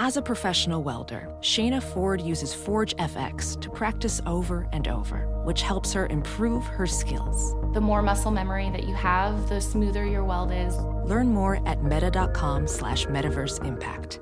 As 0.00 0.16
a 0.16 0.22
professional 0.22 0.84
welder, 0.84 1.28
Shayna 1.40 1.82
Ford 1.82 2.20
uses 2.20 2.54
Forge 2.54 2.94
FX 2.98 3.60
to 3.60 3.68
practice 3.68 4.20
over 4.26 4.68
and 4.72 4.86
over, 4.86 5.26
which 5.42 5.62
helps 5.62 5.92
her 5.92 6.06
improve 6.06 6.64
her 6.66 6.86
skills. 6.86 7.56
The 7.74 7.80
more 7.80 8.00
muscle 8.00 8.30
memory 8.30 8.70
that 8.70 8.84
you 8.84 8.94
have, 8.94 9.48
the 9.48 9.60
smoother 9.60 10.06
your 10.06 10.22
weld 10.22 10.52
is. 10.52 10.76
Learn 11.04 11.26
more 11.34 11.60
at 11.66 11.82
meta.com 11.82 12.68
slash 12.68 13.06
metaverse 13.06 13.64
impact. 13.64 14.20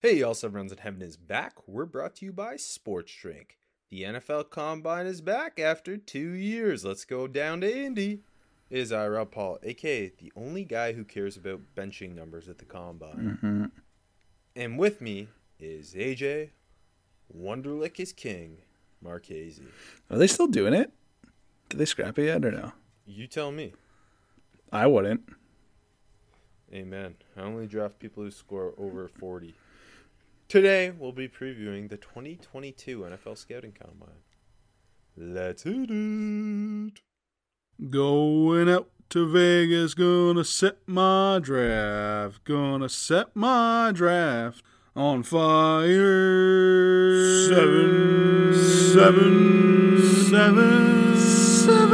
Hey, 0.00 0.22
all 0.22 0.34
seven 0.34 0.54
rounds 0.54 0.70
in 0.70 0.78
heaven 0.78 1.02
is 1.02 1.16
back. 1.16 1.54
We're 1.66 1.86
brought 1.86 2.14
to 2.16 2.26
you 2.26 2.32
by 2.32 2.54
Sports 2.54 3.12
Drink. 3.20 3.58
The 3.90 4.04
NFL 4.04 4.50
Combine 4.50 5.06
is 5.06 5.20
back 5.20 5.58
after 5.58 5.96
two 5.96 6.30
years. 6.30 6.84
Let's 6.84 7.04
go 7.04 7.26
down 7.26 7.62
to 7.62 7.84
Indy. 7.84 8.20
Is 8.70 8.92
I, 8.92 9.06
Rob 9.06 9.30
Paul, 9.30 9.58
aka 9.62 10.08
the 10.18 10.32
only 10.34 10.64
guy 10.64 10.92
who 10.92 11.04
cares 11.04 11.36
about 11.36 11.60
benching 11.76 12.14
numbers 12.14 12.48
at 12.48 12.58
the 12.58 12.64
Combine. 12.64 13.38
Mm-hmm. 13.42 13.64
And 14.56 14.78
with 14.78 15.00
me 15.00 15.28
is 15.58 15.94
AJ, 15.94 16.50
Wonderlic 17.36 18.00
is 18.00 18.12
king, 18.12 18.58
Marchese. 19.02 19.62
Are 20.10 20.18
they 20.18 20.26
still 20.26 20.46
doing 20.46 20.74
it? 20.74 20.92
Did 21.68 21.78
they 21.78 21.84
scrap 21.84 22.18
it 22.18 22.26
yet 22.26 22.44
or 22.44 22.52
no? 22.52 22.72
You 23.06 23.26
tell 23.26 23.52
me. 23.52 23.74
I 24.72 24.86
wouldn't. 24.86 25.28
Amen. 26.72 27.14
I 27.36 27.42
only 27.42 27.66
draft 27.66 27.98
people 27.98 28.24
who 28.24 28.30
score 28.30 28.74
over 28.78 29.06
40. 29.08 29.54
Today, 30.48 30.90
we'll 30.90 31.12
be 31.12 31.28
previewing 31.28 31.88
the 31.88 31.96
2022 31.96 33.00
NFL 33.00 33.38
Scouting 33.38 33.72
Combine. 33.72 34.22
Let's 35.16 35.62
hit 35.62 35.90
it. 35.90 37.00
Going 37.90 38.68
out 38.68 38.88
to 39.10 39.26
Vegas, 39.28 39.94
gonna 39.94 40.44
set 40.44 40.78
my 40.86 41.40
draft, 41.42 42.44
gonna 42.44 42.88
set 42.88 43.34
my 43.34 43.90
draft 43.92 44.62
on 44.94 45.24
fire. 45.24 45.88
Seven, 47.48 48.54
seven, 48.54 50.00
seven, 50.30 51.16
seven, 51.16 51.90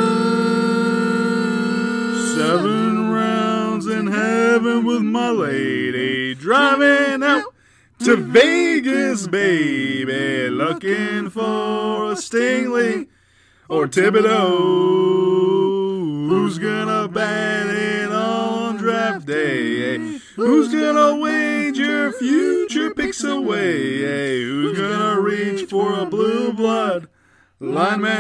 seven 2.37 3.11
rounds 3.11 3.87
in 3.87 4.09
heaven 4.09 4.85
with 4.85 5.01
my 5.01 5.31
lady, 5.31 6.35
driving 6.35 7.23
out 7.23 7.55
to 8.01 8.17
Vegas, 8.17 9.27
baby, 9.27 10.51
looking 10.51 11.31
for 11.31 12.13
a 12.13 12.17
Stingley 12.17 13.09
or 13.71 13.87
Thibodeaux. 13.89 15.30
Who's 16.31 16.61
gonna 16.61 17.09
bat 17.09 17.67
it 17.67 18.13
on 18.13 18.77
draft 18.77 19.27
day? 19.27 19.97
eh? 19.97 20.19
Who's 20.37 20.73
gonna 20.73 21.17
wager 21.17 22.13
future 22.13 22.95
picks 22.95 23.25
away? 23.25 24.05
eh? 24.05 24.37
Who's 24.45 24.79
gonna 24.79 25.21
reach 25.21 25.69
for 25.69 25.99
a 25.99 26.07
blue 26.07 26.53
blood 26.53 27.09
lineman? 27.59 28.13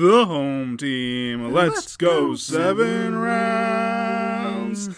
The 0.00 0.24
home 0.24 0.76
team. 0.76 1.52
Let's 1.52 1.96
go 1.96 2.36
seven 2.36 3.16
rounds. 3.16 4.88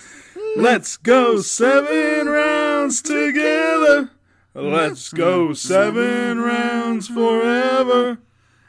Let's 0.56 0.98
go 0.98 1.40
seven 1.40 2.28
rounds 2.28 3.00
together. 3.00 4.10
Let's 4.52 5.14
go 5.14 5.54
seven 5.54 6.42
rounds 6.42 7.08
forever. 7.08 8.18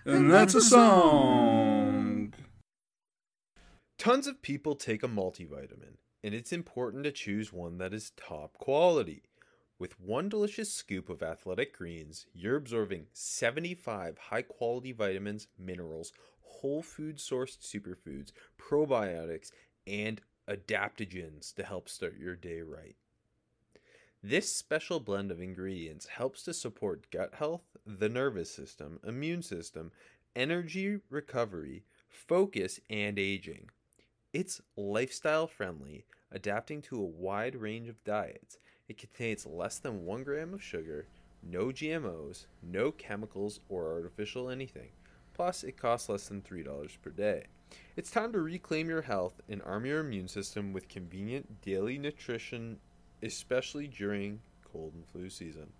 And 0.05 0.31
that's 0.31 0.55
a 0.55 0.61
song. 0.61 1.64
Tons 3.97 4.27
of 4.27 4.41
people 4.41 4.75
take 4.75 5.03
a 5.03 5.07
multivitamin, 5.07 5.95
and 6.23 6.35
it's 6.35 6.51
important 6.51 7.05
to 7.05 7.11
choose 7.11 7.51
one 7.51 7.77
that 7.79 7.93
is 7.93 8.11
top 8.11 8.57
quality. 8.57 9.23
With 9.79 9.99
one 9.99 10.29
delicious 10.29 10.71
scoop 10.71 11.09
of 11.09 11.23
athletic 11.23 11.75
greens, 11.75 12.27
you're 12.33 12.57
absorbing 12.57 13.07
75 13.13 14.17
high 14.17 14.43
quality 14.43 14.91
vitamins, 14.91 15.47
minerals, 15.57 16.11
whole 16.41 16.83
food 16.83 17.17
sourced 17.17 17.57
superfoods, 17.59 18.31
probiotics, 18.59 19.51
and 19.87 20.21
adaptogens 20.47 21.53
to 21.55 21.63
help 21.63 21.89
start 21.89 22.17
your 22.19 22.35
day 22.35 22.61
right. 22.61 22.97
This 24.21 24.53
special 24.53 24.99
blend 24.99 25.31
of 25.31 25.41
ingredients 25.41 26.05
helps 26.05 26.43
to 26.43 26.53
support 26.53 27.09
gut 27.11 27.33
health, 27.35 27.63
the 27.85 28.09
nervous 28.09 28.51
system, 28.51 28.99
immune 29.03 29.41
system, 29.41 29.91
energy 30.35 30.99
recovery, 31.09 31.85
focus, 32.09 32.79
and 32.89 33.17
aging. 33.17 33.69
It's 34.35 34.61
lifestyle 34.75 35.47
friendly, 35.47 36.03
adapting 36.29 36.81
to 36.81 36.97
a 36.97 37.05
wide 37.05 37.55
range 37.55 37.87
of 37.87 38.03
diets. 38.03 38.57
It 38.89 38.97
contains 38.97 39.45
less 39.45 39.79
than 39.79 40.03
1 40.03 40.25
gram 40.25 40.53
of 40.53 40.61
sugar, 40.61 41.07
no 41.41 41.67
GMOs, 41.67 42.47
no 42.61 42.91
chemicals 42.91 43.61
or 43.69 43.93
artificial 43.93 44.49
anything. 44.49 44.89
Plus, 45.33 45.63
it 45.63 45.77
costs 45.77 46.09
less 46.09 46.27
than 46.27 46.41
$3 46.41 46.97
per 47.01 47.11
day. 47.11 47.45
It's 47.95 48.11
time 48.11 48.33
to 48.33 48.41
reclaim 48.41 48.89
your 48.89 49.03
health 49.03 49.39
and 49.47 49.61
arm 49.61 49.85
your 49.85 50.01
immune 50.01 50.27
system 50.27 50.73
with 50.73 50.89
convenient 50.89 51.61
daily 51.61 51.97
nutrition, 51.97 52.79
especially 53.23 53.87
during 53.87 54.41
cold 54.69 54.95
and 54.95 55.07
flu 55.07 55.29
season. 55.29 55.71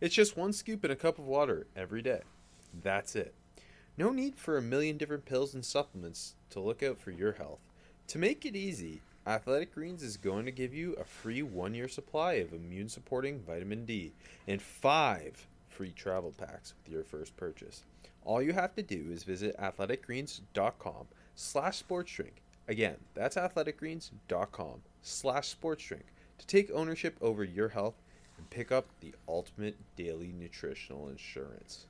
It's 0.00 0.14
just 0.14 0.36
one 0.36 0.52
scoop 0.52 0.84
in 0.84 0.92
a 0.92 0.94
cup 0.94 1.18
of 1.18 1.26
water 1.26 1.66
every 1.74 2.00
day. 2.00 2.22
That's 2.80 3.16
it. 3.16 3.34
No 3.96 4.10
need 4.10 4.36
for 4.36 4.56
a 4.56 4.62
million 4.62 4.96
different 4.96 5.24
pills 5.24 5.54
and 5.54 5.64
supplements 5.64 6.34
to 6.50 6.58
look 6.58 6.82
out 6.82 6.98
for 6.98 7.12
your 7.12 7.32
health. 7.32 7.60
To 8.08 8.18
make 8.18 8.44
it 8.44 8.56
easy, 8.56 9.02
Athletic 9.26 9.72
Greens 9.72 10.02
is 10.02 10.16
going 10.16 10.44
to 10.46 10.50
give 10.50 10.74
you 10.74 10.94
a 10.94 11.04
free 11.04 11.42
one 11.42 11.74
year 11.74 11.88
supply 11.88 12.34
of 12.34 12.52
immune 12.52 12.88
supporting 12.88 13.40
vitamin 13.40 13.84
D 13.84 14.12
and 14.48 14.60
five 14.60 15.46
free 15.68 15.92
travel 15.92 16.32
packs 16.36 16.74
with 16.76 16.92
your 16.92 17.04
first 17.04 17.36
purchase. 17.36 17.84
All 18.24 18.42
you 18.42 18.52
have 18.52 18.74
to 18.74 18.82
do 18.82 19.06
is 19.10 19.22
visit 19.22 19.56
athleticgreens.com 19.58 21.06
slash 21.36 21.82
sportsdrink. 21.82 22.42
Again, 22.66 22.96
that's 23.14 23.36
athleticgreens.com 23.36 24.82
slash 25.02 25.54
sportsdrink 25.54 26.04
to 26.38 26.46
take 26.46 26.70
ownership 26.72 27.16
over 27.20 27.44
your 27.44 27.68
health 27.68 28.02
and 28.36 28.50
pick 28.50 28.72
up 28.72 28.86
the 29.00 29.14
ultimate 29.28 29.76
daily 29.96 30.32
nutritional 30.36 31.08
insurance. 31.08 31.86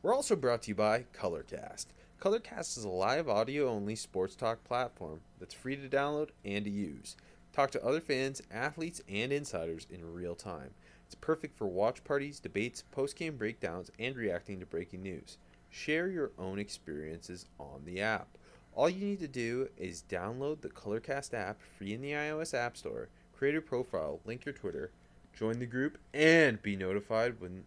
We're 0.00 0.14
also 0.14 0.36
brought 0.36 0.62
to 0.62 0.68
you 0.68 0.76
by 0.76 1.06
Colorcast. 1.12 1.86
Colorcast 2.20 2.78
is 2.78 2.84
a 2.84 2.88
live 2.88 3.28
audio 3.28 3.68
only 3.68 3.96
sports 3.96 4.36
talk 4.36 4.62
platform 4.62 5.22
that's 5.40 5.54
free 5.54 5.74
to 5.74 5.88
download 5.88 6.28
and 6.44 6.64
to 6.66 6.70
use. 6.70 7.16
Talk 7.52 7.72
to 7.72 7.84
other 7.84 8.00
fans, 8.00 8.40
athletes, 8.48 9.02
and 9.08 9.32
insiders 9.32 9.88
in 9.90 10.14
real 10.14 10.36
time. 10.36 10.70
It's 11.04 11.16
perfect 11.16 11.58
for 11.58 11.66
watch 11.66 12.04
parties, 12.04 12.38
debates, 12.38 12.84
post 12.92 13.16
game 13.16 13.36
breakdowns, 13.36 13.90
and 13.98 14.14
reacting 14.14 14.60
to 14.60 14.66
breaking 14.66 15.02
news. 15.02 15.36
Share 15.68 16.06
your 16.06 16.30
own 16.38 16.60
experiences 16.60 17.46
on 17.58 17.82
the 17.84 18.00
app. 18.00 18.28
All 18.76 18.88
you 18.88 19.04
need 19.04 19.20
to 19.20 19.26
do 19.26 19.68
is 19.76 20.04
download 20.08 20.60
the 20.60 20.68
Colorcast 20.68 21.34
app 21.34 21.60
free 21.60 21.92
in 21.92 22.02
the 22.02 22.12
iOS 22.12 22.54
App 22.54 22.76
Store, 22.76 23.08
create 23.36 23.56
a 23.56 23.60
profile, 23.60 24.20
link 24.24 24.44
your 24.44 24.52
Twitter, 24.54 24.92
join 25.36 25.58
the 25.58 25.66
group, 25.66 25.98
and 26.14 26.62
be 26.62 26.76
notified 26.76 27.40
when 27.40 27.64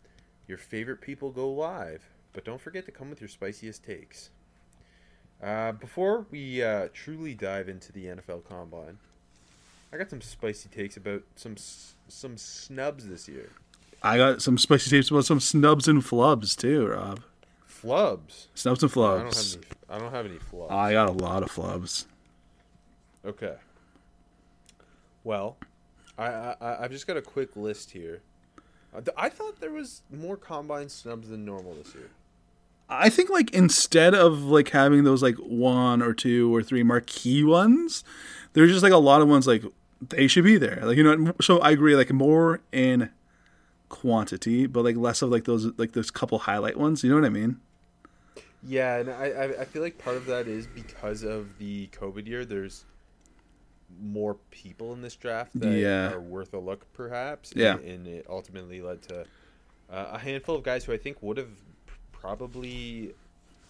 your 0.47 0.58
favorite 0.58 1.02
people 1.02 1.31
go 1.31 1.52
live. 1.52 2.09
But 2.34 2.46
don't 2.46 2.62
forget 2.62 2.86
to 2.86 2.92
come 2.92 3.09
with 3.09 3.19
your 3.19 3.28
spiciest 3.28 3.84
takes. 3.84 4.30
Uh, 5.42 5.72
before 5.72 6.25
we 6.30 6.62
uh, 6.64 6.88
truly 6.94 7.34
dive 7.34 7.68
into 7.68 7.92
the 7.92 8.06
NFL 8.06 8.44
Combine, 8.47 9.00
I 9.92 9.97
got 9.97 10.09
some 10.09 10.22
spicy 10.22 10.70
takes 10.70 10.97
about 10.97 11.24
some 11.36 11.56
some 12.08 12.38
snubs 12.38 13.08
this 13.08 13.28
year. 13.28 13.50
I 14.03 14.18
got 14.18 14.41
some 14.41 14.58
spicy 14.58 14.90
takes 14.90 15.09
about 15.09 15.25
some 15.25 15.40
snubs 15.40 15.88
and 15.88 16.02
flubs 16.02 16.56
too, 16.56 16.88
Rob. 16.88 17.22
Flubs. 17.68 18.47
Snubs 18.53 18.84
and 18.84 18.91
I 18.91 18.96
don't 18.96 19.24
have 19.25 19.34
flubs. 19.34 19.58
any. 19.58 19.66
I 19.90 20.00
don't 20.00 20.12
have 20.12 20.25
any 20.25 20.38
flubs. 20.38 20.72
I 20.72 20.94
got 20.94 21.09
a 21.09 21.14
lot 21.14 21.44
of 21.44 21.52
flubs. 21.52 22.06
Okay. 23.25 23.55
Well, 25.23 25.58
I, 26.17 26.26
I 26.26 26.84
I've 26.84 26.91
just 26.91 27.08
got 27.08 27.17
a 27.17 27.22
quick 27.22 27.55
list 27.55 27.91
here. 27.91 28.22
I 29.17 29.29
thought 29.29 29.59
there 29.59 29.72
was 29.72 30.02
more 30.11 30.35
combine 30.35 30.90
snubs 30.90 31.29
than 31.29 31.46
normal 31.46 31.73
this 31.76 31.96
year. 31.96 32.09
I 32.93 33.09
think 33.09 33.29
like 33.29 33.52
instead 33.52 34.14
of 34.14 34.43
like 34.43 34.70
having 34.70 35.05
those 35.05 35.23
like 35.23 35.38
one 35.38 36.02
or 36.02 36.14
two 36.14 36.53
or 36.53 36.61
three 36.61 36.84
marquee 36.84 37.43
ones, 37.43 38.03
there's 38.53 38.70
just 38.70 38.84
like 38.84 38.91
a 38.91 38.97
lot 38.97 39.22
of 39.22 39.29
ones 39.29 39.47
like 39.47 39.64
they 40.02 40.28
should 40.28 40.43
be 40.43 40.58
there. 40.58 40.82
Like 40.84 40.97
you 40.97 41.03
know, 41.03 41.34
so 41.41 41.59
I 41.59 41.72
agree. 41.72 41.96
Like 41.96 42.11
more 42.11 42.59
in 42.72 43.09
quantity, 43.88 44.67
but 44.67 44.84
like 44.84 44.97
less 44.97 45.22
of 45.22 45.29
like 45.29 45.46
those 45.46 45.67
like 45.78 45.93
those 45.93 46.11
couple 46.11 46.40
highlight 46.40 46.78
ones. 46.78 47.03
You 47.03 47.09
know 47.09 47.16
what 47.16 47.26
I 47.26 47.29
mean? 47.29 47.59
Yeah, 48.64 48.97
and 48.97 49.09
I 49.09 49.55
I, 49.61 49.66
feel 49.66 49.82
like 49.82 49.97
part 49.97 50.17
of 50.17 50.26
that 50.28 50.47
is 50.47 50.67
because 50.67 51.23
of 51.23 51.58
the 51.58 51.88
COVID 51.88 52.28
year. 52.28 52.46
There's 52.46 52.85
more 54.02 54.35
people 54.52 54.93
in 54.93 55.02
this 55.02 55.16
draft 55.16 55.59
that 55.59 55.78
Yeah. 55.78 56.11
are 56.11 56.22
worth 56.22 56.53
a 56.53 56.59
look, 56.59 56.91
perhaps. 56.93 57.53
Yeah. 57.55 57.76
and, 57.78 57.85
and 57.85 58.08
it 58.08 58.26
ultimately 58.29 58.82
led 58.82 59.02
to 59.03 59.22
uh, 59.91 60.09
a 60.11 60.17
handful 60.20 60.55
of 60.55 60.64
guys 60.64 60.85
who 60.85 60.93
I 60.93 60.97
think 60.97 61.22
would 61.22 61.38
have 61.38 61.49
probably 62.22 63.14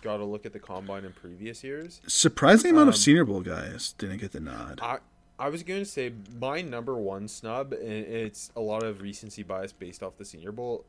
got 0.02 0.20
a 0.20 0.26
look 0.26 0.46
at 0.46 0.54
the 0.54 0.60
combine 0.60 1.06
in 1.06 1.14
previous 1.14 1.64
years. 1.64 2.02
Surprising 2.08 2.72
amount 2.72 2.84
Um, 2.84 2.90
of 2.90 2.98
Senior 2.98 3.26
Bowl 3.26 3.42
guys 3.42 3.94
didn't 3.98 4.18
get 4.18 4.32
the 4.32 4.40
nod. 4.40 4.80
I 4.82 5.00
I 5.40 5.50
was 5.50 5.64
going 5.64 5.80
to 5.80 5.86
say 5.86 6.12
my 6.40 6.62
number 6.62 6.96
one 6.96 7.28
snub, 7.28 7.74
and 7.74 7.82
it's 8.06 8.52
a 8.56 8.60
lot 8.62 8.84
of 8.84 9.02
recency 9.02 9.42
bias 9.42 9.72
based 9.72 10.04
off 10.04 10.16
the 10.20 10.26
Senior 10.26 10.52
Bowl, 10.52 10.86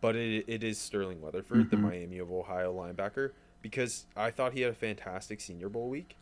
but 0.00 0.14
it, 0.14 0.44
it 0.46 0.62
is 0.62 0.78
Sterling 0.78 1.20
Weatherford, 1.20 1.70
the 1.70 1.76
Miami 1.76 2.18
of 2.18 2.30
Ohio 2.30 2.72
linebacker, 2.72 3.32
because 3.62 4.06
I 4.16 4.30
thought 4.30 4.52
he 4.52 4.60
had 4.60 4.70
a 4.70 4.74
fantastic 4.76 5.40
Senior 5.40 5.68
Bowl 5.68 5.88
week. 5.88 6.14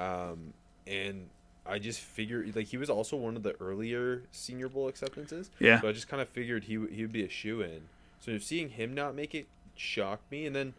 Um, 0.00 0.52
and 0.84 1.28
I 1.64 1.78
just 1.78 2.00
figured, 2.00 2.56
like, 2.56 2.66
he 2.66 2.76
was 2.76 2.90
also 2.90 3.16
one 3.16 3.36
of 3.36 3.44
the 3.44 3.54
earlier 3.60 4.22
Senior 4.32 4.68
Bowl 4.68 4.88
acceptances. 4.88 5.48
Yeah. 5.60 5.80
So 5.80 5.88
I 5.88 5.92
just 5.92 6.08
kind 6.08 6.20
of 6.20 6.28
figured 6.28 6.64
he, 6.64 6.76
would- 6.76 6.90
he 6.92 7.02
would 7.02 7.12
be 7.12 7.24
a 7.24 7.28
shoe 7.28 7.60
in. 7.60 7.82
So 8.20 8.36
seeing 8.38 8.70
him 8.70 8.94
not 8.94 9.14
make 9.14 9.32
it 9.32 9.46
shocked 9.78 10.30
me. 10.30 10.46
And 10.46 10.54
then 10.56 10.74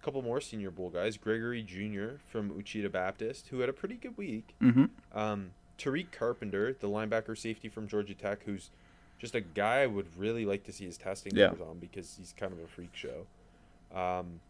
a 0.00 0.04
couple 0.04 0.22
more 0.22 0.40
Senior 0.40 0.70
Bowl 0.70 0.90
guys 0.90 1.16
Gregory 1.16 1.62
Jr. 1.62 2.16
from 2.30 2.50
Ouachita 2.50 2.88
Baptist, 2.90 3.48
who 3.48 3.60
had 3.60 3.68
a 3.68 3.72
pretty 3.72 3.96
good 3.96 4.16
week. 4.16 4.54
Mm-hmm. 4.62 5.18
Um, 5.18 5.50
Tariq 5.78 6.10
Carpenter, 6.12 6.74
the 6.78 6.88
linebacker 6.88 7.36
safety 7.36 7.68
from 7.68 7.88
Georgia 7.88 8.14
Tech, 8.14 8.42
who's 8.44 8.70
just 9.18 9.34
a 9.34 9.40
guy 9.40 9.82
I 9.82 9.86
would 9.86 10.06
really 10.16 10.44
like 10.46 10.64
to 10.64 10.72
see 10.72 10.84
his 10.86 10.96
testing 10.96 11.34
Yeah. 11.34 11.46
numbers 11.46 11.66
on 11.68 11.78
because 11.78 12.16
he's 12.18 12.34
kind 12.38 12.52
of 12.52 12.58
a 12.58 12.66
freak 12.66 12.90
show. 12.94 13.26
Um, 13.94 14.40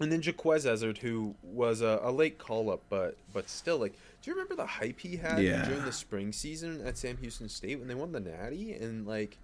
and 0.00 0.10
then 0.10 0.22
Jequez 0.22 0.64
Ezzard, 0.66 0.98
who 0.98 1.34
was 1.42 1.80
a, 1.82 2.00
a 2.02 2.10
late 2.10 2.38
call 2.38 2.70
up, 2.70 2.80
but 2.88 3.16
but 3.34 3.48
still, 3.50 3.76
like, 3.78 3.92
do 4.22 4.30
you 4.30 4.34
remember 4.34 4.54
the 4.54 4.64
hype 4.66 5.00
he 5.00 5.16
had 5.16 5.42
Yeah. 5.42 5.64
during 5.66 5.84
the 5.84 5.92
spring 5.92 6.32
season 6.32 6.80
at 6.86 6.96
Sam 6.96 7.16
Houston 7.18 7.48
State 7.48 7.78
when 7.78 7.88
they 7.88 7.94
won 7.94 8.12
the 8.12 8.20
Natty? 8.20 8.72
And 8.72 9.06
like, 9.06 9.36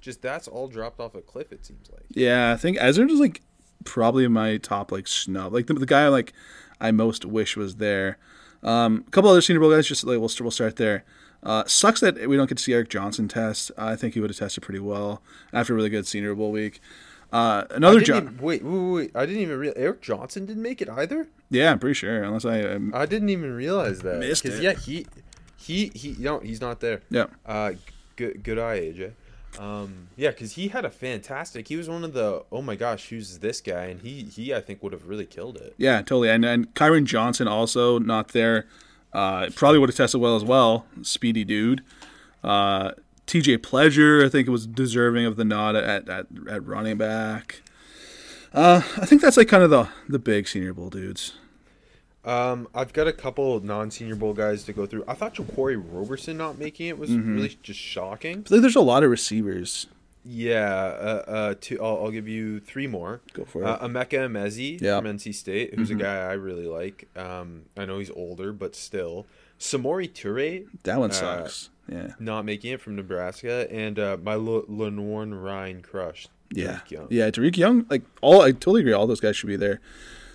just 0.00 0.22
that's 0.22 0.48
all 0.48 0.68
dropped 0.68 1.00
off 1.00 1.14
a 1.14 1.20
cliff. 1.20 1.52
It 1.52 1.64
seems 1.66 1.90
like. 1.90 2.02
Yeah, 2.10 2.52
I 2.52 2.56
think 2.56 2.76
Ezra 2.80 3.06
is 3.06 3.20
like 3.20 3.40
probably 3.84 4.26
my 4.28 4.56
top 4.58 4.92
like 4.92 5.06
snub, 5.06 5.52
like 5.52 5.66
the, 5.66 5.74
the 5.74 5.86
guy 5.86 6.08
like 6.08 6.32
I 6.80 6.90
most 6.90 7.24
wish 7.24 7.56
was 7.56 7.76
there. 7.76 8.18
Um, 8.62 9.04
a 9.06 9.10
couple 9.10 9.30
other 9.30 9.40
Senior 9.40 9.60
Bowl 9.60 9.70
guys, 9.70 9.86
just 9.86 10.04
like 10.04 10.18
we'll 10.18 10.30
we'll 10.40 10.50
start 10.50 10.76
there. 10.76 11.04
Uh, 11.42 11.64
sucks 11.66 12.00
that 12.00 12.28
we 12.28 12.36
don't 12.36 12.48
get 12.48 12.58
to 12.58 12.62
see 12.64 12.74
Eric 12.74 12.90
Johnson 12.90 13.26
test. 13.28 13.70
I 13.78 13.96
think 13.96 14.12
he 14.14 14.20
would 14.20 14.28
have 14.28 14.36
tested 14.38 14.62
pretty 14.62 14.80
well 14.80 15.22
after 15.52 15.72
a 15.72 15.76
really 15.76 15.88
good 15.88 16.06
Senior 16.06 16.34
Bowl 16.34 16.50
week. 16.52 16.80
Uh, 17.32 17.64
another 17.70 18.00
John, 18.00 18.38
wait, 18.42 18.62
wait, 18.64 18.72
wait, 18.72 18.92
wait! 18.92 19.10
I 19.14 19.24
didn't 19.24 19.40
even 19.42 19.56
realize 19.56 19.78
Eric 19.80 20.00
Johnson 20.02 20.46
didn't 20.46 20.62
make 20.62 20.82
it 20.82 20.88
either. 20.90 21.28
yeah, 21.48 21.70
I'm 21.70 21.78
pretty 21.78 21.94
sure. 21.94 22.22
Unless 22.24 22.44
I, 22.44 22.62
um, 22.62 22.92
I 22.94 23.06
didn't 23.06 23.28
even 23.28 23.54
realize 23.54 24.00
that. 24.00 24.18
Missed 24.18 24.44
it. 24.46 24.60
Yeah, 24.60 24.72
he, 24.72 25.06
he, 25.56 25.92
he. 25.94 26.16
No, 26.18 26.40
he's 26.40 26.60
not 26.60 26.80
there. 26.80 27.02
yeah, 27.08 27.26
Uh, 27.46 27.72
good, 28.16 28.42
good 28.42 28.58
eye, 28.58 28.80
AJ. 28.80 29.12
Um, 29.58 30.08
yeah, 30.16 30.30
because 30.30 30.52
he 30.52 30.68
had 30.68 30.84
a 30.84 30.90
fantastic. 30.90 31.68
He 31.68 31.76
was 31.76 31.88
one 31.88 32.04
of 32.04 32.12
the. 32.12 32.44
Oh 32.52 32.62
my 32.62 32.76
gosh, 32.76 33.08
who's 33.08 33.38
this 33.38 33.60
guy? 33.60 33.86
And 33.86 34.00
he, 34.00 34.22
he, 34.22 34.54
I 34.54 34.60
think 34.60 34.82
would 34.82 34.92
have 34.92 35.06
really 35.06 35.26
killed 35.26 35.56
it. 35.56 35.74
yeah, 35.76 35.98
totally. 35.98 36.30
And 36.30 36.44
and 36.44 36.72
Kyron 36.74 37.04
Johnson 37.04 37.48
also 37.48 37.98
not 37.98 38.28
there. 38.28 38.66
Uh, 39.12 39.50
probably 39.56 39.78
would 39.80 39.88
have 39.88 39.96
tested 39.96 40.20
well 40.20 40.36
as 40.36 40.44
well. 40.44 40.86
Speedy 41.02 41.44
dude. 41.44 41.82
Uh, 42.44 42.92
TJ 43.26 43.58
Pledger, 43.58 44.24
I 44.24 44.28
think 44.28 44.48
it 44.48 44.50
was 44.50 44.66
deserving 44.66 45.26
of 45.26 45.36
the 45.36 45.44
nod 45.44 45.76
at 45.76 46.08
at, 46.08 46.26
at 46.48 46.66
running 46.66 46.96
back. 46.96 47.62
Uh, 48.52 48.82
I 48.96 49.06
think 49.06 49.20
that's 49.22 49.36
like 49.36 49.48
kind 49.48 49.62
of 49.62 49.70
the 49.70 49.88
the 50.08 50.18
big 50.18 50.48
Senior 50.48 50.74
Bowl 50.74 50.90
dudes. 50.90 51.34
Um, 52.24 52.68
I've 52.74 52.92
got 52.92 53.06
a 53.08 53.12
couple 53.12 53.60
non-senior 53.60 54.14
bowl 54.16 54.34
guys 54.34 54.64
to 54.64 54.72
go 54.72 54.84
through. 54.86 55.04
I 55.08 55.14
thought 55.14 55.34
Jaquarii 55.36 55.82
Roberson 55.90 56.36
not 56.36 56.58
making 56.58 56.88
it 56.88 56.98
was 56.98 57.10
Mm-hmm. 57.10 57.34
really 57.34 57.58
just 57.62 57.80
shocking. 57.80 58.44
There's 58.48 58.76
a 58.76 58.80
lot 58.80 59.02
of 59.02 59.10
receivers. 59.10 59.86
Yeah. 60.22 60.68
Uh, 60.70 61.24
uh, 61.26 61.54
two. 61.60 61.82
I'll, 61.82 61.96
I'll 62.04 62.10
give 62.10 62.28
you 62.28 62.60
three 62.60 62.86
more. 62.86 63.22
Go 63.32 63.44
for 63.46 63.64
Uh, 63.64 63.76
it. 63.76 63.80
Emeka 63.82 64.28
Emezie 64.28 64.80
Yeah. 64.80 64.98
Mm-hmm. 64.98 65.06
from 65.06 65.16
NC 65.16 65.34
State, 65.34 65.74
who's 65.74 65.90
a 65.90 65.94
guy 65.94 66.16
I 66.18 66.32
really 66.34 66.66
like. 66.66 67.08
Um, 67.16 67.62
I 67.76 67.86
know 67.86 67.98
he's 67.98 68.10
older, 68.10 68.52
but 68.52 68.76
still. 68.76 69.26
Samori 69.58 70.10
Toure, 70.12 70.66
That 70.84 70.98
one 70.98 71.10
uh, 71.10 71.14
sucks. 71.14 71.70
yeah. 71.88 72.12
not 72.18 72.44
making 72.44 72.72
it 72.72 72.80
from 72.82 72.96
Nebraska, 72.96 73.66
and 73.70 73.98
uh, 73.98 74.16
my 74.22 74.32
L- 74.32 74.64
Lenoir-Rhyne 74.68 75.82
crushed. 75.82 76.30
Yeah. 76.52 76.80
Dareke 76.86 76.90
Young. 76.90 77.06
Yeah, 77.10 77.30
Dareke 77.30 77.56
Young, 77.56 77.86
like 77.90 78.02
all 78.20 78.42
I 78.42 78.52
totally 78.52 78.80
agree, 78.80 78.92
all 78.92 79.06
those 79.06 79.20
guys 79.20 79.36
should 79.36 79.46
be 79.48 79.56
there. 79.56 79.80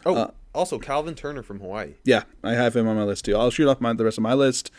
Oh, 0.06 0.16
Uh, 0.16 0.31
also 0.56 0.80
Calvin 0.80 1.16
Turner 1.16 1.44
from 1.44 1.60
Hawaii. 1.60 1.96
Yeah, 2.04 2.24
I 2.44 2.54
have 2.54 2.75
him 2.75 2.88
on 2.88 2.96
my 2.96 3.04
list 3.04 3.25
too. 3.25 3.36
I'll 3.36 3.52
shoot 3.52 3.68
off 3.68 3.81
my 3.81 3.94
the 3.94 4.06
rest 4.06 4.18
of 4.18 4.24
my 4.24 4.34
list. 4.34 4.72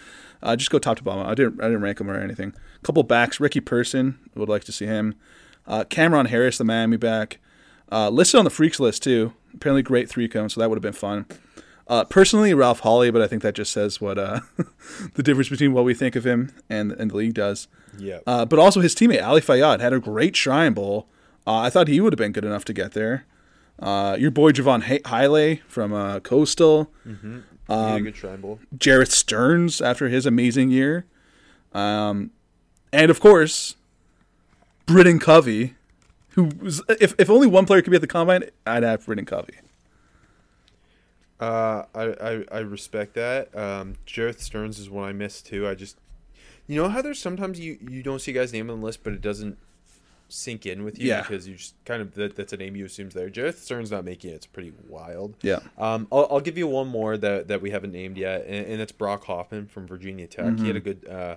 Uh, 0.43 0.57
just 0.57 0.71
go 0.71 0.79
top 0.79 0.97
to 0.99 1.03
bottom. 1.05 1.27
I 1.27 1.35
didn't 1.35 1.61
I 1.61 1.65
didn't 1.65 1.83
rank 1.83 2.01
him 2.01 2.11
or 2.11 2.19
anything. 2.19 2.55
couple 2.83 3.03
backs. 3.03 3.39
Ricky 3.41 3.61
Person 3.61 4.19
would 4.35 4.49
like 4.49 4.65
to 4.65 4.73
see 4.73 4.87
him. 4.87 5.15
Uh, 5.67 5.85
Cameron 5.85 6.27
Harris, 6.27 6.59
the 6.59 6.65
Miami 6.65 6.97
back, 6.97 7.39
uh, 7.91 8.09
listed 8.09 8.39
on 8.39 8.45
the 8.45 8.51
freaks 8.51 8.81
list 8.81 9.03
too. 9.03 9.33
Apparently, 9.55 9.83
great 9.83 10.09
three 10.09 10.29
cone, 10.29 10.49
so 10.49 10.61
that 10.61 10.69
would 10.69 10.77
have 10.77 10.83
been 10.83 10.93
fun. 10.93 11.27
Uh, 11.89 12.05
personally, 12.05 12.53
Ralph 12.53 12.81
Hawley, 12.81 13.11
but 13.11 13.23
I 13.23 13.29
think 13.29 13.43
that 13.43 13.55
just 13.55 13.73
says 13.73 14.01
what 14.01 14.19
uh, 14.19 14.41
the 15.15 15.23
difference 15.23 15.49
between 15.49 15.73
what 15.73 15.85
we 15.85 15.95
think 15.95 16.17
of 16.17 16.27
him 16.27 16.53
and 16.69 16.93
and 16.93 17.11
the 17.11 17.17
league 17.17 17.35
does. 17.35 17.69
Yeah. 17.99 18.21
Uh, 18.27 18.45
but 18.45 18.59
also 18.59 18.81
his 18.81 18.95
teammate 18.95 19.25
Ali 19.25 19.41
Fayyad 19.41 19.81
had 19.81 19.93
a 19.93 20.01
great 20.01 20.37
Shrine 20.37 20.75
Bowl. 20.75 21.09
Uh, 21.47 21.59
I 21.59 21.71
thought 21.71 21.89
he 21.89 22.01
would 22.01 22.13
have 22.13 22.19
been 22.19 22.33
good 22.33 22.45
enough 22.45 22.65
to 22.67 22.73
get 22.73 22.93
there. 22.93 23.25
Uh, 23.79 24.17
your 24.19 24.31
boy 24.31 24.53
Jaivon 24.53 24.83
Heiligh 25.03 25.61
from 25.69 25.93
uh, 25.93 26.21
Coastal. 26.21 26.91
He 27.05 27.11
um, 27.11 27.45
had 27.69 28.05
good 28.05 28.17
Shrine 28.17 28.41
Bowl. 28.41 28.61
Jerreth 28.77 29.11
Sterns 29.11 29.81
after 29.81 30.09
his 30.09 30.25
amazing 30.25 30.71
year. 30.71 31.05
Um, 31.73 32.31
and 32.93 33.11
of 33.11 33.21
course, 33.21 33.77
Britton 34.87 35.19
Covey, 35.19 35.75
who 36.31 36.51
was, 36.61 36.83
if, 36.89 37.15
if 37.19 37.29
only 37.29 37.47
one 37.47 37.67
player 37.67 37.83
could 37.83 37.91
be 37.91 37.97
at 37.97 38.01
the 38.01 38.07
combine, 38.07 38.45
I'd 38.67 38.83
have 38.83 39.05
Britton 39.05 39.27
Covey. 39.27 39.55
Uh, 41.39 41.83
I, 41.95 42.03
I, 42.03 42.45
I 42.51 42.59
respect 42.61 43.15
that. 43.15 43.55
Um, 43.55 43.97
Jerreth 44.07 44.41
Sterns 44.41 44.79
is 44.79 44.89
one 44.89 45.07
I 45.07 45.13
missed 45.13 45.47
too. 45.47 45.69
I 45.69 45.75
just, 45.75 45.99
you 46.67 46.81
know 46.81 46.89
how 46.89 47.03
there's 47.03 47.21
sometimes 47.21 47.61
you, 47.61 47.79
you 47.87 48.03
don't 48.03 48.21
see 48.21 48.31
a 48.31 48.35
guy's 48.35 48.55
name 48.55 48.71
on 48.71 48.81
the 48.81 48.87
list, 48.87 49.05
but 49.05 49.13
it 49.13 49.21
doesn't 49.21 49.59
sink 50.29 50.67
in 50.67 50.85
with 50.85 50.99
you 50.99 51.09
Yeah. 51.09 51.21
because 51.23 51.47
you 51.47 51.55
just 51.55 51.75
kind 51.85 52.03
of 52.03 52.15
that, 52.15 52.37
that's 52.37 52.53
a 52.53 52.57
name 52.57 52.75
you 52.77 52.85
assume's 52.85 53.15
there. 53.15 53.31
Jerreth 53.31 53.59
Stern's 53.59 53.91
not 53.91 54.05
making 54.05 54.31
it. 54.31 54.35
It's 54.35 54.47
pretty 54.47 54.73
wild. 54.89 55.35
Yeah. 55.43 55.61
Um, 55.79 56.09
I'll, 56.11 56.27
I'll 56.31 56.41
give 56.41 56.59
you 56.59 56.67
one 56.67 56.89
more 56.89 57.17
that, 57.17 57.49
that 57.49 57.63
we 57.63 57.71
haven't 57.71 57.93
named 57.93 58.17
yet, 58.19 58.45
and, 58.47 58.67
and 58.67 58.81
that's 58.81 58.93
Brock 58.93 59.25
Hoffman 59.25 59.67
from 59.67 59.87
Virginia 59.87 60.27
Tech. 60.27 60.59
He 60.59 60.67
had 60.67 60.77
a 60.77 60.81
good 60.81 61.07
uh, 61.09 61.37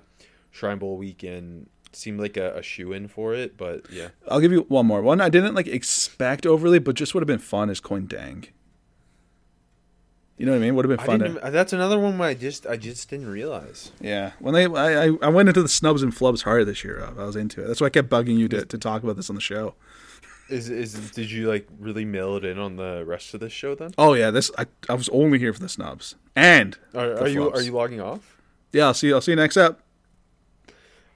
Shrine 0.52 0.80
Bowl 0.80 0.98
weekend. 0.98 1.70
Seemed 1.92 2.20
like 2.20 2.38
a, 2.38 2.56
a 2.56 2.62
shoe 2.62 2.94
in 2.94 3.08
for 3.08 3.34
it, 3.34 3.58
but 3.58 3.92
yeah. 3.92 4.10
I'll 4.28 4.40
give 4.40 4.52
you 4.52 4.62
one 4.68 4.86
more. 4.86 5.02
One 5.02 5.20
I 5.22 5.30
didn't 5.30 5.56
like 5.56 5.66
expect 5.66 6.46
overly, 6.46 6.78
but 6.78 6.94
just 6.96 7.16
would 7.16 7.22
have 7.22 7.28
been 7.28 7.40
fun 7.40 7.72
is 7.72 7.80
Coin 7.80 8.06
Dang. 8.06 8.46
You 10.40 10.46
know 10.46 10.54
what 10.54 10.60
I 10.60 10.62
mean? 10.62 10.76
Would 10.76 10.86
have 10.86 10.98
been 10.98 11.04
I 11.04 11.06
fun. 11.06 11.20
didn't. 11.20 11.42
to- 11.44 11.52
that's 11.52 11.74
another 11.74 12.00
one 12.00 12.18
where 12.18 12.30
I 12.30 12.34
just 12.34 12.66
I 12.66 12.78
just 12.78 13.10
didn't 13.10 13.28
realize. 13.30 13.92
yeah, 14.00 14.32
when 14.40 14.54
they 14.54 14.66
I, 14.66 15.08
I 15.08 15.18
I 15.22 15.28
went 15.28 15.50
into 15.50 15.62
the 15.62 15.68
snubs 15.68 16.02
and 16.02 16.14
flubs 16.16 16.44
hard 16.44 16.66
this 16.66 16.82
year. 16.84 17.04
I 17.06 17.12
was 17.26 17.36
into 17.36 17.62
it. 17.62 17.68
That's 17.68 17.82
why 17.82 17.88
I 17.88 17.92
kept 17.92 18.10
bugging 18.10 18.38
you 18.38 18.48
to, 18.48 18.66
to 18.66 18.78
talk 18.78 19.04
about 19.04 19.18
this 19.18 19.30
on 19.30 19.36
the 19.36 19.42
show. 19.42 19.76
Is 20.50 20.70
is 20.70 21.12
did 21.12 21.30
you 21.30 21.50
like 21.50 21.68
really 21.78 22.06
mail 22.06 22.38
it 22.38 22.46
in 22.46 22.58
on 22.58 22.78
the 22.78 23.04
rest 23.06 23.34
of 23.34 23.42
this 23.42 23.52
show 23.52 23.76
then? 23.76 23.92
Oh 23.98 24.14
yeah, 24.14 24.32
this 24.32 24.50
I, 24.58 24.66
I 24.88 24.94
was 24.94 25.10
only 25.10 25.40
here 25.40 25.54
for 25.54 25.60
the 25.60 25.70
snubs 25.70 26.16
and 26.38 26.78
Are, 26.96 27.20
are 27.24 27.28
you 27.28 27.52
are 27.52 27.62
you 27.62 27.74
logging 27.74 28.00
off? 28.00 28.38
Yeah, 28.72 28.86
I'll 28.88 28.94
see. 28.94 29.12
I'll 29.12 29.20
see 29.22 29.34
you 29.34 29.36
next 29.36 29.58
up. 29.58 29.82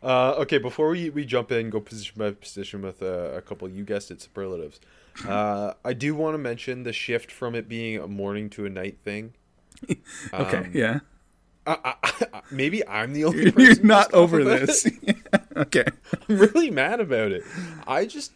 Uh, 0.03 0.35
okay, 0.39 0.57
before 0.57 0.89
we, 0.89 1.09
we 1.09 1.23
jump 1.25 1.51
in, 1.51 1.69
go 1.69 1.79
position 1.79 2.15
by 2.17 2.31
position 2.31 2.81
with 2.81 3.01
uh, 3.01 3.31
a 3.33 3.41
couple. 3.41 3.69
You 3.69 3.83
guessed 3.85 4.11
it, 4.11 4.21
superlatives. 4.21 4.79
Uh, 5.27 5.73
I 5.85 5.93
do 5.93 6.13
want 6.15 6.33
to 6.33 6.37
mention 6.39 6.83
the 6.83 6.91
shift 6.93 7.31
from 7.31 7.55
it 7.55 7.69
being 7.69 7.99
a 7.99 8.07
morning 8.07 8.49
to 8.51 8.65
a 8.65 8.69
night 8.69 8.97
thing. 9.03 9.33
Okay, 10.33 10.57
Um, 10.57 10.71
yeah. 10.73 10.99
I, 11.65 11.95
I, 12.03 12.09
I, 12.33 12.41
maybe 12.51 12.85
I'm 12.87 13.13
the 13.13 13.25
only. 13.25 13.53
You're 13.57 13.81
not 13.83 14.13
over 14.13 14.43
this. 14.43 14.87
okay. 15.55 15.85
I'm 16.29 16.37
really 16.37 16.69
mad 16.71 16.99
about 16.99 17.31
it. 17.31 17.43
I 17.87 18.05
just, 18.05 18.31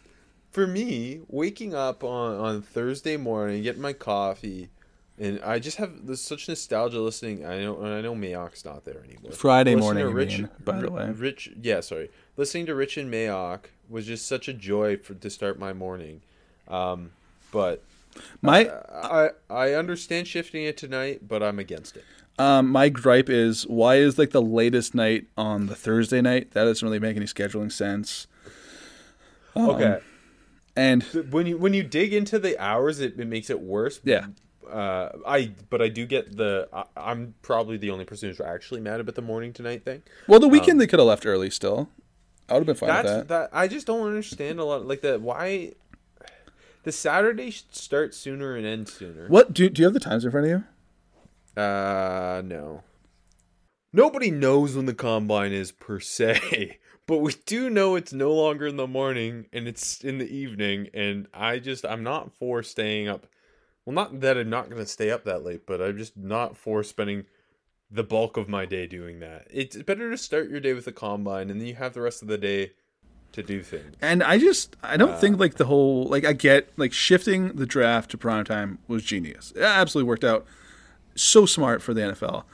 for 0.50 0.66
me, 0.66 1.20
waking 1.28 1.74
up 1.74 2.02
on, 2.04 2.36
on 2.38 2.62
Thursday 2.62 3.16
morning, 3.16 3.62
getting 3.62 3.82
my 3.82 3.92
coffee, 3.92 4.70
and 5.20 5.40
I 5.42 5.58
just 5.58 5.76
have 5.78 6.06
there's 6.06 6.20
such 6.20 6.48
nostalgia 6.48 7.00
listening. 7.00 7.44
I 7.44 7.60
know, 7.60 7.78
and 7.80 7.92
I 7.92 8.00
know 8.00 8.14
Mayock's 8.14 8.64
not 8.64 8.84
there 8.84 9.02
anymore. 9.04 9.32
Friday 9.32 9.74
Listening 9.74 10.04
morning, 10.06 10.30
you 10.30 10.38
mean, 10.42 10.50
by 10.64 10.80
the 10.80 10.90
way. 10.90 11.10
Rich, 11.10 11.50
yeah, 11.60 11.80
sorry. 11.80 12.10
Listening 12.36 12.66
to 12.66 12.74
Rich 12.74 12.96
and 12.96 13.12
Mayock 13.12 13.64
was 13.88 14.06
just 14.06 14.26
such 14.26 14.48
a 14.48 14.52
joy 14.52 14.96
for 14.96 15.14
to 15.14 15.30
start 15.30 15.58
my 15.58 15.72
morning. 15.72 16.20
Um, 16.68 17.10
but 17.52 17.82
My 18.42 18.70
I 18.92 19.30
I 19.48 19.72
understand 19.74 20.26
shifting 20.28 20.64
it 20.64 20.76
tonight, 20.76 21.26
but 21.26 21.42
I'm 21.42 21.58
against 21.58 21.96
it. 21.96 22.04
um 22.38 22.68
my 22.68 22.88
gripe 22.88 23.28
is 23.28 23.66
why 23.66 23.96
is 23.96 24.18
like 24.18 24.30
the 24.30 24.42
latest 24.42 24.94
night 24.94 25.26
on 25.36 25.66
the 25.66 25.74
Thursday 25.74 26.20
night? 26.20 26.52
That 26.52 26.64
doesn't 26.64 26.86
really 26.86 26.98
make 27.00 27.16
any 27.16 27.26
scheduling 27.26 27.72
sense. 27.72 28.26
Um, 29.56 29.70
Okay. 29.70 29.98
And 30.76 31.02
when 31.30 31.46
you 31.46 31.58
when 31.58 31.74
you 31.74 31.82
dig 31.82 32.12
into 32.14 32.38
the 32.38 32.56
hours, 32.62 33.00
it, 33.00 33.18
it 33.18 33.26
makes 33.26 33.50
it 33.50 33.60
worse. 33.60 34.00
Yeah. 34.04 34.26
Uh, 34.70 35.10
I 35.26 35.52
but 35.70 35.80
I 35.82 35.88
do 35.88 36.06
get 36.06 36.36
the. 36.36 36.68
I, 36.72 36.84
I'm 36.96 37.34
probably 37.42 37.76
the 37.76 37.90
only 37.90 38.04
person 38.04 38.28
who's 38.28 38.40
actually 38.40 38.80
mad 38.80 39.00
about 39.00 39.14
the 39.14 39.22
morning 39.22 39.52
tonight 39.52 39.84
thing. 39.84 40.02
well, 40.26 40.40
the 40.40 40.48
weekend 40.48 40.80
they 40.80 40.86
could 40.86 40.98
have 40.98 41.08
left 41.08 41.26
early. 41.26 41.50
Still, 41.50 41.88
I 42.48 42.54
would 42.54 42.60
have 42.60 42.66
been 42.66 42.76
fine 42.76 42.88
That's 42.88 43.04
with 43.18 43.28
that. 43.28 43.50
that. 43.50 43.56
I 43.56 43.68
just 43.68 43.86
don't 43.86 44.06
understand 44.06 44.60
a 44.60 44.64
lot. 44.64 44.86
Like 44.86 45.00
that. 45.02 45.20
Why 45.20 45.72
the 46.84 46.92
Saturday 46.92 47.50
should 47.50 47.74
start 47.74 48.14
sooner 48.14 48.56
and 48.56 48.64
end 48.66 48.88
sooner? 48.88 49.28
What 49.28 49.52
do 49.52 49.68
do 49.68 49.82
you 49.82 49.86
have 49.86 49.94
the 49.94 50.00
times 50.00 50.24
in 50.24 50.30
front 50.30 50.46
of 50.46 50.50
you? 50.50 50.64
Uh, 51.60 52.40
no. 52.44 52.84
nobody 53.92 54.30
knows 54.30 54.76
when 54.76 54.86
the 54.86 54.94
combine 54.94 55.52
is 55.52 55.72
per 55.72 55.98
se, 55.98 56.78
but 57.06 57.18
we 57.18 57.34
do 57.46 57.68
know 57.68 57.96
it's 57.96 58.12
no 58.12 58.32
longer 58.32 58.66
in 58.68 58.76
the 58.76 58.86
morning 58.86 59.46
and 59.52 59.66
it's 59.66 60.04
in 60.04 60.18
the 60.18 60.28
evening. 60.32 60.88
And 60.94 61.26
I 61.34 61.58
just, 61.58 61.84
I'm 61.84 62.04
not 62.04 62.32
for 62.38 62.62
staying 62.62 63.08
up. 63.08 63.26
Well, 63.88 63.94
not 63.94 64.20
that 64.20 64.36
I'm 64.36 64.50
not 64.50 64.68
going 64.68 64.82
to 64.82 64.86
stay 64.86 65.10
up 65.10 65.24
that 65.24 65.42
late, 65.42 65.64
but 65.64 65.80
I'm 65.80 65.96
just 65.96 66.14
not 66.14 66.58
for 66.58 66.82
spending 66.82 67.24
the 67.90 68.02
bulk 68.02 68.36
of 68.36 68.46
my 68.46 68.66
day 68.66 68.86
doing 68.86 69.20
that. 69.20 69.46
It's 69.50 69.78
better 69.78 70.10
to 70.10 70.18
start 70.18 70.50
your 70.50 70.60
day 70.60 70.74
with 70.74 70.84
the 70.84 70.92
combine 70.92 71.48
and 71.48 71.58
then 71.58 71.66
you 71.66 71.74
have 71.76 71.94
the 71.94 72.02
rest 72.02 72.20
of 72.20 72.28
the 72.28 72.36
day 72.36 72.72
to 73.32 73.42
do 73.42 73.62
things. 73.62 73.96
And 74.02 74.22
I 74.22 74.36
just 74.36 74.76
I 74.82 74.98
don't 74.98 75.12
uh, 75.12 75.16
think 75.16 75.40
like 75.40 75.54
the 75.54 75.64
whole 75.64 76.04
like 76.04 76.26
I 76.26 76.34
get 76.34 76.70
like 76.76 76.92
shifting 76.92 77.56
the 77.56 77.64
draft 77.64 78.10
to 78.10 78.18
prime 78.18 78.44
time 78.44 78.78
was 78.88 79.04
genius. 79.04 79.54
It 79.56 79.62
absolutely 79.62 80.06
worked 80.06 80.24
out. 80.24 80.44
So 81.14 81.46
smart 81.46 81.80
for 81.80 81.94
the 81.94 82.02
NFL. 82.02 82.44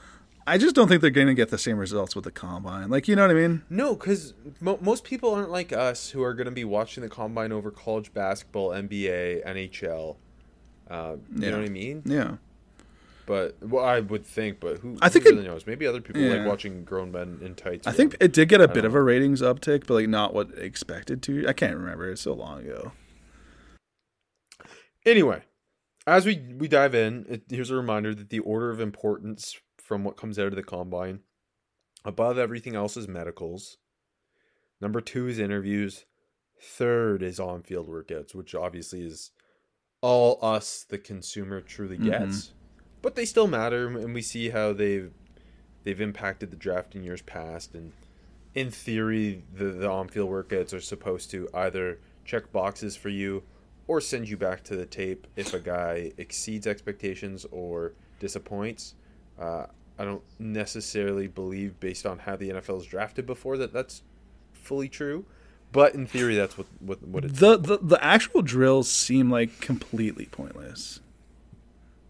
I 0.47 0.57
just 0.57 0.73
don't 0.73 0.87
think 0.87 1.01
they're 1.01 1.09
going 1.09 1.27
to 1.27 1.33
get 1.33 1.49
the 1.49 1.57
same 1.57 1.77
results 1.77 2.15
with 2.15 2.23
the 2.23 2.31
combine. 2.31 2.89
Like, 2.89 3.09
you 3.09 3.15
know 3.17 3.23
what 3.23 3.31
I 3.31 3.33
mean? 3.33 3.63
No, 3.69 3.93
because 3.93 4.35
mo- 4.61 4.79
most 4.79 5.03
people 5.03 5.33
aren't 5.33 5.51
like 5.51 5.73
us 5.73 6.11
who 6.11 6.23
are 6.23 6.33
going 6.33 6.45
to 6.45 6.51
be 6.51 6.63
watching 6.63 7.03
the 7.03 7.09
combine 7.09 7.51
over 7.51 7.71
college 7.71 8.13
basketball, 8.13 8.69
NBA, 8.69 9.45
NHL. 9.45 10.15
Uh, 10.89 11.15
you 11.33 11.43
yeah. 11.43 11.49
know 11.51 11.57
what 11.57 11.65
I 11.65 11.69
mean? 11.69 12.03
Yeah. 12.05 12.35
But 13.25 13.55
well, 13.61 13.83
I 13.83 14.01
would 14.01 14.25
think, 14.25 14.59
but 14.59 14.79
who? 14.79 14.97
I 15.01 15.09
think 15.09 15.25
who 15.25 15.31
really 15.31 15.45
it, 15.45 15.49
knows? 15.49 15.65
Maybe 15.65 15.87
other 15.87 16.01
people 16.01 16.21
yeah. 16.21 16.35
like 16.35 16.47
watching 16.47 16.83
grown 16.83 17.11
men 17.11 17.39
in 17.41 17.55
tights. 17.55 17.87
I 17.87 17.91
think 17.91 18.15
it 18.19 18.33
did 18.33 18.49
get 18.49 18.61
a 18.61 18.67
bit 18.67 18.83
know. 18.83 18.89
of 18.89 18.95
a 18.95 19.01
ratings 19.01 19.41
uptick, 19.41 19.87
but 19.87 19.95
like 19.95 20.07
not 20.07 20.33
what 20.33 20.55
expected 20.57 21.23
to. 21.23 21.47
I 21.47 21.53
can't 21.53 21.75
remember. 21.75 22.09
It's 22.09 22.21
so 22.21 22.33
long 22.33 22.59
ago. 22.59 22.91
Anyway, 25.05 25.41
as 26.05 26.25
we 26.25 26.45
we 26.57 26.67
dive 26.67 26.93
in, 26.93 27.25
it, 27.27 27.43
here's 27.49 27.71
a 27.71 27.75
reminder 27.75 28.13
that 28.13 28.29
the 28.29 28.39
order 28.39 28.69
of 28.69 28.79
importance 28.79 29.59
from 29.81 30.03
what 30.03 30.17
comes 30.17 30.37
out 30.37 30.47
of 30.47 30.55
the 30.55 30.63
combine. 30.63 31.21
Above 32.03 32.37
everything 32.37 32.75
else 32.75 32.95
is 32.95 33.07
medicals. 33.07 33.77
Number 34.79 35.01
two 35.01 35.27
is 35.27 35.39
interviews. 35.39 36.05
Third 36.61 37.23
is 37.23 37.39
on 37.39 37.63
field 37.63 37.87
workouts, 37.87 38.35
which 38.35 38.53
obviously 38.53 39.01
is 39.01 39.31
all 40.05 40.37
us, 40.43 40.85
the 40.87 40.99
consumer, 40.99 41.61
truly 41.61 41.97
mm-hmm. 41.97 42.11
gets. 42.11 42.21
Mm-hmm. 42.21 42.55
But 43.01 43.15
they 43.15 43.25
still 43.25 43.47
matter, 43.47 43.87
and 43.87 44.13
we 44.13 44.21
see 44.21 44.49
how 44.49 44.71
they've 44.71 45.11
they've 45.83 45.99
impacted 45.99 46.51
the 46.51 46.57
draft 46.57 46.93
in 46.93 47.03
years 47.03 47.23
past. 47.23 47.73
And 47.73 47.91
in 48.53 48.69
theory, 48.69 49.43
the, 49.51 49.65
the 49.65 49.89
on 49.89 50.07
field 50.07 50.29
workouts 50.29 50.73
are 50.73 50.79
supposed 50.79 51.31
to 51.31 51.49
either 51.55 51.99
check 52.23 52.51
boxes 52.51 52.95
for 52.95 53.09
you 53.09 53.41
or 53.87 53.99
send 53.99 54.29
you 54.29 54.37
back 54.37 54.63
to 54.65 54.75
the 54.75 54.85
tape 54.85 55.25
if 55.35 55.55
a 55.55 55.59
guy 55.59 56.11
exceeds 56.17 56.67
expectations 56.67 57.45
or 57.51 57.93
disappoints. 58.19 58.93
Uh, 59.39 59.65
I 59.97 60.05
don't 60.05 60.23
necessarily 60.37 61.27
believe, 61.27 61.79
based 61.79 62.05
on 62.05 62.19
how 62.19 62.35
the 62.35 62.51
NFL 62.51 62.81
is 62.81 62.85
drafted 62.85 63.25
before, 63.25 63.57
that 63.57 63.73
that's 63.73 64.03
fully 64.53 64.89
true. 64.89 65.25
But 65.75 65.93
in 65.93 66.07
theory, 66.07 66.35
that's 66.35 66.57
what 66.57 66.67
what, 66.79 67.05
what 67.05 67.25
it's. 67.25 67.37
The, 67.37 67.57
the 67.57 67.77
the 67.81 68.01
actual 68.01 68.41
drills 68.41 68.89
seem 68.89 69.29
like 69.29 69.59
completely 69.59 70.27
pointless, 70.27 71.01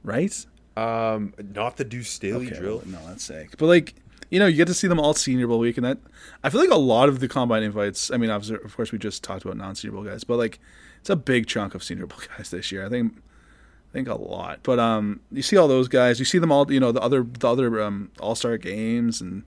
right? 0.03 0.45
Um, 0.77 1.34
not 1.55 1.77
the 1.77 1.84
Deuce 1.84 2.12
Staley 2.12 2.45
okay, 2.45 2.60
drill. 2.60 2.84
Well, 2.86 3.01
no, 3.01 3.07
that's 3.07 3.24
sick. 3.24 3.57
But 3.57 3.65
like, 3.65 3.95
you 4.29 4.38
know, 4.38 4.45
you 4.45 4.57
get 4.57 4.67
to 4.67 4.75
see 4.75 4.88
them 4.88 5.00
all 5.00 5.15
Senior 5.15 5.48
Bowl 5.48 5.57
week, 5.57 5.77
and 5.77 5.86
that 5.88 5.98
I 6.43 6.51
feel 6.51 6.62
like 6.62 6.69
a 6.69 6.75
lot 6.75 7.10
of 7.10 7.22
the 7.22 7.27
combine 7.27 7.63
invites. 7.63 8.12
I 8.12 8.17
mean, 8.17 8.29
obviously, 8.29 8.63
of 8.63 8.75
course, 8.75 8.91
we 8.91 9.00
just 9.00 9.24
talked 9.24 9.43
about 9.43 9.57
non 9.57 9.74
Senior 9.74 9.93
Bowl 9.93 10.03
guys, 10.03 10.24
but 10.24 10.38
like, 10.38 10.60
it's 11.00 11.10
a 11.10 11.15
big 11.15 11.48
chunk 11.48 11.74
of 11.74 11.84
Senior 11.84 12.05
Bowl 12.05 12.19
guys 12.38 12.51
this 12.51 12.72
year. 12.72 12.86
I 12.86 12.89
think 12.89 13.13
I 13.17 13.93
think 13.93 14.07
a 14.07 14.13
lot. 14.13 14.60
But 14.62 14.77
um, 14.77 15.22
you 15.31 15.41
see 15.41 15.57
all 15.57 15.67
those 15.67 15.88
guys. 15.88 16.19
You 16.19 16.25
see 16.25 16.38
them 16.38 16.51
all. 16.51 16.72
You 16.72 16.79
know 16.79 16.91
the 16.91 17.01
other 17.01 17.24
the 17.24 17.50
other 17.50 17.81
um, 17.81 18.12
All 18.19 18.36
Star 18.36 18.60
games, 18.60 19.22
and 19.22 19.41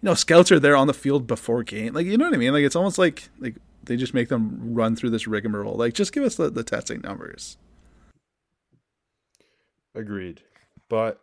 you 0.00 0.06
know 0.06 0.14
scouts 0.14 0.52
are 0.52 0.60
there 0.60 0.76
on 0.76 0.86
the 0.86 0.94
field 0.94 1.26
before 1.26 1.62
game. 1.62 1.94
Like 1.94 2.06
you 2.06 2.16
know 2.16 2.26
what 2.26 2.34
I 2.34 2.38
mean. 2.38 2.52
Like 2.52 2.64
it's 2.64 2.76
almost 2.76 2.98
like 2.98 3.28
like 3.38 3.56
they 3.84 3.96
just 3.96 4.14
make 4.14 4.28
them 4.28 4.74
run 4.74 4.96
through 4.96 5.10
this 5.10 5.26
rigmarole. 5.26 5.74
Like 5.74 5.94
just 5.94 6.12
give 6.12 6.22
us 6.22 6.36
the, 6.36 6.50
the 6.50 6.62
testing 6.62 7.00
numbers. 7.00 7.56
Agreed, 9.94 10.42
but 10.88 11.22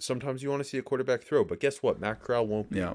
sometimes 0.00 0.42
you 0.42 0.50
want 0.50 0.62
to 0.62 0.68
see 0.68 0.78
a 0.78 0.82
quarterback 0.82 1.22
throw. 1.22 1.44
But 1.44 1.60
guess 1.60 1.82
what? 1.82 2.00
Matt 2.00 2.20
Corral 2.20 2.46
won't. 2.46 2.70
Be. 2.70 2.78
Yeah. 2.78 2.94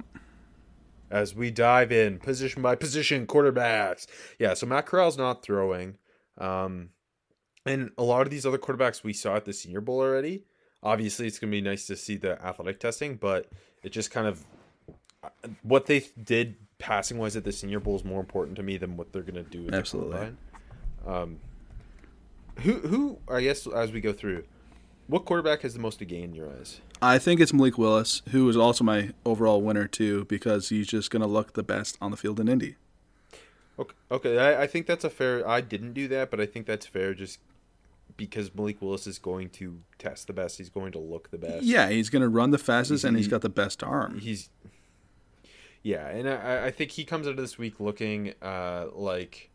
As 1.12 1.34
we 1.34 1.50
dive 1.50 1.92
in 1.92 2.20
position 2.20 2.62
by 2.62 2.76
position, 2.76 3.26
quarterbacks. 3.26 4.06
Yeah, 4.38 4.54
so 4.54 4.68
Matt 4.68 4.86
Corral's 4.86 5.18
not 5.18 5.42
throwing. 5.42 5.98
Um, 6.38 6.90
and 7.66 7.92
a 7.98 8.04
lot 8.04 8.22
of 8.22 8.30
these 8.30 8.46
other 8.46 8.60
quarterbacks 8.60 9.04
we 9.04 9.14
saw 9.14 9.36
at 9.36 9.46
the 9.46 9.54
Senior 9.54 9.82
Bowl 9.82 10.02
already. 10.02 10.44
Obviously, 10.84 11.28
it's 11.28 11.40
going 11.40 11.52
to 11.52 11.58
be 11.58 11.62
nice 11.62 11.88
to 11.88 11.96
see 11.96 12.16
the 12.16 12.42
athletic 12.46 12.80
testing, 12.80 13.16
but 13.16 13.52
it 13.84 13.90
just 13.90 14.12
kind 14.12 14.28
of 14.28 14.46
what 15.64 15.86
they 15.86 16.06
did 16.22 16.56
passing 16.78 17.18
wise 17.18 17.36
at 17.36 17.44
the 17.44 17.52
Senior 17.52 17.80
Bowl 17.80 17.96
is 17.96 18.06
more 18.06 18.20
important 18.20 18.56
to 18.58 18.64
me 18.64 18.78
than 18.78 18.98
what 18.98 19.12
they're 19.12 19.22
going 19.22 19.44
to 19.44 19.50
do. 19.50 19.70
Absolutely. 19.72 20.36
Um, 21.06 21.40
who 22.60 22.74
who 22.80 23.20
I 23.30 23.42
guess 23.42 23.68
as 23.68 23.92
we 23.92 24.02
go 24.02 24.14
through, 24.14 24.44
what 25.08 25.26
quarterback 25.26 25.62
has 25.62 25.74
the 25.74 25.80
most 25.80 26.00
to 26.00 26.06
gain 26.06 26.26
in 26.26 26.36
your 26.36 26.50
eyes? 26.50 26.82
I 27.02 27.18
think 27.18 27.40
it's 27.40 27.54
Malik 27.54 27.78
Willis, 27.78 28.22
who 28.32 28.48
is 28.50 28.58
also 28.58 28.84
my 28.84 29.12
overall 29.26 29.62
winner 29.62 29.88
too, 29.88 30.26
because 30.26 30.70
he's 30.70 30.88
just 30.88 31.10
going 31.12 31.22
to 31.22 31.28
look 31.28 31.54
the 31.54 31.64
best 31.64 31.98
on 32.02 32.12
the 32.12 32.18
field 32.18 32.40
in 32.40 32.50
Indy. 32.50 32.76
Okay, 33.78 33.96
okay. 34.12 34.38
I, 34.38 34.64
I 34.64 34.68
think 34.68 34.86
that's 34.86 35.06
a 35.06 35.10
fair. 35.10 35.48
I 35.48 35.62
didn't 35.62 35.94
do 35.94 36.10
that, 36.10 36.30
but 36.30 36.42
I 36.42 36.46
think 36.46 36.66
that's 36.66 36.86
fair. 36.86 37.14
Just 37.14 37.40
because 38.18 38.54
Malik 38.54 38.82
Willis 38.82 39.08
is 39.08 39.20
going 39.20 39.50
to 39.52 39.82
test 39.98 40.28
the 40.28 40.34
best. 40.34 40.58
He's 40.58 40.70
going 40.70 40.92
to 40.94 41.00
look 41.00 41.32
the 41.32 41.38
best. 41.38 41.64
Yeah, 41.64 41.90
he's 41.90 42.10
going 42.10 42.22
to 42.22 42.30
run 42.30 42.52
the 42.52 42.58
fastest, 42.58 43.04
and 43.04 43.16
he's 43.16 43.28
got 43.28 43.42
the 43.42 43.50
best 43.50 43.84
arm. 43.84 44.20
He's 44.20 44.50
yeah, 45.82 46.08
and 46.08 46.30
I, 46.30 46.68
I 46.68 46.72
think 46.72 46.92
he 46.92 47.06
comes 47.06 47.26
out 47.26 47.32
of 47.32 47.38
this 47.38 47.58
week 47.58 47.80
looking 47.80 48.34
uh, 48.42 48.88
like 48.94 49.50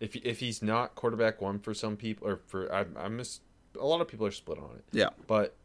if 0.00 0.14
if 0.16 0.40
he's 0.40 0.62
not 0.62 0.94
quarterback 0.94 1.40
one 1.40 1.58
for 1.58 1.74
some 1.74 1.96
people, 1.96 2.28
or 2.28 2.40
for 2.46 2.72
I, 2.72 2.84
I'm 2.96 3.18
just, 3.18 3.42
a 3.78 3.84
lot 3.84 4.00
of 4.00 4.08
people 4.08 4.26
are 4.26 4.30
split 4.30 4.58
on 4.58 4.70
it. 4.76 4.84
Yeah, 4.92 5.10
but 5.26 5.56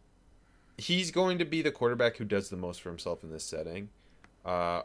he's 0.77 1.11
going 1.11 1.37
to 1.37 1.45
be 1.45 1.61
the 1.61 1.71
quarterback 1.71 2.17
who 2.17 2.25
does 2.25 2.49
the 2.49 2.57
most 2.57 2.81
for 2.81 2.89
himself 2.89 3.23
in 3.23 3.29
this 3.29 3.43
setting. 3.43 3.89
Uh, 4.43 4.81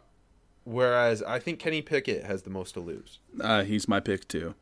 whereas 0.64 1.22
I 1.22 1.38
think 1.38 1.58
Kenny 1.58 1.80
Pickett 1.80 2.24
has 2.24 2.42
the 2.42 2.50
most 2.50 2.74
to 2.74 2.80
lose. 2.80 3.18
Uh, 3.40 3.64
he's 3.64 3.88
my 3.88 4.00
pick 4.00 4.28
too 4.28 4.54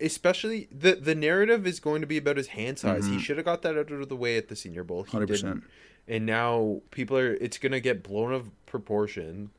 especially 0.00 0.68
the 0.70 0.94
the 0.94 1.14
narrative 1.14 1.66
is 1.66 1.80
going 1.80 2.00
to 2.00 2.06
be 2.06 2.16
about 2.16 2.36
his 2.36 2.48
hand 2.48 2.78
size. 2.78 3.04
Mm-hmm. 3.04 3.14
He 3.14 3.22
should 3.22 3.36
have 3.36 3.46
got 3.46 3.62
that 3.62 3.76
out 3.76 3.90
of 3.90 4.08
the 4.08 4.16
way 4.16 4.36
at 4.36 4.48
the 4.48 4.56
Senior 4.56 4.84
Bowl. 4.84 5.04
Hundred 5.04 5.28
percent. 5.28 5.64
And 6.08 6.24
now 6.24 6.82
people 6.90 7.16
are. 7.16 7.34
It's 7.34 7.58
going 7.58 7.72
to 7.72 7.80
get 7.80 8.02
blown 8.02 8.32
of 8.32 8.50
proportion. 8.66 9.50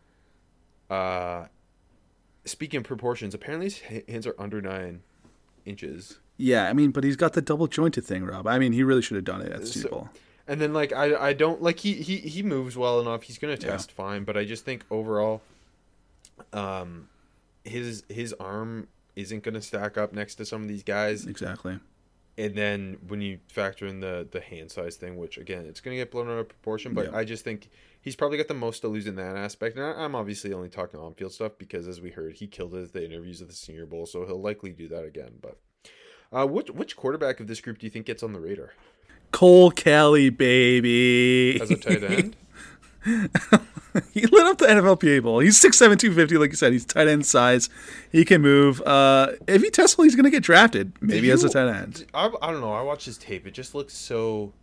Uh, 0.89 1.45
speaking 2.45 2.79
of 2.79 2.83
proportions, 2.85 3.33
apparently 3.33 3.69
his 3.69 4.03
hands 4.07 4.25
are 4.25 4.35
under 4.39 4.61
nine 4.61 5.01
inches. 5.65 6.19
Yeah, 6.37 6.69
I 6.69 6.73
mean, 6.73 6.91
but 6.91 7.03
he's 7.03 7.15
got 7.15 7.33
the 7.33 7.41
double 7.41 7.67
jointed 7.67 8.05
thing, 8.05 8.23
Rob. 8.23 8.47
I 8.47 8.59
mean, 8.59 8.71
he 8.71 8.83
really 8.83 9.01
should 9.01 9.15
have 9.15 9.25
done 9.25 9.41
it 9.41 9.51
at 9.51 9.61
the 9.61 9.65
Senior 9.65 9.89
Bowl. 9.89 10.09
And 10.47 10.61
then 10.61 10.73
like 10.73 10.93
I 10.93 11.15
I 11.15 11.33
don't 11.33 11.61
like 11.61 11.79
he 11.79 11.93
he 11.93 12.17
he 12.17 12.41
moves 12.41 12.77
well 12.77 13.01
enough. 13.01 13.23
He's 13.23 13.37
going 13.37 13.57
to 13.57 13.61
test 13.61 13.89
yeah. 13.89 13.95
fine, 13.95 14.23
but 14.23 14.37
I 14.37 14.45
just 14.45 14.63
think 14.63 14.85
overall, 14.89 15.41
um, 16.53 17.09
his 17.65 18.03
his 18.07 18.33
arm 18.39 18.87
isn't 19.17 19.43
going 19.43 19.55
to 19.55 19.61
stack 19.61 19.97
up 19.97 20.13
next 20.13 20.35
to 20.35 20.45
some 20.45 20.61
of 20.61 20.67
these 20.67 20.83
guys. 20.83 21.25
Exactly. 21.25 21.79
And 22.37 22.55
then 22.55 22.97
when 23.07 23.19
you 23.19 23.39
factor 23.47 23.87
in 23.87 23.99
the 23.99 24.27
the 24.29 24.39
hand 24.39 24.71
size 24.71 24.95
thing, 24.95 25.17
which 25.17 25.39
again 25.39 25.65
it's 25.65 25.81
going 25.81 25.97
to 25.97 25.99
get 25.99 26.11
blown 26.11 26.29
out 26.29 26.37
of 26.37 26.47
proportion, 26.47 26.93
but 26.93 27.07
yeah. 27.07 27.17
I 27.17 27.25
just 27.25 27.43
think 27.43 27.69
he's 27.99 28.15
probably 28.15 28.37
got 28.37 28.47
the 28.47 28.53
most 28.53 28.81
to 28.81 28.87
lose 28.87 29.07
in 29.07 29.15
that 29.15 29.35
aspect. 29.35 29.75
And 29.75 29.85
I, 29.85 30.05
am 30.05 30.15
obviously 30.15 30.53
only 30.53 30.69
talking 30.69 30.99
on 30.99 31.15
field 31.15 31.33
stuff 31.33 31.53
because, 31.57 31.87
as 31.87 31.99
we 31.99 32.11
heard, 32.11 32.35
he 32.35 32.45
killed 32.45 32.75
it 32.75 32.83
at 32.83 32.93
the 32.93 33.03
interviews 33.03 33.41
of 33.41 33.47
the 33.47 33.55
Senior 33.55 33.87
Bowl, 33.87 34.05
so 34.05 34.23
he'll 34.25 34.39
likely 34.39 34.71
do 34.71 34.87
that 34.89 35.03
again. 35.03 35.39
But 35.41 35.57
uh, 36.31 36.45
which 36.45 36.69
which 36.69 36.95
quarterback 36.95 37.39
of 37.39 37.47
this 37.47 37.59
group 37.59 37.79
do 37.79 37.87
you 37.87 37.91
think 37.91 38.05
gets 38.05 38.21
on 38.21 38.33
the 38.33 38.39
radar? 38.39 38.73
Cole 39.31 39.71
Kelley, 39.71 40.29
baby. 40.29 41.59
As 41.59 41.71
a 41.71 41.75
tight 41.75 42.03
end. 42.03 42.35
he 44.13 44.25
lit 44.25 44.45
up 44.45 44.57
the 44.57 44.65
NFLPA 44.67 45.23
Bowl. 45.23 45.39
He's 45.39 45.59
6'7", 45.59 45.97
250, 45.99 46.37
like 46.37 46.51
you 46.51 46.55
said. 46.55 46.73
He's 46.73 46.85
tight 46.85 47.07
end 47.07 47.25
size. 47.25 47.69
He 48.11 48.25
can 48.25 48.41
move. 48.41 48.81
Uh, 48.81 49.33
if 49.47 49.61
he 49.61 49.69
tests 49.69 49.97
well, 49.97 50.03
he's 50.03 50.15
going 50.15 50.25
to 50.25 50.29
get 50.29 50.43
drafted, 50.43 50.93
maybe 51.01 51.27
you, 51.27 51.33
as 51.33 51.43
a 51.43 51.49
tight 51.49 51.69
end. 51.69 52.05
I, 52.13 52.31
I 52.41 52.51
don't 52.51 52.61
know. 52.61 52.73
I 52.73 52.81
watched 52.81 53.05
his 53.05 53.17
tape. 53.17 53.47
It 53.47 53.51
just 53.51 53.73
looks 53.73 53.93
so 53.93 54.53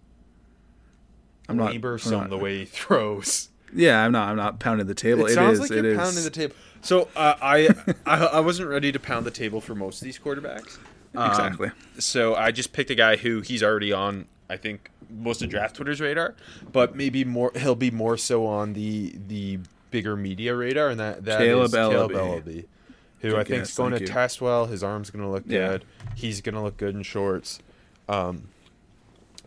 I'm 1.48 1.56
not, 1.56 1.72
laboursome 1.72 2.12
not, 2.12 2.30
the 2.30 2.38
way 2.38 2.60
he 2.60 2.64
throws. 2.64 3.50
Yeah, 3.74 4.04
I'm 4.04 4.12
not. 4.12 4.28
I'm 4.28 4.36
not 4.36 4.60
pounding 4.60 4.86
the 4.86 4.94
table. 4.94 5.26
It, 5.26 5.32
it 5.32 5.34
sounds 5.34 5.54
is, 5.54 5.60
like 5.60 5.70
you're 5.70 5.84
is. 5.84 5.98
pounding 5.98 6.24
the 6.24 6.30
table. 6.30 6.54
So 6.80 7.08
uh, 7.16 7.34
I, 7.40 7.68
I 8.06 8.26
I 8.26 8.40
wasn't 8.40 8.68
ready 8.68 8.92
to 8.92 9.00
pound 9.00 9.26
the 9.26 9.30
table 9.30 9.60
for 9.60 9.74
most 9.74 10.00
of 10.00 10.04
these 10.04 10.18
quarterbacks. 10.18 10.78
Um, 11.14 11.30
exactly. 11.30 11.70
So 11.98 12.34
I 12.34 12.50
just 12.50 12.72
picked 12.72 12.90
a 12.90 12.94
guy 12.94 13.16
who 13.16 13.40
he's 13.40 13.62
already 13.62 13.92
on. 13.92 14.26
I 14.48 14.56
think 14.56 14.90
most 15.16 15.42
of 15.42 15.48
draft 15.48 15.76
Twitter's 15.76 16.00
radar, 16.00 16.34
but 16.72 16.96
maybe 16.96 17.24
more 17.24 17.52
he'll 17.56 17.74
be 17.74 17.90
more 17.90 18.16
so 18.16 18.46
on 18.46 18.72
the 18.72 19.14
the 19.28 19.58
bigger 19.90 20.16
media 20.16 20.54
radar, 20.54 20.88
and 20.88 20.98
that 20.98 21.24
that 21.24 21.40
Kaleb 21.40 21.66
is 21.66 21.72
Kaleb 21.72 22.10
Eleby, 22.10 22.64
who 23.20 23.36
I 23.36 23.44
think 23.44 23.62
is 23.62 23.74
going 23.74 23.92
to 23.92 24.00
you. 24.00 24.06
test 24.06 24.40
well. 24.40 24.66
His 24.66 24.82
arm's 24.82 25.10
going 25.10 25.24
to 25.24 25.30
look 25.30 25.44
yeah. 25.46 25.68
good. 25.68 25.84
He's 26.16 26.40
going 26.40 26.54
to 26.54 26.60
look 26.60 26.76
good 26.76 26.94
in 26.94 27.02
shorts. 27.02 27.60
Um, 28.08 28.48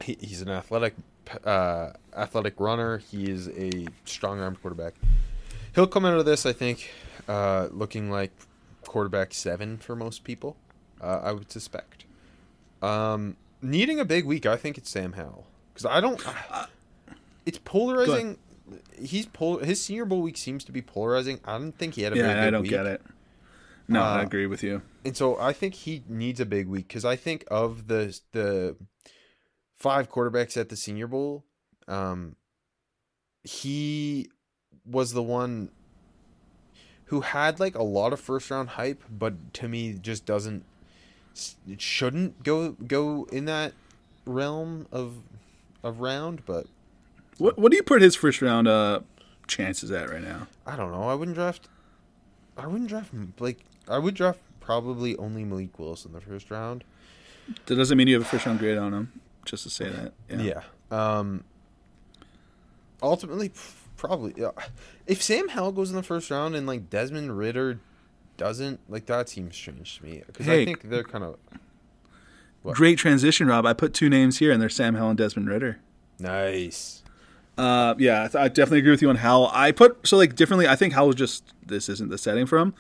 he, 0.02 0.18
he's 0.22 0.42
an 0.42 0.50
athletic 0.50 0.96
uh, 1.44 1.92
athletic 2.16 2.60
runner. 2.60 3.00
He 3.00 3.30
is 3.30 3.50
a 3.50 3.88
strong 4.06 4.40
arm 4.40 4.56
quarterback. 4.56 4.94
He'll 5.76 5.88
come 5.88 6.06
out 6.06 6.18
of 6.18 6.26
this, 6.26 6.46
I 6.46 6.54
think, 6.54 6.90
uh, 7.28 7.68
looking 7.72 8.10
like 8.10 8.32
quarterback 8.84 9.34
seven 9.34 9.78
for 9.78 9.96
most 9.96 10.24
people. 10.24 10.56
Uh, 11.02 11.20
I 11.24 11.32
would 11.34 11.52
suspect. 11.52 12.06
Um, 12.82 13.36
needing 13.62 14.00
a 14.00 14.06
big 14.06 14.26
week, 14.26 14.46
I 14.46 14.56
think 14.56 14.78
it's 14.78 14.90
Sam 14.90 15.14
Howell 15.14 15.46
because 15.78 15.86
I 15.96 16.02
don't. 16.02 16.22
it's 17.46 17.60
polarizing. 17.60 18.38
He's 19.00 19.26
pol- 19.28 19.60
his 19.60 19.82
Senior 19.82 20.06
Bowl 20.06 20.22
week 20.22 20.38
seems 20.38 20.64
to 20.66 20.72
be 20.72 20.82
polarizing. 20.82 21.40
I 21.46 21.58
don't 21.58 21.72
think 21.78 21.94
he 21.94 22.02
had 22.02 22.14
a 22.14 22.18
Yeah, 22.18 22.44
I 22.46 22.50
don't 22.50 22.64
week. 22.64 22.72
get 22.72 22.86
it. 22.86 23.02
No, 23.88 24.02
I 24.02 24.20
Uh, 24.20 24.24
agree 24.24 24.48
with 24.48 24.64
you. 24.64 24.82
and 25.06 25.16
so 25.16 25.40
I 25.40 25.54
think 25.54 25.74
he 25.76 26.04
needs 26.10 26.40
a 26.42 26.46
big 26.46 26.68
week 26.68 26.88
because 26.90 27.06
I 27.06 27.16
think 27.16 27.46
of 27.50 27.88
the 27.88 28.20
the 28.34 28.76
five 29.78 30.10
quarterbacks 30.12 30.58
at 30.58 30.70
the 30.70 30.76
Senior 30.76 31.08
Bowl, 31.08 31.46
um, 31.88 32.36
he 33.44 34.30
was 34.86 35.14
the 35.14 35.24
one 35.24 35.70
who 37.06 37.22
had 37.22 37.60
like 37.60 37.76
a 37.76 37.84
lot 37.84 38.12
of 38.12 38.20
first 38.20 38.50
round 38.52 38.70
hype, 38.70 39.04
but 39.10 39.54
to 39.54 39.68
me 39.70 39.94
just 39.94 40.26
doesn't 40.26 40.66
it 41.70 41.80
shouldn't 41.82 42.44
go 42.44 42.72
go 42.72 43.26
in 43.32 43.46
that 43.46 43.74
realm 44.26 44.88
of 44.92 45.22
of 45.88 46.00
round. 46.00 46.46
But 46.46 46.68
What 47.38 47.58
what 47.58 47.72
do 47.72 47.78
you 47.78 47.84
put 47.84 48.02
his 48.02 48.16
first 48.16 48.42
round 48.42 48.68
uh 48.68 49.02
chances 49.48 49.92
at 49.92 50.10
right 50.10 50.24
now? 50.24 50.48
I 50.66 50.76
don't 50.76 50.92
know. 50.92 51.04
I 51.10 51.14
wouldn't 51.16 51.36
draft. 51.36 51.68
I 52.58 52.68
wouldn't 52.68 52.90
draft 52.90 53.12
like 53.40 53.60
I 53.88 53.98
would 54.00 54.16
draft 54.16 54.40
probably 54.60 55.16
only 55.18 55.44
Malik 55.46 55.78
Willis 55.80 56.06
in 56.06 56.12
the 56.14 56.22
first 56.22 56.52
round. 56.52 56.84
That 57.68 57.76
doesn't 57.76 57.98
mean 57.98 58.08
you 58.08 58.16
have 58.16 58.24
a 58.24 58.30
first 58.30 58.46
round 58.46 58.60
grade 58.60 58.78
on 58.78 58.94
him. 58.94 59.22
Just 59.46 59.64
to 59.64 59.70
say 59.70 59.90
that. 59.90 60.14
Yeah. 60.30 60.62
yeah. 60.92 61.18
Um. 61.18 61.44
Ultimately, 63.02 63.52
probably. 63.96 64.34
Yeah. 64.36 64.52
If 65.06 65.22
Sam 65.22 65.50
Howell 65.50 65.72
goes 65.72 65.90
in 65.90 65.96
the 65.96 66.04
first 66.04 66.30
round 66.32 66.56
and 66.56 66.68
like 66.68 66.90
Desmond 66.90 67.38
Ridder 67.38 67.80
doesn't, 68.36 68.80
like 68.90 69.06
that 69.06 69.30
seems 69.30 69.56
strange 69.56 70.00
to 70.00 70.06
me 70.06 70.24
because 70.28 70.46
Hey. 70.46 70.64
I 70.64 70.66
think 70.66 70.82
they're 70.90 71.04
kind 71.04 71.24
of 71.24 71.38
What? 72.68 72.76
Great 72.76 72.98
transition, 72.98 73.48
Rob. 73.48 73.66
I 73.66 73.74
put 73.74 73.94
two 73.94 74.10
names 74.10 74.40
here, 74.40 74.52
and 74.52 74.62
they're 74.62 74.70
Sam 74.70 74.96
Howell 74.96 75.10
and 75.12 75.18
Desmond 75.18 75.48
Ridder. 75.50 75.80
nice. 76.20 77.04
Uh, 77.58 77.96
yeah, 77.98 78.26
I, 78.26 78.28
th- 78.28 78.54
definitely 78.54 78.80
agree 78.80 78.92
with 78.92 79.02
you 79.02 79.10
on 79.10 79.16
Howell. 79.16 79.50
I 79.52 79.72
put 79.72 80.06
so 80.06 80.16
like 80.16 80.36
differently. 80.36 80.68
I 80.68 80.76
think 80.76 80.94
Howell 80.94 81.14
just 81.14 81.44
this 81.66 81.90
isn't 81.90 82.10
the 82.12 82.18
setting 82.20 82.46
for 82.46 82.60
him. 82.60 82.76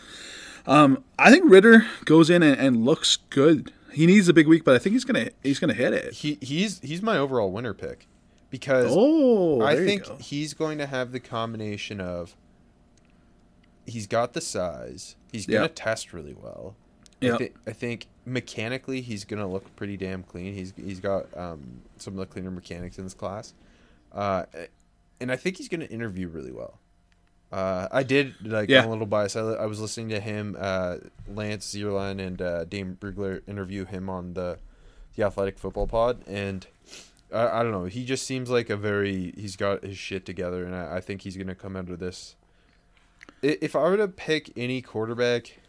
Um, 0.68 1.04
I 1.18 1.32
think 1.32 1.50
Ridder 1.50 1.84
goes 2.06 2.30
in 2.30 2.44
and, 2.44 2.60
and 2.60 2.86
looks 2.86 3.18
good. 3.32 3.74
He 3.92 4.06
needs 4.06 4.28
a 4.30 4.34
big 4.34 4.48
week, 4.48 4.64
but 4.64 4.76
I 4.76 4.78
think 4.78 4.94
he's 4.94 5.04
gonna 5.04 5.30
he's 5.42 5.58
gonna 5.58 5.74
hit 5.74 5.94
it. 5.94 6.14
He 6.14 6.38
he's 6.42 6.80
he's 6.82 7.02
my 7.02 7.18
overall 7.18 7.52
winner 7.52 7.74
pick 7.74 8.06
because 8.52 8.92
Oh, 8.96 9.62
I 9.62 9.78
think 9.78 10.04
go. 10.06 10.18
he's 10.18 10.54
going 10.54 10.78
to 10.78 10.86
have 10.86 11.12
the 11.12 11.20
combination 11.20 12.00
of 12.00 12.36
he's 13.88 14.06
got 14.06 14.34
the 14.34 14.42
size, 14.42 15.16
he's 15.32 15.48
going 15.48 15.68
to 15.68 15.74
test 15.74 16.14
really 16.14 16.36
well. 16.36 16.76
Yeah. 17.20 17.34
I, 17.34 17.38
thi- 17.38 17.54
I 17.66 17.72
think 17.72 18.06
mechanically 18.28 19.02
he's 19.02 19.24
going 19.24 19.40
to 19.40 19.48
look 19.48 19.76
pretty 19.76 19.98
damn 19.98 20.22
clean. 20.22 20.54
He's 20.54 20.74
he's 20.76 21.00
got 21.00 21.26
um, 21.36 21.82
some 21.98 22.14
of 22.14 22.20
the 22.20 22.26
cleaner 22.26 22.52
mechanics 22.52 22.98
in 22.98 23.06
this 23.06 23.14
class, 23.14 23.54
uh, 24.14 24.44
and 25.20 25.32
I 25.32 25.36
think 25.38 25.58
he's 25.58 25.70
going 25.70 25.82
to 25.82 25.90
interview 25.90 26.28
really 26.28 26.52
well. 26.52 26.80
Uh, 27.52 27.88
I 27.92 28.04
did 28.04 28.36
like 28.44 28.70
Yeah. 28.70 28.82
I'm 28.82 28.88
a 28.88 28.92
little 28.92 29.06
biased. 29.06 29.38
I, 29.38 29.40
I 29.40 29.66
was 29.66 29.80
listening 29.80 30.10
to 30.10 30.20
him, 30.20 30.58
uh, 30.60 30.98
Lance 31.34 31.74
Zierlein 31.74 32.20
and 32.20 32.42
uh, 32.42 32.66
Dane 32.66 32.98
Brugler 33.00 33.42
interview 33.48 33.86
him 33.86 34.10
on 34.10 34.34
the 34.34 34.60
the 35.16 35.24
Athletic 35.24 35.58
Football 35.58 35.88
Pod, 35.88 36.24
and 36.28 36.68
I, 37.34 37.48
I 37.60 37.64
don't 37.64 37.72
know. 37.72 37.86
He 37.86 38.04
just 38.06 38.28
seems 38.28 38.50
like 38.50 38.70
a 38.70 38.76
very 38.76 39.34
he's 39.38 39.56
got 39.56 39.84
his 39.84 39.98
shit 39.98 40.26
together, 40.26 40.66
and 40.66 40.76
I, 40.76 40.98
I 40.98 41.00
think 41.02 41.22
he's 41.22 41.38
gonna 41.38 41.56
come 41.56 41.76
out 41.78 41.90
of 41.90 42.00
this. 42.00 42.36
If 43.42 43.76
I 43.76 43.80
were 43.82 43.98
to 43.98 44.08
pick 44.08 44.52
any 44.58 44.82
quarterback 44.82 45.60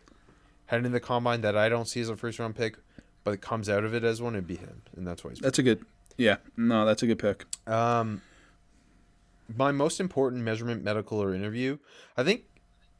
heading 0.68 0.87
in 0.87 0.92
the 0.92 1.00
combine 1.00 1.42
that 1.42 1.57
I 1.57 1.68
don't 1.68 1.87
see 1.87 2.00
as 2.00 2.09
a 2.09 2.16
first 2.16 2.38
round 2.38 2.57
pick, 2.57 2.76
but 3.24 3.35
it 3.35 3.40
comes 3.42 3.68
out 3.68 3.85
of 3.85 3.92
it 3.92 4.04
as 4.04 4.22
one, 4.22 4.35
it'd 4.35 4.46
be 4.46 4.57
him, 4.57 4.83
and 4.96 5.07
that's 5.07 5.22
why 5.24 5.31
he's. 5.31 5.40
That's 5.40 5.59
a 5.59 5.62
good. 5.62 5.85
Yeah, 6.16 6.37
no, 6.57 6.87
that's 6.87 7.02
a 7.02 7.07
good 7.07 7.18
pick. 7.18 7.44
Um, 7.68 8.22
my 9.57 9.72
most 9.72 10.00
important 10.00 10.42
measurement, 10.42 10.83
medical 10.83 11.22
or 11.22 11.35
interview, 11.35 11.78
I 12.16 12.24
think 12.24 12.44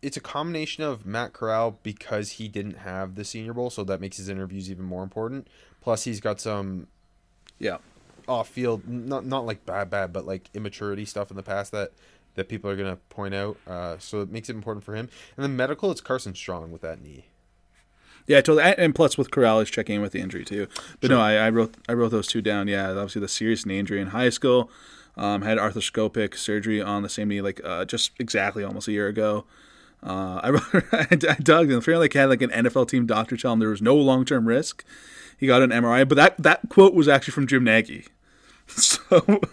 it's 0.02 0.16
a 0.16 0.20
combination 0.20 0.85
of 0.85 1.04
Matt 1.04 1.33
Corral 1.33 1.78
because 1.83 2.33
he 2.33 2.48
didn't 2.48 2.78
have 2.78 3.16
the 3.16 3.24
Senior 3.24 3.52
Bowl, 3.54 3.70
so 3.70 3.85
that 3.85 4.00
makes 4.00 4.16
his 4.18 4.28
interviews 4.28 4.70
even 4.70 4.85
more 4.85 5.02
important. 5.02 5.48
Plus, 5.81 6.04
he's 6.04 6.20
got 6.20 6.40
some 6.40 6.87
Yeah, 7.59 7.78
off 8.28 8.48
field, 8.48 8.87
not 8.88 9.26
not 9.26 9.44
like 9.46 9.66
bad 9.66 9.90
bad, 9.90 10.12
but 10.12 10.26
like 10.26 10.48
immaturity 10.54 11.04
stuff 11.04 11.31
in 11.31 11.37
the 11.37 11.42
past 11.42 11.72
that 11.72 11.92
that 12.37 12.48
people 12.48 12.70
are 12.70 12.76
gonna 12.76 12.98
point 13.09 13.35
out. 13.35 13.57
Uh, 13.66 13.98
so 13.98 14.20
it 14.20 14.31
makes 14.31 14.48
it 14.48 14.54
important 14.54 14.85
for 14.85 14.94
him. 14.94 15.09
And 15.37 15.42
then 15.44 15.57
medical, 15.57 15.90
it's 15.90 16.00
Carson 16.00 16.35
Strong 16.35 16.70
with 16.70 16.83
that 16.83 17.02
knee. 17.02 17.26
Yeah, 18.28 18.40
totally. 18.40 18.62
And- 18.78 18.94
plus, 18.94 19.18
with 19.18 19.30
Corral, 19.32 19.58
he's 19.58 19.70
checking 19.70 19.96
in 19.96 20.02
with 20.02 20.12
the 20.12 20.20
injury 20.20 20.44
too. 20.44 20.68
But 21.00 21.10
no, 21.10 21.20
I, 21.20 21.34
I 21.34 21.50
wrote 21.50 21.74
I 21.88 21.92
wrote 21.94 22.10
those 22.10 22.28
two 22.28 22.40
down. 22.40 22.68
Yeah, 22.68 22.90
obviously 22.90 23.20
the 23.20 23.28
serious 23.28 23.66
knee 23.66 23.78
injury 23.80 24.00
in 24.00 24.08
high 24.08 24.30
school. 24.30 24.70
Um, 25.16 25.42
had 25.42 25.58
arthroscopic 25.58 26.36
surgery 26.36 26.80
on 26.80 27.02
the 27.02 27.08
same 27.08 27.26
knee, 27.28 27.40
like 27.40 27.60
uh, 27.64 27.84
just 27.84 28.12
exactly 28.20 28.62
almost 28.62 28.86
a 28.86 28.92
year 28.92 29.08
ago. 29.08 29.46
Uh, 30.00 30.40
I, 30.44 30.50
wrote, 30.50 30.64
I 30.92 31.34
dug 31.42 31.72
and 31.72 31.84
like 31.88 32.12
had 32.12 32.28
like 32.28 32.40
an 32.42 32.50
NFL 32.50 32.88
team 32.88 33.04
doctor 33.04 33.36
tell 33.36 33.52
him 33.52 33.58
there 33.58 33.68
was 33.70 33.82
no 33.82 33.96
long 33.96 34.24
term 34.24 34.46
risk. 34.46 34.84
He 35.36 35.48
got 35.48 35.60
an 35.62 35.70
MRI, 35.70 36.08
but 36.08 36.14
that 36.14 36.36
that 36.38 36.68
quote 36.68 36.94
was 36.94 37.08
actually 37.08 37.32
from 37.32 37.46
Jim 37.48 37.64
Nagy. 37.64 38.06
So 38.68 39.00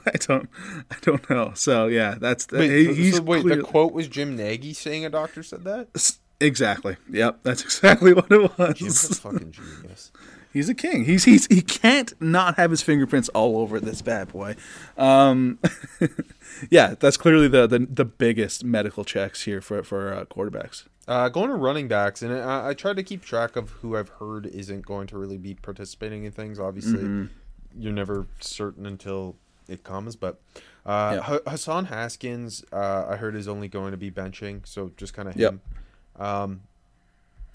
I 0.06 0.18
don't 0.20 0.50
I 0.92 0.96
don't 1.02 1.30
know. 1.30 1.54
So 1.56 1.88
yeah, 1.88 2.16
that's 2.20 2.48
Wait, 2.52 2.70
he- 2.70 2.86
so- 2.86 2.94
he's 2.94 3.16
so 3.16 3.22
wait, 3.24 3.42
clearly- 3.44 3.62
the 3.62 3.68
quote 3.68 3.94
was 3.94 4.08
Jim 4.10 4.36
Nagy 4.36 4.74
saying 4.74 5.06
a 5.06 5.10
doctor 5.10 5.42
said 5.42 5.64
that. 5.64 6.18
Exactly. 6.40 6.98
Yep, 7.10 7.40
that's 7.44 7.62
exactly 7.70 8.14
what 8.14 8.32
it 8.32 8.76
Jim's 8.76 9.06
a 9.06 9.08
was. 9.10 9.20
fucking 9.20 9.52
genius. 9.52 10.12
He's 10.52 10.70
a 10.70 10.74
king. 10.74 11.04
He's 11.06 11.26
he's 11.26 11.48
he 11.48 11.62
can't 11.62 12.14
not 12.22 12.56
have 12.56 12.72
his 12.72 12.82
fingerprints 12.82 13.28
all 13.30 13.58
over 13.58 13.80
this 13.80 14.02
bad 14.02 14.30
boy. 14.30 14.56
Um, 14.98 15.60
yeah, 16.70 16.96
that's 17.00 17.18
clearly 17.18 17.48
the, 17.48 17.68
the 17.68 17.80
the 17.80 18.06
biggest 18.06 18.64
medical 18.64 19.04
checks 19.04 19.44
here 19.44 19.60
for 19.62 19.84
for 19.84 20.14
uh, 20.14 20.26
quarterbacks. 20.26 20.86
Uh, 21.08 21.30
going 21.30 21.50
to 21.50 21.56
running 21.56 21.88
backs, 21.88 22.22
and 22.22 22.34
I, 22.34 22.70
I 22.70 22.74
tried 22.74 22.96
to 22.96 23.04
keep 23.04 23.22
track 23.24 23.56
of 23.56 23.70
who 23.72 23.96
I've 23.96 24.10
heard 24.10 24.46
isn't 24.48 24.86
going 24.86 25.08
to 25.08 25.18
really 25.18 25.38
be 25.38 25.54
participating 25.56 26.24
in 26.24 26.32
things. 26.32 26.58
Obviously, 26.60 27.00
Mm-hmm. 27.04 27.26
you're 27.82 27.94
never 27.94 28.26
certain 28.40 28.86
until 28.86 29.36
it 29.68 29.84
comes. 29.84 30.16
But 30.16 30.40
uh, 30.86 31.12
Yeah. 31.16 31.22
Ha- 31.22 31.40
Hassan 31.52 31.86
Haskins, 31.86 32.64
uh, 32.72 33.06
I 33.10 33.18
heard 33.18 33.36
is 33.36 33.48
only 33.48 33.68
going 33.68 33.92
to 33.92 33.98
be 33.98 34.10
benching, 34.10 34.66
so 34.66 34.92
just 34.98 35.14
kind 35.14 35.28
of 35.28 35.36
Yep. 35.36 35.56
Um, 36.18 36.62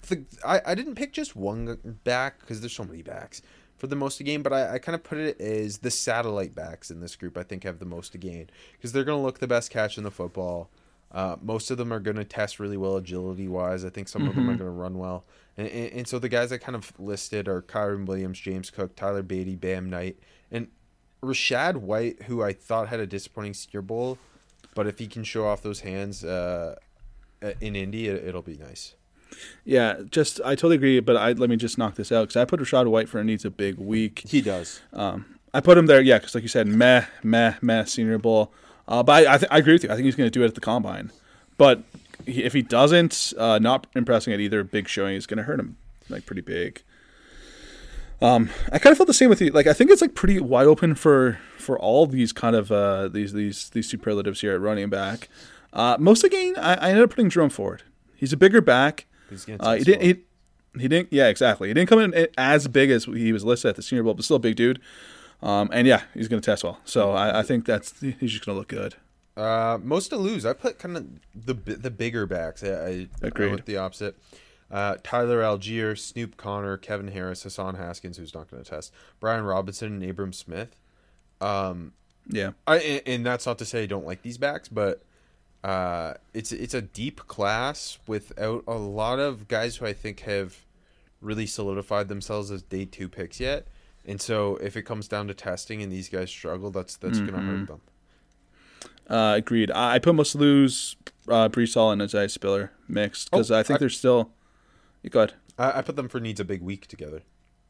the, 0.07 0.23
I 0.45 0.61
I 0.67 0.75
didn't 0.75 0.95
pick 0.95 1.13
just 1.13 1.35
one 1.35 1.99
back 2.03 2.39
because 2.39 2.61
there's 2.61 2.73
so 2.73 2.83
many 2.83 3.01
backs 3.01 3.41
for 3.77 3.87
the 3.87 3.95
most 3.95 4.17
to 4.17 4.23
gain, 4.23 4.41
but 4.43 4.53
I, 4.53 4.75
I 4.75 4.77
kind 4.77 4.95
of 4.95 5.03
put 5.03 5.17
it 5.17 5.41
as 5.41 5.79
the 5.79 5.89
satellite 5.89 6.53
backs 6.53 6.91
in 6.91 6.99
this 6.99 7.15
group. 7.15 7.37
I 7.37 7.43
think 7.43 7.63
have 7.63 7.79
the 7.79 7.85
most 7.85 8.11
to 8.11 8.17
gain 8.17 8.49
because 8.73 8.91
they're 8.91 9.03
going 9.03 9.17
to 9.17 9.23
look 9.23 9.39
the 9.39 9.47
best 9.47 9.71
catch 9.71 9.97
in 9.97 10.03
the 10.03 10.11
football. 10.11 10.69
Uh, 11.11 11.35
most 11.41 11.71
of 11.71 11.77
them 11.77 11.91
are 11.91 11.99
going 11.99 12.15
to 12.15 12.23
test 12.23 12.59
really 12.59 12.77
well 12.77 12.95
agility 12.95 13.47
wise. 13.47 13.83
I 13.83 13.89
think 13.89 14.07
some 14.07 14.27
of 14.27 14.35
them 14.35 14.45
are 14.49 14.55
going 14.55 14.59
to 14.59 14.69
run 14.69 14.97
well. 14.97 15.25
And, 15.57 15.67
and, 15.67 15.91
and 15.91 16.07
so 16.07 16.19
the 16.19 16.29
guys 16.29 16.51
I 16.51 16.57
kind 16.57 16.75
of 16.75 16.93
listed 16.99 17.47
are 17.47 17.61
Kyren 17.61 18.05
Williams, 18.05 18.39
James 18.39 18.69
Cook, 18.69 18.95
Tyler 18.95 19.23
Badie, 19.23 19.59
Bam 19.59 19.89
Knight, 19.89 20.17
and 20.51 20.67
Rachaad 21.21 21.77
White, 21.77 22.23
who 22.23 22.41
I 22.41 22.53
thought 22.53 22.87
had 22.87 22.99
a 22.99 23.07
disappointing 23.07 23.55
Senior 23.55 23.81
Bowl, 23.81 24.17
but 24.73 24.87
if 24.87 24.99
he 24.99 25.07
can 25.07 25.23
show 25.23 25.45
off 25.45 25.61
those 25.61 25.81
hands 25.81 26.23
uh, 26.23 26.75
in 27.59 27.75
Indy, 27.75 28.07
it, 28.07 28.23
it'll 28.23 28.41
be 28.41 28.57
nice. 28.57 28.95
Yeah, 29.63 30.01
just 30.09 30.41
I 30.43 30.55
totally 30.55 30.75
agree. 30.75 30.99
But 30.99 31.17
I 31.17 31.31
let 31.33 31.49
me 31.49 31.55
just 31.55 31.77
knock 31.77 31.95
this 31.95 32.11
out 32.11 32.23
because 32.23 32.35
I 32.37 32.45
put 32.45 32.59
Rachaad 32.59 32.87
White 32.87 33.09
for 33.09 33.23
needs 33.23 33.45
a 33.45 33.49
big 33.49 33.77
week. 33.77 34.23
He 34.27 34.41
does. 34.41 34.81
Um, 34.93 35.39
I 35.53 35.59
put 35.59 35.77
him 35.77 35.85
there, 35.85 36.01
yeah, 36.01 36.17
because 36.17 36.35
like 36.35 36.43
you 36.43 36.49
said, 36.49 36.67
meh, 36.67 37.05
meh, 37.23 37.55
meh, 37.61 37.83
Senior 37.85 38.17
Bowl. 38.17 38.53
Uh, 38.87 39.03
but 39.03 39.27
I, 39.27 39.33
I, 39.33 39.37
th- 39.37 39.51
I 39.51 39.57
agree 39.57 39.73
with 39.73 39.83
you. 39.83 39.89
I 39.89 39.95
think 39.95 40.05
he's 40.05 40.15
going 40.15 40.27
to 40.27 40.31
do 40.31 40.43
it 40.43 40.47
at 40.47 40.55
the 40.55 40.61
combine. 40.61 41.11
But 41.57 41.83
he, 42.25 42.43
if 42.43 42.53
he 42.53 42.61
doesn't, 42.61 43.33
uh, 43.37 43.59
not 43.59 43.87
impressing 43.95 44.33
at 44.33 44.39
either 44.39 44.63
big 44.63 44.87
showing 44.87 45.15
is 45.15 45.27
going 45.27 45.37
to 45.37 45.43
hurt 45.43 45.59
him 45.59 45.77
like 46.09 46.25
pretty 46.25 46.41
big. 46.41 46.81
Um, 48.21 48.49
I 48.71 48.77
kind 48.77 48.91
of 48.91 48.97
felt 48.97 49.07
the 49.07 49.13
same 49.13 49.29
with 49.29 49.41
you. 49.41 49.49
Like 49.51 49.67
I 49.67 49.73
think 49.73 49.89
it's 49.89 50.01
like 50.01 50.13
pretty 50.13 50.39
wide 50.39 50.67
open 50.67 50.93
for 50.93 51.39
for 51.57 51.79
all 51.79 52.05
these 52.05 52.31
kind 52.31 52.55
of 52.55 52.71
uh, 52.71 53.07
these 53.07 53.33
these 53.33 53.69
these 53.69 53.89
superlatives 53.89 54.41
here 54.41 54.53
at 54.53 54.61
running 54.61 54.89
back. 54.89 55.27
Uh, 55.73 55.97
most 55.99 56.23
again, 56.23 56.55
I, 56.57 56.75
I 56.75 56.89
ended 56.89 57.03
up 57.03 57.09
putting 57.11 57.29
Jerome 57.29 57.49
Ford. 57.49 57.83
He's 58.15 58.33
a 58.33 58.37
bigger 58.37 58.61
back. 58.61 59.05
He's 59.29 59.45
gonna 59.45 59.61
Uh, 59.63 59.75
he 59.75 59.83
didn't. 59.83 60.01
He, 60.01 60.15
he 60.79 60.87
didn't. 60.87 61.09
Yeah, 61.11 61.27
exactly. 61.27 61.67
He 61.67 61.73
didn't 61.73 61.89
come 61.89 61.99
in 61.99 62.27
as 62.37 62.67
big 62.67 62.89
as 62.91 63.05
he 63.05 63.31
was 63.33 63.43
listed 63.43 63.69
at 63.69 63.75
the 63.75 63.81
Senior 63.81 64.03
Bowl, 64.03 64.13
but 64.13 64.23
still 64.25 64.37
a 64.37 64.39
big 64.39 64.55
dude. 64.55 64.79
Um, 65.41 65.69
and 65.73 65.87
yeah, 65.87 66.03
he's 66.13 66.27
going 66.27 66.41
to 66.41 66.45
test 66.45 66.63
well. 66.63 66.79
So 66.85 67.11
I, 67.11 67.39
I 67.39 67.43
think 67.43 67.65
that's 67.65 67.99
he's 67.99 68.31
just 68.31 68.45
going 68.45 68.55
to 68.55 68.59
look 68.59 68.67
good. 68.67 68.95
Uh, 69.35 69.79
most 69.81 70.09
to 70.09 70.17
lose. 70.17 70.45
I 70.45 70.53
put 70.53 70.77
kind 70.77 70.95
of 70.97 71.07
the 71.33 71.53
the 71.53 71.89
bigger 71.89 72.25
backs. 72.25 72.63
I, 72.63 72.67
I, 72.67 73.07
Agreed. 73.21 73.49
went 73.49 73.65
the 73.65 73.77
opposite. 73.77 74.17
Uh, 74.69 74.95
Tyler 75.03 75.41
Allgeier, 75.41 75.97
Snoop 75.97 76.37
Conner, 76.37 76.77
Kevin 76.77 77.09
Harris, 77.09 77.43
Hassan 77.43 77.75
Haskins, 77.75 78.17
who's 78.17 78.33
not 78.33 78.49
going 78.49 78.63
to 78.63 78.69
test, 78.69 78.93
Brian 79.19 79.43
Robinson, 79.43 80.01
and 80.01 80.09
Abram 80.09 80.31
Smith. 80.31 80.77
Um, 81.41 81.93
Yeah. 82.27 82.51
I 82.67 82.77
and, 82.77 83.01
and 83.05 83.25
that's 83.25 83.45
not 83.45 83.57
to 83.59 83.65
say 83.65 83.83
I 83.83 83.85
don't 83.87 84.05
like 84.05 84.21
these 84.21 84.37
backs, 84.37 84.69
but 84.69 85.01
uh, 85.63 86.13
it's 86.33 86.51
it's 86.51 86.73
a 86.73 86.81
deep 86.81 87.27
class 87.27 87.99
without 88.07 88.63
a 88.67 88.75
lot 88.77 89.19
of 89.19 89.47
guys 89.47 89.77
who 89.77 89.85
I 89.85 89.93
think 89.93 90.21
have 90.21 90.65
really 91.21 91.45
solidified 91.45 92.07
themselves 92.07 92.49
as 92.51 92.61
day 92.63 92.85
two 92.85 93.07
picks 93.07 93.39
yet. 93.39 93.67
And 94.05 94.19
so 94.19 94.55
if 94.57 94.75
it 94.75 94.81
comes 94.83 95.07
down 95.07 95.27
to 95.27 95.33
testing 95.35 95.83
and 95.83 95.91
these 95.91 96.09
guys 96.09 96.29
struggle, 96.31 96.71
that's 96.71 96.95
that's 96.97 97.19
gonna 97.19 97.41
hurt 97.41 97.67
them. 97.67 97.81
Uh, 99.07 99.35
agreed. 99.37 99.69
I 99.71 99.95
I 99.95 99.99
put 99.99 100.15
Muslou's, 100.15 100.95
uh, 101.27 101.49
Breece 101.49 101.73
Hall, 101.75 101.91
and 101.91 102.01
Isaiah 102.01 102.29
Spiller 102.29 102.71
mixed 102.87 103.29
because 103.29 103.51
Oh, 103.51 103.59
I 103.59 103.63
think 103.63 103.77
I- 103.77 103.79
they're 103.79 103.89
still. 103.89 104.31
You 105.03 105.09
got. 105.09 105.33
I, 105.57 105.79
I 105.79 105.81
put 105.81 105.95
them 105.95 106.07
for 106.09 106.19
needs 106.19 106.39
a 106.39 106.45
big 106.45 106.61
week 106.61 106.87
together. 106.87 107.21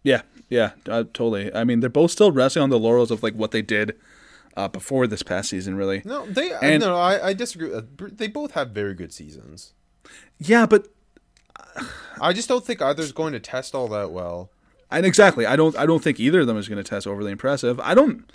Yeah, 0.04 0.22
yeah, 0.50 0.72
uh, 0.88 1.04
totally. 1.14 1.54
I 1.54 1.64
mean, 1.64 1.80
they're 1.80 1.90
both 1.90 2.12
still 2.12 2.32
resting 2.32 2.64
on 2.64 2.70
the 2.70 2.80
laurels 2.80 3.12
of 3.12 3.22
like 3.24 3.34
what 3.34 3.52
they 3.52 3.62
did 3.62 3.96
uh, 4.58 4.68
before 4.68 5.08
this 5.08 5.24
past 5.24 5.50
season, 5.50 5.76
really. 5.76 6.02
No, 6.06 6.26
they 6.26 6.52
And- 6.62 6.82
no, 6.82 6.96
I, 6.98 7.28
I 7.30 7.34
disagree. 7.34 7.74
Uh, 7.74 7.82
They 7.98 8.28
both 8.28 8.52
have 8.52 8.72
very 8.72 8.94
good 8.94 9.14
seasons. 9.14 9.74
Yeah, 10.40 10.66
but 10.66 10.88
I 12.20 12.34
just 12.34 12.48
don't 12.50 12.66
think 12.66 12.82
either's 12.82 13.12
going 13.12 13.34
to 13.34 13.40
test 13.40 13.74
all 13.76 13.88
that 13.90 14.12
well. 14.12 14.50
and 14.90 15.06
exactly, 15.06 15.46
I 15.46 15.56
don't, 15.56 15.78
I 15.78 15.86
don't 15.86 16.04
think 16.04 16.20
either 16.20 16.42
of 16.42 16.48
them 16.48 16.58
is 16.58 16.68
going 16.68 16.84
to 16.84 16.90
test 16.90 17.08
overly 17.08 17.32
impressive. 17.32 17.80
I 17.80 17.94
don't. 17.94 18.30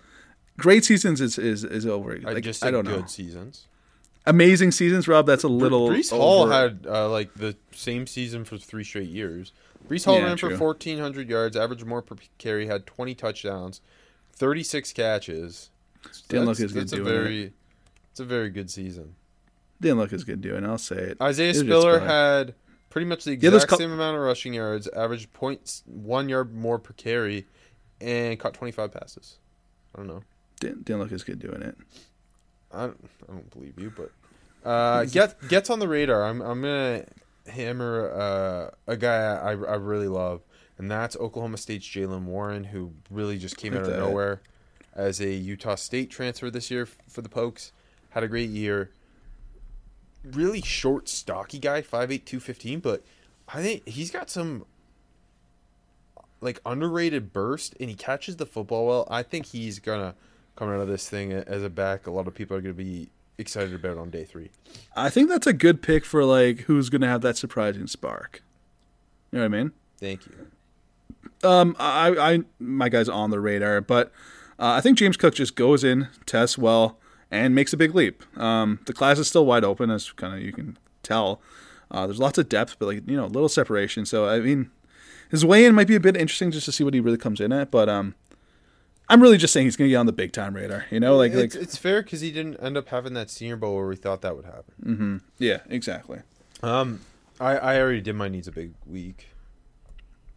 Great 0.59 0.87
seasons 0.87 1.21
is 1.21 1.37
is 1.39 1.65
is 1.65 1.85
over. 1.85 2.19
I 2.27 2.41
just 2.41 2.65
I 2.65 2.71
don't 2.71 2.87
good 2.87 3.01
know. 3.03 3.07
seasons. 3.07 3.67
Amazing 4.25 4.73
seasons, 4.73 5.07
Rob. 5.07 5.27
That's 5.27 5.45
a 5.45 5.49
little. 5.49 5.91
Breece 5.91 6.11
Hall 6.11 6.47
had 6.49 6.87
uh, 6.89 7.11
like 7.11 7.35
the 7.35 7.57
same 7.73 8.07
season 8.07 8.45
for 8.47 8.57
three 8.57 8.83
straight 8.85 9.11
years. 9.11 9.53
Breece 9.87 10.07
Hall 10.07 10.17
Yeah, 10.19 10.25
ran 10.25 10.37
true. 10.39 10.51
for 10.53 10.57
fourteen 10.57 10.99
hundred 10.99 11.29
yards, 11.29 11.57
averaged 11.59 11.85
more 11.85 12.01
per 12.01 12.17
carry, 12.39 12.67
had 12.69 12.87
twenty 12.87 13.15
touchdowns, 13.15 13.83
thirty 14.33 14.63
six 14.63 14.95
catches. 14.95 15.69
Didn't 16.29 16.47
look 16.47 16.57
That's- 16.59 16.61
as 16.65 16.73
good 16.73 16.89
doing 16.97 17.07
it. 17.07 17.11
very, 17.11 17.53
it's 18.11 18.21
a 18.21 18.25
very 18.25 18.51
good 18.51 18.71
season. 18.71 19.15
didn't 19.81 19.99
look 19.99 20.13
as 20.13 20.25
good 20.25 20.41
doing. 20.41 20.65
it, 20.65 20.67
I'll 20.67 20.79
say 20.79 20.97
it. 20.97 21.21
Isaiah 21.21 21.51
It 21.51 21.55
Spiller 21.57 22.01
had 22.01 22.55
pretty 22.91 23.07
much 23.07 23.25
the 23.25 23.37
Yeah, 23.37 23.49
exact 23.51 23.69
cou- 23.69 23.77
same 23.77 23.93
amount 23.93 24.17
of 24.17 24.23
rushing 24.23 24.55
yards, 24.55 24.89
averaged 24.89 25.33
points 25.33 25.83
point 25.87 25.97
one 26.07 26.29
yard 26.29 26.55
more 26.55 26.79
per 26.79 26.93
carry, 26.95 27.47
and 28.01 28.39
caught 28.39 28.55
twenty 28.55 28.73
five 28.73 28.93
passes. 28.93 29.39
I 29.95 29.99
don't 29.99 30.07
know. 30.07 30.23
didn't, 30.61 30.85
didn't 30.87 31.01
look 31.03 31.13
as 31.13 31.23
good 31.25 31.39
doing 31.39 31.61
it. 31.63 31.77
I 32.73 32.87
don't, 32.87 33.11
I 33.29 33.33
don't 33.33 33.51
believe 33.51 33.79
you, 33.79 33.93
but 33.97 34.11
uh, 34.69 35.05
get 35.05 35.37
gets 35.49 35.69
on 35.71 35.79
the 35.79 35.89
radar. 35.89 36.25
I'm 36.25 36.41
I'm 36.41 36.63
gonna 36.63 37.05
hammer 37.47 38.11
uh, 38.11 38.71
a 38.93 38.97
guy 38.97 39.17
I, 39.35 39.51
I 39.51 39.75
really 39.77 40.09
love, 40.09 40.41
and 40.79 40.91
that's 40.91 41.17
Oklahoma 41.17 41.59
State's 41.59 41.87
Jaylen 41.87 42.25
Warren, 42.25 42.65
who 42.65 42.93
really 43.11 43.39
just 43.39 43.57
came 43.57 43.75
out 43.77 43.83
of 43.85 43.97
nowhere 43.97 44.41
as 44.97 45.21
a 45.21 45.33
Utah 45.33 45.77
State 45.77 46.11
transfer 46.11 46.51
this 46.51 46.71
year 46.71 46.87
for 46.87 47.23
the 47.23 47.29
Pokes. 47.29 47.73
Had 48.11 48.25
a 48.25 48.29
great 48.29 48.51
year. 48.51 48.91
Really 50.25 50.63
short, 50.63 51.09
stocky 51.09 51.61
guy, 51.61 51.83
5'8", 51.83 52.25
215, 52.25 52.81
but 52.81 53.05
I 53.47 53.63
think 53.63 53.87
he's 53.87 54.11
got 54.11 54.29
some 54.31 54.65
like 56.41 56.61
underrated 56.67 57.33
burst, 57.33 57.77
and 57.79 57.89
he 57.89 57.95
catches 57.95 58.37
the 58.37 58.47
football 58.47 58.87
well. 58.87 59.07
I 59.11 59.23
think 59.23 59.47
he's 59.47 59.79
gonna 59.79 60.15
come 60.57 60.69
out 60.69 60.81
of 60.81 60.89
this 60.89 61.09
thing 61.09 61.33
as 61.33 61.63
a 61.63 61.71
back. 61.71 62.07
A 62.07 62.11
lot 62.11 62.27
of 62.27 62.35
people 62.35 62.57
are 62.57 62.61
gonna 62.61 62.75
be 62.75 63.11
excited 63.39 63.75
about 63.75 63.99
on 63.99 64.11
day 64.11 64.25
three. 64.25 64.51
I 64.97 65.11
think 65.11 65.29
that's 65.29 65.47
a 65.47 65.53
good 65.53 65.83
pick 65.83 66.05
for 66.05 66.25
like 66.25 66.61
who's 66.61 66.89
going 66.89 67.03
to 67.03 67.09
have 67.09 67.21
that 67.23 67.37
surprising 67.37 67.87
spark. 67.87 68.43
You 69.31 69.39
know 69.39 69.49
what 69.49 69.57
I 69.57 69.63
mean? 69.63 69.73
Thank 69.99 70.27
you. 70.27 70.47
Um, 71.49 71.77
I, 71.79 72.33
I, 72.33 72.41
my 72.59 72.89
guy's 72.89 73.09
on 73.09 73.31
the 73.31 73.41
radar, 73.41 73.81
but 73.81 74.13
uh, 74.59 74.73
I 74.73 74.81
think 74.81 74.99
James 74.99 75.17
Cook 75.17 75.35
just 75.35 75.57
goes 75.57 75.85
in, 75.85 76.09
tests 76.25 76.57
well, 76.57 76.99
and 77.31 77.55
makes 77.55 77.73
a 77.73 77.77
big 77.77 77.95
leap. 77.95 78.23
Um, 78.39 78.81
the 78.87 78.93
class 78.93 79.19
is 79.19 79.29
still 79.29 79.47
wide 79.47 79.65
open, 79.65 79.91
as 79.91 80.13
kind 80.13 80.35
of 80.35 80.41
you 80.41 80.53
can 80.53 80.79
tell. 81.03 81.41
Uh, 81.91 82.07
there's 82.07 82.19
lots 82.19 82.39
of 82.39 82.49
depth, 82.49 82.77
but 82.79 82.87
like 82.87 83.09
you 83.09 83.17
know, 83.17 83.27
little 83.27 83.49
separation. 83.49 84.07
So 84.07 84.29
I 84.29 84.41
mean, 84.41 84.71
his 85.31 85.45
way 85.45 85.65
in 85.65 85.75
might 85.75 85.89
be 85.89 85.95
a 85.95 86.01
bit 86.01 86.17
interesting 86.17 86.51
just 86.51 86.67
to 86.67 86.73
see 86.73 86.85
what 86.85 86.95
he 86.95 87.01
really 87.01 87.19
comes 87.19 87.41
in 87.41 87.53
at. 87.53 87.71
But 87.71 87.89
um, 87.89 88.15
I'm 89.09 89.23
really 89.23 89.39
just 89.39 89.53
saying 89.53 89.67
he's 89.67 89.77
going 89.77 89.89
to 89.89 89.93
get 89.93 89.99
on 89.99 90.07
the 90.07 90.13
big 90.13 90.33
time 90.33 90.55
radar. 90.55 90.87
You 90.91 91.01
know, 91.01 91.17
like 91.17 91.33
it's, 91.33 91.55
like 91.55 91.63
it's 91.63 91.77
fair 91.77 92.03
because 92.03 92.21
he 92.21 92.33
didn't 92.33 92.57
end 92.57 92.77
up 92.77 92.89
having 92.89 93.15
that 93.15 93.31
Senior 93.31 93.57
Bowl 93.57 93.77
where 93.77 93.87
we 93.87 93.97
thought 93.97 94.23
that 94.23 94.37
would 94.37 94.47
happen. 94.47 95.23
yeah, 95.39 95.59
exactly. 95.69 96.21
Um, 96.63 97.01
I 97.39 97.57
I 97.57 97.81
already 97.81 98.01
did 98.01 98.15
my 98.15 98.29
needs 98.29 98.49
a 98.49 98.53
big 98.53 98.73
week. 98.87 99.29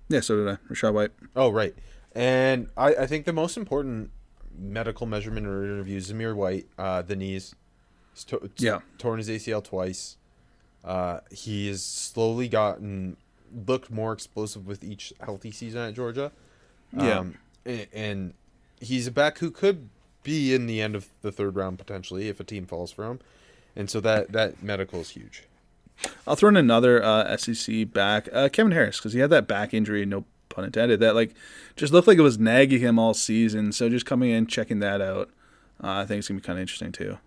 Yeah, 0.10 0.21
so 0.21 0.36
did 0.36 0.47
I. 0.47 0.73
Rachaad 0.73 0.93
White. 0.93 1.12
Oh 1.36 1.49
right, 1.49 1.73
and 2.15 2.67
I 2.77 2.95
I 2.95 3.07
think 3.07 3.25
the 3.25 3.33
most 3.33 3.57
important 3.57 4.11
medical 4.57 5.05
measurement 5.07 5.47
or 5.47 5.63
interview 5.63 5.97
is 5.97 6.11
Zamir 6.11 6.35
White, 6.35 6.67
uh, 6.77 7.01
the 7.01 7.15
knees, 7.15 7.55
He's 8.13 8.23
to- 8.25 8.49
Yeah. 8.57 8.79
torn 8.97 9.17
his 9.19 9.29
ACL 9.29 9.61
twice. 9.63 10.17
Uh, 10.83 11.19
he 11.31 11.67
has 11.67 11.81
slowly 11.83 12.47
gotten 12.49 13.17
looked 13.65 13.89
more 13.89 14.11
explosive 14.13 14.67
with 14.67 14.83
each 14.83 15.11
healthy 15.21 15.51
season 15.51 15.81
at 15.81 15.93
Georgia. 15.93 16.31
Yeah. 16.95 17.19
Um, 17.19 17.35
a- 17.65 17.87
and 17.93 18.33
he's 18.79 19.07
a 19.07 19.11
back 19.11 19.37
who 19.39 19.49
could 19.51 19.89
be 20.23 20.53
in 20.53 20.67
the 20.67 20.81
end 20.81 20.95
of 20.95 21.07
the 21.21 21.31
third 21.31 21.55
round 21.55 21.79
potentially 21.79 22.27
if 22.27 22.39
a 22.39 22.43
team 22.43 22.65
falls 22.65 22.91
for 22.91 23.05
him. 23.05 23.19
And 23.75 23.89
so 23.89 23.99
that 24.01 24.31
that 24.33 24.61
medical 24.61 24.99
is 24.99 25.11
huge. 25.11 25.43
I'll 26.27 26.35
throw 26.35 26.49
in 26.49 26.57
another 26.57 27.01
uh, 27.03 27.35
SEC 27.37 27.85
back, 27.85 28.27
uh, 28.33 28.49
Kevin 28.49 28.71
Harris, 28.71 28.97
because 28.97 29.13
he 29.13 29.19
had 29.19 29.29
that 29.31 29.47
back 29.47 29.73
injury, 29.73 30.05
no 30.05 30.25
pun 30.49 30.65
intended, 30.65 30.99
that 30.99 31.15
like 31.15 31.33
just 31.75 31.93
looked 31.93 32.07
like 32.07 32.17
it 32.17 32.21
was 32.21 32.39
nagging 32.39 32.79
him 32.79 32.99
all 32.99 33.13
season. 33.13 33.71
So 33.71 33.89
just 33.89 34.05
coming 34.05 34.31
in, 34.31 34.47
checking 34.47 34.79
that 34.79 35.01
out, 35.01 35.29
uh, 35.83 35.91
I 35.91 36.05
think 36.05 36.19
it's 36.19 36.27
gonna 36.27 36.39
be 36.39 36.45
kind 36.45 36.59
of 36.59 36.62
interesting 36.62 36.91
too. 36.91 37.17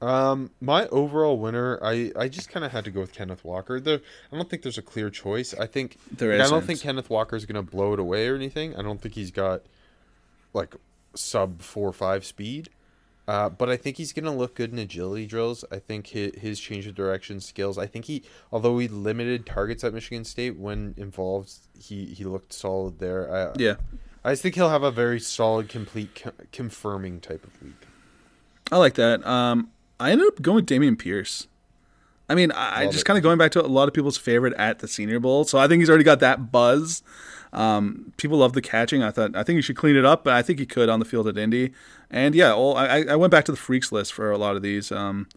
Um, 0.00 0.52
my 0.60 0.86
overall 0.88 1.38
winner, 1.38 1.80
I, 1.82 2.12
I 2.14 2.28
just 2.28 2.50
kind 2.50 2.64
of 2.64 2.70
had 2.70 2.84
to 2.84 2.90
go 2.92 3.00
with 3.00 3.12
Kenneth 3.12 3.44
Walker. 3.44 3.80
There, 3.80 4.00
I 4.32 4.36
don't 4.36 4.48
think 4.48 4.62
there's 4.62 4.78
a 4.78 4.82
clear 4.82 5.10
choice. 5.10 5.54
I 5.54 5.66
think 5.66 5.96
There 6.16 6.38
like, 6.38 6.46
I 6.46 6.50
don't 6.50 6.64
think 6.64 6.80
Kenneth 6.80 7.10
Walker 7.10 7.34
is 7.34 7.46
gonna 7.46 7.64
blow 7.64 7.94
it 7.94 7.98
away 7.98 8.28
or 8.28 8.36
anything. 8.36 8.76
I 8.76 8.82
don't 8.82 9.00
think 9.00 9.14
he's 9.14 9.32
got 9.32 9.62
like 10.52 10.76
sub 11.14 11.62
four 11.62 11.88
or 11.88 11.92
five 11.92 12.24
speed. 12.24 12.70
Uh, 13.28 13.50
but 13.50 13.68
I 13.68 13.76
think 13.76 13.98
he's 13.98 14.14
gonna 14.14 14.34
look 14.34 14.54
good 14.54 14.72
in 14.72 14.78
agility 14.78 15.26
drills. 15.26 15.62
I 15.70 15.78
think 15.80 16.06
his, 16.06 16.34
his 16.36 16.58
change 16.58 16.86
of 16.86 16.94
direction 16.94 17.40
skills. 17.40 17.76
I 17.76 17.86
think 17.86 18.06
he, 18.06 18.22
although 18.50 18.78
he 18.78 18.88
limited 18.88 19.44
targets 19.44 19.84
at 19.84 19.92
Michigan 19.92 20.24
State 20.24 20.56
when 20.56 20.94
involved, 20.96 21.52
he 21.78 22.06
he 22.06 22.24
looked 22.24 22.54
solid 22.54 23.00
there. 23.00 23.30
I, 23.30 23.52
Yeah, 23.58 23.74
I 24.24 24.32
just 24.32 24.42
think 24.42 24.54
he'll 24.54 24.70
have 24.70 24.82
a 24.82 24.90
very 24.90 25.20
solid, 25.20 25.68
complete, 25.68 26.14
co- 26.14 26.32
confirming 26.52 27.20
type 27.20 27.44
of 27.44 27.62
week. 27.62 27.74
I 28.72 28.78
like 28.78 28.94
that. 28.94 29.24
Um, 29.26 29.72
I 30.00 30.10
ended 30.10 30.26
up 30.26 30.40
going 30.40 30.56
with 30.56 30.66
Dameon 30.66 30.98
Pierce. 30.98 31.48
I 32.30 32.34
mean, 32.34 32.50
I, 32.52 32.80
I 32.80 32.84
Love 32.84 32.92
just 32.92 33.04
kind 33.04 33.18
of 33.18 33.22
going 33.22 33.36
back 33.36 33.52
to 33.52 33.64
a 33.64 33.66
lot 33.66 33.88
of 33.88 33.94
people's 33.94 34.18
favorite 34.18 34.54
at 34.54 34.78
the 34.78 34.88
Senior 34.88 35.20
Bowl. 35.20 35.44
So 35.44 35.58
I 35.58 35.68
think 35.68 35.80
he's 35.80 35.88
already 35.88 36.04
got 36.04 36.20
that 36.20 36.50
buzz. 36.50 37.02
Um, 37.52 38.12
people 38.18 38.38
love 38.38 38.52
the 38.52 38.60
catching. 38.60 39.02
I 39.02 39.10
thought 39.10 39.34
I 39.34 39.42
think 39.42 39.56
he 39.56 39.62
should 39.62 39.76
clean 39.76 39.96
it 39.96 40.04
up, 40.04 40.24
but 40.24 40.34
I 40.34 40.42
think 40.42 40.58
he 40.58 40.66
could 40.66 40.88
on 40.88 40.98
the 40.98 41.06
field 41.06 41.26
at 41.26 41.38
Indy. 41.38 41.72
And 42.10 42.34
yeah, 42.34 42.54
well, 42.54 42.76
I, 42.76 43.02
I 43.02 43.16
went 43.16 43.30
back 43.30 43.44
to 43.46 43.52
the 43.52 43.58
freaks 43.58 43.92
list 43.92 44.12
for 44.12 44.30
a 44.30 44.38
lot 44.38 44.56
of 44.56 44.62
these. 44.62 44.90
Um, 44.90 45.28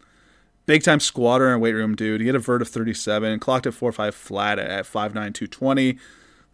big 0.66 0.82
time 0.82 1.00
squatter 1.00 1.52
and 1.52 1.60
weight 1.60 1.74
room 1.74 1.94
dude. 1.94 2.20
He 2.20 2.26
had 2.26 2.36
a 2.36 2.40
vert 2.40 2.62
of 2.62 2.68
37, 2.68 3.38
clocked 3.40 3.66
at 3.66 3.74
4.5 3.74 4.14
flat 4.14 4.58
at 4.58 4.84
5'9", 4.84 5.12
220. 5.12 5.98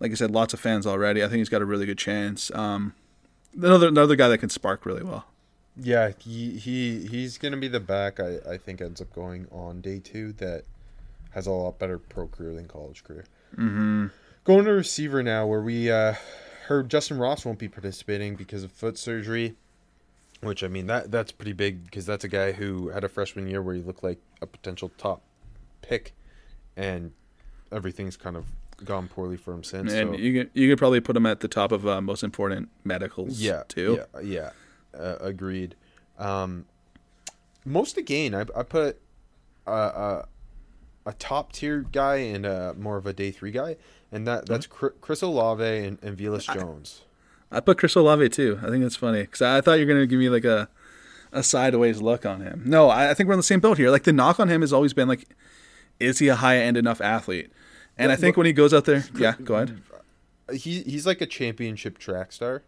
Like 0.00 0.10
I 0.10 0.14
said, 0.14 0.30
lots 0.30 0.54
of 0.54 0.60
fans 0.60 0.86
already. 0.86 1.22
I 1.22 1.28
think 1.28 1.38
he's 1.38 1.48
got 1.48 1.62
a 1.62 1.64
really 1.64 1.86
good 1.86 1.98
chance. 1.98 2.52
Um, 2.54 2.94
another 3.56 3.88
another 3.88 4.16
guy 4.16 4.28
that 4.28 4.38
can 4.38 4.48
spark 4.48 4.86
really 4.86 5.02
well. 5.02 5.26
Yeah, 5.76 6.12
he 6.18 6.58
he 6.58 7.06
he's 7.06 7.38
gonna 7.38 7.56
be 7.56 7.68
the 7.68 7.80
back. 7.80 8.20
I 8.20 8.38
I 8.48 8.58
think 8.58 8.80
ends 8.80 9.00
up 9.00 9.12
going 9.12 9.46
on 9.50 9.80
day 9.80 9.98
two. 9.98 10.32
That 10.34 10.64
has 11.30 11.46
a 11.46 11.50
lot 11.50 11.78
better 11.78 11.98
pro 11.98 12.26
career 12.28 12.54
than 12.54 12.66
college 12.66 13.04
career. 13.04 13.24
Mm-hmm. 13.56 14.06
Going 14.44 14.64
to 14.64 14.72
receiver 14.72 15.22
now, 15.22 15.46
where 15.46 15.60
we 15.60 15.90
uh, 15.90 16.14
heard 16.66 16.88
Justyn 16.88 17.20
Ross 17.20 17.44
won't 17.44 17.58
be 17.58 17.68
participating 17.68 18.34
because 18.34 18.62
of 18.62 18.72
foot 18.72 18.98
surgery. 18.98 19.56
Which 20.40 20.62
I 20.62 20.68
mean 20.68 20.86
that 20.86 21.10
that's 21.10 21.32
pretty 21.32 21.52
big 21.52 21.84
because 21.84 22.06
that's 22.06 22.24
a 22.24 22.28
guy 22.28 22.52
who 22.52 22.88
had 22.90 23.02
a 23.02 23.08
freshman 23.08 23.48
year 23.48 23.60
where 23.60 23.74
he 23.74 23.82
looked 23.82 24.04
like 24.04 24.18
a 24.40 24.46
potential 24.46 24.90
top 24.96 25.22
pick, 25.82 26.14
and 26.76 27.12
everything's 27.72 28.16
kind 28.16 28.36
of 28.36 28.46
gone 28.84 29.08
poorly 29.08 29.36
for 29.36 29.52
him 29.52 29.64
since. 29.64 29.92
And 29.92 30.10
so. 30.10 30.16
you 30.16 30.32
could 30.32 30.50
you 30.54 30.68
could 30.68 30.78
probably 30.78 31.00
put 31.00 31.16
him 31.16 31.26
at 31.26 31.40
the 31.40 31.48
top 31.48 31.72
of 31.72 31.86
uh, 31.86 32.00
most 32.00 32.22
important 32.22 32.68
medicals. 32.84 33.40
yeah 33.40 33.64
too. 33.68 34.04
yeah 34.14 34.20
yeah 34.20 34.50
uh, 34.98 35.16
agreed 35.20 35.74
um 36.18 36.64
most 37.64 37.96
again 37.96 38.34
i, 38.34 38.40
I 38.56 38.62
put 38.62 39.00
a, 39.66 39.72
a, 39.72 40.28
a 41.06 41.12
top 41.14 41.52
tier 41.52 41.80
guy 41.80 42.16
and 42.16 42.46
a 42.46 42.74
more 42.74 42.96
of 42.96 43.06
a 43.06 43.12
day 43.12 43.30
three 43.30 43.50
guy 43.50 43.76
and 44.10 44.26
that 44.26 44.46
that's 44.46 44.66
Chr- 44.66 44.88
chris 45.00 45.22
olave 45.22 45.64
and, 45.64 45.98
and 46.02 46.16
Velus 46.16 46.52
jones 46.52 47.02
I 47.04 47.07
put 47.60 47.78
Chris 47.78 47.94
Olave 47.94 48.28
too. 48.30 48.58
I 48.62 48.68
think 48.68 48.82
that's 48.82 48.96
funny 48.96 49.22
because 49.22 49.42
I 49.42 49.60
thought 49.60 49.78
you 49.78 49.86
were 49.86 49.92
gonna 49.92 50.06
give 50.06 50.18
me 50.18 50.28
like 50.28 50.44
a 50.44 50.68
a 51.32 51.42
sideways 51.42 52.00
look 52.00 52.24
on 52.24 52.40
him. 52.40 52.62
No, 52.64 52.88
I, 52.88 53.10
I 53.10 53.14
think 53.14 53.28
we're 53.28 53.34
on 53.34 53.38
the 53.38 53.42
same 53.42 53.60
boat 53.60 53.78
here. 53.78 53.90
Like 53.90 54.04
the 54.04 54.12
knock 54.12 54.40
on 54.40 54.48
him 54.48 54.62
has 54.62 54.72
always 54.72 54.94
been 54.94 55.08
like, 55.08 55.26
is 56.00 56.18
he 56.18 56.28
a 56.28 56.36
high 56.36 56.58
end 56.58 56.76
enough 56.76 57.00
athlete? 57.00 57.50
And 57.98 58.12
I 58.12 58.16
think 58.16 58.36
when 58.36 58.46
he 58.46 58.52
goes 58.52 58.72
out 58.72 58.84
there, 58.84 59.04
yeah, 59.16 59.34
go 59.42 59.56
ahead. 59.56 59.82
he, 60.52 60.82
he's 60.82 61.06
like 61.06 61.20
a 61.20 61.26
championship 61.26 61.98
track 61.98 62.32
star 62.32 62.62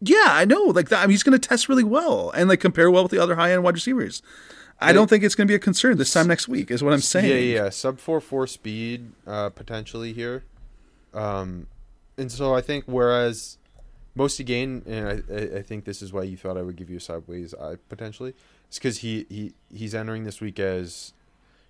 Yeah, 0.00 0.26
I 0.26 0.44
know. 0.44 0.64
Like 0.64 0.88
that, 0.88 0.98
I 0.98 1.02
mean, 1.02 1.12
he's 1.12 1.22
going 1.22 1.38
to 1.38 1.48
test 1.48 1.68
really 1.68 1.84
well 1.84 2.30
and 2.30 2.48
like 2.48 2.60
compare 2.60 2.90
well 2.90 3.04
with 3.04 3.12
the 3.12 3.22
other 3.22 3.36
high 3.36 3.52
end 3.52 3.62
wide 3.62 3.74
receivers. 3.74 4.22
I 4.80 4.92
don't 4.92 5.10
think 5.10 5.24
it's 5.24 5.34
going 5.34 5.48
to 5.48 5.50
be 5.50 5.56
a 5.56 5.60
concern 5.60 5.96
this 5.98 6.12
time 6.12 6.28
next 6.28 6.46
week. 6.46 6.70
Is 6.70 6.84
what 6.84 6.92
I'm 6.92 7.00
saying. 7.00 7.28
Yeah, 7.28 7.34
yeah, 7.34 7.64
yeah. 7.64 7.70
sub 7.70 7.98
four 7.98 8.20
four 8.20 8.46
speed 8.46 9.10
uh, 9.26 9.48
potentially 9.50 10.12
here, 10.12 10.44
um, 11.12 11.66
and 12.18 12.30
so 12.30 12.54
I 12.54 12.60
think 12.60 12.84
whereas 12.86 13.58
most 14.14 14.40
again, 14.40 14.82
and 14.86 15.24
I, 15.30 15.58
I 15.58 15.62
think 15.62 15.84
this 15.84 16.02
is 16.02 16.12
why 16.12 16.24
you 16.24 16.36
thought 16.36 16.58
I 16.58 16.62
would 16.62 16.76
give 16.76 16.90
you 16.90 16.96
a 16.96 17.00
sideways 17.00 17.54
eye 17.54 17.76
potentially. 17.88 18.34
It's 18.66 18.78
because 18.78 18.98
he 18.98 19.26
he 19.28 19.54
he's 19.72 19.94
entering 19.94 20.24
this 20.24 20.40
week 20.40 20.58
as 20.58 21.14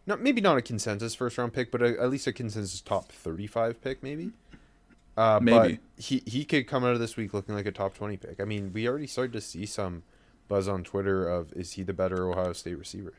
not 0.06 0.20
maybe 0.20 0.40
not 0.40 0.56
a 0.56 0.62
consensus 0.62 1.14
first 1.14 1.38
round 1.38 1.52
pick, 1.52 1.70
but 1.70 1.82
a, 1.82 2.00
at 2.00 2.10
least 2.10 2.26
a 2.26 2.32
consensus 2.32 2.80
top 2.80 3.12
thirty 3.12 3.46
five 3.46 3.80
pick 3.82 4.02
maybe. 4.02 4.32
Uh, 5.16 5.40
Maybe. 5.42 5.80
but 5.96 6.02
he 6.02 6.22
he 6.26 6.44
could 6.44 6.68
come 6.68 6.84
out 6.84 6.92
of 6.92 7.00
this 7.00 7.16
week 7.16 7.34
looking 7.34 7.52
like 7.54 7.66
a 7.66 7.72
top 7.72 7.92
twenty 7.92 8.16
pick. 8.16 8.40
I 8.40 8.44
mean, 8.44 8.72
we 8.72 8.86
already 8.88 9.08
started 9.08 9.32
to 9.32 9.40
see 9.40 9.66
some 9.66 10.04
buzz 10.46 10.68
on 10.68 10.84
Twitter 10.84 11.28
of 11.28 11.52
is 11.54 11.72
he 11.72 11.82
the 11.82 11.92
better 11.92 12.30
Ohio 12.30 12.52
State 12.52 12.78
receiver? 12.78 13.14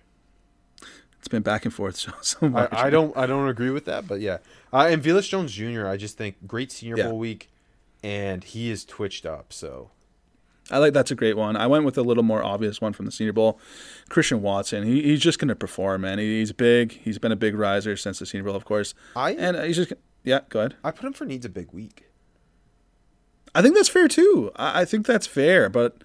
It's 1.20 1.28
been 1.28 1.44
back 1.44 1.66
and 1.66 1.74
forth 1.74 1.96
so, 1.98 2.12
so 2.22 2.50
much. 2.50 2.70
I, 2.74 2.88
I 2.88 2.90
don't 2.90 3.16
I 3.16 3.26
don't 3.26 3.48
agree 3.48 3.70
with 3.70 3.86
that, 3.86 4.08
but 4.08 4.20
yeah. 4.22 4.38
Uh, 4.74 4.88
and 4.90 5.04
Velus 5.04 5.28
Jones 5.30 5.52
Jr. 5.52 5.86
I 5.88 5.98
just 5.98 6.18
think 6.18 6.48
great 6.48 6.72
Senior 6.72 6.98
Yeah. 6.98 7.08
Bowl 7.10 7.18
week, 7.20 7.50
and 8.04 8.44
he 8.44 8.70
is 8.72 8.86
twitched 8.86 9.26
up. 9.26 9.52
So 9.52 9.92
I 10.72 10.78
like 10.78 10.94
that's 10.94 11.12
a 11.12 11.16
great 11.16 11.36
one. 11.36 11.56
I 11.58 11.68
went 11.68 11.84
with 11.84 11.98
a 11.98 12.04
little 12.04 12.24
more 12.24 12.44
obvious 12.44 12.80
one 12.80 12.94
from 12.94 13.06
the 13.06 13.12
Senior 13.12 13.34
Bowl. 13.34 13.60
Christian 14.10 14.42
Watson. 14.42 14.84
He, 14.84 15.02
he's 15.02 15.20
just 15.20 15.40
going 15.40 15.50
to 15.50 15.56
perform, 15.56 16.02
man. 16.02 16.20
He, 16.20 16.40
he's 16.40 16.52
big. 16.52 16.92
He's 16.94 17.18
been 17.20 17.32
a 17.32 17.36
big 17.36 17.56
riser 17.56 17.98
since 17.98 18.20
the 18.20 18.26
Senior 18.26 18.46
Bowl, 18.46 18.56
of 18.56 18.66
course. 18.66 18.94
I 19.16 19.32
And 19.32 19.58
he's 19.64 19.76
just 19.76 19.94
yeah. 20.24 20.42
Go 20.50 20.60
ahead. 20.60 20.76
I 20.84 20.92
put 20.92 21.06
him 21.06 21.14
for 21.14 21.26
needs 21.26 21.46
a 21.46 21.50
big 21.50 21.72
week. 21.74 22.06
I 23.56 23.62
think 23.62 23.76
that's 23.76 23.90
fair 23.90 24.08
too. 24.08 24.52
I, 24.56 24.82
I 24.82 24.86
think 24.86 25.06
that's 25.06 25.28
fair, 25.28 25.70
but 25.70 26.04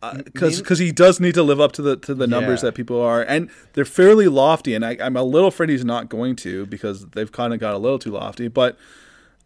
because 0.00 0.52
Maybe- 0.52 0.62
because 0.62 0.78
he 0.78 0.92
does 0.92 1.20
need 1.20 1.34
to 1.34 1.42
live 1.42 1.60
up 1.60 1.72
to 1.72 1.82
the 1.82 1.96
to 1.96 2.14
the 2.14 2.26
numbers 2.26 2.60
Yeah. 2.62 2.68
that 2.70 2.74
people 2.74 3.00
are, 3.00 3.22
and 3.22 3.50
they're 3.74 3.84
fairly 3.84 4.28
lofty. 4.28 4.74
And 4.74 4.84
I, 4.84 4.96
I'm 5.00 5.16
a 5.16 5.22
little 5.22 5.48
afraid 5.48 5.68
he's 5.68 5.84
not 5.84 6.08
going 6.08 6.36
to 6.36 6.66
because 6.66 7.06
they've 7.08 7.30
kind 7.30 7.52
of 7.52 7.60
got 7.60 7.74
a 7.74 7.78
little 7.78 7.98
too 7.98 8.12
lofty. 8.12 8.48
But 8.48 8.78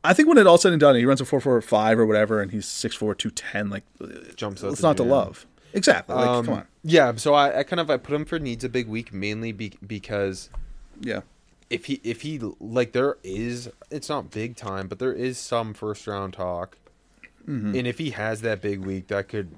I 0.04 0.12
think 0.14 0.28
when 0.28 0.38
it 0.38 0.46
all 0.46 0.58
said 0.58 0.72
and 0.72 0.80
done, 0.80 0.94
he 0.96 1.04
runs 1.06 1.20
a 1.20 1.24
four 1.24 1.40
four 1.40 1.60
five 1.60 1.98
or 1.98 2.06
whatever, 2.06 2.40
and 2.40 2.50
he's 2.52 2.66
six 2.66 2.94
four 2.94 3.14
two 3.14 3.30
ten. 3.30 3.68
Like 3.70 3.82
Jumps 4.36 4.62
it's 4.62 4.82
not 4.82 4.96
to 4.98 5.02
love. 5.02 5.46
Exactly. 5.72 6.14
Like 6.14 6.28
Um, 6.28 6.44
come 6.44 6.54
on. 6.54 6.66
Yeah, 6.84 7.14
so 7.16 7.34
I, 7.34 7.60
I 7.60 7.62
kind 7.64 7.80
of 7.80 7.90
I 7.90 7.96
put 7.96 8.14
him 8.14 8.24
for 8.24 8.38
needs 8.38 8.62
a 8.62 8.68
big 8.68 8.86
week 8.86 9.12
mainly 9.12 9.50
be, 9.50 9.72
because 9.84 10.50
Yeah. 11.00 11.22
if 11.68 11.86
he 11.86 12.00
if 12.04 12.20
he 12.22 12.38
like 12.60 12.92
there 12.92 13.16
is 13.24 13.70
it's 13.90 14.08
not 14.08 14.30
big 14.30 14.54
time, 14.54 14.86
but 14.86 15.00
there 15.00 15.12
is 15.12 15.36
some 15.36 15.74
first 15.74 16.06
round 16.06 16.34
talk, 16.34 16.76
Mm-hmm. 17.48 17.74
and 17.74 17.86
if 17.86 17.98
he 17.98 18.10
has 18.10 18.40
that 18.42 18.62
big 18.62 18.80
week, 18.80 19.08
that 19.08 19.28
could 19.28 19.50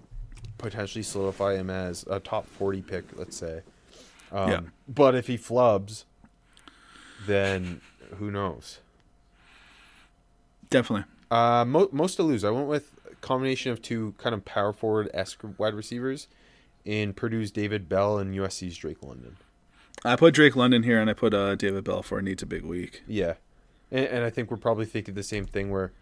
potentially 0.58 1.02
solidify 1.02 1.54
him 1.56 1.70
as 1.70 2.04
a 2.08 2.20
top 2.20 2.46
forty 2.48 2.82
pick, 2.82 3.04
let's 3.18 3.36
say. 3.36 3.62
Um, 4.32 4.50
Yeah. 4.50 4.60
But 4.88 5.14
if 5.14 5.26
he 5.26 5.36
flubs, 5.38 6.04
then 7.26 7.80
who 8.18 8.30
knows? 8.30 8.80
Definitely. 10.70 11.04
Uh, 11.30 11.64
mo- 11.66 11.88
most 11.92 12.16
to 12.16 12.22
lose. 12.22 12.44
I 12.44 12.50
went 12.50 12.68
with 12.68 12.92
a 13.10 13.14
combination 13.16 13.72
of 13.72 13.82
two 13.82 14.14
kind 14.18 14.34
of 14.34 14.44
power 14.44 14.72
forward 14.72 15.10
esque 15.14 15.40
wide 15.58 15.74
receivers 15.74 16.28
in 16.84 17.12
Purdue's 17.12 17.50
David 17.50 17.88
Bell 17.88 18.18
and 18.18 18.34
USC's 18.34 18.76
Drake 18.76 19.02
London. 19.02 19.36
I 20.04 20.14
put 20.16 20.34
Drake 20.34 20.54
London 20.54 20.82
here, 20.82 21.00
and 21.00 21.08
I 21.10 21.14
put 21.14 21.34
uh, 21.34 21.54
David 21.56 21.84
Bell 21.84 22.02
for 22.02 22.20
needs 22.22 22.42
a 22.42 22.46
big 22.46 22.64
week. 22.64 23.02
Yeah, 23.08 23.34
and, 23.90 24.06
and 24.06 24.24
I 24.24 24.30
think 24.30 24.50
we're 24.50 24.56
probably 24.56 24.86
thinking 24.86 25.14
the 25.14 25.22
same 25.22 25.46
thing 25.46 25.70
where 25.70 25.92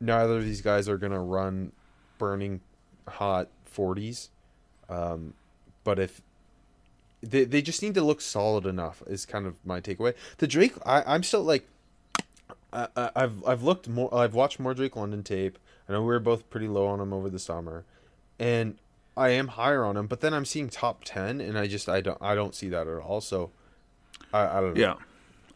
neither 0.00 0.36
of 0.38 0.44
these 0.44 0.60
guys 0.60 0.88
are 0.88 0.98
gonna 0.98 1.22
run 1.22 1.72
burning 2.18 2.60
hot 3.08 3.48
forties, 3.72 4.30
um, 4.88 5.34
but 5.84 5.98
if 5.98 6.20
they 7.22 7.44
they 7.44 7.62
just 7.62 7.82
need 7.82 7.94
to 7.94 8.02
look 8.02 8.20
solid 8.20 8.66
enough 8.66 9.02
is 9.06 9.26
kind 9.26 9.46
of 9.46 9.54
my 9.64 9.80
takeaway. 9.80 10.14
The 10.38 10.46
Drake, 10.46 10.74
I 10.86 11.02
I'm 11.06 11.22
still 11.22 11.42
like. 11.42 11.66
I, 12.74 13.10
I've 13.14 13.44
I've 13.46 13.62
looked 13.62 13.86
more. 13.86 14.14
I've 14.14 14.32
watched 14.32 14.58
more 14.58 14.72
Drake 14.72 14.96
London 14.96 15.22
tape. 15.22 15.58
I 15.86 15.92
know 15.92 16.00
we 16.00 16.06
were 16.06 16.20
both 16.20 16.48
pretty 16.48 16.68
low 16.68 16.86
on 16.86 17.00
him 17.00 17.12
over 17.12 17.28
the 17.28 17.38
summer, 17.38 17.84
and 18.38 18.78
I 19.14 19.28
am 19.30 19.48
higher 19.48 19.84
on 19.84 19.94
him. 19.98 20.06
But 20.06 20.22
then 20.22 20.32
I'm 20.32 20.46
seeing 20.46 20.70
top 20.70 21.04
ten, 21.04 21.38
and 21.40 21.58
I 21.58 21.66
just 21.66 21.86
I 21.86 22.00
don't 22.00 22.16
I 22.22 22.34
don't 22.34 22.54
see 22.54 22.70
that 22.70 22.86
at 22.86 22.98
all. 22.98 23.20
So 23.20 23.50
I, 24.32 24.58
I 24.58 24.60
don't 24.62 24.74
know. 24.74 24.80
Yeah. 24.80 24.94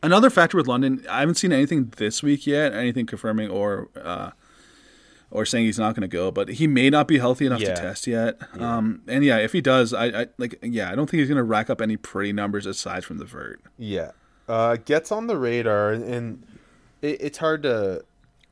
Another 0.02 0.28
factor 0.28 0.58
with 0.58 0.66
London, 0.66 1.06
I 1.08 1.20
haven't 1.20 1.36
seen 1.36 1.52
anything 1.52 1.90
this 1.96 2.22
week 2.22 2.46
yet, 2.46 2.74
anything 2.74 3.06
confirming 3.06 3.48
or 3.48 3.88
uh, 3.96 4.32
or 5.30 5.44
saying 5.44 5.64
he's 5.66 5.78
not 5.78 5.94
going 5.94 6.02
to 6.02 6.08
go, 6.08 6.30
but 6.30 6.48
he 6.50 6.66
may 6.66 6.88
not 6.90 7.08
be 7.08 7.18
healthy 7.18 7.46
enough 7.46 7.60
Yeah. 7.60 7.74
to 7.74 7.80
test 7.82 8.06
yet. 8.06 8.38
Um, 8.60 9.02
and 9.08 9.24
yeah, 9.24 9.38
if 9.38 9.52
he 9.52 9.60
does, 9.60 9.92
I, 9.92 10.06
I 10.22 10.26
like 10.38 10.58
yeah, 10.62 10.90
I 10.90 10.94
don't 10.94 11.08
think 11.10 11.18
he's 11.20 11.28
going 11.28 11.36
to 11.36 11.42
rack 11.42 11.68
up 11.68 11.80
any 11.80 11.96
pretty 11.96 12.32
numbers 12.32 12.64
aside 12.66 13.04
from 13.04 13.18
the 13.18 13.24
vert. 13.24 13.60
Yeah. 13.78 14.12
Uh, 14.48 14.76
gets 14.76 15.10
on 15.10 15.26
the 15.26 15.36
radar, 15.36 15.90
and, 15.92 16.04
and 16.04 16.46
it, 17.02 17.20
it's 17.20 17.38
hard 17.38 17.64
to. 17.64 18.04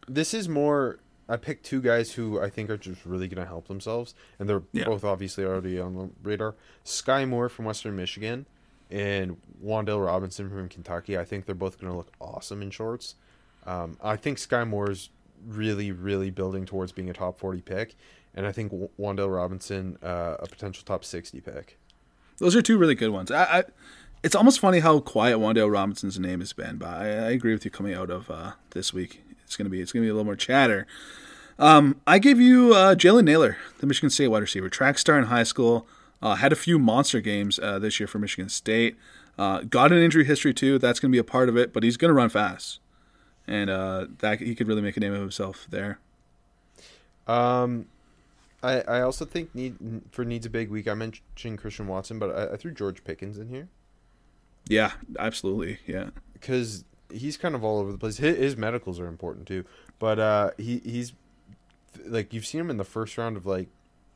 This 0.08 0.34
is 0.34 0.48
more. 0.48 0.98
I 1.28 1.36
picked 1.38 1.64
two 1.64 1.80
guys 1.80 2.12
who 2.12 2.38
I 2.40 2.50
think 2.50 2.68
are 2.68 2.76
just 2.76 3.06
really 3.06 3.28
going 3.28 3.40
to 3.42 3.48
help 3.48 3.68
themselves, 3.68 4.14
and 4.38 4.48
they're 4.48 4.62
Yeah. 4.72 4.84
both 4.84 5.04
obviously 5.04 5.44
already 5.44 5.78
on 5.80 5.94
the 5.94 6.10
radar. 6.22 6.54
Skyy 6.84 7.26
Moore 7.28 7.48
from 7.48 7.64
Western 7.64 7.96
Michigan 7.96 8.44
and 8.90 9.38
Wan'Dale 9.64 10.04
Robinson 10.04 10.50
from 10.50 10.68
Kentucky. 10.68 11.16
I 11.16 11.24
think 11.24 11.46
they're 11.46 11.54
both 11.54 11.80
going 11.80 11.90
to 11.90 11.96
look 11.96 12.12
awesome 12.20 12.60
in 12.60 12.70
shorts. 12.70 13.14
Um, 13.64 13.96
I 14.02 14.16
think 14.16 14.36
Skyy 14.36 14.68
Moore's 14.68 15.08
really, 15.46 15.92
really 15.92 16.30
building 16.30 16.66
towards 16.66 16.92
being 16.92 17.10
a 17.10 17.12
top 17.12 17.38
40 17.38 17.60
pick, 17.62 17.94
and 18.34 18.46
I 18.46 18.52
think 18.52 18.70
W- 18.70 18.90
Robinson 18.98 19.98
uh, 20.02 20.36
a 20.38 20.46
potential 20.46 20.82
top 20.84 21.04
60 21.04 21.40
pick. 21.40 21.78
Those 22.38 22.56
are 22.56 22.62
two 22.62 22.78
really 22.78 22.94
good 22.94 23.10
ones. 23.10 23.30
I, 23.30 23.44
I 23.44 23.64
it's 24.22 24.34
almost 24.34 24.58
funny 24.58 24.80
how 24.80 25.00
quiet 25.00 25.38
Wan'Dale 25.38 25.70
Robinson's 25.70 26.18
name 26.18 26.40
has 26.40 26.52
been, 26.52 26.76
but 26.78 26.88
I, 26.88 27.04
I 27.08 27.30
agree 27.30 27.52
with 27.52 27.64
you 27.64 27.70
coming 27.70 27.94
out 27.94 28.10
of 28.10 28.30
uh, 28.30 28.52
this 28.70 28.92
week. 28.92 29.22
It's 29.44 29.56
gonna 29.56 29.70
be 29.70 29.80
it's 29.80 29.92
gonna 29.92 30.04
be 30.04 30.08
a 30.08 30.14
little 30.14 30.24
more 30.24 30.36
chatter. 30.36 30.86
Um, 31.58 32.00
I 32.06 32.18
gave 32.18 32.40
you 32.40 32.74
uh, 32.74 32.94
Jalen 32.94 33.24
Nailor, 33.24 33.56
the 33.78 33.86
Michigan 33.86 34.10
State 34.10 34.28
wide 34.28 34.42
receiver, 34.42 34.68
track 34.68 34.98
star 34.98 35.18
in 35.18 35.24
high 35.24 35.44
school. 35.44 35.86
Uh, 36.22 36.36
had 36.36 36.52
a 36.52 36.56
few 36.56 36.78
monster 36.78 37.20
games 37.20 37.58
uh, 37.58 37.78
this 37.78 38.00
year 38.00 38.06
for 38.06 38.18
Michigan 38.18 38.48
State. 38.48 38.96
Uh, 39.38 39.60
got 39.60 39.92
an 39.92 39.98
injury 39.98 40.24
history 40.24 40.54
too. 40.54 40.78
That's 40.78 40.98
going 40.98 41.10
to 41.10 41.14
be 41.14 41.18
a 41.18 41.24
part 41.24 41.48
of 41.48 41.56
it, 41.56 41.72
but 41.72 41.82
he's 41.82 41.96
going 41.96 42.08
to 42.08 42.14
run 42.14 42.28
fast, 42.28 42.78
and 43.46 43.70
uh, 43.70 44.06
that 44.18 44.40
he 44.40 44.54
could 44.54 44.68
really 44.68 44.82
make 44.82 44.96
a 44.96 45.00
name 45.00 45.12
of 45.12 45.20
himself 45.20 45.66
there. 45.70 45.98
Um, 47.26 47.86
I 48.62 48.80
I 48.82 49.00
also 49.00 49.24
think 49.24 49.54
need 49.54 49.76
for 50.10 50.24
needs 50.24 50.46
a 50.46 50.50
big 50.50 50.70
week. 50.70 50.88
I 50.88 50.94
mentioned 50.94 51.58
Christian 51.58 51.86
Watson, 51.86 52.18
but 52.18 52.30
I, 52.36 52.54
I 52.54 52.56
threw 52.56 52.72
George 52.72 53.04
Pickens 53.04 53.38
in 53.38 53.48
here 53.48 53.68
Yeah, 54.68 54.92
absolutely. 55.18 55.78
Yeah, 55.86 56.10
because 56.34 56.84
he's 57.10 57.36
kind 57.36 57.54
of 57.54 57.64
all 57.64 57.78
over 57.78 57.92
the 57.92 57.98
place. 57.98 58.16
His, 58.18 58.36
his 58.36 58.56
medicals 58.56 58.98
are 59.00 59.06
important 59.06 59.46
too, 59.46 59.64
but 59.98 60.18
uh, 60.18 60.50
he 60.58 60.78
he's 60.84 61.12
like 62.06 62.32
you've 62.34 62.46
seen 62.46 62.60
him 62.60 62.70
in 62.70 62.76
the 62.76 62.84
first 62.84 63.16
round 63.16 63.36
of 63.36 63.46
like 63.46 63.68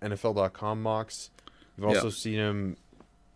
NFL.com 0.03 0.83
mocks. 0.83 1.31
You've 1.77 1.89
Yeah. 1.89 1.95
also 1.97 2.11
seen 2.11 2.35
him 2.35 2.77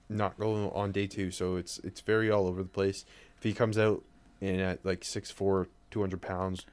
not 0.08 0.38
go 0.38 0.70
on 0.70 0.92
day 0.92 1.06
two, 1.06 1.30
so 1.30 1.56
it's 1.56 1.78
it's 1.78 2.00
very 2.02 2.30
all 2.30 2.46
over 2.46 2.62
the 2.62 2.68
place. 2.68 3.04
If 3.38 3.44
he 3.44 3.52
comes 3.54 3.78
out 3.78 4.02
and 4.40 4.60
at 4.60 4.84
like 4.84 5.00
6'4", 5.02 5.66
200 5.92 6.20
pounds, 6.20 6.66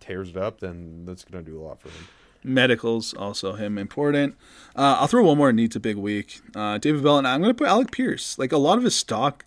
tears 0.00 0.28
it 0.30 0.36
up, 0.36 0.60
then 0.60 1.04
that's 1.06 1.24
gonna 1.24 1.42
do 1.42 1.58
a 1.58 1.62
lot 1.62 1.80
for 1.80 1.88
him. 1.88 2.08
medicals 2.44 3.14
also 3.14 3.54
him 3.54 3.78
important. 3.78 4.34
Uh, 4.76 4.96
I'll 5.00 5.06
throw 5.06 5.24
one 5.24 5.38
more. 5.38 5.52
Needs 5.52 5.76
a 5.76 5.80
big 5.80 5.96
week. 5.96 6.40
Uh, 6.54 6.76
David 6.78 7.02
Bell 7.02 7.18
and 7.18 7.26
I'm 7.28 7.40
going 7.42 7.50
to 7.54 7.58
put 7.58 7.68
Alec 7.68 7.90
Pierce. 7.92 8.38
Like 8.38 8.50
a 8.52 8.56
lot 8.58 8.78
of 8.78 8.84
his 8.84 8.94
stock, 8.94 9.44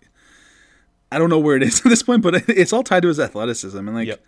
I 1.10 1.18
don't 1.18 1.28
know 1.30 1.38
where 1.40 1.56
it 1.56 1.62
is 1.64 1.80
at 1.84 1.88
this 1.88 2.02
point, 2.04 2.22
but 2.22 2.34
it's 2.48 2.72
all 2.72 2.82
tied 2.84 3.02
to 3.02 3.08
his 3.08 3.18
athleticism 3.20 3.76
and 3.78 3.94
like. 3.94 4.06
Yep. 4.08 4.24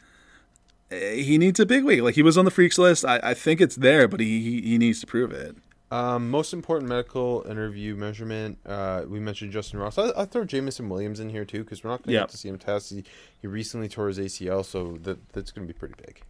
eh, 0.91 1.15
He 1.17 1.39
needs 1.39 1.61
a 1.61 1.67
big 1.67 1.85
week. 1.85 2.03
Like 2.03 2.17
he 2.17 2.23
was 2.23 2.37
on 2.37 2.45
the 2.45 2.51
freaks 2.51 2.77
list. 2.79 3.05
I, 3.05 3.21
I 3.23 3.35
think 3.35 3.61
it's 3.61 3.77
there, 3.77 4.09
but 4.09 4.19
he- 4.21 4.61
he 4.63 4.79
needs 4.79 5.01
to 5.01 5.07
prove 5.07 5.31
it. 5.33 5.57
Um, 5.91 6.31
most 6.31 6.53
important 6.53 6.89
medical 6.89 7.45
interview 7.49 7.95
measurement. 7.95 8.59
Uh, 8.67 9.05
we 9.07 9.21
mentioned 9.21 9.53
Justyn 9.53 9.79
Ross. 9.79 9.97
I, 9.99 10.11
I 10.17 10.25
throw 10.25 10.45
Jameson 10.45 10.89
Williams 10.89 11.21
in 11.21 11.31
here 11.31 11.45
too 11.45 11.63
because 11.63 11.85
we're 11.85 11.91
not 11.91 12.03
going 12.03 12.09
to 12.09 12.13
Yeah. 12.15 12.21
get 12.23 12.31
to 12.31 12.37
see 12.37 12.49
him 12.49 12.59
test. 12.59 12.91
He, 12.91 13.05
he 13.41 13.47
recently 13.47 13.89
tore 13.89 14.09
his 14.09 14.19
ACL, 14.19 14.65
so 14.65 14.99
that 15.05 15.33
that's 15.33 15.53
going 15.53 15.67
to 15.67 15.73
be 15.73 15.79
pretty 15.79 15.95
big. 16.05 16.23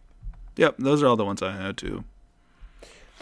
Yep, 0.57 0.75
those 0.77 1.01
are 1.01 1.07
all 1.07 1.15
the 1.15 1.25
ones 1.25 1.41
I 1.41 1.53
had 1.53 1.75
too. 1.75 2.03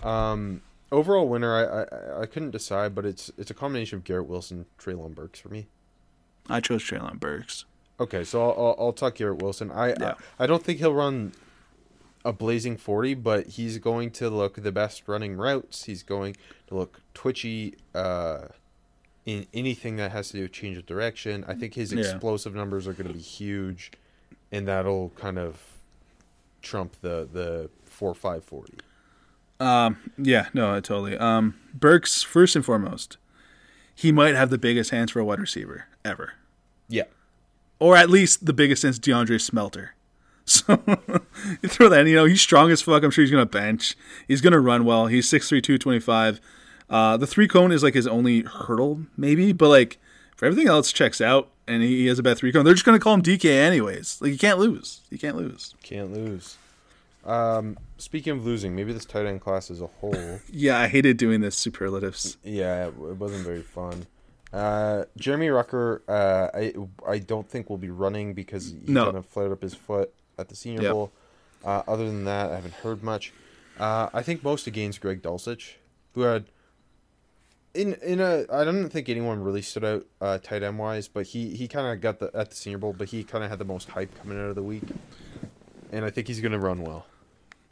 Um, 0.04 0.62
overall 0.92 1.28
winner, 1.28 1.54
I, 1.56 2.20
I 2.20 2.22
I 2.24 2.26
couldn't 2.26 2.52
decide, 2.52 2.94
but 2.94 3.06
it's 3.06 3.32
it's 3.38 3.50
a 3.52 3.54
combination 3.54 3.98
of 3.98 4.04
Garrett 4.04 4.28
Wilson, 4.28 4.66
Treylon 4.80 5.16
Burks 5.16 5.40
for 5.40 5.50
me. 5.50 5.68
I 6.50 6.60
chose 6.60 6.84
Treylon 6.84 7.20
Burks. 7.20 7.66
Okay, 8.00 8.26
so 8.26 8.42
I'll, 8.44 8.52
I'll, 8.66 8.76
I'll 8.88 8.94
talk 8.94 9.16
Garrett 9.16 9.42
Wilson. 9.42 9.72
I, 9.72 9.90
Yeah. 9.90 10.16
I 10.38 10.44
I 10.44 10.48
don't 10.48 10.62
think 10.64 10.80
he'll 10.80 10.94
run 10.94 11.32
a 12.26 12.34
blazing 12.34 12.76
forty, 12.76 13.14
but 13.14 13.48
he's 13.48 13.78
going 13.78 14.12
to 14.12 14.30
look 14.30 14.56
the 14.62 14.72
best 14.74 15.04
running 15.08 15.38
routes. 15.38 15.86
He's 15.86 16.04
going 16.04 16.36
to 16.68 16.76
look 16.76 17.00
twitchy. 17.14 17.76
Uh, 17.94 18.48
in 19.26 19.48
anything 19.56 19.96
that 19.96 20.12
has 20.12 20.28
to 20.30 20.34
do 20.38 20.42
with 20.44 20.52
change 20.52 20.78
of 20.78 20.86
direction, 20.86 21.44
I 21.48 21.56
think 21.56 21.74
his 21.74 21.92
Yeah. 21.92 22.02
explosive 22.02 22.54
numbers 22.54 22.86
are 22.88 22.94
going 22.94 23.08
to 23.08 23.14
be 23.14 23.20
huge, 23.20 23.92
and 24.52 24.68
that'll 24.68 25.10
kind 25.16 25.40
of 25.40 25.60
trump 26.62 26.94
the 27.02 27.28
the 27.32 27.70
four 27.86 28.14
five 28.14 28.44
forty. 28.44 28.74
Um, 29.60 30.12
yeah, 30.18 30.50
no, 30.54 30.80
totally. 30.80 31.18
Um, 31.18 31.56
Burks 31.74 32.22
first 32.22 32.56
and 32.56 32.64
foremost, 32.66 33.18
he 33.96 34.12
might 34.12 34.36
have 34.36 34.50
the 34.52 34.58
biggest 34.60 34.92
hands 34.92 35.12
for 35.12 35.20
a 35.22 35.26
wide 35.26 35.40
receiver 35.40 35.86
ever, 36.04 36.34
Yeah. 36.88 37.06
or 37.80 37.96
at 37.98 38.10
least 38.12 38.46
the 38.46 38.54
biggest 38.54 38.82
since 38.84 39.00
DeAndre 39.00 39.42
Smelter. 39.42 39.95
So 40.68 40.80
you 41.62 41.70
throw 41.70 41.90
that. 41.90 42.02
in, 42.02 42.08
You 42.08 42.16
know, 42.16 42.26
he's 42.26 42.42
strong 42.42 42.72
as 42.72 42.82
fuck. 42.82 43.04
I'm 43.04 43.12
sure 43.12 43.24
he's 43.24 43.32
gonna 43.32 43.46
bench. 43.46 43.96
He's 44.28 44.42
gonna 44.42 44.60
run 44.60 44.86
well. 44.86 45.08
He's 45.08 45.30
6'3", 45.30 45.62
225. 45.62 46.40
Uh, 46.90 47.18
the 47.18 47.28
three 47.28 47.48
cone 47.48 47.72
is 47.72 47.84
like 47.84 47.94
his 47.94 48.08
only 48.08 48.42
hurdle, 48.42 49.02
maybe, 49.18 49.52
but 49.54 49.70
like 49.70 49.98
for 50.36 50.46
everything 50.46 50.68
else 50.68 50.92
checks 50.92 51.20
out, 51.22 51.50
and 51.68 51.82
he 51.84 52.06
has 52.08 52.20
a 52.20 52.24
bad 52.24 52.38
three 52.38 52.52
cone. 52.52 52.64
They're 52.66 52.74
just 52.74 52.86
gonna 52.86 53.00
call 53.00 53.14
him 53.16 53.22
DK 53.24 53.46
anyways. 53.46 54.20
Like 54.22 54.32
you 54.32 54.38
can't 54.38 54.60
lose. 54.60 55.02
You 55.10 55.18
can't 55.18 55.36
lose. 55.38 55.74
Can't 55.84 56.14
lose. 56.14 56.58
Um, 57.26 57.78
speaking 57.98 58.34
of 58.34 58.46
losing, 58.46 58.76
maybe 58.76 58.94
this 58.94 59.06
tight 59.06 59.26
end 59.26 59.42
class 59.42 59.72
as 59.72 59.82
a 59.82 59.88
whole. 59.88 60.40
Yeah, 60.52 60.80
I 60.80 60.88
hated 60.88 61.18
doing 61.18 61.42
this 61.42 61.56
superlatives. 61.56 62.38
yeah, 62.44 62.86
it, 62.86 62.90
it 62.90 63.18
wasn't 63.18 63.44
very 63.46 63.64
fun. 63.64 64.06
Uh, 64.54 65.06
Jeremy 65.18 65.48
Ruckert, 65.48 66.02
uh, 66.08 66.50
I 66.54 66.74
I 67.12 67.18
don't 67.20 67.50
think 67.50 67.70
will 67.70 67.78
be 67.80 67.90
running 67.90 68.34
because 68.36 68.72
he 68.72 68.80
No. 68.92 69.06
kind 69.06 69.18
of 69.18 69.26
flared 69.26 69.52
up 69.52 69.62
his 69.64 69.74
foot 69.74 70.14
at 70.38 70.50
the 70.50 70.56
Senior 70.56 70.82
Yep. 70.84 70.92
Bowl. 70.92 71.12
Uh, 71.64 71.82
other 71.88 72.06
than 72.06 72.26
that, 72.26 72.52
I 72.52 72.56
haven't 72.56 72.76
heard 72.76 73.02
much. 73.04 73.34
Uh, 73.80 74.10
I 74.14 74.22
think 74.22 74.44
most 74.44 74.68
against 74.68 75.02
Greg 75.02 75.22
Dulcich, 75.22 75.74
who 76.14 76.22
had 76.22 76.46
in 77.74 77.94
in 77.96 78.22
a 78.22 78.46
I 78.52 78.64
don't 78.64 78.90
think 78.90 79.10
anyone 79.10 79.44
really 79.44 79.62
stood 79.62 79.84
out 79.84 80.06
uh, 80.22 80.38
tight 80.38 80.64
end 80.64 80.80
wise, 80.80 81.08
but 81.08 81.28
he 81.28 81.56
he 81.56 81.68
kind 81.68 81.88
of 81.88 82.00
got 82.02 82.20
the 82.20 82.32
at 82.34 82.52
the 82.52 82.56
Senior 82.56 82.78
Bowl, 82.78 82.94
but 82.98 83.10
he 83.10 83.24
kind 83.24 83.44
of 83.44 83.50
had 83.50 83.60
the 83.60 83.66
most 83.66 83.90
hype 83.90 84.14
coming 84.22 84.38
out 84.40 84.46
of 84.50 84.56
the 84.56 84.64
week, 84.64 84.84
and 85.92 86.06
I 86.06 86.10
think 86.10 86.28
he's 86.28 86.40
gonna 86.40 86.60
run 86.60 86.82
well. 86.84 87.06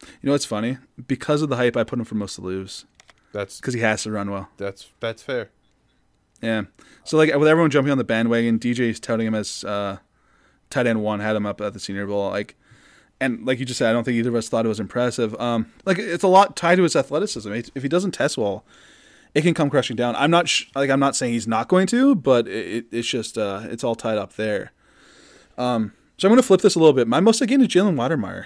You 0.02 0.08
know 0.24 0.32
what's 0.34 0.44
funny? 0.46 0.78
Because 1.08 1.42
of 1.42 1.48
the 1.50 1.56
hype, 1.56 1.78
I 1.78 1.84
put 1.86 1.98
him 2.00 2.04
for 2.06 2.16
most 2.16 2.36
to 2.36 2.42
lose 2.42 2.84
That's 3.32 3.62
because 3.62 3.74
he 3.74 3.80
has 3.80 4.04
to 4.04 4.12
run 4.12 4.30
well. 4.30 4.50
that's 4.58 4.90
that's 5.00 5.22
fair. 5.24 5.50
Yeah. 6.42 6.64
So 7.06 7.16
like 7.16 7.34
with 7.36 7.48
everyone 7.48 7.70
jumping 7.72 7.92
on 7.92 7.98
the 7.98 8.04
bandwagon, 8.04 8.60
DJ 8.60 8.90
is 8.90 9.00
touting 9.00 9.28
him 9.28 9.36
as 9.36 9.64
uh, 9.64 10.00
tight 10.74 10.88
end 10.88 11.02
one, 11.04 11.20
had 11.20 11.36
him 11.36 11.46
up 11.46 11.62
at 11.62 11.74
the 11.74 11.80
Senior 11.80 12.06
Bowl. 12.08 12.30
Like, 12.30 12.56
and 13.22 13.46
like 13.46 13.60
you 13.60 13.66
just 13.66 13.78
said, 13.78 13.90
I 13.90 13.94
don't 13.94 14.04
think 14.04 14.16
either 14.16 14.30
of 14.30 14.36
us 14.36 14.50
thought 14.50 14.66
it 14.66 14.70
was 14.70 14.80
impressive. 14.80 15.34
Um, 15.40 15.72
like 15.86 15.98
it's 16.00 16.24
a 16.24 16.28
lot 16.28 16.56
tied 16.56 16.76
to 16.76 16.84
his 16.84 16.96
athleticism. 16.96 17.52
If 17.54 17.84
he 17.84 17.90
doesn't 17.90 18.12
test 18.12 18.38
well, 18.38 18.66
it 19.34 19.42
can 19.42 19.54
come 19.54 19.70
crashing 19.70 19.96
down. 19.96 20.16
I'm 20.16 20.30
not 20.32 20.48
sh- 20.50 20.66
like 20.76 20.90
I'm 20.90 21.00
not 21.00 21.16
saying 21.16 21.34
he's 21.34 21.48
not 21.48 21.68
going 21.68 21.88
to, 21.88 22.16
but 22.16 22.48
it, 22.48 22.86
it's 22.92 23.08
just 23.08 23.38
uh, 23.38 23.62
it's 23.66 23.84
all 23.84 23.96
tied 23.96 24.18
up 24.18 24.34
there. 24.36 24.72
Um, 25.58 25.94
so 26.18 26.28
I'm 26.28 26.32
going 26.32 26.42
to 26.42 26.46
flip 26.48 26.62
this 26.62 26.76
a 26.76 26.80
little 26.80 26.94
bit. 26.94 27.08
My 27.08 27.20
most 27.20 27.42
again 27.42 27.62
is 27.62 27.68
Jalen 27.68 27.96
Wydermyer. 27.96 28.46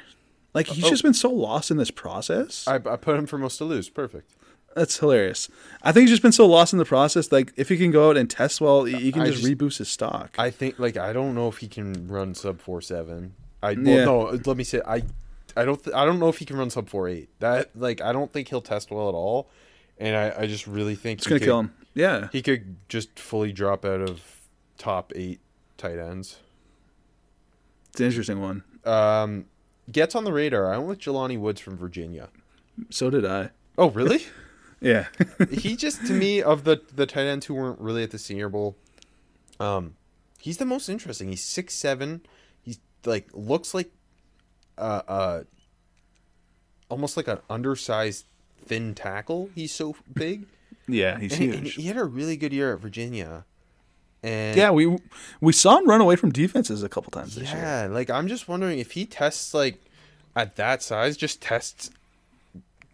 Like 0.53 0.67
he's 0.67 0.85
Oh. 0.85 0.89
just 0.89 1.03
been 1.03 1.13
so 1.13 1.29
lost 1.29 1.71
in 1.71 1.77
this 1.77 1.91
process. 1.91 2.67
I, 2.67 2.75
I 2.75 2.95
put 2.95 3.15
him 3.17 3.25
for 3.27 3.37
most 3.37 3.57
to 3.57 3.65
lose. 3.65 3.89
Perfect. 3.89 4.31
That's 4.77 4.97
hilarious. 4.99 5.49
I 5.81 5.91
think 5.91 6.03
he's 6.03 6.11
just 6.11 6.21
been 6.21 6.31
so 6.31 6.45
lost 6.45 6.71
in 6.71 6.77
the 6.79 6.85
process. 6.85 7.31
Like 7.31 7.51
if 7.57 7.67
he 7.69 7.77
can 7.77 7.89
go 7.91 8.09
out 8.11 8.17
and 8.17 8.29
test 8.29 8.61
well, 8.61 8.83
he 8.85 9.11
can 9.11 9.23
I 9.23 9.25
just, 9.31 9.41
just- 9.41 9.57
reboost 9.57 9.77
his 9.79 9.89
stock. 9.89 10.35
I 10.37 10.51
think 10.51 10.77
like 10.77 10.97
I 10.97 11.13
don't 11.13 11.33
know 11.33 11.47
if 11.47 11.57
he 11.57 11.67
can 11.67 12.07
run 12.07 12.35
sub 12.35 12.61
four 12.61 12.81
seven. 12.81 13.33
I 13.63 13.73
well, 13.73 13.83
Yeah. 13.83 14.05
no. 14.05 14.21
Let 14.45 14.55
me 14.57 14.63
say 14.63 14.81
I 14.85 15.01
I 15.55 15.65
don't 15.65 15.83
th- 15.83 15.95
I 15.95 16.05
don't 16.05 16.19
know 16.19 16.29
if 16.29 16.37
he 16.37 16.45
can 16.45 16.57
run 16.57 16.69
sub 16.69 16.89
four 16.89 17.07
eight. 17.09 17.29
That 17.39 17.71
like 17.75 18.01
I 18.01 18.11
don't 18.13 18.31
think 18.31 18.49
he'll 18.49 18.61
test 18.61 18.91
well 18.91 19.09
at 19.09 19.15
all. 19.15 19.49
And 19.97 20.15
I, 20.15 20.43
I 20.43 20.45
just 20.47 20.67
really 20.67 20.93
think 20.93 21.19
it's 21.21 21.27
gonna 21.27 21.39
kill 21.39 21.59
him. 21.59 21.73
Yeah. 21.95 22.27
He 22.31 22.43
could 22.43 22.75
just 22.87 23.17
fully 23.17 23.51
drop 23.51 23.83
out 23.83 24.01
of 24.01 24.21
top 24.77 25.11
eight 25.15 25.39
tight 25.77 25.97
ends. 25.97 26.37
It's 27.89 27.99
an 27.99 28.05
interesting 28.05 28.39
one. 28.39 28.63
Um, 28.85 29.45
gets 29.91 30.13
on 30.13 30.23
the 30.23 30.31
radar. 30.31 30.71
I 30.71 30.77
went 30.77 30.89
with 30.89 30.99
Jelani 30.99 31.39
Woods 31.39 31.59
from 31.59 31.77
Virginia. 31.77 32.29
So 32.91 33.09
did 33.09 33.25
I. 33.25 33.49
Oh 33.75 33.89
really? 33.89 34.23
Yeah. 34.79 35.07
he 35.51 35.75
just 35.75 36.05
to 36.07 36.13
me 36.13 36.41
of 36.41 36.63
the 36.63 36.81
the 36.93 37.05
tight 37.05 37.25
ends 37.25 37.45
who 37.45 37.55
weren't 37.55 37.79
really 37.79 38.03
at 38.03 38.11
the 38.11 38.19
Senior 38.19 38.49
Bowl, 38.49 38.75
um, 39.59 39.95
he's 40.39 40.57
the 40.57 40.65
most 40.65 40.89
interesting. 40.89 41.29
He's 41.29 41.43
six 41.43 41.73
seven. 41.73 42.21
He's 42.61 42.79
like 43.05 43.27
looks 43.33 43.73
like, 43.73 43.91
uh, 44.77 45.01
uh, 45.07 45.43
almost 46.89 47.17
like 47.17 47.27
an 47.27 47.39
undersized 47.49 48.25
thin 48.65 48.93
tackle. 48.93 49.49
He's 49.55 49.73
so 49.73 49.95
big. 50.13 50.45
yeah, 50.87 51.19
he's 51.19 51.33
And 51.33 51.41
he, 51.41 51.49
and 51.49 51.63
huge. 51.63 51.75
he 51.75 51.83
had 51.83 51.97
a 51.97 52.05
really 52.05 52.37
good 52.37 52.53
year 52.53 52.73
at 52.73 52.79
Virginia. 52.79 53.45
And 54.23 54.57
yeah, 54.57 54.71
we 54.71 54.97
we 55.41 55.53
saw 55.53 55.77
him 55.77 55.87
run 55.87 56.01
away 56.01 56.15
from 56.15 56.31
defenses 56.31 56.83
a 56.83 56.89
couple 56.89 57.11
times 57.11 57.35
this 57.35 57.51
year. 57.51 57.61
yeah, 57.61 57.87
like 57.89 58.09
I'm 58.09 58.27
just 58.27 58.47
wondering 58.47 58.79
if 58.79 58.91
he 58.91 59.05
tests 59.05 59.53
like 59.53 59.79
at 60.35 60.55
that 60.55 60.81
size, 60.81 61.17
just 61.17 61.41
tests 61.41 61.91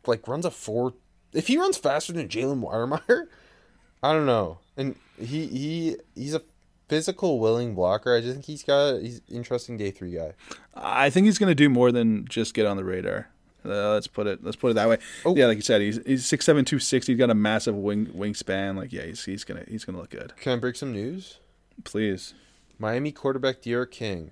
like 0.05 0.27
runs 0.27 0.45
a 0.45 0.51
four. 0.51 0.93
If 1.33 1.47
he 1.47 1.57
runs 1.57 1.77
faster 1.77 2.13
than 2.13 2.27
Jalen 2.27 2.61
Wydermyer, 2.61 3.27
I 4.03 4.13
don't 4.13 4.25
know. 4.25 4.59
And 4.77 4.95
he 5.19 5.47
he 5.47 5.97
he's 6.15 6.33
a 6.33 6.41
physical, 6.87 7.39
willing 7.39 7.75
blocker. 7.75 8.15
I 8.15 8.21
just 8.21 8.33
think 8.33 8.45
he's 8.45 8.63
got 8.63 9.01
he's 9.01 9.21
interesting 9.29 9.77
day 9.77 9.91
three 9.91 10.15
guy. 10.15 10.33
I 10.75 11.09
think 11.09 11.25
he's 11.25 11.37
gonna 11.37 11.55
do 11.55 11.69
more 11.69 11.91
than 11.91 12.25
just 12.27 12.53
get 12.53 12.65
on 12.65 12.77
the 12.77 12.83
radar. 12.83 13.29
Uh, 13.65 13.93
let's 13.93 14.07
put 14.07 14.27
it 14.27 14.43
let's 14.43 14.57
put 14.57 14.71
it 14.71 14.73
that 14.73 14.89
way. 14.89 14.97
Oh. 15.25 15.35
Yeah, 15.35 15.45
like 15.45 15.55
you 15.55 15.61
said, 15.61 15.81
he's 15.81 15.99
he's 16.05 16.25
six 16.25 16.45
seven 16.45 16.65
two 16.65 16.79
sixty. 16.79 17.13
He's 17.13 17.19
got 17.19 17.29
a 17.29 17.35
massive 17.35 17.75
wing 17.75 18.07
wingspan. 18.07 18.75
Like 18.75 18.91
yeah, 18.91 19.03
he's 19.03 19.23
he's 19.23 19.43
gonna 19.43 19.63
he's 19.67 19.85
gonna 19.85 19.99
look 19.99 20.09
good. 20.09 20.33
Can 20.37 20.53
I 20.53 20.55
break 20.57 20.75
some 20.75 20.91
news? 20.91 21.39
Please. 21.83 22.33
Miami 22.77 23.11
quarterback 23.11 23.61
D'Eriq 23.61 23.91
King 23.91 24.31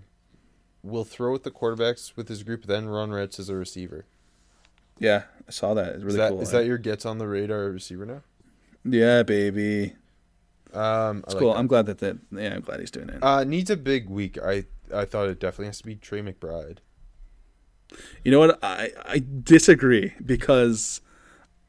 will 0.83 1.05
throw 1.05 1.31
with 1.31 1.43
the 1.43 1.51
quarterbacks 1.51 2.15
with 2.15 2.27
his 2.27 2.43
group, 2.43 2.65
then 2.65 2.87
run 2.87 3.11
routes 3.11 3.39
as 3.39 3.49
a 3.49 3.55
receiver. 3.55 4.05
Yeah, 5.01 5.23
I 5.47 5.51
saw 5.51 5.73
that. 5.73 5.95
It's 5.95 6.03
really 6.03 6.09
is 6.09 6.15
that 6.17 6.29
cool. 6.29 6.41
is 6.41 6.51
that 6.51 6.65
your 6.65 6.77
gets 6.77 7.05
on 7.07 7.17
the 7.17 7.27
radar 7.27 7.71
receiver 7.71 8.05
now? 8.05 8.21
yeah, 8.85 9.23
baby. 9.23 9.95
Um, 10.73 11.23
It's 11.25 11.33
cool. 11.35 11.53
I'm 11.53 11.67
glad 11.67 11.87
that 11.87 11.97
that. 11.97 12.17
Yeah, 12.31 12.53
I'm 12.53 12.61
glad 12.61 12.79
he's 12.79 12.91
doing 12.91 13.09
it. 13.09 13.21
Uh, 13.21 13.43
needs 13.43 13.69
a 13.69 13.75
big 13.75 14.09
week. 14.09 14.37
I 14.41 14.65
I 14.93 15.05
thought 15.05 15.27
it 15.27 15.39
definitely 15.39 15.65
has 15.65 15.79
to 15.79 15.85
be 15.85 15.95
Trey 15.95 16.21
McBride. 16.21 16.77
You 18.23 18.31
know 18.31 18.39
what? 18.39 18.59
I 18.63 18.91
I 19.03 19.23
disagree 19.43 20.13
because 20.23 21.01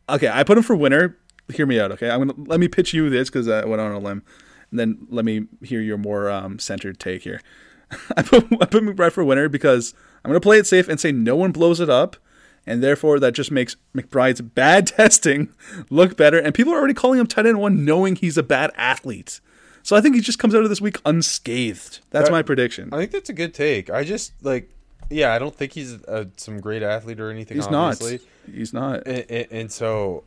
okay, 0.08 0.28
I 0.28 0.44
put 0.44 0.58
him 0.58 0.62
for 0.62 0.76
winner. 0.76 1.16
Hear 1.52 1.66
me 1.66 1.80
out, 1.80 1.90
okay? 1.92 2.10
I'm 2.10 2.26
gonna 2.28 2.48
let 2.48 2.60
me 2.60 2.68
pitch 2.68 2.92
you 2.92 3.08
this 3.10 3.30
because 3.30 3.48
I 3.48 3.64
went 3.64 3.80
on 3.80 3.92
a 3.92 3.98
limb, 3.98 4.22
and 4.70 4.78
then 4.78 5.06
let 5.08 5.24
me 5.24 5.46
hear 5.62 5.80
your 5.80 5.98
more 5.98 6.30
um, 6.30 6.58
centered 6.58 7.00
take 7.00 7.22
here. 7.22 7.40
I 8.16 8.22
put 8.22 8.44
I 8.60 8.66
put 8.66 8.84
McBride 8.84 9.12
for 9.12 9.24
winner 9.24 9.48
because 9.48 9.94
I'm 10.22 10.28
gonna 10.28 10.40
play 10.40 10.58
it 10.58 10.66
safe 10.66 10.86
and 10.88 11.00
say 11.00 11.12
no 11.12 11.34
one 11.34 11.50
blows 11.50 11.80
it 11.80 11.90
up, 11.90 12.16
and 12.66 12.82
therefore 12.82 13.18
that 13.20 13.32
just 13.32 13.50
makes 13.50 13.76
McBride's 13.94 14.40
bad 14.40 14.86
testing 14.98 15.48
look 15.90 16.16
better, 16.16 16.38
and 16.38 16.54
people 16.54 16.72
are 16.72 16.78
already 16.78 16.94
calling 16.94 17.18
him 17.20 17.26
tight 17.26 17.46
end 17.46 17.60
one, 17.60 17.84
knowing 17.84 18.16
he's 18.16 18.36
a 18.38 18.42
bad 18.42 18.70
athlete. 18.76 19.40
So 19.82 19.96
I 19.96 20.00
think 20.00 20.14
he 20.14 20.20
just 20.20 20.38
comes 20.38 20.54
out 20.54 20.62
of 20.62 20.68
this 20.68 20.80
week 20.80 20.98
unscathed. 21.04 22.00
That's 22.10 22.28
That- 22.28 22.32
my 22.32 22.42
prediction. 22.42 22.90
I 22.92 22.98
think 22.98 23.10
that's 23.10 23.30
a 23.30 23.34
good 23.34 23.52
take. 23.52 23.90
I 23.90 24.04
just 24.04 24.32
like, 24.42 24.70
yeah, 25.10 25.32
I 25.34 25.38
don't 25.38 25.54
think 25.54 25.72
he's 25.72 26.02
uh 26.04 26.26
some 26.36 26.60
great 26.60 26.82
athlete 26.82 27.20
or 27.20 27.30
anything. 27.30 27.56
He's 27.56 27.66
obviously. 27.66 28.20
not. 28.46 28.54
He's 28.54 28.72
not. 28.72 29.06
And, 29.06 29.26
and, 29.28 29.46
and 29.50 29.72
so, 29.72 30.24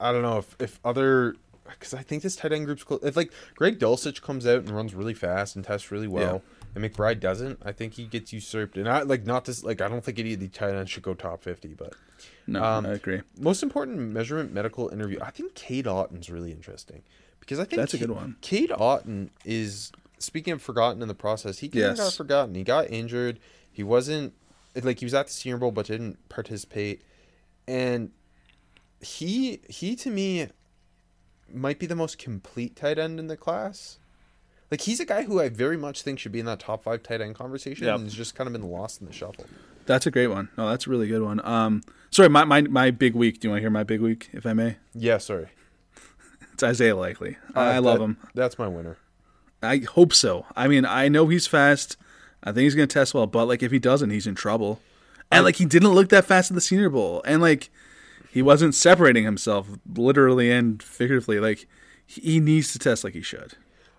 I 0.00 0.12
don't 0.12 0.22
know 0.22 0.38
if 0.38 0.56
if 0.58 0.80
other 0.84 1.36
because 1.68 1.94
I 1.94 2.02
think 2.02 2.22
this 2.22 2.36
tight 2.36 2.52
end 2.52 2.66
group's 2.66 2.82
close. 2.82 3.00
If 3.02 3.16
like 3.16 3.32
Greg 3.54 3.78
Dulcich 3.78 4.22
comes 4.22 4.46
out 4.46 4.60
and 4.60 4.70
runs 4.70 4.94
really 4.94 5.14
fast 5.14 5.54
and 5.54 5.64
tests 5.64 5.90
really 5.92 6.08
well, 6.08 6.42
and 6.74 6.84
McBride 6.84 7.20
doesn't, 7.20 7.60
I 7.64 7.72
think 7.72 7.94
he 7.94 8.04
gets 8.06 8.32
usurped. 8.32 8.76
And 8.76 8.88
I 8.88 9.02
like 9.02 9.24
not 9.26 9.44
this 9.44 9.64
like 9.64 9.80
I 9.80 9.88
don't 9.88 10.04
think 10.04 10.18
any 10.18 10.34
of 10.34 10.40
the 10.40 10.48
tight 10.48 10.74
ends 10.74 10.90
should 10.90 11.02
go 11.02 11.14
top 11.14 11.42
fifty, 11.42 11.74
but 11.74 11.94
No, 12.46 12.62
um, 12.62 12.86
I 12.86 12.90
agree. 12.90 13.22
most 13.38 13.62
important 13.62 13.98
measurement 13.98 14.52
medical 14.52 14.88
interview. 14.88 15.18
I 15.22 15.30
think 15.30 15.54
Cade 15.54 15.86
Otton's 15.86 16.30
really 16.30 16.52
interesting 16.52 17.02
because 17.40 17.58
I 17.58 17.64
think 17.64 17.80
That's 17.80 17.94
a 17.94 17.98
good 17.98 18.10
one. 18.10 18.36
Cade 18.40 18.70
Otton 18.70 19.30
is 19.44 19.90
speaking 20.18 20.52
of 20.52 20.62
forgotten 20.62 21.02
in 21.02 21.08
the 21.08 21.14
process. 21.14 21.58
He 21.58 21.68
kind 21.68 21.84
of 21.86 21.96
got 21.96 22.12
forgotten. 22.12 22.54
He 22.54 22.62
got 22.62 22.90
injured. 22.90 23.38
He 23.72 23.82
wasn't 23.82 24.34
like 24.80 24.98
he 25.00 25.06
was 25.06 25.14
at 25.14 25.26
the 25.26 25.32
Senior 25.32 25.58
Bowl 25.58 25.72
but 25.72 25.86
didn't 25.86 26.28
participate, 26.28 27.02
and 27.66 28.10
he 29.00 29.60
he 29.68 29.96
to 29.96 30.10
me 30.10 30.48
might 31.52 31.78
be 31.78 31.86
the 31.86 31.96
most 31.96 32.18
complete 32.18 32.76
tight 32.76 32.98
end 32.98 33.18
in 33.18 33.26
the 33.26 33.36
class. 33.36 33.98
Like 34.70 34.82
he's 34.82 35.00
a 35.00 35.04
guy 35.04 35.22
who 35.22 35.40
I 35.40 35.48
very 35.48 35.76
much 35.76 36.02
think 36.02 36.18
should 36.18 36.32
be 36.32 36.40
in 36.40 36.46
that 36.46 36.60
top 36.60 36.84
five 36.84 37.02
tight 37.02 37.20
end 37.20 37.34
conversation, 37.34 37.86
Yep. 37.86 37.94
and 37.96 38.04
has 38.04 38.14
just 38.14 38.34
kind 38.34 38.46
of 38.46 38.52
been 38.52 38.70
lost 38.70 39.00
in 39.00 39.06
the 39.06 39.12
shuffle. 39.12 39.46
That's 39.86 40.06
a 40.06 40.10
great 40.10 40.28
one. 40.28 40.48
No, 40.56 40.68
that's 40.70 40.86
a 40.86 40.90
really 40.90 41.08
good 41.08 41.22
one. 41.22 41.44
Um, 41.44 41.82
sorry, 42.10 42.28
my, 42.28 42.44
my 42.44 42.62
my 42.62 42.90
big 42.90 43.14
week. 43.14 43.40
Do 43.40 43.48
you 43.48 43.50
want 43.50 43.58
to 43.58 43.62
hear 43.62 43.70
my 43.70 43.82
big 43.82 44.00
week, 44.00 44.28
if 44.32 44.46
I 44.46 44.52
may? 44.52 44.76
Yeah, 44.94 45.18
sorry. 45.18 45.48
It's 46.52 46.62
Isaiah 46.62 46.94
Likely. 46.94 47.38
Uh, 47.56 47.60
I 47.60 47.78
love 47.78 47.98
that- 47.98 48.04
him. 48.04 48.16
That's 48.34 48.58
my 48.58 48.68
winner. 48.68 48.98
I 49.62 49.78
hope 49.78 50.12
so. 50.12 50.44
I 50.56 50.68
mean, 50.68 50.84
I 50.84 51.08
know 51.08 51.26
he's 51.28 51.46
fast. 51.46 51.96
I 52.44 52.52
think 52.52 52.64
he's 52.64 52.74
gonna 52.74 52.86
test 52.86 53.12
well, 53.14 53.26
but 53.26 53.46
like 53.46 53.62
if 53.62 53.72
he 53.72 53.78
doesn't, 53.78 54.10
he's 54.10 54.26
in 54.26 54.34
trouble. 54.34 54.80
And 55.30 55.44
like 55.44 55.56
he 55.56 55.64
didn't 55.64 55.90
look 55.90 56.08
that 56.10 56.24
fast 56.26 56.50
at 56.50 56.54
the 56.54 56.60
Senior 56.60 56.90
Bowl, 56.90 57.22
and 57.26 57.40
like 57.42 57.70
he 58.30 58.42
wasn't 58.42 58.74
separating 58.74 59.24
himself 59.24 59.68
literally 59.94 60.50
and 60.50 60.82
figuratively. 60.82 61.40
Like 61.40 61.66
he 62.06 62.40
needs 62.40 62.72
to 62.72 62.78
test 62.78 63.04
like 63.04 63.14
he 63.14 63.22
should. 63.22 63.54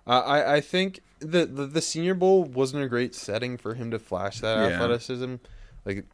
Uh, 0.08 0.20
I 0.22 0.56
I 0.56 0.62
think 0.62 1.02
the, 1.20 1.46
the 1.46 1.66
the 1.68 1.82
Senior 1.82 2.14
Bowl 2.16 2.44
wasn't 2.44 2.84
a 2.84 2.88
great 2.90 3.14
setting 3.16 3.58
for 3.58 3.76
him 3.76 3.92
to 3.92 4.00
flash 4.00 4.40
that 4.40 4.58
Yeah. 4.58 4.76
athleticism, 4.76 5.36
like, 5.86 6.06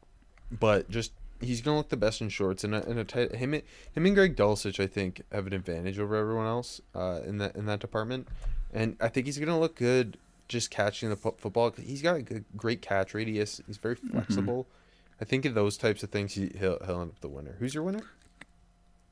but 0.51 0.89
just 0.89 1.11
he's 1.39 1.61
gonna 1.61 1.77
look 1.77 1.89
the 1.89 1.97
best 1.97 2.19
in 2.21 2.29
shorts, 2.29 2.63
and 2.63 2.75
a, 2.75 2.85
and 2.89 2.99
a 2.99 3.03
tight 3.03 3.35
him 3.35 3.53
and- 3.53 3.63
him 3.93 4.05
and 4.05 4.15
Greg 4.15 4.35
Dulcich, 4.35 4.79
I 4.83 4.87
think, 4.87 5.21
have 5.31 5.47
an 5.47 5.53
advantage 5.53 5.99
over 5.99 6.15
everyone 6.15 6.45
else 6.47 6.81
uh, 6.95 7.21
in 7.25 7.37
that 7.37 7.55
in 7.55 7.65
that 7.67 7.79
department, 7.79 8.27
and 8.73 8.97
I 8.99 9.07
think 9.07 9.25
he's 9.25 9.37
gonna 9.39 9.59
look 9.59 9.75
good 9.75 10.17
just 10.49 10.69
catching 10.71 11.09
the 11.09 11.15
football. 11.17 11.71
He's 11.71 12.01
got 12.01 12.15
a 12.17 12.21
good, 12.21 12.45
great 12.55 12.81
catch 12.81 13.13
radius. 13.13 13.61
He's 13.67 13.77
very 13.77 13.95
Mm-hmm. 13.95 14.09
flexible. 14.11 14.67
I 15.19 15.25
think 15.25 15.45
in 15.45 15.53
those 15.55 15.77
types 15.77 16.03
of 16.03 16.09
things, 16.11 16.33
he, 16.35 16.51
he'll 16.59 16.77
he'll 16.85 17.01
end 17.01 17.11
up 17.11 17.21
the 17.21 17.27
winner. 17.29 17.55
Who's 17.59 17.73
your 17.73 17.83
winner? 17.83 18.01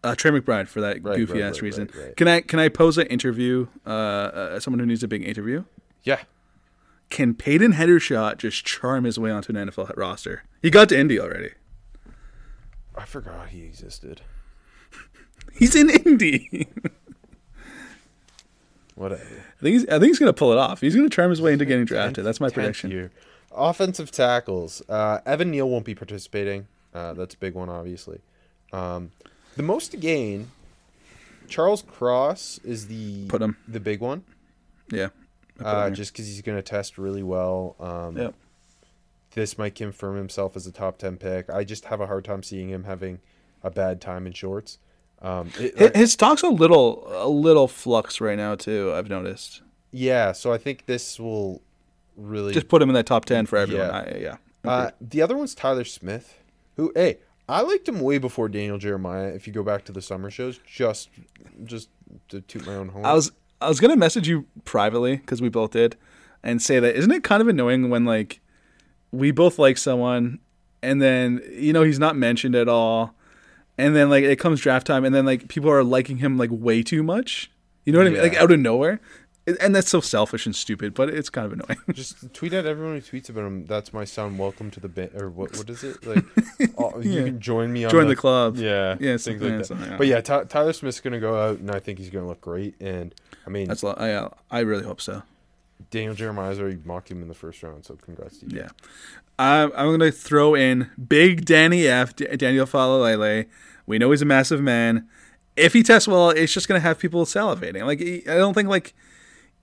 Uh, 0.06 0.16
Trey 0.16 0.32
McBride 0.32 0.68
for 0.68 0.82
that 0.82 1.04
Right, 1.04 1.18
goofy 1.18 1.34
right, 1.34 1.44
ass 1.44 1.56
right, 1.56 1.62
reason. 1.64 1.90
Can 2.16 2.28
I 2.28 2.42
can 2.42 2.60
I 2.60 2.70
pose 2.70 2.98
an 2.98 3.08
interview? 3.08 3.68
Uh, 3.86 3.90
uh, 3.90 4.60
someone 4.60 4.80
who 4.80 4.86
needs 4.86 5.04
a 5.04 5.08
big 5.08 5.28
interview. 5.28 5.64
Yeah, 6.04 6.22
Can 7.10 7.34
Peyton 7.34 7.74
Hendershot 7.74 8.38
just 8.38 8.66
charm 8.66 9.06
his 9.06 9.18
way 9.18 9.32
onto 9.32 9.56
an 9.56 9.70
NFL 9.70 9.96
roster? 9.98 10.44
He 10.62 10.70
got 10.70 10.90
to 10.90 11.00
Indy 11.00 11.20
already. 11.20 11.52
I 12.96 13.06
forgot 13.06 13.50
he 13.50 13.64
existed. 13.64 14.22
He's 15.54 15.76
in 15.76 15.90
Indy. 15.90 16.68
Whatever. 18.96 19.24
I 19.24 19.62
think 19.62 19.74
he's, 19.74 19.86
I 19.88 20.00
think 20.00 20.06
he's 20.06 20.20
gonna 20.20 20.34
pull 20.34 20.52
it 20.54 20.58
off. 20.58 20.82
He's 20.82 20.96
gonna 20.96 21.10
charm 21.10 21.30
his 21.30 21.42
way 21.42 21.54
into 21.54 21.66
getting 21.66 21.86
drafted. 21.86 22.24
That's 22.24 22.40
my 22.40 22.50
prediction. 22.50 22.92
year. 22.92 23.12
Offensive 23.52 24.12
tackles. 24.12 24.82
Uh, 24.88 25.20
Evan 25.26 25.52
Neal 25.52 25.70
won't 25.70 25.86
be 25.86 25.96
participating. 25.96 26.68
Uh, 26.94 27.14
that's 27.14 27.36
a 27.36 27.38
big 27.38 27.56
one, 27.56 27.70
obviously. 27.70 28.22
Um, 28.72 29.12
the 29.56 29.64
most 29.64 29.92
to 29.92 29.98
gain. 29.98 30.52
Charles 31.48 31.84
Cross 31.84 32.60
is 32.64 32.88
the 32.88 33.28
Put 33.28 33.42
him. 33.42 33.58
the 33.68 33.80
big 33.80 34.00
one. 34.02 34.24
Yeah. 34.92 35.10
I 35.60 35.64
put 35.64 35.68
him 35.70 35.76
Uh, 35.78 35.90
just 35.92 36.12
because 36.14 36.28
he's 36.28 36.42
going 36.42 36.58
to 36.58 36.62
test 36.64 36.98
really 36.98 37.24
well. 37.24 37.76
Um, 37.80 38.18
Yep. 38.18 38.34
This 39.36 39.58
might 39.58 39.76
confirm 39.76 40.16
himself 40.16 40.56
as 40.56 40.66
a 40.66 40.72
top 40.72 40.98
ten 40.98 41.18
pick. 41.18 41.50
I 41.50 41.66
just 41.66 41.86
have 41.86 42.00
a 42.00 42.08
hard 42.08 42.24
time 42.24 42.42
seeing 42.42 42.70
him 42.70 42.86
having 42.86 43.20
a 43.64 43.70
bad 43.70 44.00
time 44.00 44.26
in 44.26 44.32
shorts. 44.34 44.80
Um, 45.22 45.52
it- 45.60 45.78
His, 45.78 45.92
his 45.96 46.12
stock's 46.14 46.42
a 46.42 46.48
little 46.50 47.04
a 47.08 47.28
little 47.28 47.68
flux 47.68 48.22
right 48.22 48.38
now 48.38 48.56
too. 48.56 48.94
I've 48.94 49.10
noticed. 49.10 49.62
yeah, 49.92 50.32
so 50.32 50.54
I 50.54 50.58
think 50.58 50.86
this 50.86 51.20
will 51.20 51.62
really 52.16 52.54
Just 52.54 52.70
put 52.70 52.82
him 52.82 52.90
in 52.90 52.96
that 52.96 53.06
top 53.08 53.26
ten 53.26 53.46
for 53.46 53.58
everyone. 53.58 53.88
Yeah. 53.88 53.98
I, 53.98 54.18
yeah. 54.18 54.38
Uh, 54.64 54.92
the 55.02 55.22
other 55.22 55.36
one's 55.38 55.54
Tyler 55.54 55.84
Smith, 55.84 56.40
who 56.78 56.92
hey, 56.96 57.18
I 57.48 57.62
liked 57.62 57.88
him 57.88 58.00
way 58.00 58.18
before 58.18 58.50
Daniel 58.50 58.78
Jeremiah. 58.78 59.28
If 59.28 59.46
you 59.48 59.54
go 59.54 59.64
back 59.64 59.86
to 59.86 59.92
the 59.92 60.02
summer 60.02 60.32
shows, 60.32 60.60
just 60.66 61.10
just 61.64 61.90
to 62.30 62.42
toot 62.42 62.66
my 62.66 62.76
own 62.76 62.90
horn. 62.90 63.06
I 63.06 63.14
was 63.14 63.32
I 63.62 63.68
was 63.68 63.80
gonna 63.80 63.96
message 63.96 64.28
you 64.28 64.46
privately 64.64 65.18
because 65.18 65.42
we 65.42 65.50
both 65.50 65.72
did, 65.72 65.96
and 66.44 66.62
say 66.62 66.80
that 66.80 66.96
isn't 66.96 67.12
it 67.12 67.24
kind 67.24 67.42
of 67.42 67.48
annoying 67.48 67.90
when 67.90 68.06
like 68.06 68.42
we 69.12 69.32
both 69.32 69.60
like 69.60 69.78
someone 69.78 70.40
and 70.82 71.02
then 71.02 71.42
you 71.52 71.74
know 71.74 71.84
he's 71.84 72.00
not 72.00 72.16
mentioned 72.16 72.56
at 72.56 72.68
all, 72.68 73.16
and 73.78 73.96
then 73.96 74.10
like 74.10 74.24
it 74.24 74.40
comes 74.40 74.60
draft 74.60 74.88
time 74.88 75.06
and 75.06 75.14
then 75.14 75.26
like 75.26 75.48
people 75.48 75.70
are 75.70 75.84
liking 75.84 76.18
him 76.18 76.38
like 76.38 76.50
way 76.52 76.82
too 76.82 77.04
much. 77.04 77.52
You 77.86 77.94
know 77.94 78.00
what 78.00 78.08
I 78.08 78.12
mean? 78.12 78.22
Like 78.22 78.36
out 78.36 78.52
of 78.52 78.60
nowhere, 78.60 79.00
and 79.62 79.76
that's 79.76 79.90
so 79.90 80.02
selfish 80.02 80.46
and 80.46 80.56
stupid, 80.56 80.94
but 80.94 81.10
it's 81.10 81.30
kind 81.30 81.46
of 81.46 81.54
annoying. 81.54 81.80
just 81.94 82.34
tweet 82.34 82.54
at 82.54 82.66
everyone 82.66 82.96
who 82.96 83.02
tweets 83.02 83.30
about 83.30 83.46
him. 83.46 83.66
That's 83.66 83.94
my 83.94 84.04
son. 84.06 84.38
Welcome 84.38 84.72
to 84.72 84.80
the 84.80 84.88
band, 84.90 85.12
or 85.16 85.30
what? 85.30 85.56
What 85.58 85.70
is 85.70 85.84
it 85.84 86.06
like? 86.06 86.24
oh, 86.78 87.00
You 87.02 87.12
Yeah. 87.12 87.24
can 87.26 87.40
join 87.40 87.72
me 87.72 87.86
on 87.86 87.92
Join 87.92 88.08
the 88.08 88.16
club. 88.16 88.58
Yeah, 88.58 88.98
Yeah, 89.00 89.18
things 89.18 89.42
like 89.42 89.68
that. 89.68 89.70
yeah. 89.80 89.98
But 89.98 90.08
yeah, 90.08 90.22
Ty- 90.22 90.46
Tyler 90.46 90.74
Smith's 90.74 91.00
gonna 91.00 91.20
go 91.20 91.38
out, 91.40 91.60
and 91.60 91.70
I 91.70 91.80
think 91.80 92.00
he's 92.00 92.10
gonna 92.10 92.28
look 92.28 92.42
great. 92.42 92.76
And 92.82 93.14
I 93.46 93.50
mean, 93.50 93.68
That's 93.68 93.82
a 93.84 93.88
lot. 93.88 94.02
I, 94.02 94.14
uh, 94.14 94.30
I 94.50 94.60
really 94.62 94.84
hope 94.84 95.00
so. 95.02 95.22
Daniel 95.92 96.16
Jeremiah's 96.16 96.60
already 96.60 96.80
mocked 96.84 97.12
him 97.12 97.22
in 97.22 97.28
the 97.28 97.34
first 97.36 97.62
round, 97.62 97.86
so 97.86 97.96
congrats 97.96 98.40
to 98.40 98.48
you. 98.48 98.58
Yeah. 98.58 98.70
I'm, 99.38 99.72
I'm 99.76 99.88
going 99.88 100.00
to 100.00 100.12
throw 100.12 100.56
in 100.56 100.90
Big 101.10 101.44
Danny 101.46 101.86
F, 101.88 102.16
D- 102.16 102.26
Daniel 102.38 102.66
Faalele. 102.66 103.46
We 103.86 103.98
know 104.00 104.10
he's 104.12 104.22
a 104.22 104.26
massive 104.26 104.62
man. 104.62 105.08
If 105.58 105.74
he 105.74 105.84
tests 105.84 106.08
well, 106.08 106.30
it's 106.30 106.54
just 106.54 106.70
going 106.70 106.80
to 106.80 106.84
have 106.88 106.98
people 106.98 107.26
salivating. 107.26 107.86
Like, 107.86 108.02
I 108.02 108.38
don't 108.38 108.54
think, 108.54 108.70
like, 108.70 108.94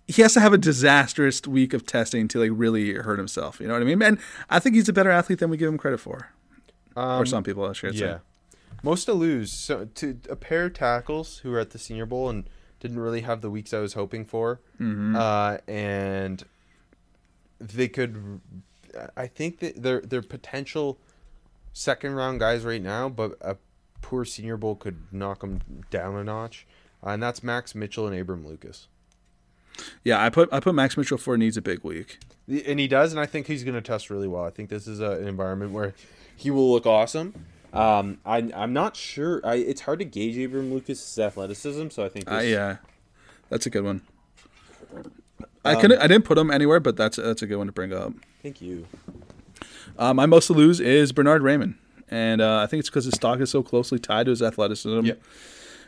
he 0.08 0.22
has 0.22 0.34
to 0.34 0.40
have 0.40 0.52
a 0.52 0.58
disastrous 0.58 1.46
week 1.46 1.72
of 1.72 1.86
testing 1.86 2.28
to, 2.28 2.40
like, 2.40 2.50
really 2.52 2.94
hurt 2.94 3.18
himself. 3.18 3.60
You 3.60 3.68
know 3.68 3.74
what 3.74 3.82
I 3.82 3.86
mean? 3.86 4.02
And 4.02 4.18
I 4.50 4.58
think 4.58 4.74
he's 4.74 4.88
a 4.88 4.92
better 4.92 5.10
athlete 5.10 5.38
than 5.38 5.48
we 5.50 5.56
give 5.56 5.68
him 5.68 5.78
credit 5.78 5.98
for. 5.98 6.28
or 6.96 7.24
some 7.24 7.42
people, 7.42 7.64
I 7.64 7.72
should 7.72 7.90
Um, 7.90 7.96
Yeah. 7.96 8.16
say. 8.18 8.20
Most 8.82 9.04
to 9.06 9.12
lose. 9.14 9.50
So 9.52 9.86
to 9.94 10.18
a 10.28 10.36
pair 10.36 10.66
of 10.66 10.74
tackles 10.74 11.38
who 11.38 11.50
were 11.52 11.58
at 11.60 11.70
the 11.70 11.78
Senior 11.78 12.04
Bowl 12.04 12.28
and 12.28 12.44
didn't 12.80 12.98
really 12.98 13.20
have 13.22 13.40
the 13.40 13.50
weeks 13.50 13.72
I 13.72 13.78
was 13.78 13.94
hoping 13.94 14.24
for, 14.26 14.60
Mm-hmm. 14.80 15.14
uh, 15.16 15.58
and 15.68 16.42
they 17.60 17.88
could. 17.88 18.40
I 19.16 19.26
think 19.26 19.60
that 19.60 19.82
they're 19.82 20.00
they're 20.00 20.20
potential 20.20 20.98
second 21.72 22.14
round 22.14 22.40
guys 22.40 22.64
right 22.64 22.82
now, 22.82 23.08
but 23.08 23.38
a 23.40 23.56
poor 24.02 24.24
Senior 24.24 24.56
Bowl 24.58 24.74
could 24.74 24.98
knock 25.12 25.40
them 25.40 25.60
down 25.90 26.16
a 26.16 26.24
notch, 26.24 26.66
uh, 27.06 27.10
and 27.10 27.22
that's 27.22 27.42
Max 27.42 27.74
Mitchell 27.74 28.06
and 28.06 28.18
Abram 28.18 28.46
Lucas. 28.46 28.88
Yeah, 30.04 30.22
I 30.22 30.30
put 30.30 30.52
I 30.52 30.60
put 30.60 30.74
Max 30.74 30.96
Mitchell 30.96 31.18
for 31.18 31.36
needs 31.36 31.56
a 31.56 31.62
big 31.62 31.82
week. 31.84 32.18
And 32.66 32.78
he 32.78 32.88
does, 32.88 33.12
and 33.12 33.20
I 33.20 33.26
think 33.26 33.46
he's 33.46 33.64
going 33.64 33.74
to 33.74 33.80
test 33.80 34.10
really 34.10 34.28
well. 34.28 34.44
I 34.44 34.50
think 34.50 34.68
this 34.68 34.86
is 34.86 35.00
a, 35.00 35.12
an 35.12 35.28
environment 35.28 35.72
where 35.72 35.94
he 36.36 36.50
will 36.50 36.70
look 36.72 36.86
awesome. 36.86 37.46
Um, 37.72 38.18
I, 38.26 38.50
I'm 38.54 38.72
not 38.72 38.96
sure. 38.96 39.40
I, 39.44 39.54
it's 39.54 39.82
hard 39.82 40.00
to 40.00 40.04
gauge 40.04 40.36
Abram 40.36 40.74
Lucas' 40.74 41.18
athleticism, 41.18 41.88
so 41.88 42.04
I 42.04 42.08
think 42.08 42.26
this, 42.26 42.34
Uh, 42.34 42.40
yeah, 42.40 42.76
that's 43.48 43.64
a 43.64 43.70
good 43.70 43.84
one. 43.84 44.02
Um, 44.94 45.10
I 45.64 45.80
couldn't. 45.80 46.00
I 46.00 46.06
didn't 46.06 46.24
put 46.24 46.36
him 46.36 46.50
anywhere, 46.50 46.80
but 46.80 46.96
that's 46.96 47.16
that's 47.16 47.42
a 47.42 47.46
good 47.46 47.56
one 47.56 47.66
to 47.66 47.72
bring 47.72 47.92
up. 47.92 48.12
Thank 48.42 48.60
you. 48.60 48.86
Uh, 49.98 50.12
my 50.12 50.26
most 50.26 50.48
to 50.48 50.52
lose 50.52 50.80
is 50.80 51.12
Bernhard 51.12 51.42
Raimann, 51.42 51.76
and 52.10 52.40
uh, 52.40 52.58
I 52.58 52.66
think 52.66 52.80
it's 52.80 52.90
because 52.90 53.04
his 53.04 53.14
stock 53.14 53.40
is 53.40 53.50
so 53.50 53.62
closely 53.62 53.98
tied 53.98 54.26
to 54.26 54.30
his 54.30 54.42
athleticism. 54.42 55.06
Yep. 55.06 55.22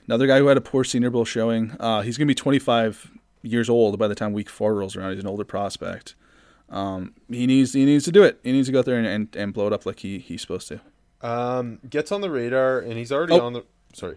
Another 0.06 0.26
guy 0.26 0.38
who 0.38 0.46
had 0.46 0.56
a 0.56 0.60
poor 0.60 0.84
Senior 0.84 1.10
Bowl 1.10 1.24
showing. 1.24 1.72
Uh, 1.80 2.02
he's 2.02 2.16
going 2.16 2.26
to 2.28 2.30
be 2.30 2.34
25 2.34 3.10
years 3.44 3.68
old 3.68 3.98
by 3.98 4.08
the 4.08 4.14
time 4.14 4.32
Week 4.32 4.48
Four 4.50 4.74
rolls 4.74 4.96
around. 4.96 5.12
He's 5.12 5.20
an 5.20 5.26
older 5.28 5.44
prospect. 5.44 6.14
Um, 6.70 7.14
he 7.28 7.46
needs 7.46 7.72
he 7.74 7.84
needs 7.84 8.04
to 8.06 8.12
do 8.12 8.22
it. 8.22 8.40
He 8.42 8.50
needs 8.52 8.66
to 8.68 8.72
go 8.72 8.80
out 8.80 8.84
there 8.86 8.96
and, 8.98 9.06
and, 9.06 9.36
and 9.36 9.52
blow 9.52 9.66
it 9.66 9.72
up 9.72 9.84
like 9.86 10.00
he, 10.00 10.18
he's 10.18 10.40
supposed 10.40 10.66
to. 10.68 10.80
Um, 11.20 11.78
gets 11.88 12.10
on 12.12 12.20
the 12.20 12.30
radar, 12.30 12.78
and 12.80 12.94
he's 12.94 13.12
already 13.12 13.34
Oh. 13.34 13.40
on 13.40 13.52
the. 13.52 13.64
Sorry. 13.92 14.16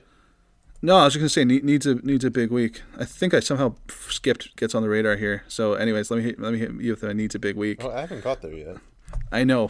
No, 0.82 0.98
I 0.98 1.06
was 1.06 1.14
just 1.14 1.22
gonna 1.22 1.30
say 1.30 1.44
need, 1.44 1.64
needs 1.64 1.86
a 1.86 1.96
needs 1.96 2.24
a 2.24 2.30
big 2.32 2.52
week. 2.52 2.82
I 2.98 3.04
think 3.06 3.34
I 3.34 3.40
somehow 3.40 3.76
skipped 4.10 4.56
gets 4.56 4.76
on 4.76 4.84
the 4.84 4.90
radar 4.90 5.16
here. 5.16 5.44
So, 5.48 5.74
anyways, 5.74 6.12
let 6.12 6.18
me 6.18 6.24
hit, 6.24 6.40
let 6.40 6.54
me 6.54 6.60
hit 6.60 6.72
you 6.80 6.92
with 6.92 7.04
a 7.04 7.14
needs 7.14 7.34
a 7.36 7.40
big 7.40 7.56
week. 7.56 7.84
Oh, 7.84 7.90
I 7.92 8.02
haven't 8.02 8.24
got 8.24 8.42
there 8.42 8.54
yet. 8.54 8.78
I 9.32 9.44
know. 9.44 9.70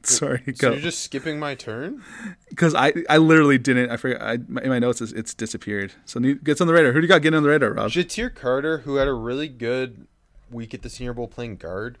Sorry, 0.06 0.42
So 0.46 0.52
go 0.52 0.70
you're 0.72 0.80
just 0.80 1.02
skipping 1.02 1.38
my 1.38 1.54
turn? 1.54 2.02
because 2.48 2.74
I 2.74 2.92
I 3.08 3.18
literally 3.18 3.58
didn't. 3.58 3.90
I 3.90 3.96
forgot. 3.96 4.22
I, 4.22 4.32
in 4.34 4.68
my 4.68 4.78
notes 4.78 5.00
it's, 5.00 5.12
it's 5.12 5.34
disappeared. 5.34 5.92
So 6.06 6.20
gets 6.20 6.60
on 6.60 6.66
the 6.66 6.72
radar. 6.72 6.92
Who 6.92 7.00
do 7.00 7.04
you 7.06 7.08
got 7.08 7.22
getting 7.22 7.36
on 7.36 7.42
the 7.42 7.48
radar, 7.50 7.72
Rob? 7.74 7.90
Ja'Tyre 7.90 8.34
Carter, 8.34 8.78
who 8.78 8.96
had 8.96 9.08
a 9.08 9.12
really 9.12 9.48
good 9.48 10.06
week 10.50 10.72
at 10.74 10.82
the 10.82 10.88
Senior 10.90 11.12
Bowl 11.12 11.28
playing 11.28 11.56
guard. 11.56 11.98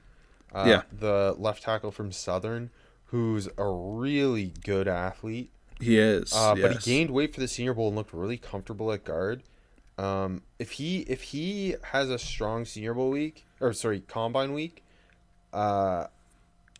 Uh, 0.52 0.64
Yeah. 0.66 0.82
The 0.98 1.34
left 1.38 1.62
tackle 1.62 1.90
from 1.92 2.10
Southern, 2.10 2.70
who's 3.06 3.48
a 3.58 3.68
really 3.68 4.52
good 4.64 4.88
athlete. 4.88 5.50
He 5.78 5.98
is. 5.98 6.32
Uh, 6.34 6.54
But 6.54 6.72
he 6.72 6.78
gained 6.78 7.10
weight 7.10 7.32
for 7.34 7.40
the 7.40 7.48
Senior 7.48 7.74
Bowl 7.74 7.88
and 7.88 7.96
looked 7.96 8.12
really 8.12 8.38
comfortable 8.38 8.92
at 8.92 9.04
guard. 9.04 9.42
Um, 9.98 10.42
if 10.58 10.72
he 10.72 11.00
if 11.00 11.22
he 11.22 11.74
has 11.92 12.08
a 12.08 12.18
strong 12.18 12.64
Senior 12.64 12.94
Bowl 12.94 13.10
week 13.10 13.44
or 13.60 13.72
sorry 13.74 14.00
Combine 14.00 14.54
week, 14.54 14.82
uh, 15.52 16.06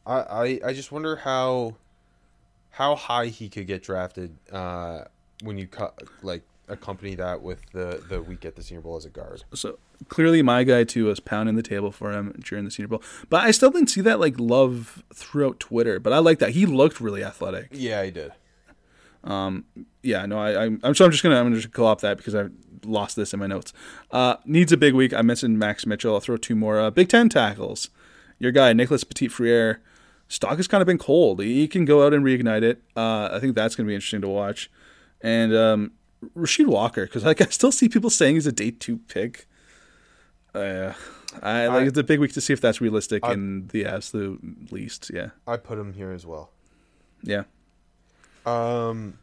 I, 0.07 0.14
I 0.20 0.61
I 0.66 0.72
just 0.72 0.92
wonder 0.92 1.16
how 1.16 1.76
how 2.70 2.94
high 2.94 3.26
he 3.26 3.48
could 3.48 3.66
get 3.66 3.82
drafted 3.82 4.36
uh, 4.53 5.05
when 5.42 5.59
you 5.59 5.66
cut 5.66 6.01
like 6.22 6.42
accompany 6.68 7.14
that 7.16 7.42
with 7.42 7.61
the 7.72 8.03
the 8.09 8.22
week 8.22 8.44
at 8.44 8.57
the 8.57 8.62
Senior 8.62 8.80
Bowl 8.82 8.96
as 8.96 9.05
a 9.05 9.11
guard. 9.11 9.44
So 9.55 9.78
clearly, 10.09 10.42
my 10.42 10.64
guy 10.64 10.84
too 10.84 11.07
was 11.07 11.20
pounding 11.20 11.57
the 11.57 11.62
table 11.62 11.90
for 11.90 12.12
him 12.12 12.40
during 12.44 12.64
the 12.64 12.70
Senior 12.70 12.88
Bowl. 12.88 13.03
But 13.28 13.44
I 13.44 13.51
still 13.51 13.70
didn't 13.70 13.90
see 13.90 14.01
that 14.03 14.20
like 14.20 14.38
love 14.38 15.03
throughout 15.14 15.61
Twitter. 15.61 16.01
But 16.01 16.12
I 16.12 16.18
like 16.18 16.38
that 16.38 16.51
he 16.51 16.66
looked 16.66 17.01
really 17.01 17.22
athletic. 17.24 17.68
Yeah, 17.72 18.03
he 18.05 18.11
did. 18.11 18.32
Yeah, 20.03 20.24
no, 20.26 20.38
I, 20.38 20.64
I'm, 20.64 20.80
I'm 20.82 20.94
so 20.94 21.05
I'm 21.05 21.11
just 21.11 21.22
gonna 21.22 21.36
I'm 21.36 21.46
gonna 21.46 21.57
just 21.57 21.72
co-op 21.72 22.01
that 22.01 22.16
because 22.16 22.34
I 22.34 22.46
lost 22.84 23.16
this 23.16 23.34
in 23.34 23.40
my 23.40 23.46
notes. 23.46 23.72
Uh, 24.11 24.36
needs 24.44 24.72
a 24.72 24.76
big 24.76 24.94
week. 24.94 25.12
I 25.12 25.22
mentioned 25.22 25.59
Max 25.59 25.84
Mitchell. 25.84 26.14
I'll 26.14 26.20
throw 26.20 26.36
two 26.36 26.57
more. 26.57 26.80
Uh, 26.80 26.90
Big 26.90 27.09
Ten 27.09 27.28
tackles. 27.28 27.90
Your 28.38 28.53
guy 28.53 28.72
Nicholas 28.72 29.05
Petit 29.05 29.28
Frere. 29.28 29.82
Stock 30.31 30.57
has 30.57 30.66
kind 30.66 30.81
of 30.81 30.87
been 30.87 30.97
cold. 30.97 31.43
He 31.43 31.66
can 31.68 31.85
go 31.85 32.07
out 32.07 32.14
and 32.14 32.24
reignite 32.24 32.62
it. 32.62 32.81
Uh, 32.97 33.28
I 33.33 33.39
think 33.41 33.55
that's 33.55 33.74
gonna 33.74 33.87
be 33.89 33.95
interesting 33.95 34.20
to 34.22 34.28
watch. 34.28 34.70
And 35.20 35.55
um, 35.55 35.93
Rasheed 36.37 36.66
Walker 36.68 37.05
because 37.05 37.24
like 37.24 37.41
I 37.47 37.47
still 37.47 37.72
see 37.72 37.89
people 37.89 38.09
saying 38.11 38.37
he's 38.37 38.47
a 38.47 38.53
day 38.53 38.70
two 38.70 38.99
pick. 39.09 39.47
Uh, 40.55 40.93
I 41.43 41.66
like 41.66 41.83
I- 41.83 41.87
it's 41.87 41.99
a 41.99 42.03
big 42.05 42.20
week 42.20 42.33
to 42.35 42.41
see 42.41 42.53
if 42.53 42.61
that's 42.61 42.81
realistic 42.81 43.24
I- 43.24 43.33
in 43.33 43.66
the 43.68 43.85
absolute 43.85 44.72
least. 44.72 45.11
Yeah, 45.12 45.31
I 45.47 45.57
put 45.57 45.78
him 45.78 45.93
here 45.95 46.12
as 46.12 46.24
well. 46.24 46.51
yeah. 47.22 47.43
Um, 48.47 49.18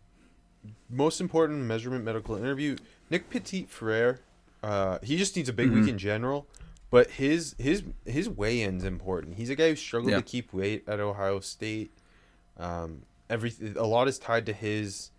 most 0.89 1.20
important 1.22 1.64
measurement 1.64 2.03
medical 2.05 2.36
interview. 2.36 2.76
Nick 3.10 3.30
Petit 3.30 3.66
Frere. 3.70 4.20
Uh, 4.64 4.99
he 5.01 5.18
just 5.18 5.36
needs 5.36 5.49
a 5.49 5.53
big 5.53 5.70
Mm-hmm. 5.70 5.82
week 5.82 5.89
in 5.89 5.97
general, 5.97 6.47
but 6.89 7.11
his 7.11 7.55
his 7.59 7.83
his 8.05 8.29
weigh-in's 8.29 8.83
important. 8.83 9.35
He's 9.35 9.49
a 9.49 9.55
guy 9.55 9.69
who 9.69 9.75
struggled 9.75 10.11
Yeah. 10.11 10.17
to 10.17 10.23
keep 10.23 10.53
weight 10.53 10.83
at 10.88 10.99
Ohio 10.99 11.39
State. 11.39 11.91
Um, 12.57 13.03
every 13.29 13.53
a 13.75 13.85
lot 13.85 14.07
is 14.07 14.17
tied 14.19 14.45
to 14.47 14.53
his 14.53 15.11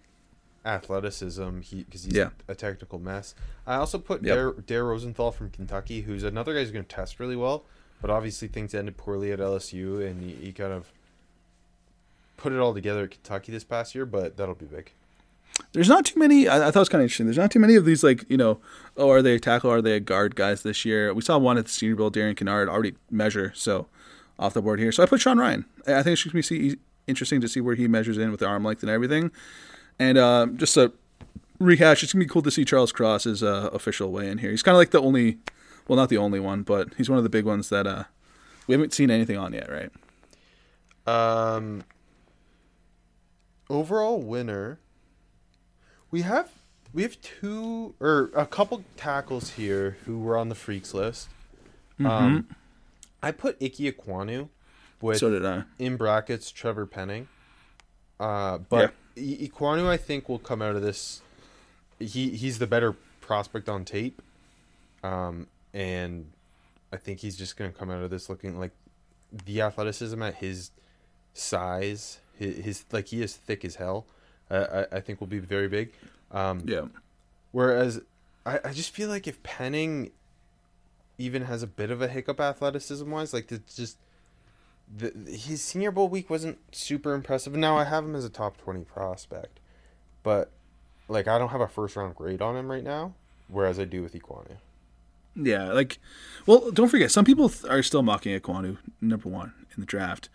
athleticism. 0.65 1.61
He 1.61 1.83
because 1.85 2.05
he's 2.05 2.15
Yeah. 2.15 2.31
a 2.49 2.55
technical 2.55 2.99
mess. 2.99 3.35
I 3.67 3.77
also 3.77 3.99
put 3.99 4.23
Yep. 4.23 4.35
Dare, 4.37 4.53
Dare 4.53 4.85
Rosenthal 4.85 5.33
from 5.33 5.51
Kentucky, 5.51 6.03
who's 6.03 6.23
another 6.25 6.55
guy 6.55 6.61
who's 6.61 6.71
going 6.71 6.85
to 6.85 6.95
test 6.95 7.21
really 7.21 7.37
well, 7.37 7.65
but 8.01 8.11
obviously 8.11 8.49
things 8.49 8.75
ended 8.75 8.97
poorly 8.97 9.31
at 9.33 9.39
LSU, 9.41 10.01
and 10.05 10.23
he, 10.23 10.33
he 10.47 10.53
kind 10.53 10.73
of 10.73 10.91
put 12.37 12.53
it 12.53 12.59
all 12.59 12.75
together 12.75 13.05
at 13.05 13.11
Kentucky 13.13 13.53
this 13.53 13.65
past 13.65 13.95
year. 13.95 14.07
But 14.07 14.37
that'll 14.37 14.55
be 14.55 14.67
big. 14.67 14.93
There's 15.73 15.89
not 15.89 16.07
too 16.07 16.19
many. 16.19 16.49
I, 16.49 16.69
I 16.69 16.71
thought 16.71 16.77
it 16.77 16.79
was 16.81 16.89
kind 16.89 17.01
of 17.01 17.05
interesting. 17.05 17.27
There's 17.27 17.39
not 17.39 17.51
too 17.51 17.59
many 17.59 17.75
of 17.75 17.85
these, 17.85 18.03
like, 18.03 18.25
you 18.29 18.37
know, 18.37 18.61
oh, 18.97 19.11
are 19.11 19.23
they 19.23 19.35
a 19.35 19.41
tackle? 19.41 19.71
Are 19.71 19.83
they 19.83 19.93
a 19.93 20.01
guard 20.01 20.35
guys 20.35 20.63
this 20.63 20.85
year? 20.85 21.13
We 21.13 21.23
saw 21.23 21.39
one 21.39 21.59
at 21.59 21.67
the 21.67 21.71
Senior 21.71 21.97
Bowl, 21.97 22.11
Darian 22.11 22.37
Kinnard, 22.37 22.69
already 22.69 22.95
measure, 23.11 23.53
so 23.55 23.87
off 24.39 24.55
the 24.55 24.63
board 24.63 24.79
here. 24.79 24.93
So 24.93 25.03
I 25.03 25.07
put 25.07 25.21
Sean 25.21 25.37
Rhyan. 25.37 25.65
I 25.87 26.03
think 26.03 26.15
it's 26.15 26.25
going 26.25 26.43
to 26.43 26.59
be 26.59 26.79
interesting 27.07 27.41
to 27.41 27.49
see 27.49 27.61
where 27.61 27.75
he 27.75 27.89
measures 27.89 28.19
in 28.19 28.31
with 28.31 28.41
the 28.41 28.47
arm 28.47 28.65
length 28.65 28.83
and 28.83 28.91
everything. 28.91 29.31
And 29.99 30.17
uh, 30.17 30.47
just 30.55 30.77
a 30.77 30.93
rehash, 31.59 32.03
it's 32.03 32.13
going 32.13 32.21
to 32.21 32.27
be 32.27 32.33
cool 32.33 32.43
to 32.43 32.51
see 32.51 32.65
Charles 32.65 32.93
Cross's 32.93 33.43
uh, 33.43 33.71
official 33.73 34.13
weigh 34.13 34.29
in 34.29 34.39
here. 34.39 34.51
He's 34.51 34.63
kind 34.63 34.75
of 34.75 34.79
like 34.79 34.91
the 34.91 35.01
only, 35.01 35.39
well, 35.89 35.97
not 35.97 36.09
the 36.09 36.19
only 36.19 36.41
one, 36.41 36.63
but 36.63 36.95
he's 36.97 37.11
one 37.11 37.19
of 37.19 37.25
the 37.25 37.31
big 37.31 37.45
ones 37.45 37.69
that 37.71 37.87
uh, 37.87 38.05
we 38.67 38.75
haven't 38.75 38.93
seen 38.93 39.11
anything 39.11 39.37
on 39.37 39.53
yet, 39.53 39.69
right? 39.69 39.91
Um, 41.07 41.83
overall 43.69 44.21
winner. 44.21 44.79
We 46.11 46.23
have 46.23 46.51
we 46.93 47.03
have 47.03 47.21
two 47.21 47.95
or 48.01 48.31
a 48.35 48.47
couple 48.47 48.85
tackles 48.97 49.51
here 49.51 49.99
who 50.05 50.19
were 50.19 50.37
on 50.37 50.49
the 50.49 50.55
freaks 50.55 50.95
list. 50.95 51.29
Um, 52.05 52.49
I 53.23 53.33
put 53.33 53.63
Ike 53.63 53.75
Ekwonu 53.75 54.49
with 55.01 55.19
So 55.19 55.31
did 55.31 55.45
I. 55.45 55.65
in 55.79 55.97
brackets 55.97 56.51
Trevor 56.51 56.87
Penning. 56.87 57.29
Uh, 58.21 58.59
but 58.59 58.95
I 59.17 59.21
Ekwonu, 59.21 59.87
I 59.87 59.97
think, 59.97 60.29
will 60.29 60.39
come 60.39 60.63
out 60.63 60.77
of 60.77 60.83
this. 60.83 61.23
He 61.99 62.31
he's 62.31 62.59
the 62.59 62.67
better 62.67 62.95
prospect 63.21 63.69
on 63.69 63.85
tape, 63.85 64.23
um, 65.03 65.49
and 65.75 66.31
I 66.93 66.97
think 66.97 67.21
he's 67.21 67.37
just 67.37 67.57
gonna 67.57 67.73
come 67.73 67.91
out 67.91 68.03
of 68.03 68.11
this 68.11 68.29
looking 68.29 68.59
like 68.59 68.73
the 69.45 69.61
athleticism 69.61 70.23
at 70.23 70.37
his 70.37 70.71
size. 71.35 72.21
His, 72.37 72.65
his 72.65 72.85
like 72.93 73.09
he 73.09 73.23
is 73.23 73.37
thick 73.37 73.65
as 73.65 73.77
hell. 73.77 74.07
I 74.51 74.87
I 74.93 75.01
think 75.01 75.21
will 75.21 75.27
be 75.27 75.39
very 75.39 75.69
big. 75.69 75.93
Um, 76.31 76.63
Yeah. 76.65 76.87
Whereas 77.53 78.01
I, 78.45 78.61
I 78.65 78.73
just 78.73 78.91
feel 78.91 79.09
like 79.09 79.27
if 79.27 79.43
Penning 79.43 80.11
even 81.17 81.43
has 81.43 81.63
a 81.63 81.67
bit 81.67 81.91
of 81.91 82.01
a 82.03 82.09
hiccup 82.09 82.41
athleticism 82.41 83.11
wise, 83.11 83.33
like 83.33 83.51
it's 83.51 83.75
just 83.75 83.99
the, 84.95 85.11
his 85.31 85.63
senior 85.63 85.91
bowl 85.91 86.09
week 86.09 86.31
wasn't 86.31 86.59
super 86.75 87.13
impressive. 87.15 87.55
Now 87.55 87.77
I 87.77 87.85
have 87.85 88.05
him 88.05 88.15
as 88.15 88.25
a 88.25 88.31
top 88.31 88.57
twenty 88.59 88.85
prospect, 88.85 89.61
but 90.23 90.51
like 91.09 91.27
I 91.27 91.39
don't 91.39 91.49
have 91.51 91.61
a 91.61 91.69
first 91.69 91.97
round 91.97 92.15
grade 92.15 92.41
on 92.43 92.57
him 92.57 92.71
right 92.71 92.85
now, 92.85 93.15
whereas 93.49 93.79
I 93.79 93.85
do 93.85 94.03
with 94.03 94.15
Ekwonu. 94.15 94.59
Yeah, 95.41 95.73
like, 95.73 95.99
well, 96.47 96.71
don't 96.73 96.89
forget, 96.89 97.13
some 97.13 97.25
people 97.25 97.49
th- 97.49 97.65
are 97.71 97.83
still 97.83 98.03
mocking 98.03 98.39
Ekwonu 98.39 98.77
number 99.01 99.29
one 99.29 99.55
in 99.75 99.81
the 99.81 99.87
draft, 99.87 100.29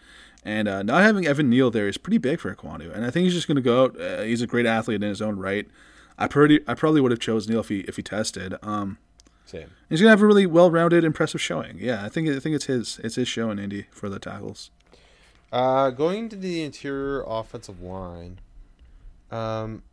and 0.46 0.68
uh, 0.68 0.84
not 0.84 1.04
having 1.04 1.26
Evan 1.26 1.50
Neal 1.50 1.72
there 1.72 1.88
is 1.88 1.98
pretty 1.98 2.18
big 2.18 2.40
for 2.40 2.54
Ekwonu, 2.54 2.94
and 2.94 3.06
I 3.06 3.10
think 3.10 3.26
he's 3.26 3.34
just 3.34 3.48
going 3.48 3.56
to 3.56 3.62
go 3.62 3.84
out. 3.84 4.00
Uh, 4.00 4.22
he's 4.22 4.42
a 4.42 4.48
great 4.48 4.66
athlete 4.66 5.02
in 5.02 5.10
his 5.10 5.22
own 5.22 5.38
right. 5.38 5.68
I 6.18 6.28
pretty, 6.28 6.60
I 6.68 6.74
probably 6.74 7.02
would 7.02 7.12
have 7.12 7.20
chose 7.20 7.48
Neal 7.48 7.62
if 7.62 7.70
he 7.70 7.80
if 7.82 7.96
he 7.96 8.04
tested. 8.04 8.56
Um, 8.62 8.98
Same. 9.46 9.70
he's 9.90 10.00
going 10.00 10.08
to 10.08 10.12
have 10.12 10.22
a 10.22 10.28
really 10.28 10.46
well 10.46 10.70
rounded, 10.70 11.04
impressive 11.04 11.42
showing. 11.42 11.78
Yeah, 11.80 12.04
I 12.04 12.10
think 12.10 12.30
I 12.30 12.40
think 12.40 12.56
it's 12.56 12.66
his 12.66 13.00
it's 13.04 13.16
his 13.16 13.28
show 13.28 13.50
in 13.50 13.60
Indy 13.60 13.88
for 13.92 14.10
the 14.10 14.20
tackles. 14.20 14.70
Uh, 15.52 15.92
going 15.92 16.30
to 16.30 16.36
the 16.36 16.64
interior 16.64 17.24
offensive 17.28 17.82
line, 17.82 18.40
um, 19.32 19.84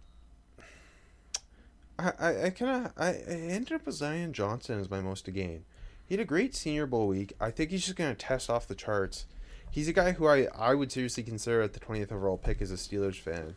I 1.99 2.13
I, 2.19 2.45
I 2.45 2.51
kind 2.51 2.87
of 2.87 2.93
I, 2.97 3.09
I 3.09 3.35
ended 3.35 3.73
up 3.73 3.87
with 3.87 3.95
Zion 3.95 4.33
Johnson 4.33 4.81
as 4.81 4.91
my 4.91 5.01
most 5.01 5.25
to 5.27 5.31
gain. 5.31 5.65
He 6.07 6.15
had 6.17 6.21
a 6.21 6.27
great 6.27 6.57
Senior 6.57 6.87
Bowl 6.87 7.07
week. 7.07 7.35
I 7.41 7.51
think 7.51 7.71
he's 7.71 7.85
just 7.85 7.97
gonna 7.97 8.15
test 8.15 8.51
off 8.51 8.67
the 8.67 8.75
charts. 8.75 9.27
He's 9.71 9.89
a 9.89 9.93
guy 9.93 10.13
who 10.13 10.27
I, 10.27 10.49
I 10.57 10.75
would 10.75 10.91
seriously 10.91 11.23
consider 11.23 11.63
at 11.63 11.73
the 11.73 11.81
twentieth 11.81 12.11
overall 12.13 12.37
pick 12.37 12.61
as 12.61 12.71
a 12.71 12.75
Steelers 12.75 13.17
fan, 13.17 13.55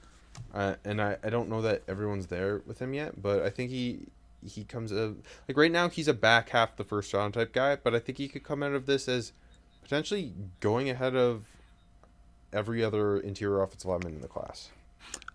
uh, 0.54 0.76
and 0.86 1.02
I, 1.02 1.18
I 1.24 1.30
don't 1.30 1.50
know 1.50 1.62
that 1.62 1.84
everyone's 1.88 2.28
there 2.28 2.62
with 2.66 2.80
him 2.80 2.94
yet, 2.94 3.22
but 3.22 3.42
I 3.42 3.50
think 3.50 3.72
he 3.72 4.08
he 4.46 4.64
comes 4.64 4.92
a, 4.92 5.16
like 5.48 5.58
right 5.58 5.72
now 5.72 5.90
he's 5.90 6.08
a 6.08 6.14
back 6.14 6.50
half 6.50 6.76
the 6.76 6.84
first 6.84 7.14
round 7.14 7.34
type 7.34 7.54
guy, 7.54 7.78
but 7.78 7.96
I 7.96 8.00
think 8.00 8.18
he 8.18 8.28
could 8.28 8.44
come 8.44 8.62
out 8.62 8.74
of 8.74 8.86
this 8.86 9.08
as 9.08 9.32
potentially 9.82 10.34
going 10.60 10.90
ahead 10.90 11.16
of 11.16 11.46
every 12.52 12.84
other 12.84 13.18
interior 13.18 13.62
offensive 13.62 13.90
lineman 13.90 14.16
in 14.16 14.22
the 14.22 14.28
class. 14.28 14.70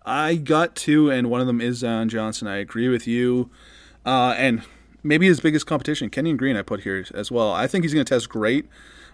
I 0.05 0.35
got 0.35 0.75
two, 0.75 1.11
and 1.11 1.29
one 1.29 1.41
of 1.41 1.47
them 1.47 1.61
is 1.61 1.79
Zion 1.79 2.09
Johnson. 2.09 2.47
I 2.47 2.57
agree 2.57 2.87
with 2.87 3.05
you. 3.07 3.49
Uh, 4.05 4.33
and 4.37 4.63
maybe 5.03 5.27
his 5.27 5.39
biggest 5.39 5.67
competition, 5.67 6.09
Kenyon 6.09 6.37
Green, 6.37 6.55
I 6.55 6.61
put 6.61 6.81
here 6.81 7.05
as 7.13 7.29
well. 7.29 7.51
I 7.51 7.67
think 7.67 7.83
he's 7.83 7.93
going 7.93 8.05
to 8.05 8.13
test 8.13 8.29
great. 8.29 8.67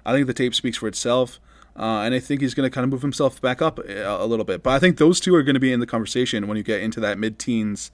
I 0.05 0.13
think 0.13 0.27
the 0.27 0.33
tape 0.33 0.53
speaks 0.53 0.77
for 0.77 0.87
itself. 0.87 1.39
Uh, 1.77 2.01
and 2.01 2.15
I 2.15 2.19
think 2.19 2.41
he's 2.41 2.53
going 2.53 2.69
to 2.69 2.73
kind 2.73 2.85
of 2.85 2.89
move 2.89 3.01
himself 3.01 3.41
back 3.41 3.61
up 3.61 3.79
a, 3.79 4.23
a 4.23 4.25
little 4.25 4.45
bit. 4.45 4.63
But 4.63 4.71
I 4.71 4.79
think 4.79 4.97
those 4.97 5.19
two 5.19 5.35
are 5.35 5.43
going 5.43 5.55
to 5.55 5.59
be 5.59 5.73
in 5.73 5.81
the 5.81 5.85
conversation 5.85 6.47
when 6.47 6.55
you 6.55 6.63
get 6.63 6.81
into 6.81 6.99
that 7.01 7.17
mid 7.17 7.37
teens 7.37 7.91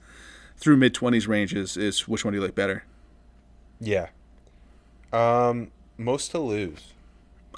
through 0.56 0.76
mid 0.76 0.94
20s 0.94 1.26
ranges. 1.26 1.76
Is 1.76 2.06
which 2.06 2.24
one 2.24 2.32
do 2.32 2.38
you 2.38 2.44
like 2.44 2.54
better? 2.54 2.84
Yeah. 3.80 4.08
Um, 5.12 5.72
most 5.98 6.30
to 6.30 6.38
lose. 6.38 6.92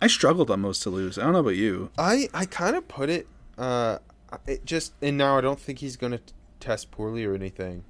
I 0.01 0.07
struggled 0.07 0.51
on 0.51 0.61
most 0.61 0.83
to 0.85 0.91
lose. 0.91 1.19
I 1.19 1.25
don't 1.25 1.33
know 1.35 1.41
about 1.41 1.57
you. 1.57 1.91
I 1.99 2.29
I 2.35 2.47
kind 2.47 2.77
of 2.77 2.89
put 2.89 3.11
it. 3.11 3.27
Uh, 3.57 3.99
it 4.47 4.65
just 4.65 4.93
and 5.01 5.17
now 5.17 5.39
I 5.39 5.41
don't 5.41 5.61
think 5.61 5.79
he's 5.79 5.97
gonna 5.97 6.21
test 6.59 6.91
poorly 6.91 7.25
or 7.25 7.35
anything. 7.35 7.85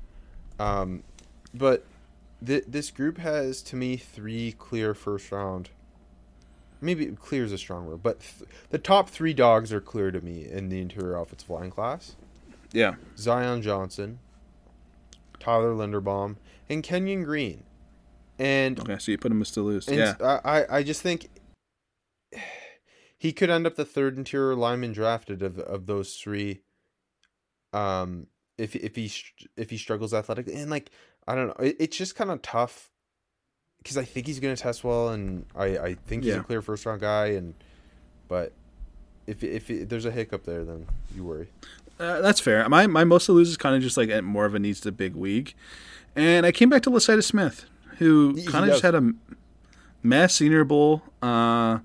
Um, 0.59 1.03
but 1.55 1.87
th- 2.45 2.65
this 2.67 2.91
group 2.91 3.19
has 3.19 3.63
to 3.63 3.77
me 3.77 3.97
three 3.97 4.53
clear 4.53 4.95
first 4.95 5.33
round. 5.33 5.71
Maybe 6.85 7.07
clear 7.07 7.45
is 7.45 7.53
a 7.53 7.59
strong 7.59 7.87
word, 7.87 8.03
but 8.03 8.21
th- 8.21 8.49
the 8.71 8.79
top 8.79 9.09
three 9.11 9.33
dogs 9.35 9.73
are 9.73 9.81
clear 9.81 10.11
to 10.11 10.21
me 10.21 10.47
in 10.49 10.69
the 10.69 10.81
interior 10.81 11.17
offensive 11.17 11.51
line 11.51 11.71
class. 11.71 12.17
Yeah. 12.73 12.95
Zion 13.17 13.63
Johnson, 13.63 14.19
Tyler 15.41 15.73
Linderbaum, 15.75 16.37
and 16.69 16.83
Kenyon 16.83 17.23
Green. 17.25 17.65
And 18.39 18.81
Okay, 18.81 18.99
so 18.99 19.13
you 19.13 19.19
put 19.19 19.31
him 19.33 19.41
as 19.41 19.51
to 19.53 19.63
lose. 19.63 19.89
Yeah. 19.89 20.15
I, 20.21 20.41
I- 20.61 20.77
I 20.79 20.83
just 20.83 21.01
think 21.03 21.29
he 23.19 23.33
could 23.33 23.51
end 23.51 23.67
up 23.67 23.77
the 23.77 23.85
third 23.85 24.17
interior 24.17 24.55
lineman 24.55 24.93
drafted 24.93 25.43
of 25.43 25.59
of 25.59 25.87
those 25.87 26.17
three. 26.17 26.63
Um, 27.73 28.27
if 28.59 28.77
if 28.77 28.97
he 28.97 29.11
if 29.57 29.71
he 29.71 29.77
struggles 29.77 30.13
athletically 30.15 30.55
and 30.55 30.71
like 30.71 30.91
I 31.27 31.35
don't 31.35 31.49
know, 31.49 31.65
it, 31.65 31.77
it's 31.81 31.97
just 31.97 32.15
kind 32.17 32.31
of 32.31 32.43
tough 32.43 32.91
because 33.85 33.97
I 33.97 34.03
think 34.05 34.27
he's 34.27 34.41
gonna 34.41 34.57
test 34.57 34.83
well 34.83 35.11
and 35.11 35.45
I 35.55 35.79
I 35.79 35.95
think 36.07 36.25
he's 36.25 36.35
Yeah. 36.35 36.41
a 36.41 36.43
clear 36.45 36.61
first 36.63 36.85
round 36.87 37.01
guy 37.03 37.27
and 37.27 37.55
but 38.29 38.51
if 39.29 39.45
if, 39.45 39.71
if 39.71 39.89
there's 39.89 40.05
a 40.07 40.11
hiccup 40.11 40.45
there 40.45 40.65
then 40.65 40.87
you 41.15 41.23
worry. 41.25 41.47
Uh, 42.01 42.21
that's 42.21 42.41
fair. 42.41 42.69
My 42.69 42.89
my 42.89 43.05
most 43.05 43.27
to 43.27 43.33
lose 43.33 43.49
is 43.49 43.57
kind 43.57 43.77
of 43.77 43.83
just 43.83 43.97
like 43.97 44.09
at 44.09 44.25
more 44.25 44.47
of 44.47 44.55
a 44.55 44.59
needs 44.59 44.81
to 44.81 44.91
big 44.91 45.15
week, 45.15 45.55
and 46.17 46.45
I 46.45 46.51
came 46.51 46.69
back 46.69 46.83
to 46.83 46.91
Lecitus 46.91 47.23
Smith, 47.23 47.67
who 47.99 48.35
kind 48.47 48.65
of 48.65 48.71
just 48.73 48.83
had 48.83 48.97
a 48.97 49.13
mass 50.03 50.35
Senior 50.35 50.65
Bowl. 50.65 51.03
Uh, 51.23 51.79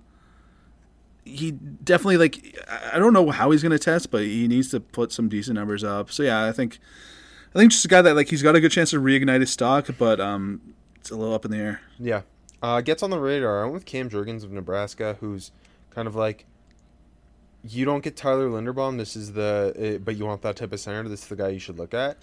he 1.25 1.51
definitely 1.51 2.17
like 2.17 2.57
I- 2.67 2.95
I 2.95 2.99
don't 2.99 3.13
know 3.13 3.29
how 3.29 3.51
he's 3.51 3.61
going 3.61 3.71
to 3.71 3.77
test, 3.79 4.09
but 4.09 4.23
he 4.23 4.47
needs 4.47 4.69
to 4.71 4.79
put 4.79 5.11
some 5.11 5.29
decent 5.29 5.53
numbers 5.55 5.83
up. 5.83 6.11
So 6.11 6.23
yeah, 6.23 6.43
I 6.45 6.51
think 6.53 6.79
I 7.53 7.59
think 7.59 7.71
just 7.71 7.85
a 7.85 7.87
guy 7.87 8.01
that 8.01 8.15
like 8.15 8.29
he's 8.29 8.41
got 8.41 8.55
a 8.55 8.59
good 8.61 8.71
chance 8.71 8.89
to 8.91 8.99
reignite 8.99 9.41
his 9.41 9.51
stock, 9.51 9.87
but 9.99 10.19
um, 10.19 10.61
it's 10.99 11.11
a 11.11 11.15
little 11.15 11.33
up 11.33 11.45
in 11.45 11.51
the 11.51 11.57
air. 11.57 11.81
Yeah. 11.99 12.21
Uh, 12.61 12.81
gets 12.81 13.01
on 13.03 13.09
the 13.09 13.19
radar. 13.19 13.59
I 13.61 13.63
went 13.63 13.73
with 13.73 13.85
Cam 13.85 14.09
Jurgens 14.09 14.43
of 14.43 14.51
Nebraska, 14.51 15.17
who's 15.19 15.51
kind 15.91 16.07
of 16.07 16.15
like, 16.15 16.45
you 17.63 17.85
don't 17.85 18.03
get 18.03 18.15
Tyler 18.15 18.49
Linderbaum. 18.49 18.97
This 18.97 19.15
is 19.15 19.33
the, 19.33 19.95
uh, 19.97 20.03
but 20.03 20.15
you 20.15 20.25
want 20.25 20.41
that 20.43 20.55
type 20.57 20.71
of 20.73 20.79
center. 20.79 21.07
This 21.07 21.23
is 21.23 21.27
the 21.27 21.35
guy 21.35 21.49
you 21.49 21.59
should 21.59 21.77
look 21.77 21.93
at. 21.93 22.17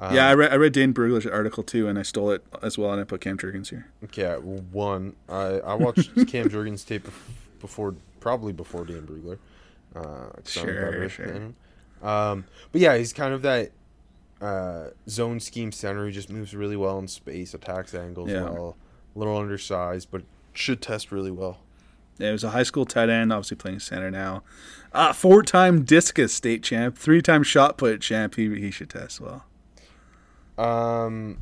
Um, 0.00 0.14
yeah, 0.14 0.26
I 0.28 0.34
read 0.34 0.50
I 0.50 0.56
read 0.56 0.72
Dane 0.72 0.92
Brugler's 0.92 1.26
article 1.26 1.62
too, 1.62 1.86
and 1.86 1.96
I 1.96 2.02
stole 2.02 2.32
it 2.32 2.44
as 2.60 2.76
well, 2.76 2.90
and 2.90 3.00
I 3.00 3.04
put 3.04 3.20
Cam 3.20 3.38
Jurgens 3.38 3.70
here. 3.70 3.86
Okay. 4.04 4.34
One, 4.34 5.14
I 5.28 5.60
I 5.60 5.74
watched 5.74 6.10
Cam 6.28 6.48
Jurgens 6.48 6.84
tape 6.84 7.06
before, 7.60 7.94
probably 8.18 8.52
before 8.52 8.84
Dan 8.84 9.06
Brugler. 9.06 9.38
Uh, 9.94 10.30
Sure, 10.44 11.08
sure. 11.08 11.52
Um, 12.02 12.46
but 12.72 12.80
yeah, 12.80 12.96
he's 12.96 13.12
kind 13.12 13.32
of 13.32 13.42
that 13.42 13.70
uh, 14.42 14.90
zone 15.08 15.40
scheme 15.40 15.72
center. 15.72 16.06
He 16.06 16.12
just 16.12 16.28
moves 16.30 16.54
really 16.54 16.76
well 16.76 16.98
in 16.98 17.08
space, 17.08 17.54
attacks 17.54 17.94
angles 17.94 18.30
Yeah. 18.30 18.42
well. 18.50 18.76
A 19.14 19.18
little 19.18 19.36
undersized, 19.36 20.08
but 20.10 20.22
should 20.52 20.80
test 20.82 21.12
really 21.12 21.30
well. 21.30 21.58
Yeah, 22.18 22.28
he 22.28 22.32
was 22.32 22.44
a 22.44 22.50
high 22.50 22.62
school 22.62 22.84
tight 22.84 23.08
end, 23.08 23.32
obviously 23.32 23.56
playing 23.56 23.80
center 23.80 24.10
now. 24.10 24.42
Uh, 24.92 25.12
four-time 25.12 25.82
discus 25.84 26.32
state 26.34 26.62
champ, 26.62 26.98
three-time 26.98 27.42
shot 27.42 27.78
put 27.78 28.00
champ. 28.00 28.34
He 28.34 28.60
he 28.60 28.70
should 28.70 28.90
test 28.90 29.20
well. 29.20 29.44
Um. 30.58 31.38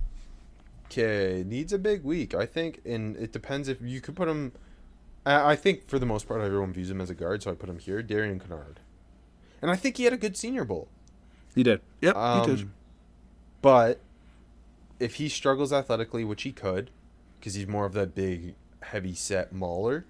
Okay, 0.86 1.44
needs 1.46 1.72
a 1.72 1.78
big 1.78 2.03
week, 2.03 2.34
I 2.34 2.46
think, 2.46 2.80
and 2.84 3.16
it 3.16 3.32
depends 3.32 3.68
if 3.68 3.78
you 3.80 4.01
could 4.01 4.16
put 4.16 4.28
him. 4.28 4.53
I, 5.24 5.53
I 5.53 5.57
think 5.57 5.86
for 5.86 5.98
the 6.01 6.07
most 6.07 6.26
part, 6.26 6.40
everyone 6.40 6.72
views 6.72 6.90
him 6.90 7.01
as 7.01 7.11
a 7.11 7.14
guard, 7.14 7.42
so 7.44 7.51
I 7.51 7.55
put 7.55 7.68
him 7.68 7.78
here. 7.78 8.03
Darian 8.03 8.40
Kinnard, 8.40 8.76
and 9.62 9.70
I 9.70 9.76
think 9.76 9.96
he 9.98 10.05
had 10.05 10.12
a 10.12 10.16
good 10.16 10.36
Senior 10.36 10.64
Bowl. 10.64 10.88
He 11.55 11.62
did. 11.62 11.80
Yep, 12.01 12.16
he 12.16 12.57
did. 12.57 12.70
But 13.62 14.00
if 14.98 15.16
he 15.16 15.28
struggles 15.28 15.72
athletically, 15.72 16.24
which 16.24 16.42
he 16.42 16.52
could, 16.52 16.90
because 17.38 17.54
he's 17.54 17.66
more 17.66 17.86
of 17.86 17.92
that 17.94 18.14
big, 18.14 18.54
heavy 18.80 19.14
set 19.14 19.52
mauler, 19.52 20.04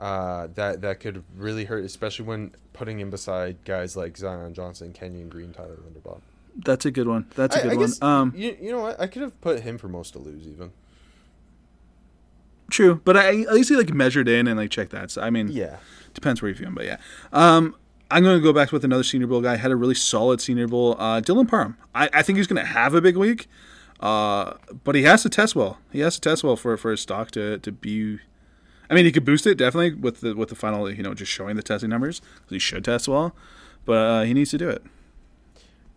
uh, 0.00 0.48
that 0.54 0.80
that 0.82 1.00
could 1.00 1.24
really 1.36 1.64
hurt, 1.66 1.84
especially 1.84 2.24
when 2.26 2.52
putting 2.72 3.00
him 3.00 3.10
beside 3.10 3.56
guys 3.64 3.96
like 3.96 4.16
Zion 4.16 4.54
Johnson, 4.54 4.92
Kenyon 4.92 5.28
Green, 5.28 5.52
Tyler 5.52 5.76
Linderbaum. 5.76 6.20
That's 6.64 6.84
a 6.86 6.90
good 6.90 7.06
one. 7.08 7.26
That's 7.36 7.56
a 7.56 7.60
I- 7.60 7.62
good 7.62 7.72
I 7.72 7.74
one. 7.76 7.86
guess, 7.86 8.02
Um, 8.02 8.32
you, 8.36 8.56
you 8.60 8.70
know 8.72 8.80
what? 8.80 9.00
I 9.00 9.06
could 9.06 9.22
have 9.22 9.38
put 9.40 9.60
him 9.60 9.78
for 9.78 9.88
most 9.88 10.12
to 10.12 10.18
lose 10.18 10.46
even. 10.46 10.70
true, 12.70 13.00
but 13.04 13.16
I 13.16 13.40
at 13.42 13.52
least 13.54 13.70
he 13.70 13.76
like 13.76 13.92
measured 13.94 14.28
in 14.28 14.46
and 14.46 14.58
like 14.58 14.70
checked 14.70 14.92
that. 14.92 15.10
So 15.10 15.22
I 15.22 15.30
mean, 15.30 15.48
Yeah. 15.48 15.76
depends 16.14 16.42
where 16.42 16.48
you 16.50 16.54
view 16.54 16.66
him, 16.66 16.74
but 16.74 16.84
yeah. 16.84 16.98
Um, 17.32 17.74
I'm 18.10 18.22
going 18.22 18.38
to 18.38 18.42
go 18.42 18.52
back 18.52 18.72
with 18.72 18.84
another 18.84 19.02
Senior 19.04 19.26
Bowl 19.26 19.40
guy. 19.40 19.56
Had 19.56 19.70
a 19.70 19.76
really 19.76 19.94
solid 19.94 20.40
Senior 20.40 20.66
Bowl. 20.66 20.96
Uh, 20.98 21.20
Dylan 21.20 21.46
Parham. 21.46 21.76
I, 21.94 22.08
I 22.12 22.22
think 22.22 22.38
he's 22.38 22.46
going 22.46 22.60
to 22.60 22.68
have 22.68 22.94
a 22.94 23.00
big 23.00 23.16
week, 23.16 23.48
uh, 24.00 24.54
but 24.84 24.94
he 24.94 25.02
has 25.02 25.22
to 25.24 25.28
test 25.28 25.54
well. 25.54 25.78
He 25.92 26.00
has 26.00 26.14
to 26.14 26.20
test 26.20 26.42
well 26.42 26.56
for, 26.56 26.76
for 26.76 26.90
his 26.90 27.00
stock 27.00 27.30
to, 27.32 27.58
to 27.58 27.72
be. 27.72 28.18
I 28.90 28.94
mean, 28.94 29.04
he 29.04 29.12
could 29.12 29.26
boost 29.26 29.46
it 29.46 29.56
definitely 29.56 29.92
with 29.92 30.22
the 30.22 30.34
with 30.34 30.48
the 30.48 30.54
final, 30.54 30.90
you 30.90 31.02
know, 31.02 31.12
just 31.12 31.30
showing 31.30 31.56
the 31.56 31.62
testing 31.62 31.90
numbers. 31.90 32.22
He 32.48 32.58
should 32.58 32.84
test 32.84 33.06
well, 33.06 33.36
but 33.84 33.98
uh, 33.98 34.22
he 34.22 34.32
needs 34.32 34.50
to 34.52 34.58
do 34.58 34.70
it. 34.70 34.82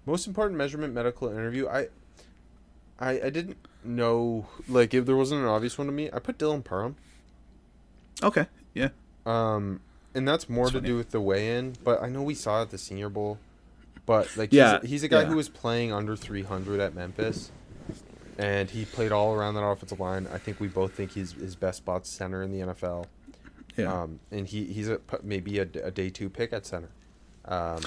Most 0.05 0.27
important 0.27 0.57
measurement 0.57 0.93
medical 0.93 1.29
interview. 1.29 1.69
I, 1.69 1.87
I, 2.99 3.21
I 3.21 3.29
didn't 3.29 3.57
know 3.83 4.47
like 4.67 4.93
if 4.93 5.05
there 5.05 5.15
wasn't 5.15 5.41
an 5.41 5.47
obvious 5.47 5.77
one 5.77 5.87
to 5.87 5.93
me. 5.93 6.09
I 6.11 6.19
put 6.19 6.37
Dylan 6.37 6.63
Parham. 6.63 6.97
Okay. 8.21 8.47
Yeah. 8.73 8.89
Um, 9.25 9.79
and 10.13 10.27
that's 10.27 10.49
more 10.49 10.65
That's 10.65 10.73
to 10.73 10.77
funny. 10.79 10.87
do 10.89 10.97
with 10.97 11.11
the 11.11 11.21
weigh-in. 11.21 11.75
But 11.83 12.01
I 12.03 12.09
know 12.09 12.21
we 12.21 12.35
saw 12.35 12.59
it 12.59 12.63
at 12.63 12.69
the 12.71 12.77
Senior 12.77 13.09
Bowl. 13.09 13.37
But 14.05 14.35
like, 14.35 14.51
Yeah, 14.51 14.79
he's, 14.81 14.83
a, 14.83 14.87
he's 14.87 15.03
a 15.03 15.07
guy 15.07 15.21
yeah. 15.21 15.27
who 15.27 15.35
was 15.35 15.49
playing 15.49 15.93
under 15.93 16.15
300 16.15 16.79
at 16.79 16.95
Memphis, 16.95 17.51
and 18.37 18.69
he 18.69 18.83
played 18.85 19.11
all 19.11 19.33
around 19.33 19.53
that 19.53 19.63
offensive 19.63 19.99
line. 19.99 20.27
I 20.33 20.37
think 20.37 20.59
we 20.59 20.67
both 20.67 20.93
think 20.93 21.11
he's 21.11 21.33
his 21.33 21.55
best 21.55 21.77
spot's 21.77 22.09
center 22.09 22.41
in 22.41 22.51
the 22.51 22.73
NFL. 22.73 23.05
Yeah. 23.77 24.01
Um, 24.01 24.19
and 24.31 24.47
he 24.47 24.65
he's 24.65 24.89
a 24.89 24.99
maybe 25.23 25.59
a, 25.59 25.61
a 25.83 25.91
day 25.91 26.09
two 26.09 26.29
pick 26.29 26.51
at 26.51 26.65
center. 26.65 26.89
Um, 27.45 27.81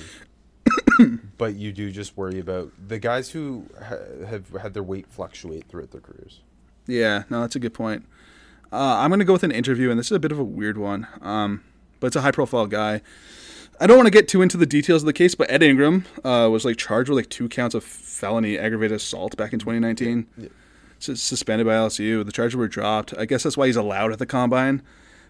but 1.38 1.54
you 1.56 1.72
do 1.72 1.90
just 1.90 2.16
worry 2.16 2.38
about 2.38 2.70
the 2.88 2.98
guys 2.98 3.30
who 3.30 3.66
ha- 3.82 4.26
have 4.26 4.48
had 4.50 4.72
their 4.74 4.82
weight 4.82 5.06
fluctuate 5.08 5.66
throughout 5.68 5.90
their 5.90 6.00
careers. 6.00 6.40
Yeah, 6.86 7.24
no, 7.28 7.40
that's 7.40 7.56
a 7.56 7.58
good 7.60 7.74
point. 7.74 8.06
Uh, 8.72 8.96
I'm 8.98 9.10
going 9.10 9.20
to 9.20 9.24
go 9.24 9.32
with 9.34 9.42
an 9.42 9.52
interview, 9.52 9.90
and 9.90 9.98
this 9.98 10.06
is 10.06 10.12
a 10.12 10.18
bit 10.18 10.32
of 10.32 10.38
a 10.38 10.44
weird 10.44 10.76
one, 10.78 11.06
um, 11.22 11.62
but 12.04 12.08
it's 12.08 12.16
a 12.16 12.20
high 12.20 12.32
profile 12.32 12.66
guy. 12.66 13.00
I 13.80 13.86
don't 13.86 13.96
want 13.96 14.06
to 14.06 14.10
get 14.10 14.28
too 14.28 14.42
into 14.42 14.58
the 14.58 14.66
details 14.66 15.00
of 15.00 15.06
the 15.06 15.14
case, 15.14 15.34
but 15.34 15.50
Ed 15.50 15.62
Ingram 15.62 16.04
uh, 16.22 16.50
was 16.52 16.62
like 16.66 16.76
charged 16.76 17.08
with 17.08 17.16
like 17.16 17.30
two 17.30 17.48
counts 17.48 17.74
of 17.74 17.82
felony 17.82 18.58
aggravated 18.58 18.96
assault 18.96 19.38
back 19.38 19.54
in 19.54 19.58
2019. 19.58 20.26
Yeah. 20.36 20.48
Sus- 20.98 21.22
suspended 21.22 21.66
by 21.66 21.72
LSU. 21.72 22.22
The 22.22 22.30
charges 22.30 22.56
were 22.56 22.68
dropped. 22.68 23.14
I 23.16 23.24
guess 23.24 23.42
that's 23.42 23.56
why 23.56 23.68
he's 23.68 23.76
allowed 23.76 24.12
at 24.12 24.18
the 24.18 24.26
combine, 24.26 24.82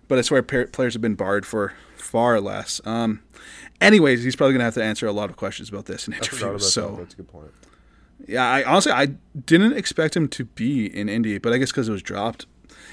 but 0.09 0.19
I 0.19 0.23
swear 0.23 0.43
par- 0.43 0.67
players 0.67 0.95
have 0.95 1.01
been 1.01 1.15
barred 1.15 1.47
for 1.47 1.75
far 1.95 2.41
less. 2.41 2.81
Um, 2.85 3.23
anyways, 3.81 4.25
he's 4.25 4.35
probably 4.35 4.55
going 4.55 4.59
to 4.59 4.65
have 4.65 4.75
to 4.75 4.83
answer 4.83 5.07
a 5.07 5.13
lot 5.13 5.31
of 5.31 5.37
questions 5.37 5.69
about 5.69 5.87
this 5.87 6.09
in 6.09 6.15
interviews. 6.15 6.73
So 6.73 6.89
that. 6.89 6.97
That's 6.97 7.15
a 7.15 7.17
good 7.19 7.29
point. 7.29 7.53
yeah, 8.27 8.51
I 8.51 8.65
honestly 8.65 8.91
I 8.91 9.07
didn't 9.47 9.75
expect 9.75 10.17
him 10.17 10.27
to 10.31 10.45
be 10.45 10.87
in 10.87 11.09
Indy, 11.09 11.39
but 11.39 11.53
I 11.53 11.59
guess 11.59 11.71
because 11.71 11.89
it 11.89 11.93
was 11.93 12.03
dropped. 12.03 12.47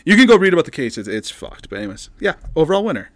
You 0.06 0.16
can 0.16 0.28
go 0.28 0.38
read 0.38 0.54
about 0.54 0.66
the 0.66 0.72
case. 0.72 0.98
It's, 0.98 1.08
it's 1.08 1.30
fucked. 1.30 1.70
But 1.70 1.80
anyways, 1.80 2.10
yeah, 2.20 2.36
overall 2.56 2.84
winner, 2.84 3.12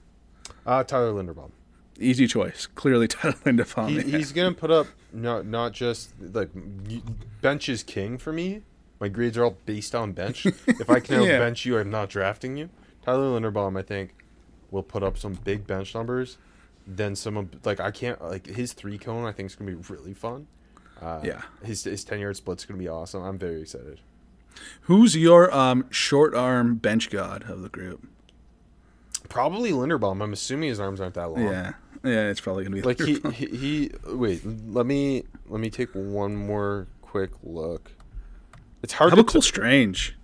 Uh, 0.66 0.84
Tyler 0.84 1.12
Linderbaum. 1.14 1.52
easy 2.00 2.28
choice. 2.28 2.68
Clearly, 2.68 3.08
Tyler 3.10 3.36
Linderbaum. 3.46 3.90
He, 3.90 3.96
yeah. 3.98 4.18
he's 4.18 4.32
gonna 4.32 4.54
put 4.54 4.72
up 4.72 4.88
not 5.14 5.46
not 5.46 5.72
just 5.74 6.14
like 6.20 6.50
bench 7.42 7.70
is 7.70 7.84
king 7.84 8.18
for 8.18 8.34
me. 8.34 8.62
My 9.00 9.08
grades 9.10 9.38
are 9.38 9.44
all 9.44 9.58
based 9.66 9.94
on 9.94 10.14
bench. 10.14 10.46
if 10.68 10.90
I 10.90 11.00
can 11.00 11.22
Yeah. 11.24 11.40
bench 11.40 11.66
you, 11.66 11.78
I'm 11.78 11.90
not 11.90 12.10
drafting 12.10 12.58
you. 12.58 12.70
Tyler 13.04 13.40
Linderbaum, 13.40 13.78
I 13.78 13.82
think, 13.84 14.16
will 14.72 14.84
put 14.84 15.04
up 15.04 15.18
some 15.18 15.34
big 15.44 15.68
bench 15.68 15.94
numbers. 15.94 16.38
Then 16.88 17.16
some 17.16 17.36
of 17.38 17.66
like 17.66 17.80
I 17.80 17.92
can't 17.92 18.22
like 18.24 18.46
his 18.48 18.74
three 18.74 18.98
cone. 18.98 19.26
I 19.26 19.32
think 19.32 19.48
is 19.48 19.56
gonna 19.56 19.72
be 19.72 19.78
really 19.90 20.14
fun. 20.14 20.48
Uh, 21.02 21.20
Yeah. 21.24 21.42
his 21.64 21.84
his 21.84 22.04
ten 22.04 22.20
yard 22.20 22.38
split's 22.38 22.66
gonna 22.66 22.80
be 22.80 22.88
awesome. 22.88 23.22
I'm 23.24 23.38
very 23.38 23.62
excited. 23.62 24.00
Who's 24.82 25.16
your 25.18 25.54
um 25.54 25.86
short 25.92 26.34
arm 26.34 26.76
bench 26.76 27.10
god 27.10 27.44
of 27.50 27.62
the 27.62 27.70
group? 27.70 28.08
Probably 29.30 29.72
Linderbaum. 29.72 30.22
I'm 30.24 30.34
assuming 30.34 30.70
his 30.70 30.80
arms 30.80 31.02
aren't 31.02 31.16
that 31.16 31.30
long. 31.30 31.44
Yeah, 31.44 31.74
yeah, 32.04 32.30
it's 32.30 32.42
probably 32.42 32.64
gonna 32.64 32.76
be 32.76 32.82
like 32.82 33.00
he, 33.00 33.20
he 33.34 33.46
he 33.46 33.92
wait 34.08 34.42
let 34.70 34.86
me 34.86 35.24
let 35.48 35.60
me 35.60 35.70
take 35.70 35.90
one 35.94 36.36
more 36.36 36.88
quick 37.02 37.32
look 37.44 37.92
it's 38.84 38.94
hard 38.94 39.10
How 39.12 39.16
to 39.16 39.22
about 39.22 39.32
Cole 39.32 39.42
Strange? 39.42 40.16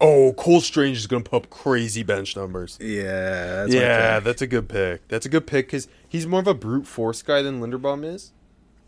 oh 0.00 0.32
cole 0.34 0.60
strange 0.60 0.98
is 0.98 1.06
gonna 1.06 1.24
put 1.24 1.36
up 1.36 1.50
crazy 1.50 2.02
bench 2.02 2.36
numbers 2.36 2.78
Yeah, 2.80 3.64
that's 3.64 3.74
yeah 3.74 4.20
that's 4.20 4.42
a 4.42 4.46
good 4.46 4.68
pick 4.68 5.08
that's 5.08 5.24
a 5.24 5.28
good 5.28 5.46
pick 5.46 5.66
because 5.68 5.88
he's 6.08 6.26
more 6.26 6.40
of 6.40 6.46
a 6.46 6.54
brute 6.54 6.86
force 6.86 7.22
guy 7.22 7.40
than 7.42 7.60
linderbaum 7.60 8.04
is 8.04 8.32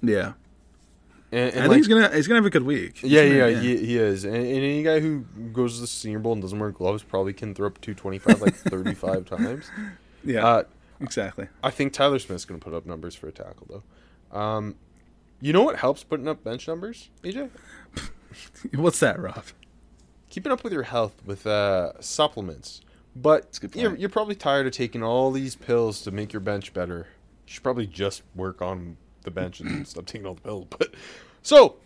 yeah. 0.03 0.35
And, 1.31 1.41
I 1.41 1.45
and 1.45 1.73
think 1.73 1.77
he's 1.77 1.89
gonna 1.89 2.15
he's 2.15 2.27
gonna 2.27 2.39
have 2.39 2.47
a 2.47 2.51
good 2.51 2.63
week. 2.65 3.01
Yeah 3.03 3.27
gonna- 3.27 3.51
yeah, 3.51 3.61
He, 3.61 3.77
he 3.77 3.97
is 3.99 4.25
and, 4.25 4.35
and 4.37 4.47
any 4.47 4.83
guy 4.83 5.01
who 5.01 5.21
goes 5.53 5.75
to 5.77 5.81
the 5.83 5.87
senior 5.87 6.19
bowl 6.19 6.33
and 6.33 6.43
doesn't 6.43 6.59
wear 6.59 6.71
gloves 6.71 7.03
probably 7.03 7.33
can 7.33 7.55
throw 7.55 7.67
up 7.67 7.81
225 7.81 8.41
like 8.43 8.55
35 8.57 9.25
times 9.27 9.71
yeah, 10.25 10.47
uh, 10.47 10.63
exactly. 11.01 11.49
I 11.63 11.71
think 11.71 11.93
Tyler 11.93 12.19
Smith's 12.19 12.45
going 12.45 12.59
to 12.61 12.65
put 12.65 12.75
up 12.75 12.85
numbers 12.87 13.15
for 13.15 13.29
a 13.29 13.33
tackle, 13.33 13.67
though. 14.33 14.37
Um, 14.39 14.75
you 15.41 15.53
know 15.53 15.63
what 15.63 15.77
helps 15.77 16.03
putting 16.05 16.29
up 16.29 16.43
bench 16.43 16.67
numbers, 16.67 17.11
AJ? 17.23 17.51
What's 18.75 19.01
that, 19.01 19.19
Rob? 19.19 19.45
Keeping 20.29 20.53
up 20.53 20.65
with 20.65 20.73
your 20.73 20.83
health 20.83 21.23
with 21.25 21.47
uh, 21.47 21.93
supplements. 22.01 22.81
But 23.17 23.59
you're, 23.75 23.97
you're 23.97 24.09
probably 24.09 24.35
tired 24.35 24.67
of 24.67 24.73
taking 24.73 25.03
all 25.03 25.31
these 25.31 25.57
pills 25.57 26.03
to 26.03 26.11
make 26.11 26.33
your 26.33 26.41
bench 26.41 26.73
better. 26.73 27.07
You 27.47 27.53
should 27.53 27.63
probably 27.63 27.87
just 27.87 28.23
work 28.35 28.61
on 28.61 28.97
the 29.23 29.31
bench 29.31 29.61
and 29.61 29.87
stop 29.87 30.07
taking 30.07 30.27
all 30.27 30.35
the 30.35 30.41
pills. 30.41 30.67
But 30.71 30.95
so 31.43 31.77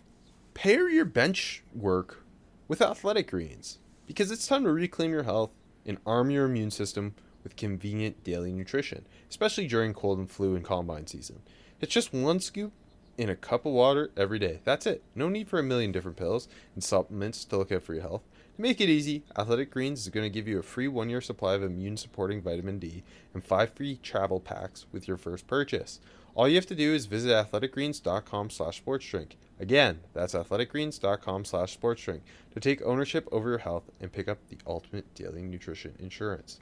pair 0.53 0.89
your 0.89 1.05
bench 1.05 1.63
work 1.73 2.23
with 2.67 2.81
athletic 2.81 3.31
greens 3.31 3.79
because 4.07 4.31
it's 4.31 4.47
time 4.47 4.63
to 4.63 4.71
reclaim 4.71 5.11
your 5.11 5.23
health 5.23 5.51
and 5.85 5.97
arm 6.05 6.29
your 6.29 6.45
immune 6.45 6.71
system 6.71 7.15
with 7.43 7.55
convenient 7.55 8.23
daily 8.23 8.51
nutrition, 8.51 9.05
especially 9.29 9.67
during 9.67 9.93
cold 9.93 10.17
and 10.17 10.29
flu 10.29 10.55
and 10.55 10.63
combine 10.63 11.07
season. 11.07 11.41
It's 11.81 11.93
just 11.93 12.13
one 12.13 12.39
scoop 12.39 12.71
in 13.17 13.29
a 13.29 13.35
cup 13.35 13.65
of 13.65 13.73
water 13.73 14.11
every 14.17 14.39
day. 14.39 14.59
That's 14.63 14.85
it. 14.85 15.03
No 15.15 15.29
need 15.29 15.47
for 15.47 15.59
a 15.59 15.63
million 15.63 15.91
different 15.91 16.17
pills 16.17 16.47
and 16.73 16.83
supplements 16.83 17.45
to 17.45 17.57
look 17.57 17.71
out 17.71 17.83
for 17.83 17.93
your 17.93 18.03
health. 18.03 18.23
To 18.55 18.61
make 18.61 18.79
it 18.79 18.89
easy, 18.89 19.23
Athletic 19.37 19.71
Greens 19.71 20.01
is 20.01 20.09
going 20.09 20.25
to 20.25 20.29
give 20.29 20.47
you 20.47 20.59
a 20.59 20.63
free 20.63 20.87
one 20.87 21.09
year 21.09 21.21
supply 21.21 21.55
of 21.55 21.63
immune 21.63 21.97
supporting 21.97 22.41
vitamin 22.41 22.79
D 22.79 23.03
and 23.33 23.43
five 23.43 23.73
free 23.73 23.99
travel 24.01 24.39
packs 24.39 24.85
with 24.91 25.07
your 25.07 25.17
first 25.17 25.47
purchase. 25.47 25.99
All 26.35 26.47
you 26.47 26.55
have 26.55 26.65
to 26.67 26.75
do 26.75 26.93
is 26.93 27.05
visit 27.05 27.29
athleticgreens.com 27.29 28.49
slash 28.49 28.83
sportsdrink. 28.83 29.33
Again, 29.59 29.99
that's 30.13 30.33
athleticgreens.com 30.33 31.45
slash 31.45 31.77
sportsdrink 31.77 32.21
to 32.53 32.59
take 32.59 32.81
ownership 32.81 33.27
over 33.31 33.49
your 33.49 33.59
health 33.59 33.91
and 34.01 34.11
pick 34.11 34.27
up 34.27 34.39
the 34.49 34.57
ultimate 34.65 35.13
daily 35.13 35.43
nutrition 35.43 35.95
insurance. 35.99 36.59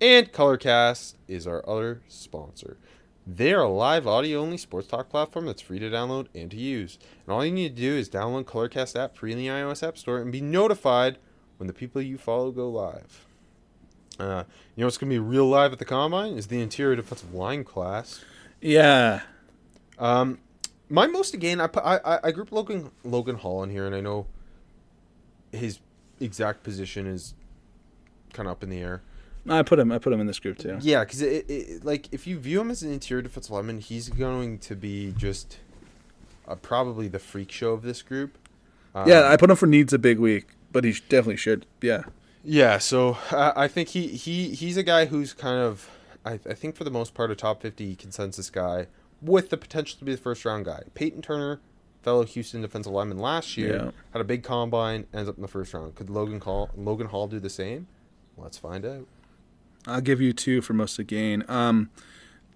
And 0.00 0.32
Colorcast 0.32 1.14
is 1.26 1.46
our 1.46 1.68
other 1.68 2.02
sponsor. 2.08 2.76
They 3.26 3.52
are 3.52 3.62
a 3.62 3.68
live 3.68 4.06
audio 4.06 4.40
only 4.40 4.56
sports 4.56 4.88
talk 4.88 5.10
platform 5.10 5.46
that's 5.46 5.60
free 5.60 5.78
to 5.80 5.90
download 5.90 6.28
and 6.34 6.50
to 6.50 6.56
use. 6.56 6.98
And 7.26 7.34
all 7.34 7.44
you 7.44 7.52
need 7.52 7.76
to 7.76 7.82
do 7.82 7.94
is 7.94 8.08
download 8.08 8.44
Colorcast 8.44 8.98
app 8.98 9.16
free 9.16 9.32
in 9.32 9.38
the 9.38 9.48
iOS 9.48 9.86
App 9.86 9.98
Store 9.98 10.18
and 10.18 10.30
be 10.30 10.40
notified 10.40 11.18
when 11.56 11.66
the 11.66 11.72
people 11.72 12.00
you 12.00 12.16
follow 12.16 12.50
go 12.50 12.70
live. 12.70 13.26
Uh, 14.18 14.44
you 14.74 14.82
know 14.82 14.86
what's 14.86 14.98
going 14.98 15.10
to 15.10 15.14
be 15.14 15.18
real 15.18 15.46
live 15.46 15.72
at 15.72 15.78
the 15.78 15.84
combine 15.84 16.38
is 16.38 16.46
the 16.46 16.60
interior 16.60 16.96
defensive 16.96 17.34
line 17.34 17.64
class. 17.64 18.24
Yeah, 18.60 19.20
Um, 19.98 20.38
my 20.88 21.06
most 21.06 21.34
again, 21.34 21.60
I 21.60 21.66
put, 21.66 21.84
I 21.84 21.98
I, 22.04 22.18
I 22.24 22.30
group 22.32 22.50
Logan 22.52 22.90
Logan 23.04 23.36
Hall 23.36 23.62
in 23.62 23.70
here, 23.70 23.86
and 23.86 23.94
I 23.94 24.00
know 24.00 24.26
his 25.52 25.78
exact 26.20 26.62
position 26.62 27.06
is 27.06 27.34
kind 28.32 28.48
of 28.48 28.52
up 28.52 28.62
in 28.62 28.70
the 28.70 28.78
air. 28.80 29.02
I 29.48 29.62
put 29.62 29.78
him. 29.78 29.90
I 29.92 29.98
put 29.98 30.12
him 30.12 30.20
in 30.20 30.26
this 30.26 30.38
group 30.38 30.58
too. 30.58 30.78
Yeah, 30.80 31.04
because 31.04 31.22
it, 31.22 31.48
it, 31.48 31.84
like 31.84 32.08
if 32.12 32.26
you 32.26 32.38
view 32.38 32.60
him 32.60 32.70
as 32.70 32.82
an 32.82 32.92
interior 32.92 33.22
defensive 33.22 33.50
lineman, 33.52 33.78
he's 33.80 34.08
going 34.08 34.58
to 34.60 34.74
be 34.76 35.14
just 35.16 35.58
uh, 36.46 36.54
probably 36.56 37.08
the 37.08 37.18
freak 37.18 37.50
show 37.50 37.72
of 37.72 37.82
this 37.82 38.02
group. 38.02 38.36
Um, 38.94 39.08
Yeah, 39.08 39.28
I 39.28 39.36
put 39.36 39.48
him 39.50 39.56
for 39.56 39.66
needs 39.66 39.92
a 39.92 39.98
big 39.98 40.18
week, 40.18 40.48
but 40.72 40.84
he 40.84 40.92
definitely 40.92 41.36
should. 41.36 41.64
Yeah, 41.80 42.02
yeah. 42.44 42.78
So 42.78 43.16
I, 43.30 43.52
I 43.64 43.68
think 43.68 43.90
he, 43.90 44.08
he 44.08 44.50
he's 44.54 44.76
a 44.76 44.82
guy 44.82 45.06
who's 45.06 45.32
kind 45.32 45.58
of 45.60 45.88
I, 46.24 46.32
I 46.34 46.54
think 46.54 46.76
for 46.76 46.84
the 46.84 46.90
most 46.90 47.14
part 47.14 47.30
a 47.30 47.34
top 47.34 47.62
fifty 47.62 47.94
consensus 47.96 48.50
guy 48.50 48.86
with 49.22 49.50
the 49.50 49.56
potential 49.56 49.98
to 49.98 50.04
be 50.04 50.12
the 50.12 50.20
first 50.20 50.44
round 50.44 50.64
guy. 50.64 50.82
Peyton 50.94 51.22
Turner, 51.22 51.60
fellow 52.02 52.24
Houston 52.24 52.62
defensive 52.62 52.92
lineman 52.92 53.18
last 53.18 53.56
year, 53.56 53.76
Yeah. 53.76 53.90
had 54.12 54.20
a 54.20 54.24
big 54.24 54.42
combine, 54.42 55.06
ends 55.12 55.28
up 55.28 55.36
in 55.36 55.42
the 55.42 55.48
first 55.48 55.72
round. 55.74 55.94
Could 55.94 56.10
Logan 56.10 56.40
Hall 56.40 56.70
Logan 56.76 57.08
Hall 57.08 57.26
do 57.26 57.40
the 57.40 57.50
same? 57.50 57.86
Let's 58.36 58.58
find 58.58 58.84
out. 58.84 59.06
I'll 59.86 60.00
give 60.00 60.20
you 60.20 60.32
two 60.32 60.60
for 60.60 60.74
most 60.74 60.92
of 60.92 60.96
the 60.98 61.04
gain. 61.04 61.44
Um, 61.48 61.90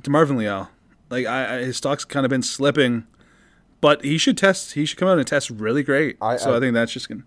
Marvin 0.06 0.36
Leal. 0.36 0.68
Like 1.10 1.26
I, 1.26 1.56
I 1.58 1.64
his 1.64 1.76
stock's 1.76 2.04
kind 2.04 2.24
of 2.26 2.30
been 2.30 2.42
slipping, 2.42 3.06
but 3.80 4.04
he 4.04 4.18
should 4.18 4.36
test. 4.38 4.72
He 4.72 4.84
should 4.84 4.98
come 4.98 5.08
out 5.08 5.18
and 5.18 5.26
test 5.26 5.50
really 5.50 5.82
great. 5.82 6.16
I- 6.20 6.36
so 6.36 6.52
I, 6.52 6.56
I- 6.56 6.60
think 6.60 6.74
that's 6.74 6.92
just 6.92 7.08
gonna. 7.08 7.22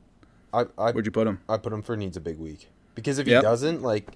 I, 0.53 0.65
I 0.77 0.91
Where'd 0.91 1.05
you 1.05 1.11
put 1.11 1.27
him? 1.27 1.41
I 1.49 1.57
put 1.57 1.73
him 1.73 1.81
for 1.81 1.97
needs 1.97 2.15
a 2.15 2.21
big 2.21 2.37
week 2.39 2.69
because 2.93 3.19
if 3.19 3.27
Yep. 3.27 3.41
he 3.41 3.43
doesn't, 3.43 3.81
like, 3.81 4.09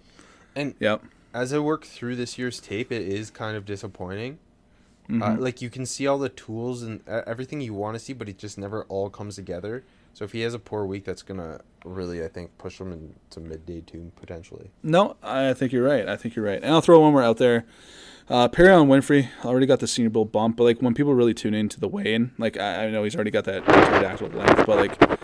and 0.55 0.73
Yep. 0.79 1.03
As 1.33 1.53
I 1.53 1.59
work 1.59 1.85
through 1.85 2.15
this 2.15 2.37
year's 2.37 2.59
tape, 2.59 2.91
it 2.91 3.01
is 3.03 3.29
kind 3.29 3.55
of 3.55 3.65
disappointing. 3.65 4.39
Uh, 5.07 5.11
Mm-hmm. 5.11 5.41
like 5.41 5.59
you 5.59 5.71
can 5.71 5.87
see 5.87 6.05
all 6.05 6.19
the 6.19 6.29
tools 6.29 6.83
and 6.83 7.01
uh, 7.09 7.23
everything 7.25 7.61
you 7.61 7.73
want 7.73 7.95
to 7.95 7.99
see, 7.99 8.13
but 8.13 8.29
it 8.29 8.37
just 8.37 8.59
never 8.59 8.83
all 8.89 9.09
comes 9.09 9.35
together. 9.35 9.83
So 10.13 10.23
if 10.23 10.33
he 10.33 10.41
has 10.41 10.53
a 10.53 10.59
poor 10.59 10.85
week, 10.85 11.03
that's 11.03 11.23
gonna 11.23 11.61
really, 11.83 12.23
I 12.23 12.27
think, 12.27 12.55
push 12.59 12.79
him 12.79 12.91
into 12.91 13.39
midday 13.39 13.81
two 13.81 14.11
potentially. 14.17 14.69
No, 14.83 15.15
I 15.23 15.53
think 15.55 15.71
you're 15.73 15.83
right. 15.83 16.07
I 16.07 16.15
think 16.15 16.35
you're 16.35 16.45
right. 16.45 16.61
And 16.61 16.71
I'll 16.71 16.81
throw 16.81 16.99
one 16.99 17.13
more 17.13 17.23
out 17.23 17.37
there. 17.37 17.65
Uh, 18.29 18.47
Perrion 18.49 18.85
Winfrey 18.87 19.29
already 19.43 19.65
got 19.65 19.79
the 19.79 19.87
Senior 19.87 20.11
Bowl 20.11 20.25
bump, 20.25 20.57
but 20.57 20.65
like 20.65 20.79
when 20.79 20.93
people 20.93 21.15
really 21.15 21.33
tune 21.33 21.55
into 21.55 21.79
the 21.79 21.87
weigh-in, 21.87 22.29
like 22.37 22.57
I, 22.57 22.85
I 22.85 22.91
know 22.91 23.03
he's 23.03 23.15
already 23.15 23.31
got 23.31 23.45
that 23.45 23.65
pterodactyl 23.65 24.27
length, 24.29 24.67
but 24.67 24.77
like 24.77 25.18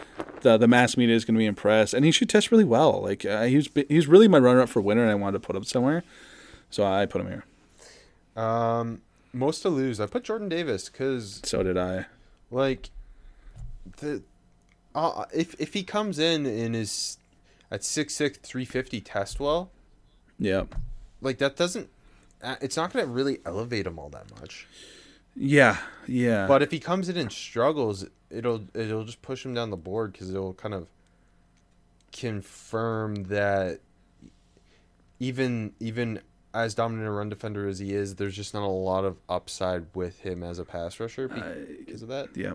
the 0.46 0.58
the 0.58 0.68
mass 0.68 0.96
media 0.96 1.16
is 1.16 1.26
going 1.26 1.36
to 1.36 1.40
be 1.40 1.46
impressed, 1.46 1.94
and 1.94 2.06
he 2.06 2.12
should 2.12 2.30
test 2.30 2.52
really 2.52 2.64
well. 2.64 3.02
Like 3.02 3.26
uh, 3.26 3.44
he's 3.44 3.68
he's 3.90 4.08
really 4.08 4.28
my 4.30 4.40
runner-up 4.40 4.70
for 4.70 4.82
winner, 4.82 5.02
and 5.02 5.12
I 5.12 5.16
wanted 5.16 5.42
to 5.42 5.46
put 5.46 5.56
him 5.56 5.64
somewhere, 5.66 6.04
so 6.70 6.86
I 6.86 7.06
put 7.06 7.22
him 7.22 7.28
here. 7.28 7.44
Um, 8.42 9.02
most 9.34 9.62
to 9.62 9.70
lose, 9.70 10.00
I 10.00 10.06
put 10.08 10.24
Jordan 10.24 10.48
Davis 10.50 10.90
because 10.90 11.42
So 11.44 11.64
did 11.64 11.78
I. 11.78 12.06
like 12.52 12.90
the 13.98 14.22
uh, 14.94 15.26
if 15.34 15.56
if 15.60 15.74
he 15.74 15.84
comes 15.84 16.20
in 16.20 16.46
and 16.46 16.76
is 16.76 17.18
at 17.72 17.84
six 17.84 18.14
six 18.16 18.38
three 18.38 18.66
fifty 18.66 19.02
test 19.02 19.40
well, 19.40 19.72
Yep. 20.40 20.76
like 21.22 21.38
that 21.40 21.56
doesn't. 21.56 21.90
uh, 22.44 22.56
It's 22.62 22.78
not 22.78 22.94
gonna 22.94 23.06
really 23.06 23.40
elevate 23.46 23.86
him 23.88 24.00
all 24.00 24.10
that 24.10 24.30
much. 24.40 24.68
Yeah. 25.36 25.78
Yeah. 26.08 26.48
But 26.48 26.62
if 26.62 26.72
he 26.72 26.80
comes 26.80 27.10
in 27.10 27.18
and 27.18 27.30
struggles, 27.32 28.06
it'll 28.36 28.66
it'll 28.74 29.06
just 29.06 29.22
push 29.22 29.46
him 29.46 29.54
down 29.54 29.70
the 29.70 29.78
board 29.78 30.12
because 30.12 30.30
it'll 30.30 30.54
kind 30.54 30.74
of 30.74 30.88
confirm 32.12 33.26
that 33.26 33.80
even 35.20 35.74
even 35.80 36.22
as 36.54 36.74
dominant 36.74 37.08
a 37.08 37.12
run 37.12 37.30
defender 37.30 37.68
as 37.68 37.80
he 37.80 37.94
is, 37.94 38.16
there's 38.16 38.36
just 38.36 38.54
not 38.54 38.64
a 38.64 38.68
lot 38.68 39.04
of 39.04 39.18
upside 39.28 39.86
with 39.94 40.22
him 40.22 40.42
as 40.42 40.58
a 40.58 40.66
pass 40.66 41.00
rusher 41.00 41.28
be- 41.28 41.42
because 41.86 42.02
of 42.02 42.08
that. 42.08 42.30
Yeah. 42.36 42.54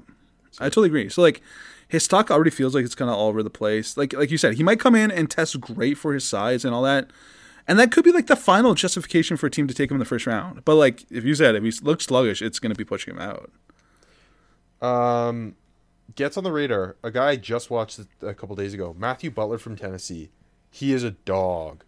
I 0.59 0.65
totally 0.65 0.89
agree. 0.89 1.09
So 1.09 1.23
like 1.23 1.43
his 1.87 2.03
stock 2.03 2.31
already 2.31 2.51
feels 2.51 2.75
like 2.75 2.85
it's 2.85 2.95
kind 2.95 3.11
of 3.11 3.17
all 3.17 3.29
over 3.29 3.43
the 3.43 3.51
place. 3.51 3.97
Like 3.97 4.13
like 4.13 4.31
you 4.31 4.39
said, 4.39 4.55
he 4.55 4.63
might 4.63 4.81
come 4.81 4.95
in 4.95 5.11
and 5.11 5.31
test 5.31 5.61
great 5.61 5.97
for 5.99 6.13
his 6.13 6.25
size 6.25 6.65
and 6.65 6.75
all 6.75 6.83
that. 6.83 7.11
And 7.69 7.79
that 7.79 7.93
could 7.93 8.05
be 8.05 8.11
like 8.11 8.27
the 8.27 8.37
final 8.37 8.75
justification 8.75 9.37
for 9.37 9.47
a 9.47 9.51
team 9.51 9.69
to 9.69 9.75
take 9.75 9.91
him 9.91 9.95
in 9.97 10.01
the 10.01 10.05
first 10.05 10.27
round. 10.27 10.65
But 10.65 10.75
like 10.77 11.05
if 11.11 11.25
you 11.25 11.35
said 11.35 11.55
if 11.55 11.63
he 11.63 11.73
looks 11.85 12.07
sluggish, 12.07 12.43
it's 12.43 12.59
going 12.59 12.73
to 12.73 12.79
be 12.79 12.85
pushing 12.85 13.15
him 13.15 13.21
out. 13.21 13.51
Um, 14.83 15.57
gets 16.15 16.37
on 16.37 16.45
the 16.45 16.53
radar. 16.53 16.97
A 17.03 17.11
guy 17.11 17.31
I 17.31 17.37
just 17.37 17.71
watched 17.71 18.01
a 18.23 18.35
couple 18.35 18.57
days 18.57 18.75
ago, 18.75 18.95
Matthew 18.99 19.31
Butler 19.31 19.59
from 19.59 19.77
Tennessee. 19.77 20.31
He 20.71 20.93
is 20.93 21.05
a 21.05 21.11
dog. 21.11 21.85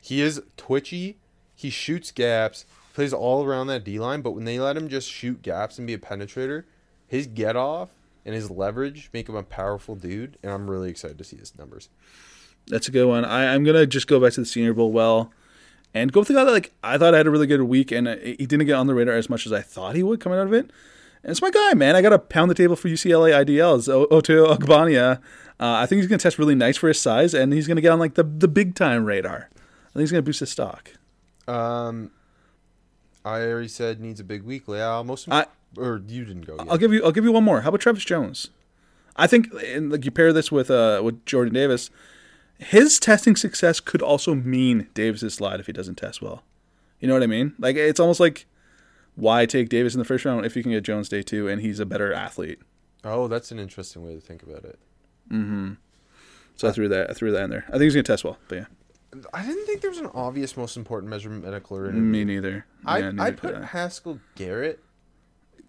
He 0.00 0.20
is 0.20 0.42
twitchy. 0.56 1.18
He 1.54 1.70
shoots 1.70 2.10
gaps. 2.10 2.66
Plays 2.94 3.12
all 3.12 3.44
around 3.44 3.68
that 3.68 3.84
D 3.84 3.98
line. 3.98 4.22
But 4.22 4.32
when 4.32 4.44
they 4.44 4.58
let 4.58 4.76
him 4.76 4.88
just 4.88 5.10
shoot 5.10 5.42
gaps 5.42 5.78
and 5.78 5.86
be 5.86 5.94
a 5.94 5.98
penetrator, 5.98 6.64
his 7.06 7.26
get 7.26 7.56
off 7.56 7.90
and 8.24 8.34
his 8.34 8.50
leverage 8.50 9.10
make 9.12 9.28
him 9.28 9.36
a 9.36 9.42
powerful 9.42 9.94
dude. 9.94 10.38
And 10.42 10.52
I'm 10.52 10.70
really 10.70 10.90
excited 10.90 11.18
to 11.18 11.24
see 11.24 11.36
his 11.36 11.56
numbers. 11.56 11.88
That's 12.66 12.88
a 12.88 12.90
good 12.90 13.06
one. 13.06 13.24
I, 13.24 13.54
I'm 13.54 13.64
gonna 13.64 13.86
just 13.86 14.06
go 14.06 14.20
back 14.20 14.32
to 14.34 14.40
the 14.40 14.46
Senior 14.46 14.72
Bowl 14.72 14.90
well, 14.90 15.32
and 15.92 16.12
go 16.12 16.20
with 16.20 16.28
the 16.28 16.34
guy 16.34 16.44
that 16.44 16.50
like 16.50 16.72
I 16.82 16.98
thought 16.98 17.14
I 17.14 17.18
had 17.18 17.26
a 17.26 17.30
really 17.30 17.46
good 17.46 17.62
week, 17.62 17.92
and 17.92 18.08
uh, 18.08 18.16
he 18.16 18.46
didn't 18.46 18.66
get 18.66 18.74
on 18.74 18.86
the 18.86 18.94
radar 18.94 19.14
as 19.14 19.28
much 19.28 19.46
as 19.46 19.52
I 19.52 19.60
thought 19.60 19.94
he 19.94 20.02
would 20.02 20.20
coming 20.20 20.38
out 20.38 20.46
of 20.46 20.52
it. 20.52 20.70
And 21.24 21.30
it's 21.30 21.42
my 21.42 21.50
guy, 21.50 21.74
man. 21.74 21.96
I 21.96 22.02
got 22.02 22.10
to 22.10 22.18
pound 22.18 22.50
the 22.50 22.54
table 22.54 22.76
for 22.76 22.88
UCLA 22.88 23.32
IDLs. 23.44 23.88
O- 23.88 24.06
Oto 24.10 24.54
Ogbonnia. 24.54 25.16
Uh, 25.58 25.72
I 25.80 25.86
think 25.86 26.00
he's 26.00 26.08
gonna 26.08 26.18
test 26.18 26.38
really 26.38 26.54
nice 26.54 26.76
for 26.76 26.88
his 26.88 27.00
size, 27.00 27.32
and 27.32 27.52
he's 27.52 27.66
gonna 27.68 27.80
get 27.80 27.90
on 27.92 27.98
like 27.98 28.14
the 28.14 28.24
the 28.24 28.48
big 28.48 28.74
time 28.74 29.04
radar. 29.04 29.48
I 29.54 29.92
think 29.94 30.00
he's 30.00 30.10
gonna 30.10 30.22
boost 30.22 30.40
his 30.40 30.50
stock. 30.50 30.90
Um, 31.46 32.10
I 33.24 33.40
already 33.42 33.68
said 33.68 34.00
needs 34.00 34.18
a 34.20 34.24
big 34.24 34.42
week. 34.42 34.64
Yeah, 34.66 35.00
most 35.02 35.28
I- 35.30 35.46
or 35.76 36.02
you 36.06 36.24
didn't 36.24 36.42
go. 36.46 36.56
Yet. 36.56 36.66
I'll 36.68 36.76
give 36.78 36.92
you 36.92 37.04
I'll 37.04 37.12
give 37.12 37.24
you 37.24 37.32
one 37.32 37.44
more. 37.44 37.60
How 37.62 37.68
about 37.68 37.80
Travis 37.80 38.04
Jones? 38.04 38.50
I 39.16 39.26
think 39.28 39.48
and 39.64 39.92
like 39.92 40.04
you 40.04 40.10
pair 40.10 40.32
this 40.32 40.50
with 40.50 40.70
uh 40.72 41.00
with 41.04 41.24
Jordan 41.24 41.54
Davis, 41.54 41.88
his 42.58 42.98
testing 42.98 43.36
success 43.36 43.78
could 43.78 44.02
also 44.02 44.34
mean 44.34 44.88
Davis's 44.92 45.34
slide 45.34 45.60
if 45.60 45.66
he 45.66 45.72
doesn't 45.72 45.94
test 45.96 46.20
well. 46.20 46.42
You 46.98 47.06
know 47.08 47.14
what 47.14 47.22
I 47.22 47.28
mean? 47.28 47.54
Like 47.60 47.76
it's 47.76 48.00
almost 48.00 48.18
like 48.18 48.46
why 49.14 49.46
take 49.46 49.68
Davis 49.68 49.94
in 49.94 49.98
the 49.98 50.04
first 50.04 50.24
round 50.24 50.44
if 50.44 50.56
you 50.56 50.62
can 50.62 50.72
get 50.72 50.84
Jones 50.84 51.08
day 51.08 51.22
two 51.22 51.48
and 51.48 51.60
he's 51.60 51.80
a 51.80 51.86
better 51.86 52.12
athlete. 52.12 52.60
oh, 53.04 53.28
that's 53.28 53.52
an 53.52 53.58
interesting 53.58 54.04
way 54.04 54.14
to 54.14 54.20
think 54.20 54.42
about 54.42 54.64
it. 54.64 54.78
Mm-hmm. 55.30 55.74
So 56.56 56.68
I 56.68 56.72
threw 56.72 56.88
that 56.88 57.10
I 57.10 57.14
threw 57.14 57.32
that 57.32 57.44
in 57.44 57.50
there. 57.50 57.64
I 57.68 57.72
think 57.72 57.82
he's 57.82 57.94
gonna 57.94 58.04
test 58.04 58.24
well, 58.24 58.38
but 58.48 58.56
yeah, 58.56 58.66
I 59.32 59.44
didn't 59.44 59.66
think 59.66 59.80
there 59.80 59.90
was 59.90 59.98
an 59.98 60.10
obvious 60.14 60.56
most 60.56 60.76
important 60.76 61.10
measurement 61.10 61.44
medical 61.44 61.78
me 61.78 62.24
neither. 62.24 62.66
I 62.84 62.98
Yeah, 62.98 63.10
neither 63.10 63.22
I 63.22 63.30
put 63.32 63.54
I. 63.56 63.64
Haskell 63.66 64.20
Garrett 64.34 64.80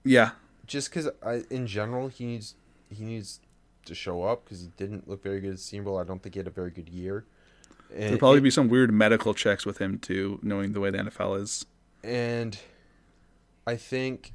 yeah, 0.06 0.32
just 0.68 0.90
because 0.90 1.10
I 1.24 1.44
in 1.50 1.68
general 1.68 2.08
he 2.08 2.26
needs 2.26 2.56
he 2.90 3.04
needs 3.04 3.42
to 3.86 3.96
show 3.96 4.24
up 4.24 4.46
because 4.46 4.62
he 4.62 4.70
didn't 4.78 5.08
look 5.08 5.24
very 5.24 5.42
good 5.42 5.54
at 5.54 5.60
Senior 5.60 5.84
Bowl. 5.84 5.98
I 5.98 6.04
don't 6.04 6.22
think 6.22 6.36
he 6.36 6.40
had 6.40 6.48
a 6.48 6.52
very 6.52 6.72
good 6.72 6.90
year. 6.90 7.26
And, 7.92 8.04
there'll 8.04 8.18
probably 8.18 8.42
be 8.42 8.50
some 8.50 8.68
weird 8.68 8.92
medical 8.92 9.34
checks 9.34 9.66
with 9.66 9.80
him 9.80 10.00
too, 10.00 10.40
knowing 10.42 10.74
the 10.74 10.80
way 10.80 10.90
the 10.92 10.98
NFL 11.00 11.42
is. 11.42 11.66
and 12.04 12.58
I 13.68 13.76
think 13.76 14.34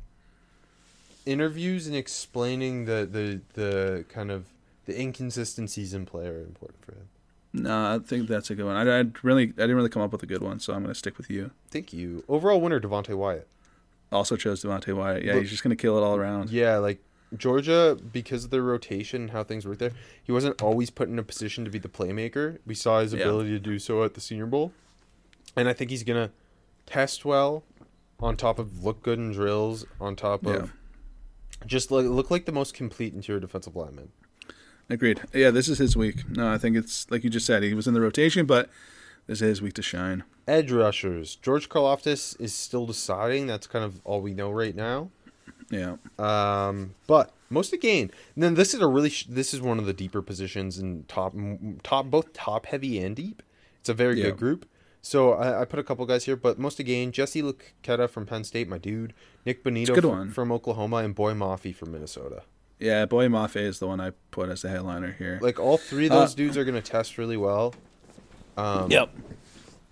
interviews 1.26 1.86
and 1.86 1.94
explaining 1.96 2.84
the 2.86 3.08
the 3.10 3.40
the 3.54 4.04
kind 4.08 4.30
of 4.30 4.46
the 4.86 4.98
inconsistencies 5.00 5.94
in 5.94 6.06
play 6.06 6.26
are 6.26 6.40
important 6.42 6.84
for 6.84 6.92
him. 6.92 7.08
No, 7.52 7.94
I 7.94 7.98
think 7.98 8.28
that's 8.28 8.50
a 8.50 8.54
good 8.54 8.64
one. 8.64 8.76
I, 8.76 9.00
I 9.00 9.04
really 9.22 9.44
I 9.44 9.46
didn't 9.62 9.76
really 9.76 9.88
come 9.88 10.02
up 10.02 10.12
with 10.12 10.22
a 10.22 10.26
good 10.26 10.42
one, 10.42 10.60
so 10.60 10.72
I'm 10.72 10.82
gonna 10.82 10.94
stick 10.94 11.18
with 11.18 11.30
you. 11.30 11.50
Thank 11.70 11.92
you. 11.92 12.24
Overall 12.28 12.60
winner 12.60 12.80
Devonte 12.80 13.14
Wyatt. 13.14 13.46
Also 14.12 14.36
chose 14.36 14.62
Devonte 14.64 14.94
Wyatt. 14.94 15.24
Yeah, 15.24 15.34
Look- 15.34 15.42
he's 15.42 15.50
just 15.50 15.62
gonna 15.62 15.76
kill 15.76 15.96
it 15.98 16.02
all 16.02 16.16
around. 16.16 16.50
Yeah, 16.50 16.78
like 16.78 17.00
Georgia, 17.36 17.96
because 18.12 18.44
of 18.44 18.50
their 18.50 18.62
rotation 18.62 19.22
and 19.22 19.30
how 19.30 19.44
things 19.44 19.64
work 19.66 19.78
there, 19.78 19.92
he 20.22 20.32
wasn't 20.32 20.60
always 20.60 20.90
put 20.90 21.08
in 21.08 21.16
a 21.18 21.22
position 21.22 21.64
to 21.64 21.70
be 21.70 21.78
the 21.78 21.88
playmaker. 21.88 22.58
We 22.66 22.74
saw 22.74 23.00
his 23.00 23.12
Yeah. 23.12 23.20
ability 23.20 23.50
to 23.50 23.60
do 23.60 23.78
so 23.78 24.02
at 24.02 24.14
the 24.14 24.20
Senior 24.20 24.46
Bowl, 24.46 24.72
and 25.54 25.68
I 25.68 25.72
think 25.72 25.90
he's 25.90 26.02
gonna 26.02 26.30
test 26.86 27.24
well, 27.24 27.62
on 28.22 28.36
top 28.36 28.58
of 28.58 28.84
look 28.84 29.02
good 29.02 29.18
in 29.18 29.32
drills, 29.32 29.84
on 30.00 30.16
top 30.16 30.44
of 30.46 30.54
Yeah. 30.54 31.66
just 31.66 31.90
look, 31.90 32.06
look 32.06 32.30
like 32.30 32.44
the 32.46 32.52
most 32.52 32.74
complete 32.74 33.14
interior 33.14 33.40
defensive 33.40 33.76
lineman. 33.76 34.10
Agreed. 34.88 35.20
Yeah, 35.32 35.50
this 35.50 35.68
is 35.68 35.78
his 35.78 35.96
week. 35.96 36.28
No, 36.28 36.52
I 36.52 36.58
think 36.58 36.76
it's 36.76 37.08
like 37.10 37.22
you 37.22 37.30
just 37.30 37.46
said. 37.46 37.62
He 37.62 37.74
was 37.74 37.86
in 37.86 37.94
the 37.94 38.00
rotation, 38.00 38.44
but 38.46 38.68
this 39.26 39.40
is 39.40 39.48
his 39.48 39.62
week 39.62 39.74
to 39.74 39.82
shine. 39.82 40.24
Edge 40.48 40.72
rushers. 40.72 41.36
George 41.36 41.68
Karlaftis 41.68 42.38
is 42.40 42.52
still 42.52 42.86
deciding. 42.86 43.46
That's 43.46 43.68
kind 43.68 43.84
of 43.84 44.00
all 44.04 44.20
we 44.20 44.34
know 44.34 44.50
right 44.50 44.74
now. 44.74 45.10
Yeah. 45.70 45.96
Um, 46.18 46.94
but 47.06 47.30
most 47.50 47.72
again, 47.72 48.10
and 48.34 48.42
then 48.42 48.54
this 48.54 48.74
is 48.74 48.80
a 48.80 48.88
really 48.88 49.10
sh- 49.10 49.26
this 49.28 49.54
is 49.54 49.60
one 49.60 49.78
of 49.78 49.86
the 49.86 49.92
deeper 49.92 50.20
positions 50.22 50.78
in 50.80 51.04
top 51.06 51.34
top 51.84 52.06
both 52.06 52.32
top 52.32 52.66
heavy 52.66 52.98
and 52.98 53.14
deep. 53.14 53.44
It's 53.78 53.88
a 53.88 53.94
very 53.94 54.18
Yeah. 54.18 54.24
good 54.26 54.38
group. 54.38 54.66
So 55.02 55.32
I, 55.32 55.62
I 55.62 55.64
put 55.64 55.78
a 55.78 55.82
couple 55.82 56.04
guys 56.06 56.24
here, 56.24 56.36
but 56.36 56.58
most 56.58 56.78
again, 56.78 57.10
Jesse 57.12 57.42
Luketa 57.42 58.08
from 58.08 58.26
Penn 58.26 58.44
State, 58.44 58.68
my 58.68 58.78
dude, 58.78 59.14
Nick 59.46 59.64
Bonitto 59.64 59.94
good 59.94 60.02
from, 60.02 60.10
one. 60.10 60.30
from 60.30 60.52
Oklahoma, 60.52 60.96
and 60.98 61.14
Boye 61.14 61.32
Mafe 61.32 61.74
from 61.74 61.92
Minnesota. 61.92 62.42
Yeah, 62.78 63.06
Boye 63.06 63.28
Mafe 63.28 63.56
is 63.56 63.78
the 63.78 63.86
one 63.86 64.00
I 64.00 64.12
put 64.30 64.48
as 64.50 64.62
the 64.62 64.68
headliner 64.68 65.12
here. 65.18 65.38
Like 65.42 65.58
all 65.58 65.78
three 65.78 66.06
of 66.06 66.12
Uh, 66.12 66.20
those 66.20 66.34
dudes 66.34 66.56
are 66.56 66.64
gonna 66.64 66.82
test 66.82 67.16
really 67.18 67.36
well. 67.36 67.74
Um, 68.56 68.90
yep. 68.90 69.10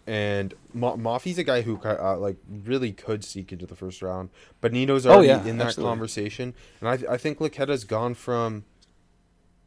And 0.06 0.54
Ma- 0.72 0.96
Mafe's 0.96 1.36
a 1.38 1.44
guy 1.44 1.60
who 1.62 1.78
uh, 1.84 2.16
like 2.18 2.36
really 2.64 2.92
could 2.92 3.24
seek 3.24 3.52
into 3.52 3.66
the 3.66 3.76
first 3.76 4.00
round. 4.02 4.30
Bonitto's 4.62 5.06
Oh, 5.06 5.12
already 5.14 5.28
yeah, 5.28 5.44
in 5.46 5.58
that 5.58 5.68
absolutely. 5.68 5.90
conversation, 5.90 6.54
and 6.80 6.88
I 6.88 7.12
I 7.14 7.16
think 7.18 7.38
Luketa's 7.38 7.84
gone 7.84 8.14
from 8.14 8.64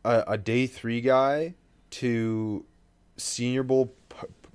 a, 0.04 0.24
a 0.28 0.38
day 0.38 0.66
three 0.68 1.02
guy 1.02 1.54
to 1.92 2.66
Senior 3.18 3.62
Bowl, 3.64 3.88
p- 3.88 4.01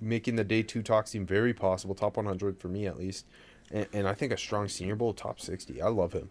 making 0.01 0.36
the 0.36 0.44
day 0.44 0.62
two 0.62 0.82
talk 0.82 1.07
seem 1.09 1.26
very 1.26 1.55
possible, 1.55 1.94
top 1.94 2.16
100 2.16 2.59
for 2.59 2.68
me 2.68 2.86
at 2.86 2.99
least, 2.99 3.26
and, 3.70 3.86
and 3.92 4.09
I 4.09 4.14
think 4.14 4.32
a 4.32 4.36
strong 4.36 4.68
Senior 4.68 4.97
Bowl 4.97 5.12
top 5.12 5.40
60. 5.40 5.80
I 5.80 5.88
love 5.88 6.12
him. 6.12 6.30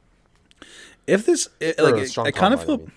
If 1.07 1.25
this, 1.25 1.49
it, 1.59 1.77
like, 1.79 1.95
a 1.95 2.07
strong 2.07 2.27
I 2.27 2.31
kind 2.31 2.53
of 2.53 2.61
combine, 2.61 2.75
I 2.75 2.77
feel, 2.77 2.87
mean. 2.87 2.91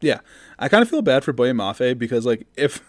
yeah, 0.00 0.20
I 0.58 0.68
kind 0.68 0.82
of 0.82 0.88
feel 0.88 1.02
bad 1.02 1.24
for 1.24 1.32
Boye 1.32 1.52
Mafe 1.52 1.96
because 1.98 2.24
like 2.26 2.46
if 2.56 2.82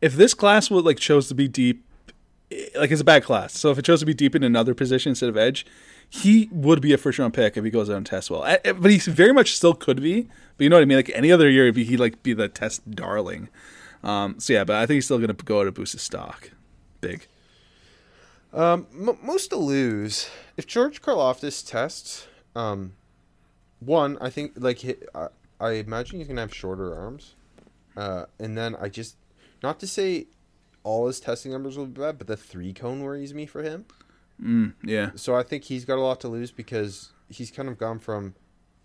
if 0.00 0.14
this 0.14 0.34
class 0.34 0.70
would 0.70 0.84
like 0.84 0.98
chose 0.98 1.28
to 1.28 1.34
be 1.34 1.48
deep, 1.48 1.84
eh, 2.50 2.66
like 2.76 2.90
it's 2.90 3.00
a 3.00 3.04
bad 3.04 3.24
class. 3.24 3.58
So 3.58 3.70
if 3.70 3.78
it 3.78 3.84
chose 3.84 4.00
to 4.00 4.06
be 4.06 4.14
deep 4.14 4.34
in 4.34 4.42
another 4.42 4.74
position 4.74 5.10
instead 5.10 5.28
of 5.28 5.36
edge, 5.36 5.66
he 6.08 6.48
would 6.52 6.80
be 6.80 6.92
a 6.92 6.98
first 6.98 7.18
round 7.18 7.34
pick 7.34 7.56
if 7.56 7.64
he 7.64 7.70
goes 7.70 7.90
out 7.90 7.96
and 7.96 8.06
tests 8.06 8.30
well. 8.30 8.44
Eh, 8.44 8.58
eh, 8.64 8.72
But 8.72 8.90
he 8.90 8.98
very 8.98 9.32
much 9.32 9.56
still 9.56 9.74
could 9.74 10.02
be. 10.02 10.28
But 10.56 10.64
you 10.64 10.68
know 10.68 10.76
what 10.76 10.82
I 10.82 10.86
mean? 10.86 10.98
Like 10.98 11.10
any 11.14 11.32
other 11.32 11.48
year, 11.50 11.72
be, 11.72 11.84
he'd 11.84 11.98
like 11.98 12.22
be 12.22 12.32
the 12.34 12.48
test 12.48 12.88
darling. 12.92 13.48
Um, 14.04 14.38
so 14.38 14.52
yeah, 14.52 14.64
but 14.64 14.76
I 14.76 14.86
think 14.86 14.96
he's 14.96 15.06
still 15.06 15.18
gonna 15.18 15.32
go 15.32 15.60
out 15.60 15.66
and 15.66 15.74
boost 15.74 15.92
his 15.92 16.02
stock, 16.02 16.50
big. 17.00 17.26
Um, 18.52 18.86
m- 18.92 19.18
most 19.22 19.48
to 19.48 19.56
lose 19.56 20.28
if 20.56 20.66
George 20.66 21.02
Karlaftis 21.02 21.68
tests. 21.68 22.28
Um, 22.54 22.92
one, 23.80 24.16
I 24.20 24.30
think 24.30 24.52
like 24.56 24.84
I, 25.14 25.28
I 25.58 25.70
imagine 25.72 26.18
he's 26.18 26.28
gonna 26.28 26.42
have 26.42 26.54
shorter 26.54 26.94
arms, 26.94 27.34
uh, 27.96 28.26
and 28.38 28.56
then 28.56 28.76
I 28.76 28.88
just 28.88 29.16
not 29.62 29.80
to 29.80 29.86
say 29.86 30.26
all 30.84 31.06
his 31.06 31.18
testing 31.18 31.50
numbers 31.50 31.76
will 31.76 31.86
be 31.86 32.00
bad, 32.00 32.18
but 32.18 32.26
the 32.26 32.36
three 32.36 32.72
cone 32.72 33.00
worries 33.02 33.34
me 33.34 33.46
for 33.46 33.62
him. 33.62 33.86
Mm, 34.42 34.74
yeah. 34.84 35.10
So 35.14 35.34
I 35.34 35.42
think 35.42 35.64
he's 35.64 35.84
got 35.84 35.96
a 35.96 36.02
lot 36.02 36.20
to 36.20 36.28
lose 36.28 36.50
because 36.50 37.12
he's 37.28 37.50
kind 37.50 37.68
of 37.68 37.78
gone 37.78 37.98
from 37.98 38.34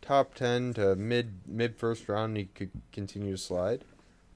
top 0.02 0.34
ten 0.34 0.74
to 0.76 0.96
mid 0.96 1.42
mid 1.48 1.76
first 1.76 2.08
round. 2.08 2.30
And 2.30 2.38
he 2.38 2.46
could 2.46 2.72
continue 2.92 3.32
to 3.32 3.38
slide, 3.38 3.84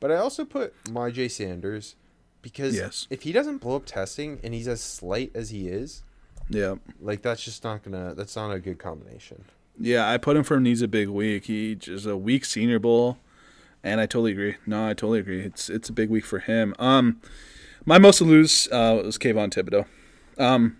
but 0.03 0.11
I 0.11 0.17
also 0.17 0.43
put 0.43 0.73
Myjai 0.83 1.31
Sanders 1.31 1.95
because 2.41 2.75
Yes. 2.75 3.07
if 3.09 3.21
he 3.21 3.31
doesn't 3.31 3.59
blow 3.59 3.77
up 3.77 3.85
testing 3.85 4.37
and 4.43 4.53
he's 4.53 4.67
as 4.67 4.81
slight 4.81 5.31
as 5.33 5.51
he 5.51 5.69
is, 5.69 6.03
Yeah. 6.49 6.75
like 6.99 7.21
that's 7.21 7.41
just 7.45 7.63
not 7.63 7.83
gonna. 7.83 8.13
That's 8.13 8.35
not 8.35 8.51
a 8.51 8.59
good 8.59 8.79
combination. 8.79 9.45
Yeah, 9.79 10.09
I 10.11 10.17
put 10.17 10.35
him 10.35 10.43
for 10.43 10.57
he 10.57 10.63
needs 10.63 10.81
a 10.81 10.89
big 10.89 11.07
week. 11.07 11.45
He 11.45 11.75
just 11.75 12.05
a 12.05 12.17
weak 12.17 12.43
senior 12.43 12.79
bowl, 12.79 13.17
and 13.81 14.01
I 14.01 14.05
totally 14.05 14.33
agree. 14.33 14.55
No, 14.65 14.87
I 14.89 14.93
totally 14.93 15.19
agree. 15.19 15.39
It's 15.39 15.69
it's 15.69 15.87
a 15.87 15.93
big 15.93 16.09
week 16.09 16.25
for 16.25 16.39
him. 16.39 16.75
Um, 16.79 17.21
my 17.85 17.97
most 17.97 18.17
to 18.17 18.25
lose 18.25 18.67
uh, 18.73 19.01
was 19.05 19.17
Kayvon 19.17 19.51
Thibodeaux. 19.53 19.85
Um, 20.37 20.75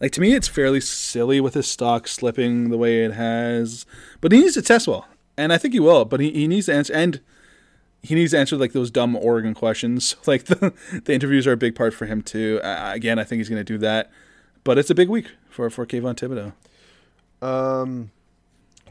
like 0.00 0.12
to 0.12 0.20
me, 0.20 0.34
it's 0.34 0.46
fairly 0.46 0.80
silly 0.80 1.40
with 1.40 1.54
his 1.54 1.66
stock 1.66 2.06
slipping 2.06 2.70
the 2.70 2.78
way 2.78 3.04
it 3.04 3.14
has, 3.14 3.84
but 4.20 4.30
he 4.30 4.42
needs 4.42 4.54
to 4.54 4.62
test 4.62 4.86
well, 4.86 5.08
and 5.36 5.52
I 5.52 5.58
think 5.58 5.74
he 5.74 5.80
will. 5.80 6.04
But 6.04 6.20
he, 6.20 6.30
he 6.30 6.46
needs 6.46 6.66
to 6.66 6.74
answer 6.74 6.94
and 6.94 7.20
he 8.02 8.14
needs 8.14 8.32
to 8.32 8.38
answer 8.38 8.56
like 8.56 8.72
those 8.72 8.90
dumb 8.90 9.16
Oregon 9.16 9.54
questions. 9.54 10.16
Like 10.26 10.44
the 10.44 10.72
the 11.04 11.12
interviews 11.12 11.46
are 11.46 11.52
a 11.52 11.56
big 11.56 11.74
part 11.74 11.92
for 11.94 12.06
him 12.06 12.22
too. 12.22 12.60
Uh, 12.62 12.92
again, 12.94 13.18
I 13.18 13.24
think 13.24 13.38
he's 13.38 13.48
going 13.48 13.60
to 13.60 13.64
do 13.64 13.78
that, 13.78 14.10
but 14.64 14.78
it's 14.78 14.90
a 14.90 14.94
big 14.94 15.08
week 15.08 15.32
for 15.48 15.68
for 15.70 15.86
Kayvon 15.86 16.14
Thibodeaux. 16.16 16.52
Um, 17.46 18.10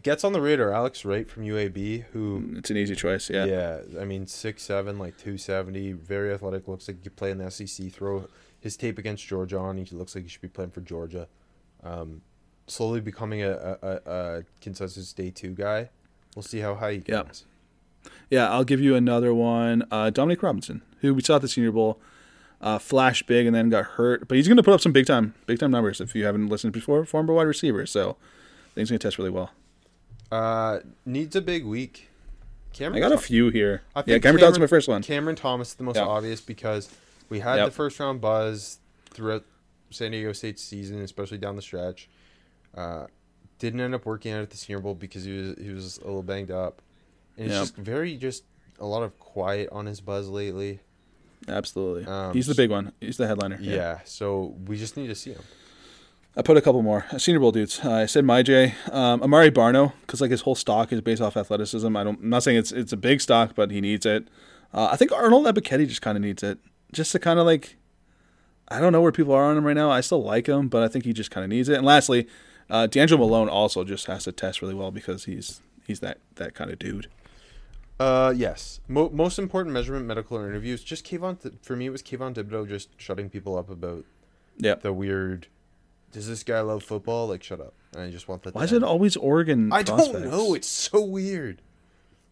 gets 0.03 0.23
on 0.23 0.33
the 0.33 0.41
radar. 0.41 0.73
Alex 0.73 1.05
Wright 1.05 1.29
from 1.29 1.43
UAB, 1.43 2.05
who 2.11 2.53
It's 2.57 2.69
an 2.69 2.77
easy 2.77 2.95
choice. 2.95 3.29
Yeah. 3.29 3.45
yeah, 3.45 3.79
I 3.99 4.05
mean 4.05 4.27
six 4.27 4.63
seven, 4.63 4.97
like 4.97 5.17
two 5.17 5.37
seventy, 5.37 5.91
very 5.93 6.33
athletic. 6.33 6.67
Looks 6.67 6.87
like 6.87 6.97
he 6.97 7.03
could 7.03 7.15
play 7.15 7.31
in 7.31 7.37
the 7.37 7.49
SEC. 7.49 7.91
Throw 7.91 8.27
his 8.59 8.75
tape 8.75 8.97
against 8.97 9.25
Georgia 9.25 9.57
on. 9.57 9.77
He 9.77 9.95
looks 9.95 10.15
like 10.15 10.25
he 10.25 10.29
should 10.29 10.41
be 10.41 10.47
playing 10.49 10.71
for 10.71 10.81
Georgia. 10.81 11.27
Um, 11.83 12.21
slowly 12.67 13.01
becoming 13.01 13.41
a, 13.43 13.51
a, 13.51 13.77
a, 13.81 13.99
a 14.05 14.43
consensus 14.61 15.13
day 15.13 15.31
two 15.31 15.51
guy. 15.51 15.89
We'll 16.35 16.43
see 16.43 16.59
how 16.59 16.75
high 16.75 16.93
he 16.93 17.03
Yeah. 17.07 17.23
Yeah, 18.29 18.49
I'll 18.49 18.63
give 18.63 18.79
you 18.79 18.95
another 18.95 19.33
one. 19.33 19.83
Uh, 19.91 20.09
Dominique 20.09 20.43
Robinson, 20.43 20.81
who 21.01 21.13
we 21.13 21.21
saw 21.21 21.37
at 21.37 21.41
the 21.41 21.47
Senior 21.47 21.71
Bowl, 21.71 21.99
uh, 22.61 22.77
flashed 22.77 23.25
big 23.25 23.45
and 23.47 23.55
then 23.55 23.69
got 23.69 23.85
hurt, 23.85 24.27
but 24.27 24.35
he's 24.37 24.47
going 24.47 24.57
to 24.57 24.63
put 24.63 24.73
up 24.73 24.81
some 24.81 24.91
big 24.91 25.05
time, 25.07 25.33
big 25.45 25.59
time 25.59 25.71
numbers. 25.71 25.99
If 26.01 26.13
you 26.15 26.25
haven't 26.25 26.47
listened 26.49 26.73
before, 26.73 27.05
former 27.05 27.33
wide 27.33 27.43
receiver, 27.47 27.85
so 27.85 28.17
he's 28.75 28.89
going 28.89 28.99
to 28.99 29.07
test 29.07 29.17
really 29.17 29.29
well. 29.31 29.51
Uh, 30.31 30.79
needs 31.05 31.35
a 31.35 31.41
big 31.41 31.65
week. 31.65 32.07
Cameron 32.73 33.01
I 33.03 33.07
got 33.07 33.11
a 33.15 33.17
few 33.17 33.49
here. 33.49 33.81
I 33.95 33.99
yeah, 34.01 34.03
think 34.05 34.23
Cameron 34.23 34.43
Thompson, 34.43 34.61
my 34.61 34.67
first 34.67 34.87
one. 34.87 35.01
Cameron 35.01 35.35
Thomas 35.35 35.69
is 35.69 35.75
the 35.75 35.83
most 35.83 35.95
Yeah. 35.95 36.05
obvious 36.05 36.39
because 36.39 36.89
we 37.29 37.39
had 37.39 37.55
Yep. 37.55 37.65
the 37.65 37.71
first 37.71 37.99
round 37.99 38.21
buzz 38.21 38.77
throughout 39.09 39.43
San 39.89 40.11
Diego 40.11 40.33
State's 40.33 40.61
season, 40.61 41.01
especially 41.01 41.39
down 41.39 41.55
the 41.55 41.61
stretch. 41.63 42.07
Uh, 42.75 43.07
didn't 43.57 43.79
end 43.81 43.95
up 43.95 44.05
working 44.05 44.31
out 44.31 44.41
at 44.43 44.51
the 44.51 44.57
Senior 44.57 44.79
Bowl 44.81 44.93
because 44.93 45.23
he 45.23 45.31
was 45.35 45.55
he 45.59 45.71
was 45.71 45.97
a 45.97 46.05
little 46.05 46.21
banged 46.23 46.51
up, 46.51 46.81
and 47.39 47.47
it's 47.47 47.55
Yep. 47.55 47.61
just 47.63 47.75
very 47.77 48.15
just 48.17 48.43
a 48.79 48.85
lot 48.85 49.01
of 49.01 49.17
quiet 49.17 49.69
on 49.71 49.87
his 49.87 49.99
buzz 50.01 50.29
lately. 50.29 50.81
Absolutely, 51.47 52.05
Um, 52.05 52.33
he's 52.33 52.45
the 52.47 52.53
big 52.55 52.69
one. 52.69 52.91
He's 53.01 53.17
the 53.17 53.25
headliner. 53.25 53.57
Yeah, 53.59 53.99
so 54.05 54.55
we 54.67 54.77
just 54.77 54.95
need 54.97 55.07
to 55.07 55.15
see 55.15 55.31
him. 55.31 55.41
I 56.35 56.41
put 56.43 56.57
a 56.57 56.61
couple 56.61 56.81
more 56.83 57.05
Senior 57.17 57.39
Bowl 57.39 57.51
dudes. 57.51 57.79
Uh, 57.83 57.91
I 57.91 58.05
said 58.05 58.23
Myjai, 58.23 58.73
um, 58.93 59.19
Amaré 59.21 59.49
Barno, 59.49 59.93
because 60.01 60.21
like 60.21 60.29
his 60.31 60.41
whole 60.41 60.53
stock 60.55 60.93
is 60.93 61.01
based 61.01 61.21
off 61.21 61.35
athleticism. 61.35 61.95
I 61.97 62.03
don't, 62.03 62.19
I'm 62.21 62.29
not 62.29 62.43
saying 62.43 62.57
it's 62.57 62.71
it's 62.71 62.93
a 62.93 62.97
big 62.97 63.19
stock, 63.19 63.53
but 63.55 63.71
he 63.71 63.81
needs 63.81 64.05
it. 64.05 64.27
Uh, 64.73 64.89
I 64.91 64.95
think 64.95 65.11
Arnold 65.11 65.45
Ebiketie 65.47 65.87
just 65.87 66.01
kind 66.03 66.15
of 66.17 66.21
needs 66.23 66.43
it, 66.43 66.59
just 66.91 67.11
to 67.13 67.19
kind 67.19 67.39
of 67.39 67.45
like, 67.47 67.77
I 68.67 68.79
don't 68.79 68.93
know 68.93 69.01
where 69.01 69.11
people 69.11 69.33
are 69.33 69.45
on 69.45 69.57
him 69.57 69.65
right 69.65 69.75
now. 69.75 69.89
I 69.89 70.01
still 70.01 70.21
like 70.23 70.45
him, 70.47 70.67
but 70.67 70.83
I 70.83 70.87
think 70.87 71.05
he 71.05 71.13
just 71.13 71.31
kind 71.31 71.43
of 71.43 71.49
needs 71.49 71.67
it. 71.67 71.75
And 71.77 71.85
lastly, 71.85 72.27
uh, 72.69 72.85
D'Angelo 72.85 73.25
Malone 73.25 73.49
also 73.49 73.83
just 73.83 74.05
has 74.05 74.25
to 74.25 74.31
test 74.31 74.61
really 74.61 74.75
well 74.75 74.91
because 74.91 75.25
he's 75.25 75.61
he's 75.87 75.99
that 76.01 76.19
that 76.35 76.53
kind 76.53 76.69
of 76.69 76.77
dude. 76.77 77.07
Uh, 77.99 78.33
yes. 78.35 78.79
Mo- 78.87 79.09
most 79.09 79.37
important 79.39 79.73
measurement, 79.73 80.05
medical 80.05 80.37
or 80.37 80.47
interviews. 80.47 80.83
Just 80.83 81.05
Kayvon. 81.05 81.41
Th- 81.41 81.53
for 81.61 81.75
me, 81.75 81.85
it 81.87 81.89
was 81.89 82.01
Kayvon 82.01 82.33
Thibodeaux 82.33 82.67
just 82.67 82.89
shutting 82.99 83.29
people 83.29 83.57
up 83.57 83.69
about 83.69 84.05
Yeah. 84.57 84.75
the 84.75 84.93
weird. 84.93 85.47
Does 86.11 86.27
this 86.27 86.43
guy 86.43 86.61
love 86.61 86.81
football? 86.83 87.27
Like, 87.27 87.43
shut 87.43 87.59
up. 87.59 87.73
And 87.93 88.01
I 88.03 88.09
just 88.09 88.27
want 88.27 88.43
that. 88.43 88.55
Why 88.55 88.63
is 88.63 88.71
it 88.71 88.83
always 88.83 89.15
Oregon? 89.17 89.71
I 89.73 89.83
don't 89.83 90.21
know. 90.23 90.53
It's 90.53 90.67
so 90.67 91.03
weird. 91.03 91.61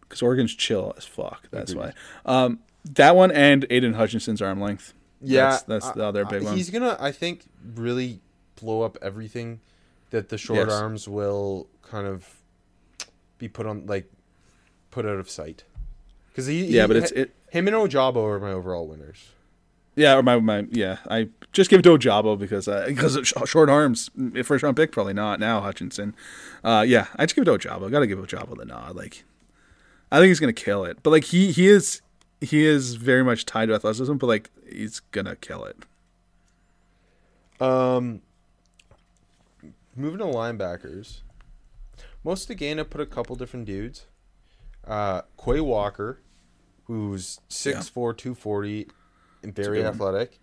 because 0.00 0.22
Oregon's 0.22 0.54
chill 0.54 0.94
as 0.96 1.04
fuck. 1.04 1.48
That's 1.50 1.72
Agreed. 1.72 1.92
why. 2.24 2.44
Um, 2.44 2.60
that 2.94 3.14
one 3.14 3.30
and 3.30 3.66
Aidan 3.68 3.92
Hutchinson's 3.92 4.40
arm 4.40 4.58
length. 4.58 4.94
Yeah, 5.20 5.50
that's, 5.50 5.62
that's 5.64 5.90
the 5.90 6.02
other 6.04 6.24
big 6.24 6.42
I- 6.42 6.44
one. 6.46 6.56
He's 6.56 6.70
gonna, 6.70 6.96
I 6.98 7.12
think, 7.12 7.44
really 7.74 8.20
blow 8.58 8.80
up 8.80 8.96
everything 9.02 9.60
that 10.08 10.30
the 10.30 10.38
short 10.38 10.68
Yes. 10.70 10.72
arms 10.72 11.06
will 11.08 11.68
kind 11.82 12.06
of 12.06 12.40
be 13.36 13.48
put 13.48 13.66
on, 13.66 13.84
like, 13.84 14.10
put 14.98 15.06
out 15.08 15.18
of 15.20 15.30
sight. 15.30 15.62
Because 16.30 16.46
he, 16.46 16.64
Yeah, 16.64 16.82
he- 16.82 16.88
but 16.88 16.96
it's 16.96 17.12
it. 17.12 17.30
him 17.50 17.68
and 17.68 17.76
Ojabo 17.76 18.16
are 18.16 18.40
my 18.40 18.50
overall 18.50 18.88
winners. 18.88 19.28
Yeah, 19.94 20.16
or 20.16 20.22
my, 20.24 20.38
my 20.40 20.66
yeah. 20.70 20.98
I 21.08 21.28
just 21.52 21.70
give 21.70 21.80
it 21.80 21.82
to 21.84 21.90
Ojabo 21.96 22.36
because 22.38 22.66
uh, 22.68 22.84
because 22.88 23.14
of 23.16 23.26
sh- 23.28 23.32
short 23.46 23.68
arms. 23.68 24.10
First 24.44 24.62
round 24.64 24.76
pick, 24.76 24.90
probably 24.92 25.14
not 25.14 25.38
now. 25.40 25.60
Hutchinson. 25.60 26.14
Uh, 26.64 26.84
yeah, 26.86 27.06
I 27.16 27.24
just 27.26 27.34
give 27.36 27.42
it 27.42 27.44
to 27.46 27.68
Ojabo. 27.68 27.90
Got 27.90 28.00
to 28.00 28.06
give 28.06 28.18
Ojabo 28.18 28.56
the 28.56 28.64
nod. 28.64 28.94
Like, 28.96 29.24
I 30.12 30.18
think 30.18 30.28
he's 30.28 30.38
gonna 30.40 30.52
kill 30.52 30.84
it. 30.84 30.98
But 31.02 31.10
like 31.10 31.24
he 31.24 31.50
he 31.52 31.66
is 31.68 32.00
he 32.40 32.64
is 32.64 32.94
very 32.94 33.22
much 33.24 33.44
tied 33.44 33.66
to 33.66 33.74
athleticism. 33.74 34.14
But 34.16 34.26
like 34.28 34.50
he's 34.70 35.00
gonna 35.12 35.34
kill 35.36 35.64
it. 35.64 35.76
Um, 37.60 38.20
moving 39.96 40.18
to 40.18 40.24
linebackers, 40.26 41.22
most 42.22 42.50
again 42.50 42.78
I 42.78 42.84
put 42.84 43.00
a 43.00 43.06
couple 43.06 43.34
different 43.34 43.66
dudes. 43.66 44.06
Uh, 44.88 45.22
Quay 45.42 45.60
Walker, 45.60 46.20
who's 46.84 47.40
6'4", 47.50 48.16
240, 48.16 48.88
and 49.42 49.54
very 49.54 49.78
good 49.78 49.84
one. 49.84 49.94
athletic. 49.94 50.40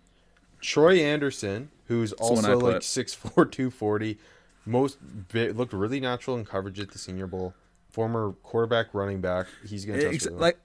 Troy 0.60 1.00
Anderson, 1.00 1.70
who's 1.86 2.12
I 2.14 2.16
also 2.18 2.58
like 2.58 2.76
6'4", 2.76 3.50
240, 3.50 4.18
most 4.64 4.98
ve- 5.00 5.50
looked 5.50 5.72
really 5.72 6.00
natural 6.00 6.36
in 6.36 6.44
coverage 6.44 6.80
at 6.80 6.90
the 6.92 6.98
Senior 6.98 7.26
Bowl. 7.26 7.54
Former 7.90 8.32
quarterback, 8.42 8.92
running 8.92 9.20
back. 9.20 9.46
He's 9.66 9.84
gonna 9.84 10.00
test 10.00 10.14
Ex- 10.14 10.30
well. 10.30 10.38
like 10.38 10.58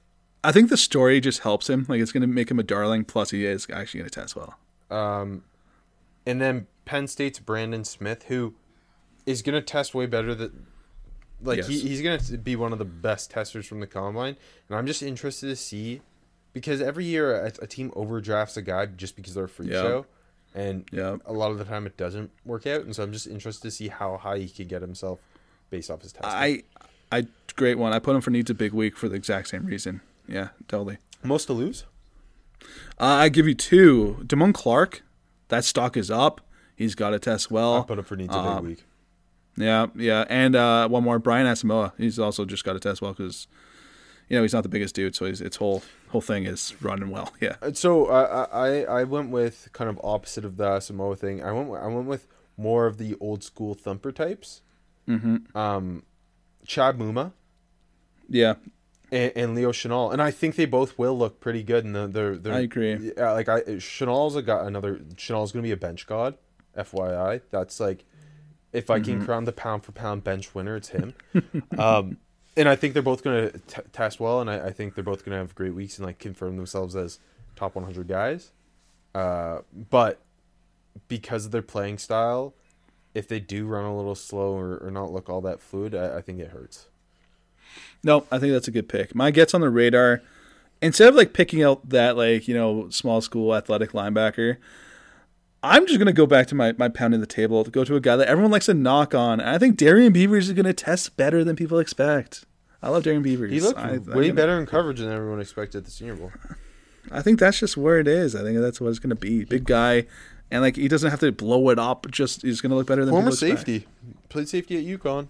I 0.44 0.52
think 0.52 0.70
the 0.70 0.78
story 0.78 1.22
just 1.22 1.40
helps 1.40 1.70
him. 1.70 1.86
Like 1.88 2.02
it's 2.02 2.12
gonna 2.12 2.28
make 2.28 2.52
him 2.52 2.60
a 2.60 2.64
darling. 2.64 3.06
Plus 3.06 3.30
he 3.30 3.46
is 3.46 3.68
actually 3.72 4.00
gonna 4.00 4.10
test 4.10 4.36
well. 4.36 4.56
Um, 4.90 5.44
and 6.26 6.42
then 6.42 6.68
Penn 6.86 7.08
State's 7.08 7.40
Brandon 7.40 7.84
Smith, 7.84 8.24
who 8.24 8.56
is 9.26 9.42
going 9.42 9.54
to 9.54 9.62
test 9.62 9.94
way 9.94 10.06
better 10.06 10.36
than. 10.36 10.68
Like 11.44 11.66
he, 11.66 11.80
he's 11.80 12.02
going 12.02 12.20
to 12.20 12.38
be 12.38 12.56
one 12.56 12.72
of 12.74 12.80
the 12.80 12.86
best 12.86 13.32
testers 13.32 13.66
from 13.66 13.80
the 13.80 13.88
combine, 13.88 14.36
and 14.70 14.78
I'm 14.78 14.86
just 14.86 15.02
interested 15.02 15.48
to 15.48 15.56
see 15.56 16.02
because 16.54 16.82
every 16.82 17.06
year 17.06 17.36
a, 17.46 17.52
a 17.64 17.68
team 17.68 17.92
overdrafts 17.96 18.58
a 18.58 18.62
guy 18.62 18.86
just 18.86 19.16
because 19.16 19.34
they're 19.34 19.46
a 19.46 19.50
freak 19.50 19.72
Yeah. 19.72 19.82
show, 19.82 20.06
and 20.54 20.86
Yeah. 20.92 21.18
a 21.26 21.34
lot 21.34 21.52
of 21.52 21.58
the 21.58 21.66
time 21.66 21.86
it 21.88 21.98
doesn't 21.98 22.30
work 22.46 22.68
out, 22.68 22.82
and 22.82 22.96
so 22.96 23.02
I'm 23.04 23.12
just 23.14 23.28
interested 23.28 23.64
to 23.64 23.72
see 23.72 23.88
how 23.88 24.18
high 24.18 24.38
he 24.40 24.50
could 24.50 24.68
get 24.68 24.82
himself 24.82 25.20
based 25.70 25.90
off 25.90 26.02
his 26.02 26.12
testing. 26.14 26.30
I 26.32 26.64
I 27.12 27.26
great 27.56 27.78
one. 27.78 27.92
I 27.94 28.00
put 28.00 28.16
him 28.16 28.22
for 28.22 28.30
needs 28.32 28.50
a 28.50 28.54
big 28.54 28.72
week 28.74 28.96
for 28.98 29.10
the 29.10 29.16
exact 29.16 29.48
same 29.50 29.66
reason. 29.66 30.02
Yeah, 30.28 30.50
totally. 30.68 30.98
most 31.24 31.46
to 31.48 31.54
lose. 31.54 31.86
Uh, 33.00 33.06
I 33.06 33.30
give 33.30 33.48
you 33.48 33.56
two. 33.56 34.20
Damone 34.24 34.54
Clark, 34.54 35.02
that 35.50 35.66
stock 35.66 35.98
is 35.98 36.12
up. 36.12 36.42
He's 36.76 36.96
got 36.96 37.10
to 37.12 37.20
test 37.20 37.50
well. 37.52 37.80
I 37.80 37.82
put 37.84 37.98
him 38.00 38.06
for 38.06 38.16
needs 38.16 38.34
a 38.36 38.38
big 38.40 38.48
um, 38.48 38.66
week. 38.66 38.84
Yeah, 39.62 39.88
yeah, 39.96 40.26
and 40.30 40.56
uh, 40.56 40.88
one 40.88 41.04
more, 41.04 41.20
Brian 41.20 41.48
Asamoah. 41.48 41.94
He's 41.98 42.20
also 42.20 42.46
just 42.46 42.64
got 42.64 42.74
to 42.74 42.80
test 42.80 43.02
well 43.02 43.14
because, 43.14 43.48
you 44.30 44.36
know, 44.36 44.42
he's 44.42 44.54
not 44.54 44.64
the 44.64 44.70
biggest 44.70 44.96
dude, 44.96 45.16
so 45.16 45.26
his 45.26 45.42
its 45.42 45.58
whole 45.58 45.84
whole 46.10 46.22
thing 46.22 46.46
is 46.46 46.74
running 46.82 47.10
well. 47.10 47.34
Yeah, 47.42 47.56
So 47.74 48.06
uh, 48.06 48.48
I 48.52 48.84
I 48.84 49.04
went 49.04 49.30
with 49.30 49.70
kind 49.74 49.90
of 49.90 50.00
opposite 50.04 50.46
of 50.46 50.58
the 50.58 50.80
Samoa 50.80 51.16
thing. 51.16 51.44
I 51.44 51.52
went 51.52 51.70
I 51.72 51.88
went 51.88 52.08
with 52.08 52.28
more 52.58 52.86
of 52.86 52.98
the 52.98 53.16
old 53.20 53.44
school 53.44 53.74
thumper 53.74 54.12
types. 54.12 54.62
mm-hmm. 55.08 55.58
Um, 55.58 56.04
Chad 56.66 56.98
Muma 57.00 57.34
yeah, 58.32 58.56
and, 59.12 59.32
and 59.36 59.56
Leo 59.56 59.72
Chenal, 59.72 60.14
and 60.14 60.22
I 60.22 60.32
think 60.32 60.56
they 60.56 60.66
both 60.66 60.98
will 60.98 61.18
look 61.18 61.40
pretty 61.42 61.64
good. 61.64 61.84
And 61.84 61.94
they're, 61.94 62.08
they're, 62.08 62.38
they're 62.38 62.54
I 62.54 62.60
agree. 62.62 63.12
Yeah, 63.18 63.32
like 63.32 63.50
I 63.50 63.62
Chenal's 63.62 64.36
a 64.36 64.42
got 64.42 64.66
another 64.66 64.98
Chenal's 65.16 65.52
gonna 65.52 65.64
be 65.64 65.72
a 65.72 65.78
bench 65.78 66.08
god. 66.08 66.38
FYI, 66.78 67.42
that's 67.52 67.82
like 67.82 68.06
if 68.74 68.90
I 68.90 69.00
Mm-hmm. 69.00 69.06
can 69.20 69.26
crown 69.26 69.46
the 69.46 69.52
pound 69.52 69.84
for 69.84 69.92
pound 69.92 70.24
bench 70.24 70.54
winner, 70.56 70.76
it's 70.76 70.90
him. 70.90 71.14
um, 71.78 72.18
and 72.58 72.68
I 72.70 72.76
think 72.76 72.94
they're 72.94 73.02
both 73.04 73.24
gonna 73.24 73.52
test 73.94 74.20
well, 74.20 74.42
and 74.42 74.50
I, 74.50 74.68
I 74.68 74.72
think 74.72 74.96
they're 74.96 75.04
both 75.04 75.24
gonna 75.26 75.38
have 75.38 75.56
great 75.56 75.74
weeks 75.74 75.98
and 75.98 76.06
like 76.06 76.20
confirm 76.20 76.58
themselves 76.58 76.96
as 76.96 77.20
top 77.56 77.76
100 77.76 78.08
guys. 78.08 78.52
Uh, 79.16 79.60
but 79.90 80.20
because 81.08 81.46
of 81.46 81.52
their 81.52 81.62
playing 81.62 81.98
style, 81.98 82.54
if 83.14 83.28
they 83.28 83.40
do 83.40 83.66
run 83.66 83.86
a 83.86 83.96
little 83.96 84.16
slow 84.16 84.54
or, 84.58 84.78
or 84.78 84.92
not 84.92 85.12
look 85.12 85.30
all 85.30 85.42
that 85.42 85.62
fluid, 85.62 85.94
I, 85.96 86.18
I 86.18 86.22
think 86.22 86.40
it 86.40 86.50
hurts. 86.52 86.88
No, 88.04 88.26
I 88.32 88.40
think 88.40 88.52
that's 88.54 88.68
a 88.68 88.72
good 88.72 88.90
pick. 88.90 89.14
My 89.16 89.32
gets 89.32 89.54
on 89.54 89.62
the 89.62 89.70
radar. 89.70 90.22
Instead 90.82 91.10
of 91.10 91.16
like 91.16 91.32
picking 91.34 91.62
out 91.62 91.88
that 91.90 92.18
like 92.18 92.48
you 92.48 92.56
know 92.56 92.90
small 92.90 93.22
school 93.22 93.54
athletic 93.56 93.92
linebacker, 93.92 94.58
I'm 95.64 95.86
just 95.86 96.00
gonna 96.00 96.14
go 96.14 96.26
back 96.26 96.48
to 96.48 96.56
my 96.56 96.74
my 96.78 96.90
pounding 96.90 97.20
the 97.20 97.28
table 97.28 97.64
to 97.64 97.70
go 97.72 97.84
to 97.84 97.96
a 97.96 98.00
guy 98.00 98.16
that 98.16 98.28
everyone 98.28 98.52
likes 98.52 98.66
to 98.66 98.74
knock 98.74 99.14
on. 99.14 99.40
And 99.40 99.50
I 99.50 99.58
think 99.58 99.78
Darrian 99.78 100.12
Beavers 100.12 100.48
is 100.48 100.54
gonna 100.54 100.74
test 100.74 101.16
better 101.18 101.44
than 101.44 101.56
people 101.56 101.78
expect. 101.80 102.46
I 102.82 102.90
love 102.90 103.04
Darrian 103.04 103.22
Beavers. 103.22 103.52
He 103.52 103.62
looked 103.62 103.78
I, 103.78 103.98
way 104.00 104.30
I'm 104.30 104.36
better 104.36 104.58
in 104.60 104.66
coverage 104.66 105.00
than 105.00 105.12
everyone 105.12 105.40
expected 105.40 105.80
at 105.80 105.86
the 105.86 105.92
Senior 105.92 106.16
Bowl. 106.16 106.32
I 107.12 107.22
think 107.22 107.40
that's 107.40 107.60
just 107.60 107.78
where 107.78 108.00
it 108.00 108.08
is. 108.08 108.36
I 108.36 108.42
think 108.44 108.60
that's 108.60 108.82
what 108.82 108.90
it's 108.90 109.00
gonna 109.00 109.16
be. 109.16 109.44
Big 109.44 109.66
guy, 109.66 110.06
and 110.50 110.62
like 110.62 110.76
he 110.78 110.88
doesn't 110.88 111.10
have 111.12 111.20
to 111.20 111.32
blow 111.32 111.70
it 111.70 111.78
up. 111.78 112.10
Just 112.10 112.42
he's 112.42 112.62
gonna 112.62 112.76
look 112.76 112.88
better 112.88 113.06
than 113.06 113.14
Former 113.14 113.30
expect. 113.30 113.58
safety, 113.60 113.88
played 114.30 114.50
safety 114.50 114.78
at 114.78 115.00
UConn. 115.00 115.28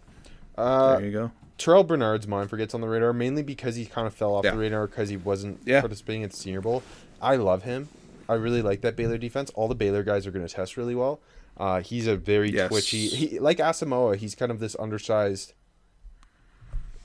Uh, 0.57 0.97
There 0.97 1.05
you 1.05 1.11
go. 1.11 1.31
Terrel 1.57 1.85
Bernard's 1.85 2.27
mine 2.27 2.47
forgets 2.47 2.73
on 2.73 2.81
the 2.81 2.87
radar 2.87 3.13
mainly 3.13 3.43
because 3.43 3.75
he 3.75 3.85
kind 3.85 4.07
of 4.07 4.13
fell 4.13 4.33
off 4.35 4.45
Yeah. 4.45 4.51
the 4.51 4.57
radar 4.57 4.87
because 4.87 5.09
he 5.09 5.17
wasn't 5.17 5.59
Yeah. 5.65 5.81
participating 5.81 6.23
at 6.23 6.31
the 6.31 6.37
Senior 6.37 6.61
Bowl. 6.61 6.81
I 7.21 7.35
love 7.35 7.63
him. 7.63 7.89
I 8.31 8.35
really 8.35 8.61
like 8.61 8.81
that 8.81 8.95
Baylor 8.95 9.17
defense. 9.17 9.49
All 9.51 9.67
the 9.67 9.75
Baylor 9.75 10.03
guys 10.03 10.25
are 10.25 10.31
going 10.31 10.47
to 10.47 10.53
test 10.53 10.77
really 10.77 10.95
well. 10.95 11.19
Uh, 11.57 11.81
he's 11.81 12.07
a 12.07 12.15
very 12.15 12.49
Yes. 12.51 12.69
twitchy. 12.69 13.07
He 13.07 13.39
like 13.39 13.57
Asamoah. 13.57 14.15
He's 14.15 14.35
kind 14.35 14.51
of 14.51 14.59
this 14.59 14.75
undersized, 14.79 15.53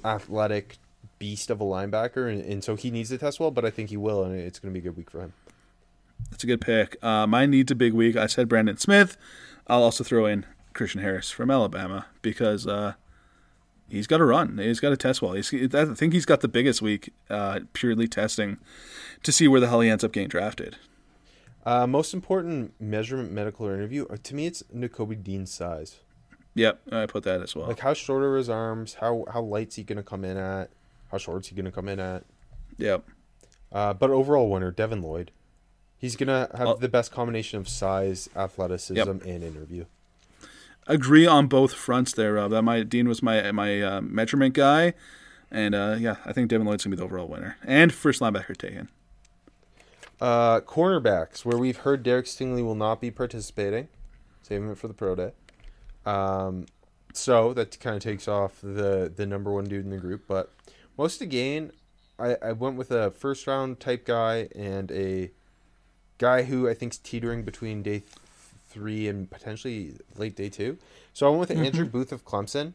athletic 0.05 0.77
beast 1.19 1.51
of 1.51 1.61
a 1.61 1.65
linebacker, 1.65 2.31
and, 2.31 2.43
and 2.43 2.63
so 2.65 2.77
he 2.77 2.91
needs 2.91 3.09
to 3.11 3.19
test 3.19 3.41
well. 3.41 3.51
But 3.51 3.65
I 3.65 3.71
think 3.71 3.91
he 3.91 3.97
will, 3.97 4.23
and 4.25 4.39
it's 4.39 4.59
going 4.59 4.73
to 4.73 4.81
be 4.81 4.87
a 4.87 4.91
good 4.91 4.97
week 4.97 5.11
for 5.11 5.21
him. 5.21 5.33
That's 6.31 6.45
a 6.45 6.47
good 6.47 6.61
pick. 6.61 6.97
Uh, 7.05 7.27
mine 7.27 7.51
needs 7.51 7.71
a 7.71 7.75
big 7.75 7.93
week. 7.93 8.17
I 8.17 8.27
said 8.27 8.49
Brandon 8.49 8.77
Smith. 8.77 9.17
I'll 9.67 9.83
also 9.83 10.05
throw 10.05 10.27
in 10.27 10.47
Christian 10.73 11.01
Harris 11.03 11.31
from 11.31 11.51
Alabama 11.51 12.07
because 12.23 12.67
uh, 12.67 12.95
he's 13.89 14.07
got 14.07 14.19
to 14.19 14.25
run. 14.25 14.59
He's 14.59 14.81
got 14.81 14.91
to 14.91 14.97
test 14.97 15.21
well. 15.23 15.33
He's, 15.33 15.53
I 15.75 15.85
think 15.87 16.13
he's 16.13 16.27
got 16.27 16.41
the 16.41 16.49
biggest 16.49 16.81
week 16.81 17.13
uh, 17.29 17.61
purely 17.73 18.07
testing 18.09 18.59
to 19.23 19.33
see 19.33 19.49
where 19.49 19.61
the 19.61 19.69
hell 19.69 19.81
he 19.81 19.91
ends 19.91 20.05
up 20.05 20.13
getting 20.13 20.29
drafted. 20.29 20.77
Uh, 21.67 21.87
most 21.87 22.15
important 22.15 22.73
measurement, 22.81 23.31
medical 23.33 23.67
or 23.67 23.75
interview. 23.75 24.07
uh, 24.09 24.17
To 24.23 24.35
me, 24.35 24.47
it's 24.47 24.63
Nakobe 24.75 25.23
Dean's 25.23 25.53
size. 25.53 25.97
Yep, 26.55 26.81
I 26.93 27.05
put 27.07 27.25
that 27.25 27.43
as 27.43 27.55
well. 27.55 27.67
Like 27.67 27.81
how 27.81 27.93
short 27.93 28.23
are 28.23 28.37
his 28.37 28.49
arms? 28.49 28.95
How 28.95 29.25
how 29.33 29.43
light's 29.43 29.75
he 29.77 29.83
going 29.83 29.97
to 29.99 30.03
come 30.03 30.25
in 30.25 30.37
at? 30.39 30.71
How 31.11 31.19
short's 31.19 31.49
he 31.49 31.55
going 31.57 31.67
to 31.67 31.71
come 31.73 31.89
in 31.89 32.01
at? 32.01 32.25
Yep. 32.79 33.05
Uh, 33.73 33.93
but 33.93 34.11
overall 34.11 34.49
winner, 34.49 34.71
Devin 34.71 35.03
Lloyd. 35.03 35.33
He's 35.99 36.15
gonna 36.15 36.49
have 36.57 36.79
the 36.81 36.89
best 36.91 37.11
combination 37.11 37.59
of 37.59 37.69
size, 37.69 38.29
athleticism, 38.37 38.97
Yep. 38.97 39.09
and 39.25 39.43
interview. 39.43 39.87
Agree 40.87 41.27
on 41.27 41.47
both 41.47 41.73
fronts 41.73 42.13
there, 42.13 42.35
Rob. 42.35 42.51
That 42.53 42.63
my 42.63 42.83
Dean 42.83 43.09
was 43.09 43.23
my 43.23 43.51
my 43.51 43.81
uh, 43.83 44.01
measurement 44.03 44.55
guy, 44.55 44.93
and 45.51 45.75
uh, 45.75 45.97
yeah, 45.99 46.17
I 46.27 46.33
think 46.35 46.49
Devin 46.51 46.67
Lloyd's 46.67 46.85
gonna 46.85 46.95
be 46.95 46.99
the 46.99 47.05
overall 47.05 47.27
winner 47.27 47.57
and 47.65 47.93
first 47.93 48.21
linebacker 48.21 48.57
taken. 48.57 48.89
Uh, 50.21 50.61
cornerbacks, 50.61 51.45
where 51.45 51.59
we've 51.59 51.79
heard 51.79 52.03
Derek 52.03 52.27
Stingley 52.27 52.65
will 52.65 52.75
not 52.75 53.01
be 53.01 53.11
participating, 53.11 53.89
saving 54.43 54.71
it 54.71 54.79
for 54.79 54.89
the 54.89 54.95
pro 54.95 55.15
day. 55.15 55.33
Um, 56.07 56.67
so 57.13 57.53
that 57.55 57.79
kind 57.81 57.97
of 57.97 58.03
takes 58.03 58.27
off 58.29 58.59
the 58.63 59.13
the 59.15 59.27
number 59.27 59.53
one 59.53 59.65
dude 59.65 59.85
in 59.85 59.91
the 59.91 59.97
group. 59.99 60.25
But 60.27 60.51
most 60.97 61.21
again, 61.21 61.73
I 62.19 62.37
I 62.43 62.53
went 62.53 62.77
with 62.77 62.91
a 62.91 63.11
first 63.11 63.47
round 63.47 63.79
type 63.81 64.07
guy 64.07 64.49
and 64.55 64.91
a 64.93 65.31
guy 66.19 66.45
who 66.45 66.69
I 66.69 66.75
think's 66.75 66.97
teetering 66.99 67.43
between 67.43 67.83
day 67.83 67.99
th- 68.01 68.05
three 68.69 69.09
and 69.09 69.31
potentially 69.31 69.95
late 70.17 70.35
day 70.37 70.49
two. 70.49 70.79
So 71.13 71.27
I 71.27 71.31
went 71.31 71.41
with 71.41 71.51
Andrew 71.51 71.85
Booth 71.87 72.13
of 72.13 72.25
Clemson, 72.25 72.73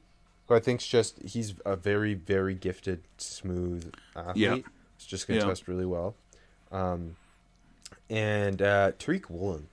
who 0.48 0.56
I 0.56 0.60
think's 0.60 0.86
just 0.86 1.20
he's 1.24 1.56
a 1.66 1.76
very 1.76 2.14
very 2.14 2.54
gifted, 2.54 3.02
smooth 3.18 3.94
athlete. 4.16 4.36
Yeah. 4.38 4.58
It's 4.96 5.06
just 5.08 5.28
gonna 5.28 5.40
Yeah. 5.40 5.46
test 5.48 5.68
really 5.68 5.86
well. 5.88 6.16
Um, 6.72 7.16
and 8.10 8.62
uh, 8.62 8.92
Tariq 8.94 9.30
Woolen, 9.30 9.68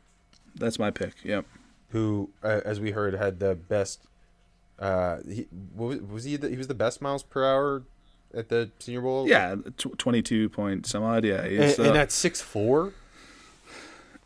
That's 0.55 0.79
my 0.79 0.91
pick. 0.91 1.15
Yep. 1.25 1.45
who, 1.91 2.31
uh, 2.43 2.61
as 2.65 2.81
we 2.81 2.93
heard, 2.93 3.15
had 3.15 3.41
the 3.41 3.55
best. 3.55 4.01
Uh, 4.79 5.19
he 5.29 5.49
was, 5.75 6.01
was 6.01 6.25
he? 6.25 6.37
The, 6.37 6.49
he 6.49 6.57
was 6.57 6.69
the 6.69 6.75
best 6.75 7.03
miles 7.03 7.23
per 7.23 7.45
hour 7.45 7.83
at 8.33 8.49
the 8.49 8.71
Senior 8.79 9.01
Bowl. 9.01 9.29
Yeah, 9.29 9.57
tw- 9.77 9.99
twenty-two 9.99 10.49
point 10.51 10.87
some 10.87 11.03
odd. 11.03 11.25
Yeah, 11.25 11.43
and, 11.43 11.65
he's, 11.65 11.79
and 11.79 11.97
uh, 11.97 12.01
at 12.01 12.13
six 12.13 12.41
four. 12.41 12.93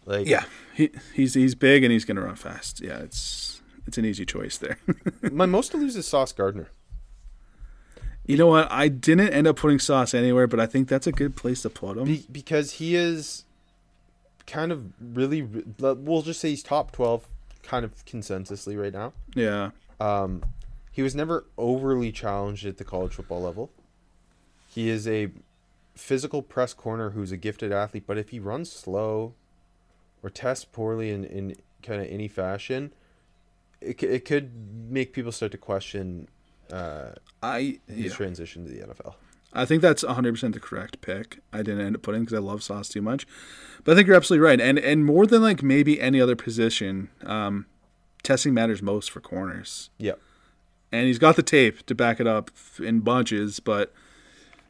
Like 0.05 0.27
yeah, 0.27 0.45
he, 0.75 0.91
he's 1.15 1.35
he's 1.35 1.55
big 1.55 1.85
and 1.85 1.93
he's 1.93 2.05
gonna 2.05 2.23
run 2.23 2.35
fast. 2.35 2.81
Yeah, 2.81 2.99
it's 2.99 3.63
it's 3.87 3.97
an 3.99 4.05
easy 4.05 4.27
choice 4.27 4.59
there. 4.59 4.79
my 5.33 5.47
most 5.47 5.71
to 5.73 5.77
lose 5.79 5.97
is 5.97 6.07
Sauce 6.07 6.33
Gardner. 6.33 6.69
you 8.27 8.37
know 8.37 8.49
what? 8.49 8.71
I 8.71 8.89
didn't 8.89 9.31
end 9.31 9.47
up 9.47 9.57
putting 9.57 9.79
Sauce 9.79 10.13
anywhere, 10.13 10.47
but 10.47 10.61
I 10.61 10.67
think 10.67 10.89
that's 10.89 11.07
a 11.07 11.13
good 11.13 11.37
place 11.37 11.63
to 11.63 11.71
put 11.71 11.97
him. 11.97 12.05
Be, 12.05 12.27
because 12.31 12.73
he 12.73 12.97
is 12.97 13.45
kind 14.47 14.73
of 14.73 14.93
really. 15.01 15.43
We'll 15.79 16.23
just 16.23 16.41
say 16.41 16.51
he's 16.51 16.63
top 16.63 16.93
twelve, 16.93 17.27
kind 17.63 17.85
of 17.85 18.05
consensusly 18.05 18.81
right 18.81 18.93
now. 18.93 19.13
yeah, 19.35 19.71
Um, 20.01 20.43
he 20.91 21.03
was 21.03 21.15
never 21.15 21.47
overly 21.57 22.13
challenged 22.13 22.67
at 22.67 22.77
the 22.79 22.85
college 22.85 23.15
football 23.15 23.43
level. 23.43 23.71
He 24.69 24.89
is 24.89 25.07
a 25.07 25.29
physical 25.95 26.43
press 26.43 26.75
corner 26.75 27.11
who's 27.11 27.33
a 27.33 27.37
gifted 27.37 27.73
athlete, 27.73 28.05
but 28.07 28.19
if 28.19 28.31
he 28.31 28.39
runs 28.39 28.73
slow 28.73 29.35
or 30.23 30.31
tests 30.31 30.65
poorly 30.65 31.11
in, 31.11 31.25
in 31.25 31.57
kind 31.83 32.01
of 32.01 32.09
any 32.09 32.29
fashion, 32.29 32.93
it, 33.81 34.03
it 34.03 34.25
could 34.25 34.53
make 34.91 35.13
people 35.13 35.33
start 35.33 35.53
to 35.53 35.59
question 35.59 36.29
uh, 36.73 37.11
I 37.43 37.81
his 37.87 38.05
yeah. 38.07 38.13
transition 38.13 38.65
to 38.65 38.71
the 38.71 38.81
NFL. 38.81 39.15
I 39.55 39.65
think 39.65 39.83
that's 39.83 40.03
100% 40.03 40.53
the 40.53 40.61
correct 40.61 41.01
pick. 41.01 41.41
I 41.53 41.59
didn't 41.59 41.85
end 41.85 41.97
up 41.97 42.03
putting 42.03 42.23
because 42.23 42.37
I 42.37 42.41
love 42.41 42.63
Sauce 42.63 42.89
too 42.89 43.03
much. 43.03 43.27
But 43.85 43.93
I 43.93 43.95
think 43.97 44.07
you're 44.07 44.17
absolutely 44.17 44.47
right. 44.47 44.61
And 44.61 44.79
and 44.79 45.05
more 45.05 45.27
than 45.27 45.43
like 45.43 45.63
maybe 45.63 46.01
any 46.01 46.21
other 46.21 46.37
position, 46.37 47.11
um, 47.25 47.67
testing 48.23 48.55
matters 48.55 48.81
most 48.83 49.11
for 49.11 49.21
corners. 49.21 49.91
Yep. 49.99 50.21
And 50.91 51.07
he's 51.07 51.19
got 51.19 51.37
the 51.37 51.43
tape 51.43 51.85
to 51.87 51.95
back 51.95 52.21
it 52.21 52.27
up 52.27 52.51
in 52.79 53.01
bunches, 53.01 53.61
but 53.61 53.93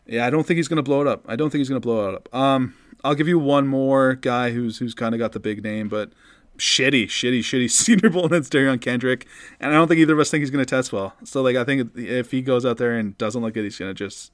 yeah, 0.07 0.27
I 0.27 0.31
don't 0.31 0.47
think 0.47 0.57
he's 0.57 0.69
going 0.69 0.77
to 0.77 0.83
blow 0.83 1.01
it 1.01 1.07
up. 1.07 1.25
I 1.29 1.37
don't 1.37 1.51
think 1.51 1.61
he's 1.61 1.69
going 1.69 1.81
to 1.81 1.87
blow 1.87 2.09
it 2.09 2.15
up. 2.15 2.35
Um, 2.35 2.75
I'll 3.05 3.15
give 3.15 3.29
you 3.29 3.39
one 3.39 3.67
more 3.67 4.15
guy 4.15 4.51
who's 4.51 4.79
who's 4.79 4.95
kind 4.95 5.15
of 5.15 5.19
got 5.19 5.33
the 5.33 5.41
big 5.41 5.63
name, 5.63 5.89
but 5.89 6.13
shitty, 6.59 7.07
shitty, 7.07 7.41
shitty 7.41 7.71
Senior 7.71 8.11
Bowl, 8.11 8.33
and 8.33 8.45
Derion 8.45 8.81
Kendrick. 8.81 9.27
And 9.61 9.73
I 9.73 9.75
don't 9.75 9.89
think 9.89 9.99
either 9.99 10.15
of 10.15 10.21
us 10.21 10.31
think 10.31 10.43
he's 10.43 10.51
going 10.51 10.65
to 10.65 10.69
test 10.69 10.93
well. 10.93 11.15
So 11.25 11.43
like, 11.43 11.57
I 11.57 11.65
think 11.65 11.97
if 11.97 12.31
he 12.31 12.43
goes 12.43 12.65
out 12.65 12.79
there 12.79 12.97
and 12.97 13.19
doesn't 13.19 13.43
look 13.43 13.55
good, 13.55 13.65
he's 13.65 13.79
going 13.79 13.91
to 13.91 13.95
just 13.95 14.33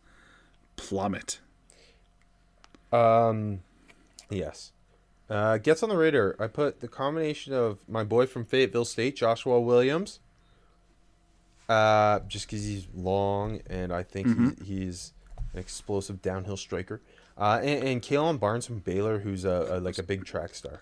plummet. 0.78 1.40
Um, 2.90 3.60
yes. 4.30 4.72
Uh, 5.28 5.58
gets 5.58 5.82
on 5.82 5.90
the 5.90 5.96
radar. 5.96 6.36
I 6.40 6.46
put 6.46 6.80
the 6.80 6.88
combination 6.88 7.52
of 7.52 7.86
my 7.86 8.02
boy 8.02 8.26
from 8.26 8.46
Fayetteville 8.46 8.86
State, 8.86 9.16
Joshua 9.16 9.60
Williams. 9.60 10.20
Uh, 11.68 12.20
just 12.20 12.46
because 12.46 12.64
he's 12.64 12.86
long 12.94 13.60
and 13.68 13.92
I 13.92 14.02
think 14.02 14.56
he's, 14.58 14.66
he's 14.66 15.12
an 15.52 15.58
explosive 15.58 16.22
downhill 16.22 16.56
striker. 16.56 17.02
Uh, 17.36 17.60
and, 17.62 17.84
and 17.84 18.02
Kalon 18.02 18.38
Barnes 18.38 18.66
from 18.66 18.78
Baylor, 18.78 19.18
who's 19.18 19.44
a, 19.44 19.66
a 19.76 19.80
like 19.80 19.98
a 19.98 20.02
big 20.02 20.24
track 20.24 20.54
star. 20.54 20.80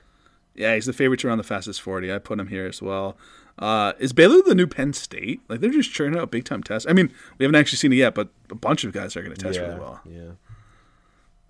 Yeah, 0.55 0.75
he's 0.75 0.87
the 0.87 0.93
favorite 0.93 1.21
to 1.21 1.29
run 1.29 1.39
the 1.39 1.45
fastest 1.45 1.83
40. 1.83 2.13
I 2.13 2.19
put 2.19 2.39
him 2.39 2.47
here 2.47 2.67
as 2.67 2.81
well. 2.81 3.17
Uh, 3.59 3.95
is 3.99 4.13
Baylor 4.13 4.43
the 4.43 4.55
new 4.55 4.67
Penn 4.67 4.93
State? 4.93 5.41
Like, 5.49 5.61
they're 5.61 5.71
just 5.71 5.93
churning 5.93 6.19
out 6.19 6.31
big 6.31 6.45
time 6.45 6.63
tests. 6.63 6.87
I 6.89 6.93
mean, 6.93 7.13
we 7.39 7.45
haven't 7.45 7.57
actually 7.57 7.79
seen 7.79 7.93
it 7.93 7.97
yet, 7.97 8.15
but 8.15 8.29
a 8.51 8.55
bunch 8.55 8.85
of 8.85 8.93
guys 8.93 9.17
are 9.17 9.23
going 9.23 9.35
to 9.35 9.41
test 9.41 9.59
yeah, 9.59 9.67
really 9.67 9.81
well. 9.81 10.01
Yeah. 10.05 10.31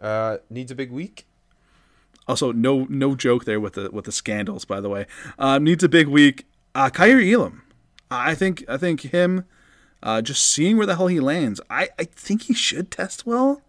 Uh, 0.01 0.39
needs 0.51 0.71
a 0.71 0.75
big 0.75 0.91
week. 0.91 1.27
Also, 2.29 2.53
no 2.53 2.87
no 2.89 3.15
joke 3.15 3.45
there 3.45 3.61
with 3.61 3.75
the 3.75 3.91
with 3.91 4.05
the 4.05 4.13
scandals, 4.13 4.65
by 4.65 4.81
the 4.81 4.89
way. 4.89 5.07
Uh, 5.39 5.59
needs 5.59 5.85
a 5.85 5.89
big 5.89 6.09
week. 6.09 6.45
Uh, 6.75 6.91
Kaiir 6.91 7.21
Elam. 7.21 7.63
I 8.11 8.35
think 8.35 8.65
I 8.69 8.77
think 8.77 9.01
him 9.03 9.45
uh, 10.03 10.23
just 10.23 10.45
seeing 10.45 10.77
where 10.77 10.87
the 10.87 10.97
hell 10.97 11.07
he 11.07 11.21
lands. 11.21 11.61
I, 11.71 11.89
I 11.99 12.05
think 12.05 12.43
he 12.43 12.55
should 12.55 12.91
test 12.91 13.27
well, 13.27 13.63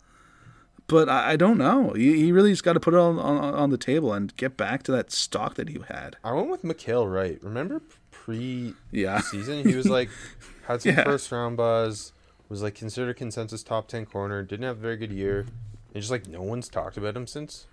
but 0.87 1.07
I, 1.07 1.31
I 1.31 1.35
don't 1.35 1.57
know. 1.57 1.93
He, 1.93 2.17
he 2.17 2.31
really's 2.31 2.61
got 2.61 2.73
to 2.73 2.79
put 2.79 2.93
it 2.93 2.99
on, 2.99 3.19
on 3.19 3.53
on 3.53 3.69
the 3.69 3.77
table 3.77 4.11
and 4.11 4.35
get 4.37 4.57
back 4.57 4.83
to 4.83 4.91
that 4.91 5.11
stock 5.11 5.55
that 5.55 5.69
he 5.69 5.79
had. 5.87 6.17
I 6.23 6.33
went 6.33 6.49
with 6.49 6.63
Mykael 6.63 7.11
Wright. 7.11 7.39
Remember 7.43 7.81
pre 8.27 8.73
Yeah. 8.91 9.21
season? 9.21 9.67
He 9.67 9.75
was 9.75 9.87
like 9.87 10.09
had 10.67 10.81
some 10.81 10.91
Yeah. 10.93 11.03
first 11.05 11.31
round 11.31 11.55
buzz, 11.57 12.11
was 12.49 12.61
like 12.61 12.75
considered 12.75 13.15
consensus 13.15 13.63
top 13.63 13.87
ten 13.87 14.05
corner, 14.05 14.43
didn't 14.43 14.65
have 14.65 14.77
a 14.77 14.81
very 14.81 14.97
good 14.97 15.11
year. 15.13 15.45
And 15.93 16.01
just 16.01 16.11
like 16.11 16.27
no 16.27 16.41
one's 16.41 16.67
talked 16.67 16.97
about 16.97 17.15
him 17.15 17.25
since. 17.25 17.67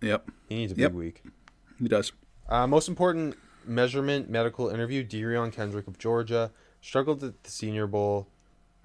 Yep, 0.00 0.30
He 0.48 0.54
needs 0.54 0.72
a 0.72 0.76
Yep. 0.76 0.92
big 0.92 0.96
week. 0.98 1.22
he 1.80 1.88
does. 1.88 2.12
Uh, 2.48 2.66
most 2.66 2.88
important 2.88 3.36
measurement 3.66 4.30
medical 4.30 4.68
interview: 4.68 5.04
Derion 5.04 5.52
Kendrick 5.52 5.88
of 5.88 5.98
Georgia 5.98 6.52
struggled 6.80 7.22
at 7.24 7.42
the 7.42 7.50
Senior 7.50 7.86
Bowl, 7.88 8.28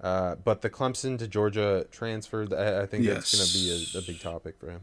uh, 0.00 0.34
but 0.34 0.62
the 0.62 0.70
Clemson 0.70 1.18
to 1.20 1.28
Georgia 1.28 1.86
transfer. 1.92 2.42
I, 2.54 2.82
I 2.82 2.86
think 2.86 3.06
that's 3.06 3.32
going 3.34 3.46
to 3.46 3.54
be 3.54 3.88
a, 3.94 3.98
a 3.98 4.02
big 4.02 4.20
topic 4.20 4.56
for 4.58 4.70
him. 4.70 4.80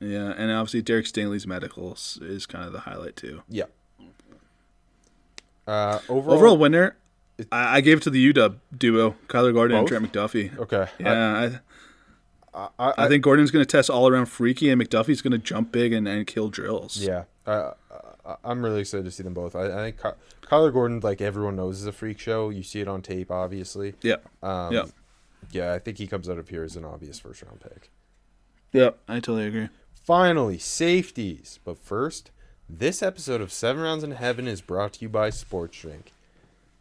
Yeah, 0.00 0.34
and 0.36 0.50
obviously 0.50 0.82
Derek 0.82 1.06
Stingley's 1.06 1.46
medicals 1.46 2.18
is 2.20 2.44
kind 2.46 2.64
of 2.66 2.72
the 2.72 2.80
highlight 2.80 3.14
too. 3.16 3.42
Yeah. 3.48 3.64
Uh, 5.66 5.98
overall, 6.08 6.36
Overall 6.36 6.58
winner, 6.58 6.96
I, 7.50 7.76
I 7.76 7.80
gave 7.80 7.98
it 7.98 8.02
to 8.04 8.10
the 8.10 8.32
UW 8.32 8.56
duo, 8.76 9.16
Kyler 9.28 9.52
Gordon 9.54 9.76
Both? 9.76 9.90
and 9.92 10.10
Trent 10.10 10.12
McDuffie. 10.12 10.58
okay. 10.58 10.88
Yeah, 11.00 11.58
I, 12.54 12.68
I, 12.78 12.92
I, 12.98 13.08
think 13.08 13.24
Gordon's 13.24 13.50
going 13.50 13.64
to 13.64 13.70
test 13.70 13.90
all 13.90 14.06
around 14.06 14.26
freaky, 14.26 14.70
and 14.70 14.80
McDuffie's 14.80 15.22
going 15.22 15.32
to 15.32 15.38
jump 15.38 15.72
big 15.72 15.92
and, 15.92 16.06
and 16.06 16.26
kill 16.26 16.48
drills. 16.50 16.96
Yeah, 16.98 17.24
uh, 17.46 17.72
I- 18.24 18.36
I'm 18.44 18.64
really 18.64 18.80
excited 18.82 19.04
to 19.04 19.10
see 19.10 19.22
them 19.22 19.34
both. 19.34 19.56
I, 19.56 19.66
I 19.66 19.76
think 19.90 20.00
Ky- 20.02 20.46
Kyler 20.46 20.72
Gordon, 20.72 21.00
like 21.00 21.20
everyone 21.20 21.56
knows, 21.56 21.80
is 21.80 21.86
a 21.86 21.92
freak 21.92 22.18
show. 22.18 22.50
You 22.50 22.62
see 22.62 22.80
it 22.80 22.88
on 22.88 23.02
tape, 23.02 23.30
obviously. 23.30 23.94
yeah, 24.02 24.16
Um, 24.42 24.72
yeah, 24.72 24.84
yeah. 25.50 25.72
I 25.72 25.78
think 25.80 25.98
he 25.98 26.06
comes 26.06 26.28
out 26.28 26.38
of 26.38 26.48
here 26.48 26.62
as 26.62 26.76
an 26.76 26.84
obvious 26.84 27.18
first 27.18 27.42
round 27.42 27.60
pick. 27.60 27.90
Yep, 28.72 28.98
I 29.08 29.14
totally 29.14 29.46
agree. 29.46 29.68
Finally, 30.04 30.58
safeties. 30.58 31.58
But 31.64 31.78
first, 31.78 32.30
this 32.68 33.02
episode 33.02 33.40
of 33.40 33.52
Seven 33.52 33.82
Rounds 33.82 34.04
in 34.04 34.12
Heaven 34.12 34.48
is 34.48 34.60
brought 34.60 34.94
to 34.94 35.02
you 35.02 35.08
by 35.08 35.30
Sports 35.30 35.78
Drink, 35.78 36.12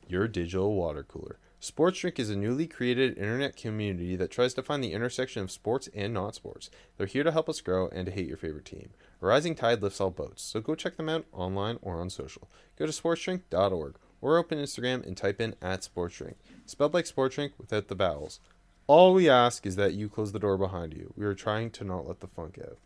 your 0.07 0.27
digital 0.27 0.73
water 0.75 1.03
cooler. 1.03 1.37
Sports 1.59 1.99
Drink 1.99 2.19
is 2.19 2.29
a 2.29 2.35
newly 2.35 2.67
created 2.67 3.17
internet 3.17 3.55
community 3.55 4.15
that 4.15 4.31
tries 4.31 4.53
to 4.53 4.63
find 4.63 4.83
the 4.83 4.91
intersection 4.93 5.41
of 5.43 5.51
sports 5.51 5.89
and 5.93 6.13
not 6.13 6.35
sports. 6.35 6.69
They're 6.97 7.07
here 7.07 7.23
to 7.23 7.31
help 7.31 7.47
us 7.47 7.61
grow 7.61 7.87
and 7.89 8.05
to 8.05 8.11
hate 8.11 8.27
your 8.27 8.37
favorite 8.37 8.65
team. 8.65 8.89
A 9.21 9.25
rising 9.25 9.55
tide 9.55 9.81
lifts 9.81 10.01
all 10.01 10.09
boats, 10.09 10.41
so 10.41 10.59
go 10.59 10.75
check 10.75 10.97
them 10.97 11.09
out 11.09 11.25
online 11.31 11.79
or 11.81 11.99
on 11.99 12.09
social. 12.09 12.49
Go 12.77 12.85
to 12.85 12.91
sportsdrink.org 12.91 13.95
or 14.21 14.37
open 14.37 14.57
Instagram 14.57 15.05
and 15.05 15.15
type 15.15 15.39
in 15.39 15.55
at 15.61 15.83
Sports 15.83 16.17
sportsdrink, 16.17 16.35
spelled 16.65 16.93
like 16.93 17.05
sports 17.05 17.35
drink 17.35 17.53
without 17.57 17.87
the 17.87 17.95
vowels. 17.95 18.39
All 18.87 19.13
we 19.13 19.29
ask 19.29 19.65
is 19.65 19.77
that 19.77 19.93
you 19.93 20.09
close 20.09 20.31
the 20.33 20.39
door 20.39 20.57
behind 20.57 20.93
you. 20.93 21.13
We 21.15 21.25
are 21.25 21.33
trying 21.33 21.71
to 21.71 21.83
not 21.83 22.07
let 22.07 22.19
the 22.19 22.27
funk 22.27 22.59
out. 22.61 22.77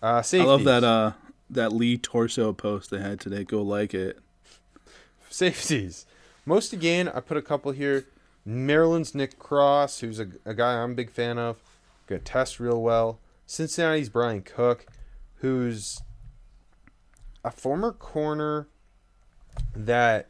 Uh, 0.00 0.22
I 0.32 0.44
love 0.44 0.62
that 0.64 0.84
uh 0.84 1.12
that 1.50 1.72
Lee 1.72 1.96
torso 1.98 2.52
post 2.52 2.90
they 2.90 3.00
had 3.00 3.20
today. 3.20 3.44
Go 3.44 3.62
like 3.62 3.94
it. 3.94 4.18
Safeties. 5.30 6.06
Most 6.44 6.72
again, 6.72 7.08
I 7.08 7.20
put 7.20 7.36
a 7.36 7.42
couple 7.42 7.72
here. 7.72 8.06
Maryland's 8.44 9.14
Nick 9.14 9.38
Cross, 9.38 10.00
who's 10.00 10.18
a, 10.18 10.28
a 10.44 10.54
guy 10.54 10.82
I'm 10.82 10.92
a 10.92 10.94
big 10.94 11.10
fan 11.10 11.38
of. 11.38 11.62
Going 12.06 12.22
to 12.22 12.24
test 12.24 12.58
real 12.58 12.80
well. 12.80 13.20
Cincinnati's 13.46 14.08
Bryan 14.08 14.42
Cook, 14.42 14.86
who's 15.36 16.00
a 17.44 17.50
former 17.50 17.92
corner 17.92 18.68
that 19.74 20.28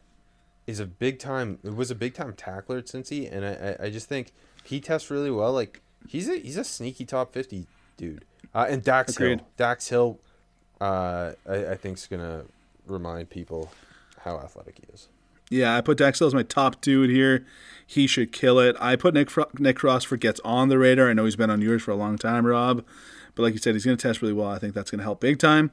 is 0.67 0.81
a 0.81 0.87
big 0.87 1.19
time 1.19 1.59
it 1.65 1.75
was 1.75 1.91
a 1.91 1.95
big 1.95 2.15
time 2.15 2.35
tackler 2.35 2.79
at 2.79 2.87
Cincy, 2.87 3.31
and 3.33 3.45
I, 3.45 3.87
I, 3.87 3.91
just 3.91 4.09
think 4.09 4.33
he 4.65 4.81
tests 4.81 5.11
really 5.11 5.31
well. 5.31 5.53
Like 5.53 5.81
he's 6.07 6.29
a 6.29 6.39
he's 6.39 6.57
a 6.57 6.65
sneaky 6.65 7.05
top 7.05 7.33
fifty 7.33 7.67
dude. 7.97 8.25
Uh, 8.55 8.67
and 8.69 8.83
Dax 8.83 9.17
Agreed. 9.17 9.41
Hill, 9.41 9.49
Dax 9.57 9.89
Hill, 9.89 10.21
uh, 10.81 11.33
I, 11.49 11.55
I 11.67 11.77
think's 11.77 12.07
gonna 12.07 12.45
remind 12.87 13.31
people 13.31 13.73
how 14.21 14.39
athletic 14.39 14.79
he 14.79 14.93
is. 14.93 15.09
Yeah, 15.51 15.77
I 15.77 15.81
put 15.81 15.99
Dax 15.99 16.19
Hill 16.19 16.29
as 16.29 16.35
my 16.35 16.43
top 16.43 16.81
dude 16.81 17.11
here. 17.11 17.47
He 17.87 18.07
should 18.07 18.33
kill 18.33 18.59
it. 18.59 18.77
I 18.79 18.97
put 18.97 19.15
Nick 19.15 19.31
Fro- 19.31 19.51
Nick 19.59 19.77
Cross 19.77 20.05
for 20.05 20.17
gets 20.17 20.41
on 20.45 20.69
the 20.69 20.79
radar. 20.79 21.09
I 21.09 21.15
know 21.15 21.25
he's 21.25 21.37
been 21.37 21.51
on 21.51 21.63
yours 21.63 21.83
for 21.83 21.91
a 21.91 21.97
long 21.97 22.19
time, 22.19 22.47
Rob. 22.47 22.85
But 23.35 23.45
like 23.45 23.53
you 23.55 23.59
said, 23.59 23.75
he's 23.75 23.85
going 23.85 23.97
to 23.97 24.03
test 24.03 24.21
really 24.21 24.35
well. 24.35 24.49
I 24.51 24.59
think 24.59 24.75
that's 24.75 24.91
going 24.91 24.99
to 24.99 25.05
help 25.05 25.21
big 25.21 25.39
time. 25.39 25.71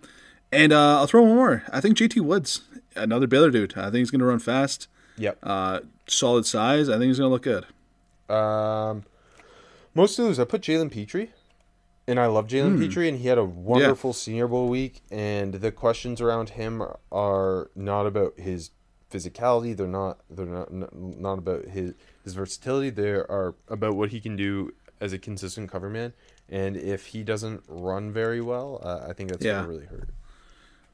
And 0.52 0.72
uh, 0.72 1.00
I'll 1.00 1.08
throw 1.08 1.24
one 1.24 1.36
more. 1.36 1.64
I 1.74 1.82
think 1.82 1.98
JT 1.98 2.22
Woods, 2.22 2.62
another 2.96 3.28
Baylor 3.28 3.50
dude. 3.50 3.76
I 3.76 3.86
think 3.86 3.96
he's 3.96 4.12
going 4.12 4.20
to 4.20 4.26
run 4.26 4.40
fast. 4.40 4.88
Yep. 5.18 5.40
Uh, 5.44 5.80
solid 6.08 6.46
size. 6.46 6.88
I 6.90 6.94
think 6.94 7.06
he's 7.06 7.18
going 7.18 7.28
to 7.28 7.34
look 7.34 7.42
good. 7.42 7.66
Um, 8.34 9.04
most 9.94 10.20
of 10.20 10.26
those, 10.26 10.40
I 10.40 10.46
put 10.46 10.62
Jalen 10.62 10.92
Pitre, 10.92 11.30
and 12.08 12.20
I 12.20 12.28
love 12.28 12.48
Jalen 12.48 12.80
Pitre, 12.80 13.08
and 13.08 13.18
he 13.20 13.28
had 13.28 13.38
a 13.38 13.44
wonderful 13.46 14.14
Senior 14.14 14.48
Bowl 14.48 14.68
week. 14.68 15.02
And 15.12 15.56
the 15.56 15.72
questions 15.72 16.22
around 16.22 16.50
him 16.50 16.84
are 17.12 17.70
not 17.76 18.06
about 18.06 18.40
his 18.40 18.72
physicality. 19.12 19.76
They're 19.76 19.88
not. 19.88 20.20
They're 20.30 20.46
not. 20.46 20.72
Not 20.72 21.38
about 21.40 21.66
his 21.66 21.94
his 22.24 22.34
versatility. 22.34 22.90
They 22.90 23.12
are 23.12 23.56
about 23.68 23.96
what 23.96 24.10
he 24.10 24.20
can 24.20 24.36
do 24.36 24.74
as 25.02 25.14
a 25.14 25.18
consistent 25.18 25.72
cover 25.72 25.90
man. 25.90 26.14
And 26.48 26.78
if 26.78 27.08
he 27.08 27.24
doesn't 27.24 27.64
run 27.68 28.12
very 28.12 28.40
well, 28.42 28.80
uh, 28.84 29.08
I 29.10 29.14
think 29.14 29.30
that's 29.32 29.44
Yeah. 29.44 29.56
gonna 29.62 29.68
really 29.68 29.86
hurt. 29.86 30.10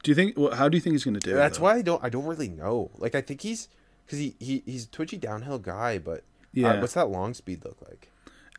Do 0.02 0.10
you 0.10 0.14
think? 0.14 0.36
Well, 0.36 0.54
how 0.54 0.68
do 0.68 0.76
you 0.76 0.80
think 0.80 0.94
he's 0.94 1.04
going 1.04 1.14
to 1.14 1.20
do? 1.20 1.34
That's 1.34 1.58
though? 1.58 1.64
why 1.64 1.74
I 1.76 1.82
don't. 1.82 2.02
I 2.02 2.08
don't 2.08 2.24
really 2.26 2.48
know. 2.48 2.90
Like 2.96 3.14
I 3.14 3.20
think 3.20 3.42
he's 3.42 3.68
because 4.04 4.18
he, 4.18 4.34
he 4.40 4.62
he's 4.66 4.84
a 4.86 4.88
twitchy 4.88 5.16
downhill 5.18 5.58
guy, 5.58 5.98
but 5.98 6.24
yeah. 6.52 6.74
Yeah. 6.74 6.80
what's 6.80 6.94
that 6.94 7.08
long 7.08 7.34
speed 7.34 7.64
look 7.64 7.80
like? 7.88 8.08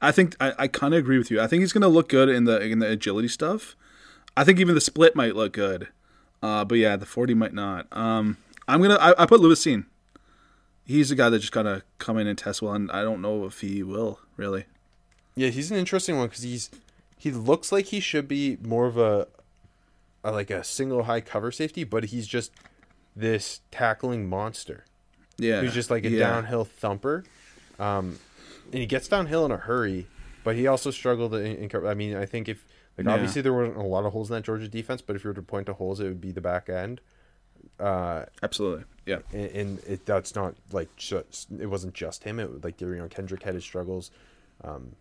I 0.02 0.12
think 0.12 0.36
I, 0.39 0.54
I 0.60 0.68
kind 0.68 0.94
of 0.94 1.00
agree 1.00 1.18
with 1.18 1.32
you. 1.32 1.39
I 1.41 1.48
think 1.48 1.62
he's 1.62 1.74
going 1.74 1.82
to 1.82 1.88
look 1.88 2.10
good 2.10 2.30
in 2.30 2.44
the 2.46 2.60
in 2.62 2.80
the 2.80 2.89
agility 2.89 3.28
stuff. 3.28 3.76
I 4.36 4.44
think 4.44 4.60
even 4.60 4.76
the 4.76 4.82
split 4.82 5.16
might 5.16 5.36
look 5.36 5.54
good, 5.54 5.88
uh, 6.41 6.66
but 6.66 6.76
yeah, 6.76 6.96
the 6.96 7.06
forty 7.06 7.34
might 7.34 7.54
not. 7.54 7.88
Um, 7.91 8.38
I'm 8.68 8.82
gonna 8.82 8.96
I, 8.96 9.24
I 9.24 9.26
put 9.26 9.39
Lewis 9.39 9.64
Cine. 9.64 9.86
He's 10.86 11.10
the 11.10 11.16
guy 11.16 11.30
that 11.30 11.39
just 11.39 11.54
gotta 11.54 11.84
come 12.00 12.18
in 12.18 12.28
and 12.28 12.38
test 12.38 12.62
well, 12.62 12.74
and 12.74 12.91
I 12.91 13.04
don't 13.04 13.22
know 13.22 13.46
if 13.46 13.62
he 13.62 13.84
will 13.84 14.20
really. 14.36 14.66
Yeah, 15.36 15.50
he's 15.50 15.72
an 15.72 15.78
interesting 15.78 16.18
one 16.18 16.28
because 16.28 16.44
he's 16.44 16.70
he 17.18 17.32
looks 17.32 17.72
like 17.72 17.86
he 17.86 18.00
should 18.00 18.28
be 18.28 18.58
more 18.62 18.86
of 18.86 18.98
a, 18.98 19.28
a 20.24 20.32
like 20.32 20.50
a 20.50 20.64
single 20.64 21.04
high 21.04 21.22
cover 21.22 21.52
safety, 21.52 21.84
but 21.84 22.06
he's 22.06 22.28
just 22.28 22.52
this 23.16 23.62
tackling 23.72 24.28
monster 24.28 24.84
Yeah, 25.38 25.62
who's 25.62 25.74
just 25.74 25.89
like 25.91 26.04
a 26.04 26.10
yeah. 26.10 26.20
downhill 26.20 26.66
thumper. 26.66 27.24
Um, 27.80 28.20
and 28.72 28.80
he 28.82 28.86
gets 28.86 29.07
downhill 29.07 29.45
in 29.45 29.51
a 29.51 29.57
hurry, 29.57 30.07
but 30.43 30.55
he 30.55 30.68
also 30.68 30.91
struggled 30.91 31.34
in, 31.36 31.45
in 31.57 31.70
cover. 31.70 31.88
I 31.88 31.93
mean, 31.93 32.16
I 32.16 32.26
think 32.26 32.47
if 32.49 32.66
like 32.97 33.07
Yeah. 33.07 33.14
obviously 33.14 33.41
there 33.41 33.53
weren't 33.53 33.76
a 33.78 33.82
lot 33.84 34.05
of 34.05 34.14
holes 34.14 34.30
in 34.30 34.36
that 34.36 34.43
Georgia 34.43 34.68
defense, 34.68 35.01
but 35.01 35.16
if 35.16 35.24
you 35.24 35.30
were 35.30 35.34
to 35.36 35.41
point 35.41 35.66
to 35.68 35.74
holes, 35.74 35.99
it 35.99 36.05
would 36.05 36.22
be 36.22 36.32
the 36.32 36.41
back 36.41 36.70
end. 36.70 37.01
Uh, 37.80 38.26
Absolutely, 38.43 38.84
yeah. 39.05 39.20
and, 39.32 39.49
and 39.51 39.80
it 39.88 40.05
that's 40.05 40.36
not 40.36 40.53
like 40.72 40.93
just 40.95 41.47
it 41.59 41.66
wasn't 41.68 41.93
just 41.93 42.24
him. 42.24 42.39
It 42.39 42.51
was 42.51 42.64
like 42.64 42.80
you 42.82 42.88
know 42.95 43.07
Kendrick 43.07 43.43
had 43.43 43.55
his 43.55 43.64
struggles. 43.64 44.11
Um, 44.64 44.95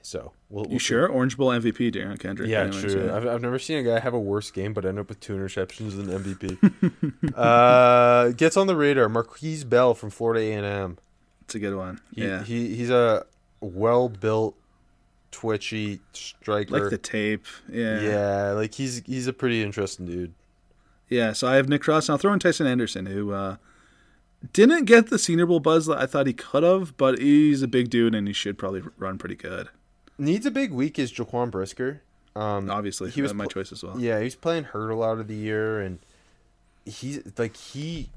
so 0.00 0.32
we'll, 0.48 0.64
You 0.64 0.70
we'll 0.70 0.78
see. 0.78 0.84
sure? 0.84 1.08
Orange 1.08 1.36
Bowl 1.36 1.48
MVP, 1.48 1.92
Derion 1.92 2.18
Kendrick. 2.18 2.48
Yeah, 2.48 2.62
anyways, 2.62 2.80
true. 2.92 3.06
yeah. 3.06 3.16
I've, 3.16 3.26
I've 3.26 3.42
never 3.42 3.58
seen 3.58 3.78
a 3.78 3.82
guy 3.82 3.98
have 3.98 4.14
a 4.14 4.20
worse 4.20 4.50
game, 4.52 4.72
but 4.72 4.84
end 4.84 5.00
up 5.00 5.08
with 5.08 5.18
two 5.18 5.34
interceptions 5.34 5.96
than 5.96 6.06
MVP. 6.06 7.32
uh, 7.34 8.28
gets 8.30 8.56
on 8.56 8.68
the 8.68 8.76
radar. 8.76 9.08
Markquese 9.08 9.68
Bell 9.68 9.94
from 9.94 10.10
Florida 10.10 10.40
A 10.40 10.52
and 10.52 10.64
M. 10.66 10.98
It's 11.46 11.54
a 11.54 11.58
good 11.60 11.76
one. 11.76 12.00
He, 12.14 12.24
yeah, 12.24 12.42
he 12.42 12.74
he's 12.74 12.90
a 12.90 13.24
well 13.60 14.08
built, 14.08 14.56
twitchy 15.30 16.00
striker. 16.12 16.78
like 16.80 16.90
the 16.90 16.98
tape. 16.98 17.46
Yeah, 17.70 18.00
yeah, 18.00 18.50
like 18.50 18.74
he's 18.74 19.02
he's 19.06 19.26
a 19.28 19.32
pretty 19.32 19.62
interesting 19.62 20.06
dude. 20.06 20.34
Yeah, 21.08 21.32
so 21.32 21.46
I 21.46 21.54
have 21.54 21.68
Nick 21.68 21.82
Cross, 21.82 22.08
and 22.08 22.14
I'll 22.14 22.18
throw 22.18 22.32
in 22.32 22.40
Tycen 22.40 22.66
Anderson, 22.66 23.06
who 23.06 23.30
uh, 23.32 23.56
didn't 24.52 24.86
get 24.86 25.08
the 25.08 25.20
Senior 25.20 25.46
Bowl 25.46 25.60
buzz 25.60 25.86
that 25.86 25.98
I 25.98 26.06
thought 26.06 26.26
he 26.26 26.32
could 26.32 26.64
have, 26.64 26.96
but 26.96 27.20
he's 27.20 27.62
a 27.62 27.68
big 27.68 27.90
dude, 27.90 28.12
and 28.12 28.26
he 28.26 28.32
should 28.34 28.58
probably 28.58 28.82
run 28.98 29.18
pretty 29.18 29.36
good. 29.36 29.68
Needs 30.18 30.46
a 30.46 30.50
big 30.50 30.72
week 30.72 30.98
is 30.98 31.12
Jaquan 31.12 31.52
Brisker. 31.52 32.02
Um, 32.34 32.70
Obviously, 32.70 33.10
he 33.10 33.22
was 33.22 33.32
my 33.32 33.44
pl- 33.44 33.50
choice 33.50 33.70
as 33.72 33.84
well. 33.84 33.98
Yeah, 34.00 34.20
he's 34.20 34.34
playing 34.34 34.64
hurt 34.64 34.90
a 34.90 34.96
lot 34.96 35.18
of 35.20 35.28
the 35.28 35.36
year, 35.36 35.80
and 35.80 36.00
he's 36.84 37.20
like 37.38 37.56
he. 37.56 38.10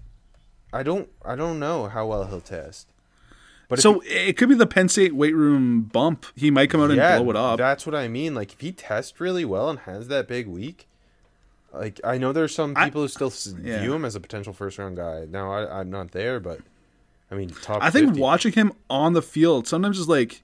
I 0.74 0.84
don't 0.84 1.10
I 1.26 1.36
don't 1.36 1.60
know 1.60 1.88
how 1.88 2.08
well 2.08 2.26
he'll 2.26 2.42
test. 2.42 2.88
But 3.70 3.80
so 3.80 4.02
it 4.04 4.36
could 4.36 4.50
be 4.50 4.56
the 4.56 4.68
Penn 4.68 4.90
State 4.90 5.16
weight 5.16 5.36
room 5.36 5.84
bump. 5.84 6.26
He 6.36 6.50
might 6.50 6.72
come 6.72 6.82
out 6.82 6.92
yeah, 6.92 7.18
and 7.18 7.24
blow 7.24 7.30
it 7.30 7.36
up. 7.36 7.58
That's 7.60 7.86
what 7.86 7.94
I 7.96 8.08
mean. 8.08 8.34
Like 8.34 8.52
if 8.52 8.60
he 8.60 8.72
tests 8.72 9.22
really 9.22 9.46
well 9.46 9.70
and 9.70 9.80
has 9.80 10.08
that 10.08 10.28
big 10.28 10.48
week, 10.48 10.88
like 11.72 12.02
I 12.04 12.18
know 12.18 12.34
there's 12.34 12.54
some 12.54 12.74
I- 12.76 12.86
people 12.86 13.04
who 13.04 13.08
still 13.08 13.32
yeah. 13.64 13.82
view 13.82 13.94
him 13.94 14.06
as 14.06 14.16
a 14.16 14.20
potential 14.20 14.54
first 14.54 14.80
round 14.80 14.98
guy. 14.98 15.28
Now 15.30 15.54
I, 15.54 15.80
I'm 15.80 15.92
not 15.92 16.12
there, 16.12 16.40
but 16.40 16.62
I 17.30 17.36
mean 17.36 17.50
top. 17.50 17.84
I 17.84 17.92
think 17.92 18.08
50. 18.08 18.20
watching 18.20 18.52
him 18.54 18.74
on 18.90 19.14
the 19.14 19.22
field 19.22 19.68
sometimes 19.68 20.00
is 20.00 20.10
like 20.10 20.42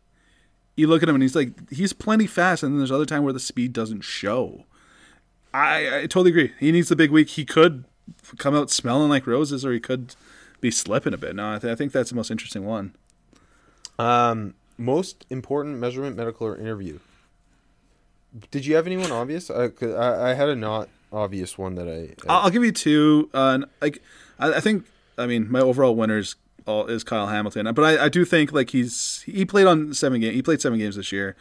you 0.75 0.85
look 0.85 1.01
at 1.01 1.09
him 1.09 1.15
and 1.15 1.23
he's 1.23 1.35
like 1.35 1.71
he's 1.71 1.93
plenty 1.93 2.27
fast, 2.27 2.61
and 2.61 2.73
then 2.73 2.77
there's 2.77 2.91
other 2.91 3.07
time 3.07 3.23
where 3.23 3.33
the 3.33 3.39
speed 3.39 3.73
doesn't 3.73 4.01
show. 4.01 4.65
I, 5.51 5.99
I 5.99 6.01
totally 6.01 6.29
agree. 6.29 6.51
He 6.59 6.71
needs 6.71 6.89
the 6.89 6.95
big 6.95 7.11
week. 7.11 7.29
He 7.29 7.45
could 7.45 7.85
come 8.37 8.53
out 8.53 8.69
smelling 8.69 9.09
like 9.09 9.25
roses, 9.25 9.65
or 9.65 9.71
he 9.71 9.79
could 9.79 10.15
be 10.61 10.69
slipping 10.69 11.13
a 11.13 11.17
bit. 11.17 11.35
No, 11.35 11.53
I, 11.53 11.59
th- 11.59 11.71
I 11.71 11.75
think 11.75 11.91
that's 11.91 12.09
the 12.09 12.15
most 12.15 12.29
interesting 12.29 12.65
one. 12.65 12.93
Um, 13.97 14.53
most 14.77 15.25
important 15.29 15.77
measurement, 15.77 16.15
medical 16.15 16.47
or 16.47 16.57
interview. 16.57 16.99
Did 18.51 18.65
you 18.65 18.75
have 18.75 18.85
anyone 18.85 19.11
obvious? 19.11 19.49
I, 19.49 19.71
I, 19.81 20.31
I 20.31 20.33
had 20.33 20.49
a 20.49 20.55
not 20.55 20.89
obvious 21.11 21.57
one 21.57 21.75
that 21.75 21.87
I. 21.87 22.15
I'll, 22.29 22.43
I'll 22.43 22.49
give 22.49 22.63
you 22.63 22.71
two. 22.71 23.29
Uh, 23.33 23.59
like 23.81 24.01
I, 24.39 24.55
I 24.55 24.59
think, 24.59 24.85
I 25.17 25.25
mean, 25.25 25.49
my 25.49 25.61
overall 25.61 25.95
winners 25.95 26.35
all, 26.67 26.87
is 26.87 27.03
Kyle 27.03 27.27
Hamilton, 27.27 27.73
but 27.73 27.83
I, 27.83 28.05
I 28.05 28.09
do 28.09 28.25
think 28.25 28.51
like 28.51 28.71
he's 28.71 29.21
he 29.25 29.45
played 29.45 29.67
on 29.67 29.93
seven 29.93 30.19
game. 30.19 30.33
He 30.33 30.41
played 30.41 30.61
seven 30.61 30.79
games 30.79 30.97
this 30.97 31.11
year, 31.11 31.35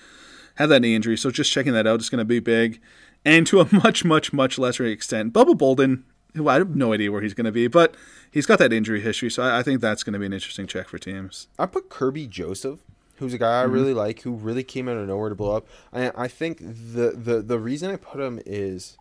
had 0.56 0.66
that 0.66 0.80
knee 0.80 0.94
injury, 0.94 1.16
so 1.16 1.30
just 1.30 1.50
checking 1.50 1.72
that 1.72 1.86
out 1.86 2.00
is 2.00 2.10
going 2.10 2.20
to 2.20 2.24
be 2.24 2.40
big. 2.40 2.80
And 3.24 3.46
to 3.48 3.60
a 3.60 3.68
much, 3.74 4.04
much, 4.04 4.32
much 4.32 4.58
lesser 4.58 4.84
extent, 4.84 5.32
Bubba 5.32 5.56
Bolden, 5.56 6.04
who 6.34 6.48
I 6.48 6.54
have 6.54 6.74
no 6.74 6.92
idea 6.92 7.10
where 7.12 7.22
he's 7.22 7.34
going 7.34 7.44
to 7.46 7.52
be, 7.52 7.66
but 7.66 7.94
he's 8.30 8.46
got 8.46 8.58
that 8.58 8.72
injury 8.72 9.00
history, 9.00 9.30
so 9.30 9.42
I, 9.42 9.60
I 9.60 9.62
think 9.62 9.80
that's 9.80 10.02
going 10.02 10.14
to 10.14 10.18
be 10.18 10.26
an 10.26 10.32
interesting 10.32 10.66
check 10.66 10.88
for 10.88 10.98
teams. 10.98 11.48
I 11.58 11.66
put 11.66 11.88
Kerby 11.88 12.28
Joseph, 12.28 12.80
who's 13.16 13.34
a 13.34 13.38
guy 13.38 13.60
I 13.60 13.64
mm-hmm. 13.64 13.72
really 13.72 13.94
like, 13.94 14.22
who 14.22 14.32
really 14.32 14.64
came 14.64 14.88
out 14.88 14.96
of 14.96 15.08
nowhere 15.08 15.28
to 15.28 15.34
blow 15.34 15.56
up. 15.56 15.66
I 15.92 16.10
I 16.16 16.28
think 16.28 16.58
the 16.58 17.12
the 17.16 17.42
the 17.42 17.58
reason 17.58 17.90
I 17.90 17.96
put 17.96 18.20
him 18.20 18.40
is, 18.44 18.96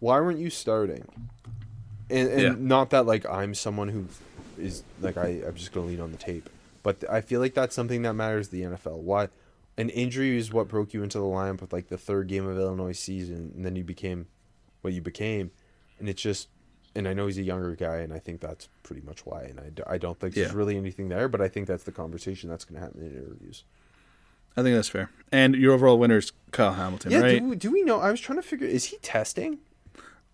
why 0.00 0.20
weren't 0.20 0.38
you 0.38 0.50
starting? 0.50 1.04
and, 2.10 2.28
and 2.28 2.42
Yeah. 2.42 2.54
not 2.58 2.90
that 2.90 3.06
like 3.06 3.28
I'm 3.28 3.54
someone 3.54 3.88
who 3.88 4.06
is 4.58 4.82
like 5.00 5.16
I 5.16 5.42
I'm 5.46 5.54
just 5.54 5.72
gonna 5.72 5.86
lean 5.86 6.00
on 6.00 6.10
the 6.10 6.18
tape, 6.18 6.48
but 6.82 7.04
I 7.10 7.20
feel 7.20 7.40
like 7.40 7.54
that's 7.54 7.74
something 7.74 8.02
that 8.02 8.14
matters 8.14 8.48
to 8.48 8.52
the 8.56 8.62
NFL. 8.62 8.98
Why? 8.98 9.28
An 9.76 9.90
injury 9.90 10.36
is 10.36 10.52
what 10.52 10.66
broke 10.66 10.92
you 10.92 11.04
into 11.04 11.18
the 11.18 11.24
lineup 11.24 11.60
with 11.60 11.72
like 11.72 11.88
the 11.88 11.98
third 11.98 12.26
game 12.26 12.46
of 12.46 12.58
Illinois 12.58 12.92
season, 12.92 13.52
and 13.54 13.64
then 13.64 13.76
you 13.76 13.84
became 13.84 14.26
what 14.80 14.92
you 14.92 15.00
became, 15.00 15.50
and 16.00 16.08
it's 16.08 16.22
just. 16.22 16.48
And 16.94 17.06
I 17.06 17.12
know 17.14 17.26
he's 17.26 17.38
a 17.38 17.42
younger 17.42 17.76
guy, 17.76 17.98
and 17.98 18.12
I 18.12 18.18
think 18.18 18.40
that's 18.40 18.68
pretty 18.82 19.02
much 19.02 19.24
why. 19.24 19.42
And 19.42 19.60
I, 19.60 19.68
d- 19.68 19.82
I 19.86 19.98
don't 19.98 20.18
think 20.18 20.34
there's 20.34 20.50
Yeah. 20.50 20.56
really 20.56 20.76
anything 20.76 21.08
there, 21.10 21.28
but 21.28 21.40
I 21.40 21.46
think 21.46 21.68
that's 21.68 21.84
the 21.84 21.92
conversation 21.92 22.48
that's 22.50 22.64
going 22.64 22.80
to 22.80 22.84
happen 22.84 23.02
in 23.02 23.12
interviews. 23.12 23.62
I 24.56 24.62
think 24.62 24.74
that's 24.74 24.88
fair. 24.88 25.10
And 25.30 25.54
your 25.54 25.74
overall 25.74 25.98
winner 25.98 26.16
is 26.16 26.32
Kyle 26.50 26.72
Hamilton, 26.72 27.12
Yeah, 27.12 27.20
right? 27.20 27.38
do, 27.40 27.48
we- 27.50 27.56
do 27.56 27.70
we 27.70 27.82
know? 27.82 28.00
I 28.00 28.10
was 28.10 28.20
trying 28.20 28.38
to 28.38 28.42
figure. 28.42 28.66
Is 28.66 28.86
he 28.86 28.96
testing? 28.96 29.58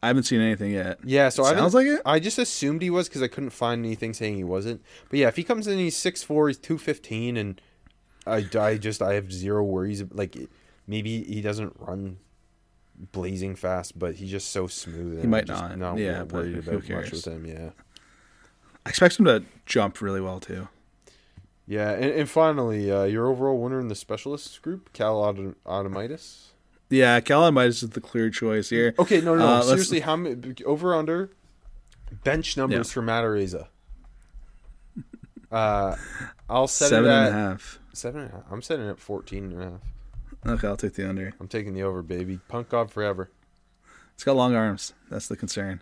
I 0.03 0.07
haven't 0.07 0.23
seen 0.23 0.41
anything 0.41 0.71
yet. 0.71 1.01
Yeah, 1.05 1.29
so 1.29 1.45
I 1.45 1.55
sounds 1.55 1.75
like 1.75 1.87
it. 1.87 2.01
I 2.07 2.19
just 2.19 2.39
assumed 2.39 2.81
he 2.81 2.89
was 2.89 3.09
because 3.09 3.21
I 3.21 3.29
couldn't 3.29 3.51
find 3.51 3.85
anything 3.85 4.15
saying 4.15 4.37
he 4.37 4.45
wasn't. 4.45 4.81
But 5.11 5.19
yeah, 5.19 5.29
if 5.29 5.37
he 5.37 5.45
comes 5.45 5.67
in, 5.67 5.77
he's 5.79 5.97
six 5.97 6.23
four, 6.23 6.49
he's 6.49 6.57
two 6.57 6.79
fifteen, 6.79 7.37
and 7.37 7.61
I, 8.27 8.47
I 8.59 8.77
just 8.79 9.03
I 9.03 9.15
have 9.15 9.33
zero 9.33 9.63
worries. 9.65 10.03
Like 10.13 10.37
maybe 10.87 11.25
he 11.25 11.41
doesn't 11.43 11.75
run 11.79 12.19
blazing 13.13 13.55
fast, 13.57 13.99
but 13.99 14.15
he's 14.17 14.31
just 14.31 14.51
so 14.51 14.67
smooth. 14.67 15.21
and 15.21 15.31
might 15.31 15.51
I'm 15.51 15.79
not. 15.79 15.99
Yeah, 15.99 16.23
worried 16.25 16.55
who 16.55 16.59
about 16.77 16.89
much 16.89 17.11
with 17.11 17.27
him. 17.27 17.45
Yeah, 17.47 17.71
I 18.87 18.89
expect 18.89 19.19
him 19.19 19.25
to 19.27 19.45
jump 19.67 20.01
really 20.01 20.21
well 20.21 20.41
too. 20.41 20.69
yeah, 21.67 21.91
and, 21.91 22.05
and 22.13 22.29
finally, 22.29 22.91
uh, 22.91 23.05
your 23.05 23.27
overall 23.29 23.59
winner 23.61 23.81
in 23.81 23.89
the 23.89 23.95
specialists 23.95 24.59
group, 24.59 24.93
Cal 24.93 25.17
Autom- 25.23 25.55
Adomitis. 25.67 26.49
Yeah, 26.91 27.19
Cal 27.21 27.51
Midas 27.51 27.83
is 27.83 27.91
the 27.91 28.01
clear 28.01 28.31
choice 28.31 28.69
here. 28.71 28.95
Okay, 28.99 29.21
no, 29.21 29.35
no. 29.35 29.47
Uh, 29.47 29.55
let's- 29.57 29.69
seriously, 29.69 30.01
how 30.01 30.17
many 30.17 30.55
over 30.65 30.95
under 30.95 31.31
bench 32.23 32.57
numbers 32.57 32.89
Yeah. 32.91 32.93
for 32.95 33.03
Matt 33.03 33.25
Uh, 35.51 35.97
I'll 36.49 36.67
set 36.69 36.89
Seven 36.91 37.11
it 37.11 37.15
and 37.15 37.27
at 37.27 37.33
a 37.33 37.33
half. 37.33 37.79
seven 37.93 38.21
and 38.23 38.31
a 38.31 38.35
half. 38.37 38.45
I'm 38.51 38.61
setting 38.63 38.87
it 38.87 38.91
at 38.91 38.99
14 39.01 39.53
and 39.53 39.63
a 39.63 39.65
half. 39.71 39.81
Okay, 40.47 40.69
I'll 40.69 40.77
take 40.77 40.95
the 40.95 41.09
under. 41.09 41.33
I'm 41.41 41.49
taking 41.49 41.73
the 41.73 41.83
over, 41.83 42.03
baby. 42.03 42.39
Punk 42.49 42.69
God 42.69 42.91
forever. 42.91 43.31
It's 44.15 44.25
got 44.25 44.37
long 44.37 44.55
arms. 44.55 44.93
That's 45.11 45.27
the 45.27 45.37
concern. 45.37 45.81